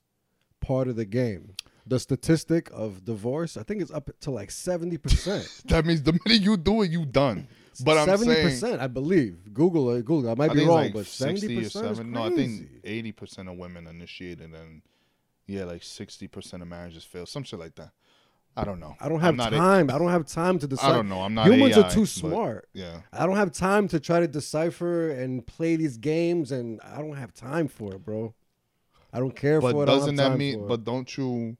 part 0.60 0.86
of 0.86 0.94
the 0.94 1.04
game. 1.04 1.54
The 1.88 1.98
statistic 1.98 2.70
of 2.72 3.04
divorce, 3.04 3.56
I 3.56 3.62
think, 3.62 3.80
it's 3.80 3.90
up 3.90 4.10
to 4.20 4.30
like 4.30 4.50
seventy 4.50 4.98
percent. 4.98 5.48
that 5.66 5.86
means 5.86 6.02
the 6.02 6.12
minute 6.12 6.42
you 6.42 6.56
do 6.56 6.82
it, 6.82 6.90
you 6.90 7.06
done. 7.06 7.48
But 7.84 7.96
I'm 7.96 8.06
seventy 8.06 8.42
percent, 8.42 8.82
I 8.82 8.88
believe. 8.88 9.54
Google 9.54 9.90
it. 9.92 10.04
Google. 10.04 10.28
it. 10.28 10.32
I 10.32 10.34
might 10.34 10.50
I 10.50 10.54
be 10.54 10.66
wrong, 10.66 10.76
like 10.76 10.92
but 10.92 11.06
seventy 11.06 11.56
percent. 11.56 12.06
No, 12.06 12.24
I 12.24 12.30
think 12.30 12.68
eighty 12.84 13.12
percent 13.12 13.48
of 13.48 13.56
women 13.56 13.86
initiated, 13.86 14.52
and 14.52 14.82
yeah, 15.46 15.64
like 15.64 15.82
sixty 15.82 16.28
percent 16.28 16.62
of 16.62 16.68
marriages 16.68 17.04
fail. 17.04 17.24
Some 17.24 17.44
shit 17.44 17.58
like 17.58 17.74
that. 17.76 17.92
I 18.58 18.64
don't 18.64 18.80
know. 18.80 18.96
I 19.00 19.08
don't 19.08 19.20
have 19.20 19.36
time. 19.36 19.88
I 19.90 19.98
don't 19.98 20.10
have 20.10 20.26
time 20.26 20.58
to 20.58 20.66
decide. 20.66 20.90
I 20.90 20.94
don't 20.94 21.08
know. 21.08 21.20
I'm 21.20 21.34
not. 21.34 21.46
Humans 21.46 21.76
AI, 21.76 21.82
are 21.82 21.90
too 21.90 22.06
smart. 22.06 22.68
Yeah. 22.72 23.02
I 23.12 23.24
don't 23.24 23.36
have 23.36 23.52
time 23.52 23.86
to 23.88 24.00
try 24.00 24.18
to 24.18 24.26
decipher 24.26 25.10
and 25.10 25.46
play 25.46 25.76
these 25.76 25.96
games, 25.96 26.50
and 26.50 26.80
I 26.82 26.98
don't 26.98 27.16
have 27.16 27.32
time 27.32 27.68
for 27.68 27.94
it, 27.94 28.04
bro. 28.04 28.34
I 29.12 29.20
don't 29.20 29.34
care 29.34 29.60
But 29.60 29.72
for 29.72 29.82
it. 29.84 29.86
Doesn't 29.86 30.16
that 30.16 30.36
mean? 30.36 30.66
But 30.66 30.84
don't 30.84 31.16
you? 31.16 31.56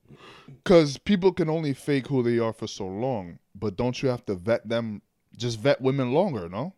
Because 0.47 0.99
people 0.99 1.33
can 1.33 1.49
only 1.49 1.73
fake 1.73 2.07
who 2.07 2.23
they 2.23 2.39
are 2.39 2.53
for 2.53 2.67
so 2.67 2.87
long. 2.87 3.39
But 3.55 3.77
don't 3.77 4.01
you 4.03 4.09
have 4.11 4.25
to 4.27 4.35
vet 4.35 4.69
them? 4.69 5.03
Just 5.37 5.61
vet 5.61 5.81
women 5.81 6.13
longer, 6.13 6.49
no? 6.49 6.75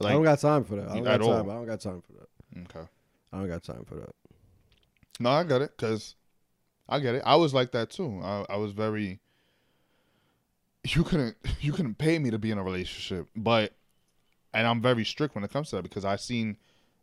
I 0.00 0.12
don't 0.12 0.24
got 0.24 0.40
time 0.40 0.64
for 0.64 0.76
that. 0.76 0.88
I 0.88 0.94
don't 0.94 1.04
got 1.04 1.22
all. 1.22 1.28
time. 1.28 1.50
I 1.50 1.54
don't 1.54 1.66
got 1.66 1.80
time 1.80 2.02
for 2.02 2.12
that. 2.12 2.76
okay. 2.76 2.88
I 3.32 3.38
don't 3.38 3.48
got 3.48 3.62
time 3.62 3.84
for 3.84 3.94
that. 3.96 4.14
No, 5.20 5.30
I 5.30 5.44
got 5.44 5.62
it. 5.62 5.72
Cause 5.76 6.16
I 6.88 6.98
get 6.98 7.14
it. 7.14 7.22
I 7.24 7.36
was 7.36 7.54
like 7.54 7.72
that 7.72 7.90
too. 7.90 8.20
I, 8.22 8.44
I 8.50 8.56
was 8.56 8.72
very. 8.72 9.20
you 10.84 11.04
couldn't 11.04 11.36
you 11.60 11.72
couldn't 11.72 11.98
pay 11.98 12.18
me 12.18 12.30
to 12.30 12.38
be 12.38 12.50
in 12.50 12.58
a 12.58 12.64
relationship, 12.64 13.28
but 13.36 13.74
and 14.52 14.66
I'm 14.66 14.80
very 14.82 15.04
strict 15.04 15.34
when 15.34 15.44
it 15.44 15.52
comes 15.52 15.70
to 15.70 15.76
that 15.76 15.82
because 15.82 16.04
I've 16.04 16.20
seen 16.20 16.56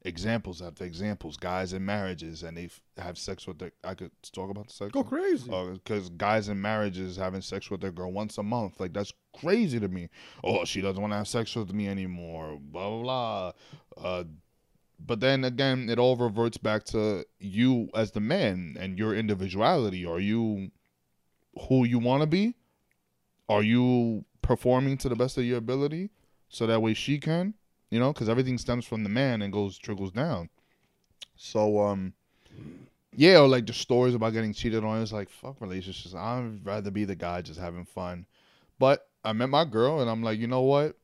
examples 0.03 0.61
after 0.61 0.85
examples, 0.85 1.37
guys 1.37 1.73
in 1.73 1.85
marriages 1.85 2.43
and 2.43 2.55
they 2.55 2.65
f- 2.65 2.81
have 2.97 3.17
sex 3.17 3.47
with 3.47 3.59
their. 3.59 3.71
I 3.83 3.93
could 3.93 4.11
talk 4.31 4.49
about 4.49 4.67
the 4.67 4.73
sex. 4.73 4.91
Go 4.91 5.03
crazy. 5.03 5.49
Because 5.73 6.09
guys 6.09 6.49
in 6.49 6.61
marriages 6.61 7.17
having 7.17 7.41
sex 7.41 7.69
with 7.69 7.81
their 7.81 7.91
girl 7.91 8.11
once 8.11 8.37
a 8.37 8.43
month, 8.43 8.79
like 8.79 8.93
that's 8.93 9.13
crazy 9.39 9.79
to 9.79 9.87
me. 9.87 10.09
Oh, 10.43 10.65
she 10.65 10.81
doesn't 10.81 11.01
want 11.01 11.11
to 11.11 11.17
have 11.17 11.27
sex 11.27 11.55
with 11.55 11.73
me 11.73 11.87
anymore. 11.87 12.57
Blah 12.61 12.89
blah 12.89 13.01
blah. 13.01 13.51
Uh, 13.97 14.23
but 14.99 15.19
then 15.19 15.43
again, 15.43 15.89
it 15.89 15.99
all 15.99 16.15
reverts 16.15 16.57
back 16.57 16.83
to 16.85 17.25
you 17.39 17.89
as 17.95 18.11
the 18.11 18.19
man 18.19 18.75
and 18.79 18.97
your 18.97 19.15
individuality. 19.15 20.05
Are 20.05 20.19
you 20.19 20.71
who 21.67 21.85
you 21.85 21.99
want 21.99 22.21
to 22.21 22.27
be? 22.27 22.55
Are 23.47 23.63
you 23.63 24.25
performing 24.41 24.97
to 24.97 25.09
the 25.09 25.15
best 25.15 25.37
of 25.37 25.43
your 25.43 25.57
ability 25.57 26.11
so 26.49 26.67
that 26.67 26.81
way 26.81 26.93
she 26.93 27.17
can? 27.19 27.55
You 27.89 27.99
know, 27.99 28.13
because 28.13 28.29
everything 28.29 28.57
stems 28.57 28.85
from 28.85 29.03
the 29.03 29.09
man 29.09 29.41
and 29.41 29.51
goes 29.51 29.77
trickles 29.77 30.11
down. 30.11 30.49
So, 31.35 31.79
um, 31.79 32.13
yeah, 33.15 33.39
or 33.39 33.47
like 33.47 33.65
the 33.65 33.73
stories 33.73 34.13
about 34.13 34.33
getting 34.33 34.53
cheated 34.53 34.83
on. 34.83 35.01
It's 35.01 35.11
like 35.11 35.29
fuck 35.29 35.59
relationships. 35.59 36.13
I'd 36.13 36.59
rather 36.63 36.91
be 36.91 37.05
the 37.05 37.15
guy 37.15 37.41
just 37.41 37.59
having 37.59 37.85
fun. 37.85 38.25
But 38.77 39.07
I 39.23 39.33
met 39.33 39.49
my 39.49 39.65
girl, 39.65 40.01
and 40.01 40.09
I'm 40.09 40.23
like, 40.23 40.39
you 40.39 40.47
know 40.47 40.61
what? 40.61 40.95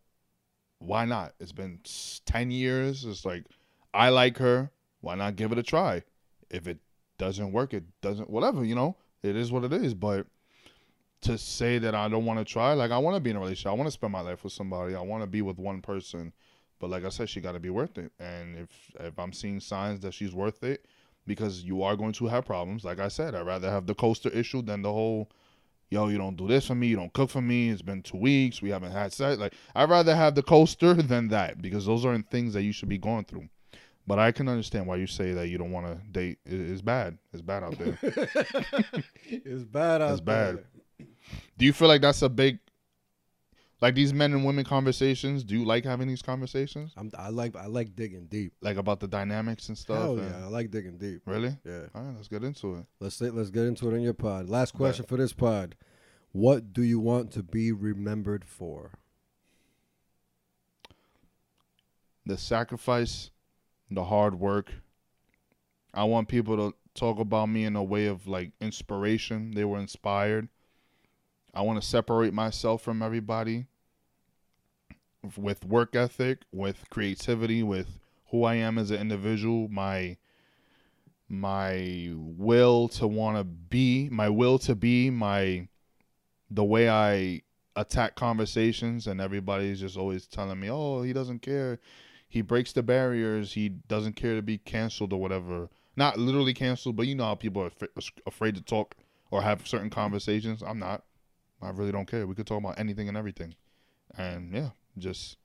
Why 0.80 1.06
not? 1.06 1.34
It's 1.40 1.52
been 1.52 1.80
ten 2.26 2.52
years. 2.52 3.03
It's 3.06 3.26
like 3.26 3.45
I 3.94 4.10
like 4.10 4.38
her. 4.38 4.70
Why 5.02 5.16
not 5.16 5.36
give 5.36 5.52
it 5.52 5.57
a 5.57 5.64
try? 5.64 6.03
If 6.49 6.68
it 6.68 6.80
doesn't 7.18 7.52
work, 7.52 7.74
it 7.74 7.84
doesn't. 8.02 8.30
Whatever, 8.30 8.64
you 8.64 8.76
know. 8.76 8.95
It 9.24 9.36
is 9.36 9.52
what 9.52 9.64
it 9.64 9.74
is. 9.74 9.95
But 9.95 10.28
to 11.22 11.38
say 11.38 11.80
that 11.80 11.95
I 11.95 12.07
don't 12.07 12.26
want 12.26 12.40
to 12.40 12.45
try, 12.45 12.74
like 12.74 12.91
I 12.91 12.99
want 12.99 13.16
to 13.16 13.20
be 13.20 13.32
in 13.32 13.36
a 13.36 13.40
relationship. 13.40 13.72
I 13.72 13.74
want 13.74 13.88
to 13.88 13.91
spend 13.91 14.14
my 14.14 14.22
life 14.22 14.44
with 14.44 14.53
somebody. 14.53 14.94
I 14.94 15.02
want 15.02 15.24
to 15.24 15.28
be 15.28 15.41
with 15.41 15.57
one 15.57 15.82
person. 15.82 16.34
But 16.80 16.90
like 16.90 17.06
I 17.06 17.10
said, 17.10 17.30
she 17.30 17.42
got 17.42 17.54
to 17.54 17.60
be 17.60 17.70
worth 17.70 17.98
it. 17.98 18.12
And 18.20 18.58
if 18.58 18.70
if 19.00 19.18
I'm 19.20 19.34
seeing 19.34 19.60
signs 19.60 20.00
that 20.02 20.14
she's 20.14 20.34
worth 20.34 20.64
it, 20.64 20.86
because 21.28 21.64
you 21.64 21.84
are 21.84 21.96
going 21.96 22.14
to 22.14 22.28
have 22.28 22.46
problems. 22.46 22.84
Like 22.84 23.00
I 23.00 23.08
said, 23.08 23.36
I'd 23.36 23.46
rather 23.46 23.70
have 23.70 23.86
the 23.86 23.96
coaster 23.96 24.30
issue 24.30 24.62
than 24.62 24.82
the 24.82 24.92
whole, 24.92 25.30
yo, 25.90 26.08
you 26.08 26.18
don't 26.18 26.36
do 26.36 26.48
this 26.48 26.68
for 26.68 26.76
me, 26.76 26.88
you 26.88 26.96
don't 26.96 27.14
cook 27.14 27.30
for 27.30 27.42
me. 27.42 27.70
It's 27.70 27.82
been 27.82 28.02
two 28.02 28.18
weeks, 28.18 28.62
we 28.62 28.70
haven't 28.70 28.92
had 28.92 29.14
sex. 29.14 29.40
Like 29.40 29.54
I'd 29.76 29.90
rather 29.90 30.16
have 30.16 30.36
the 30.36 30.44
coaster 30.44 30.94
than 30.94 31.30
that 31.30 31.62
because 31.62 31.86
those 31.86 32.06
aren't 32.06 32.30
things 32.30 32.54
that 32.54 32.64
you 32.64 32.72
should 32.72 32.90
be 32.90 32.98
going 32.98 33.26
through. 33.26 33.50
But 34.08 34.20
I 34.20 34.32
can 34.32 34.48
understand 34.48 34.86
why 34.86 34.98
you 34.98 35.08
say 35.08 35.32
that 35.34 35.48
you 35.48 35.58
don't 35.58 35.72
want 35.72 35.88
to 35.88 35.96
date. 36.12 36.38
It's 36.46 36.82
bad. 36.82 37.18
It's 37.34 37.42
bad 37.42 37.64
out 37.64 37.76
there. 37.80 37.98
it's 39.24 39.64
bad 39.64 40.00
out 40.00 40.06
there. 40.06 40.12
It's 40.12 40.22
bad. 40.22 40.58
there. 40.58 41.08
do 41.58 41.66
you 41.66 41.74
feel 41.74 41.88
like 41.88 42.02
that's 42.02 42.22
a 42.22 42.30
big, 42.30 42.60
like 43.86 43.94
these 43.94 44.16
men 44.16 44.34
and 44.34 44.44
women 44.44 44.66
conversations? 44.66 45.44
Do 45.44 45.56
you 45.56 45.64
like 45.64 45.86
having 45.86 46.07
these 46.07 46.24
conversations, 46.24 46.91
I'm, 46.98 47.12
I 47.16 47.30
like 47.30 47.56
I 47.56 47.68
like 47.68 47.95
digging 47.95 48.26
deep. 48.26 48.53
like 48.62 48.78
about 48.78 48.99
the 48.99 49.07
dynamics 49.07 49.70
and 49.70 49.78
stuff? 49.78 50.02
Hell 50.02 50.18
yeah, 50.18 50.44
I 50.44 50.48
like 50.48 50.72
digging 50.72 50.98
deep. 50.98 51.22
Really? 51.28 51.56
Yeah. 51.64 51.82
All 51.94 52.02
right, 52.02 52.16
let's 52.16 52.28
get 52.28 52.44
into 52.44 52.78
it. 52.78 52.86
Let's 52.99 53.16
say, 53.16 53.30
let's 53.30 53.52
get 53.52 53.66
into 53.66 53.88
it 53.91 53.94
in 53.94 54.02
your 54.02 54.16
pod. 54.16 54.49
Last 54.49 54.74
question 54.74 55.06
for 55.06 55.18
this 55.18 55.34
pod: 55.34 55.76
What 56.32 56.74
do 56.74 56.82
you 56.82 56.99
want 56.99 57.32
to 57.34 57.44
be 57.44 57.72
remembered 57.72 58.44
for? 58.44 58.94
the 62.26 62.40
sacrifice, 62.40 63.30
the 63.91 64.06
hard 64.06 64.40
work. 64.40 64.72
I 65.94 66.06
want 66.06 66.28
people 66.28 66.57
to 66.57 66.76
talk 66.95 67.20
about 67.20 67.49
me 67.49 67.66
in 67.66 67.76
a 67.76 67.84
way 67.84 68.07
of 68.07 68.26
like 68.26 68.52
inspiration. 68.60 69.52
They 69.52 69.64
were 69.64 69.78
inspired. 69.78 70.49
I 71.53 71.62
want 71.62 71.80
to 71.80 71.88
separate 71.88 72.34
myself 72.34 72.82
from 72.82 73.03
everybody 73.03 73.68
with 75.38 75.66
work 75.66 75.96
ethic, 75.96 76.40
with 76.52 76.90
creativity, 76.90 77.64
with 77.64 78.00
who 78.30 78.44
I 78.44 78.56
am 78.56 78.78
as 78.78 78.92
an 78.92 79.00
individual, 79.00 79.68
my 79.70 80.18
my 81.28 82.12
will 82.14 82.88
to 82.90 83.08
want 83.08 83.38
to 83.38 83.44
be, 83.44 84.10
my 84.10 84.30
will 84.30 84.60
to 84.60 84.76
be, 84.76 85.10
my 85.10 85.68
the 86.52 86.64
way 86.64 86.90
I 86.90 87.42
attack 87.76 88.16
conversations 88.16 89.08
and 89.08 89.20
everybody's 89.20 89.80
just 89.80 89.98
always 89.98 90.28
telling 90.28 90.60
me, 90.60 90.70
"Oh, 90.70 91.02
he 91.02 91.14
doesn't 91.14 91.40
care. 91.40 91.80
He 92.28 92.42
breaks 92.42 92.74
the 92.74 92.84
barriers. 92.84 93.54
He 93.54 93.70
doesn't 93.70 94.16
care 94.16 94.36
to 94.36 94.42
be 94.42 94.58
canceled 94.58 95.14
or 95.14 95.20
whatever." 95.20 95.70
Not 95.96 96.20
literally 96.20 96.54
canceled, 96.54 96.96
but 96.96 97.08
you 97.08 97.16
know 97.16 97.26
how 97.26 97.36
people 97.36 97.64
are 97.64 97.72
af- 97.96 98.12
afraid 98.26 98.56
to 98.56 98.62
talk 98.62 98.96
or 99.32 99.42
have 99.42 99.68
certain 99.68 99.90
conversations. 99.90 100.62
I'm 100.62 100.80
not. 100.80 101.04
I 101.62 101.70
really 101.70 101.92
don't 101.92 102.06
care. 102.06 102.28
We 102.28 102.36
could 102.36 102.48
talk 102.48 102.60
about 102.60 102.80
anything 102.80 103.08
and 103.08 103.18
everything. 103.18 103.56
And 104.18 104.54
yeah, 104.54 104.70
just 104.98 105.38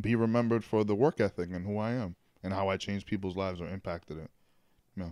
be 0.00 0.14
remembered 0.14 0.64
for 0.64 0.84
the 0.84 0.94
work 0.94 1.20
ethic 1.20 1.50
and 1.52 1.64
who 1.64 1.78
I 1.78 1.92
am 1.92 2.16
and 2.42 2.52
how 2.52 2.68
I 2.68 2.76
changed 2.76 3.06
people's 3.06 3.36
lives 3.36 3.60
or 3.60 3.68
impacted 3.68 4.18
it. 4.18 4.30
Yeah. 4.96 5.10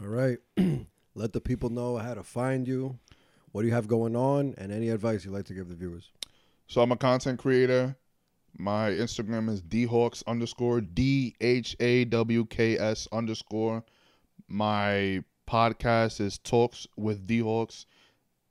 All 0.00 0.08
right. 0.08 0.38
Let 1.14 1.32
the 1.32 1.40
people 1.40 1.70
know 1.70 1.98
how 1.98 2.14
to 2.14 2.22
find 2.22 2.66
you. 2.66 2.98
What 3.50 3.62
do 3.62 3.68
you 3.68 3.74
have 3.74 3.86
going 3.86 4.16
on, 4.16 4.54
and 4.56 4.72
any 4.72 4.88
advice 4.88 5.26
you'd 5.26 5.34
like 5.34 5.44
to 5.46 5.54
give 5.54 5.68
the 5.68 5.74
viewers? 5.74 6.10
So 6.68 6.80
I'm 6.80 6.90
a 6.90 6.96
content 6.96 7.38
creator. 7.38 7.96
My 8.56 8.90
Instagram 8.90 9.50
is 9.50 9.60
dhawks 9.60 10.22
underscore 10.26 10.80
d 10.80 11.34
h 11.40 11.76
a 11.80 12.06
w 12.06 12.46
k 12.46 12.78
s 12.78 13.08
underscore. 13.12 13.84
My 14.48 15.22
podcast 15.46 16.20
is 16.20 16.38
Talks 16.38 16.86
with 16.96 17.26
dhawks, 17.26 17.84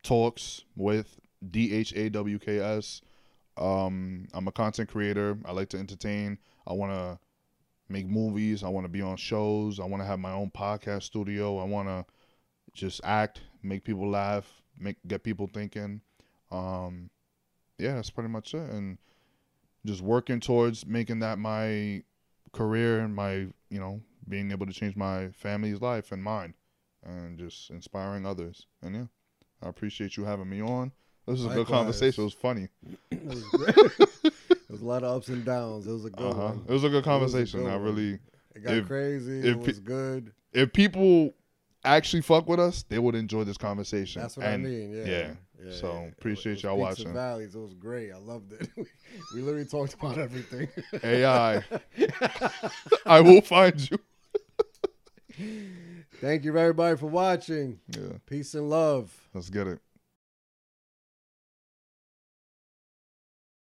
Talks 0.04 0.66
with 0.76 1.20
d 1.50 1.74
h 1.74 1.94
a 1.96 2.10
w 2.10 2.38
k 2.38 2.60
s. 2.60 3.02
Um, 3.58 4.28
I'm 4.34 4.48
a 4.48 4.52
content 4.52 4.90
creator. 4.90 5.38
I 5.46 5.52
like 5.52 5.70
to 5.70 5.78
entertain. 5.78 6.38
I 6.66 6.74
want 6.74 6.92
to 6.92 7.20
make 7.90 8.08
movies. 8.08 8.64
I 8.64 8.70
want 8.70 8.86
to 8.86 8.90
be 8.92 9.02
on 9.02 9.18
shows. 9.18 9.80
I 9.80 9.86
want 9.86 10.02
to 10.02 10.08
have 10.08 10.20
my 10.20 10.32
own 10.32 10.52
podcast 10.52 11.04
studio. 11.04 11.58
I 11.58 11.66
want 11.66 11.88
to 11.88 12.06
just 12.74 13.02
act, 13.04 13.42
make 13.64 13.84
people 13.84 14.10
laugh, 14.10 14.62
make 14.78 14.98
get 15.08 15.24
people 15.24 15.50
thinking. 15.54 16.02
Um, 16.52 17.10
yeah, 17.78 17.96
that's 17.96 18.10
pretty 18.10 18.30
much 18.30 18.54
it. 18.54 18.70
And 18.70 18.98
just 19.86 20.02
working 20.02 20.40
towards 20.40 20.86
making 20.86 21.20
that 21.20 21.40
my 21.40 22.04
career 22.54 23.00
and 23.00 23.16
my, 23.16 23.48
you 23.70 23.80
know, 23.80 24.02
being 24.28 24.52
able 24.52 24.66
to 24.66 24.74
change 24.74 24.96
my 24.96 25.30
family's 25.32 25.82
life 25.82 26.12
and 26.12 26.24
mine 26.24 26.54
and 27.04 27.40
just 27.40 27.70
inspiring 27.70 28.26
others. 28.26 28.68
And 28.82 28.96
yeah, 28.96 29.06
I 29.62 29.70
appreciate 29.70 30.18
you 30.18 30.26
having 30.26 30.50
me 30.50 30.62
on. 30.62 30.92
This 31.32 31.44
was 31.44 31.46
a 31.46 31.50
good 31.50 31.58
Likewise. 31.60 31.78
conversation. 31.78 32.22
It 32.22 32.26
was 32.26 32.34
funny. 32.34 32.68
It 33.12 33.26
was 33.26 33.44
great. 33.44 33.76
There 34.72 34.76
was 34.78 34.82
a 34.84 34.86
lot 34.86 35.04
of 35.04 35.18
ups 35.18 35.28
and 35.28 35.44
downs. 35.44 35.86
It 35.86 35.92
was 35.92 36.06
a 36.06 36.10
good 36.10 36.26
Uh-huh. 36.32 36.42
one. 36.44 36.64
It 36.66 36.72
was 36.72 36.86
a 36.86 36.90
good 36.90 37.04
conversation. 37.04 37.60
good 37.64 37.70
I 37.72 37.76
one. 37.76 37.84
really, 37.84 38.20
It 38.56 38.64
got 38.64 38.74
if- 38.74 38.88
crazy. 38.88 39.40
if 39.40 39.46
it 39.58 39.60
pe- 39.60 39.66
was 39.66 39.80
good. 39.80 40.32
if 40.54 40.72
people 40.72 41.34
actually 41.84 42.22
fuck 42.22 42.48
with 42.48 42.60
us, 42.60 42.84
they 42.88 42.98
would 42.98 43.14
enjoy 43.16 43.44
this 43.44 43.58
conversation. 43.58 44.22
That's 44.22 44.38
what 44.38 44.46
and 44.46 44.66
I 44.66 44.70
mean. 44.70 44.94
Yeah. 44.96 45.34
yeah. 45.62 45.72
So, 45.74 46.10
appreciate 46.18 46.64
y'all 46.64 46.78
peaks 46.88 47.00
and 47.00 47.08
watching. 47.08 47.14
Valleys. 47.14 47.54
It 47.56 47.60
was 47.60 47.74
great. 47.74 48.14
I 48.14 48.18
loved 48.18 48.54
it. 48.54 48.70
we 49.36 49.42
literally 49.42 49.66
talked 49.66 49.94
about 49.96 50.18
everything. 50.18 50.70
AI, 51.04 51.62
I 53.06 53.20
will 53.20 53.42
find 53.42 53.92
you. 53.92 53.98
Thank 56.22 56.46
you, 56.46 56.58
everybody, 56.58 56.96
for 56.98 57.08
watching. 57.08 57.80
Yeah, 57.90 58.18
Peace 58.26 58.54
and 58.54 58.70
love. 58.70 59.12
let's 59.34 59.50
get 59.50 59.68
it. 59.68 59.80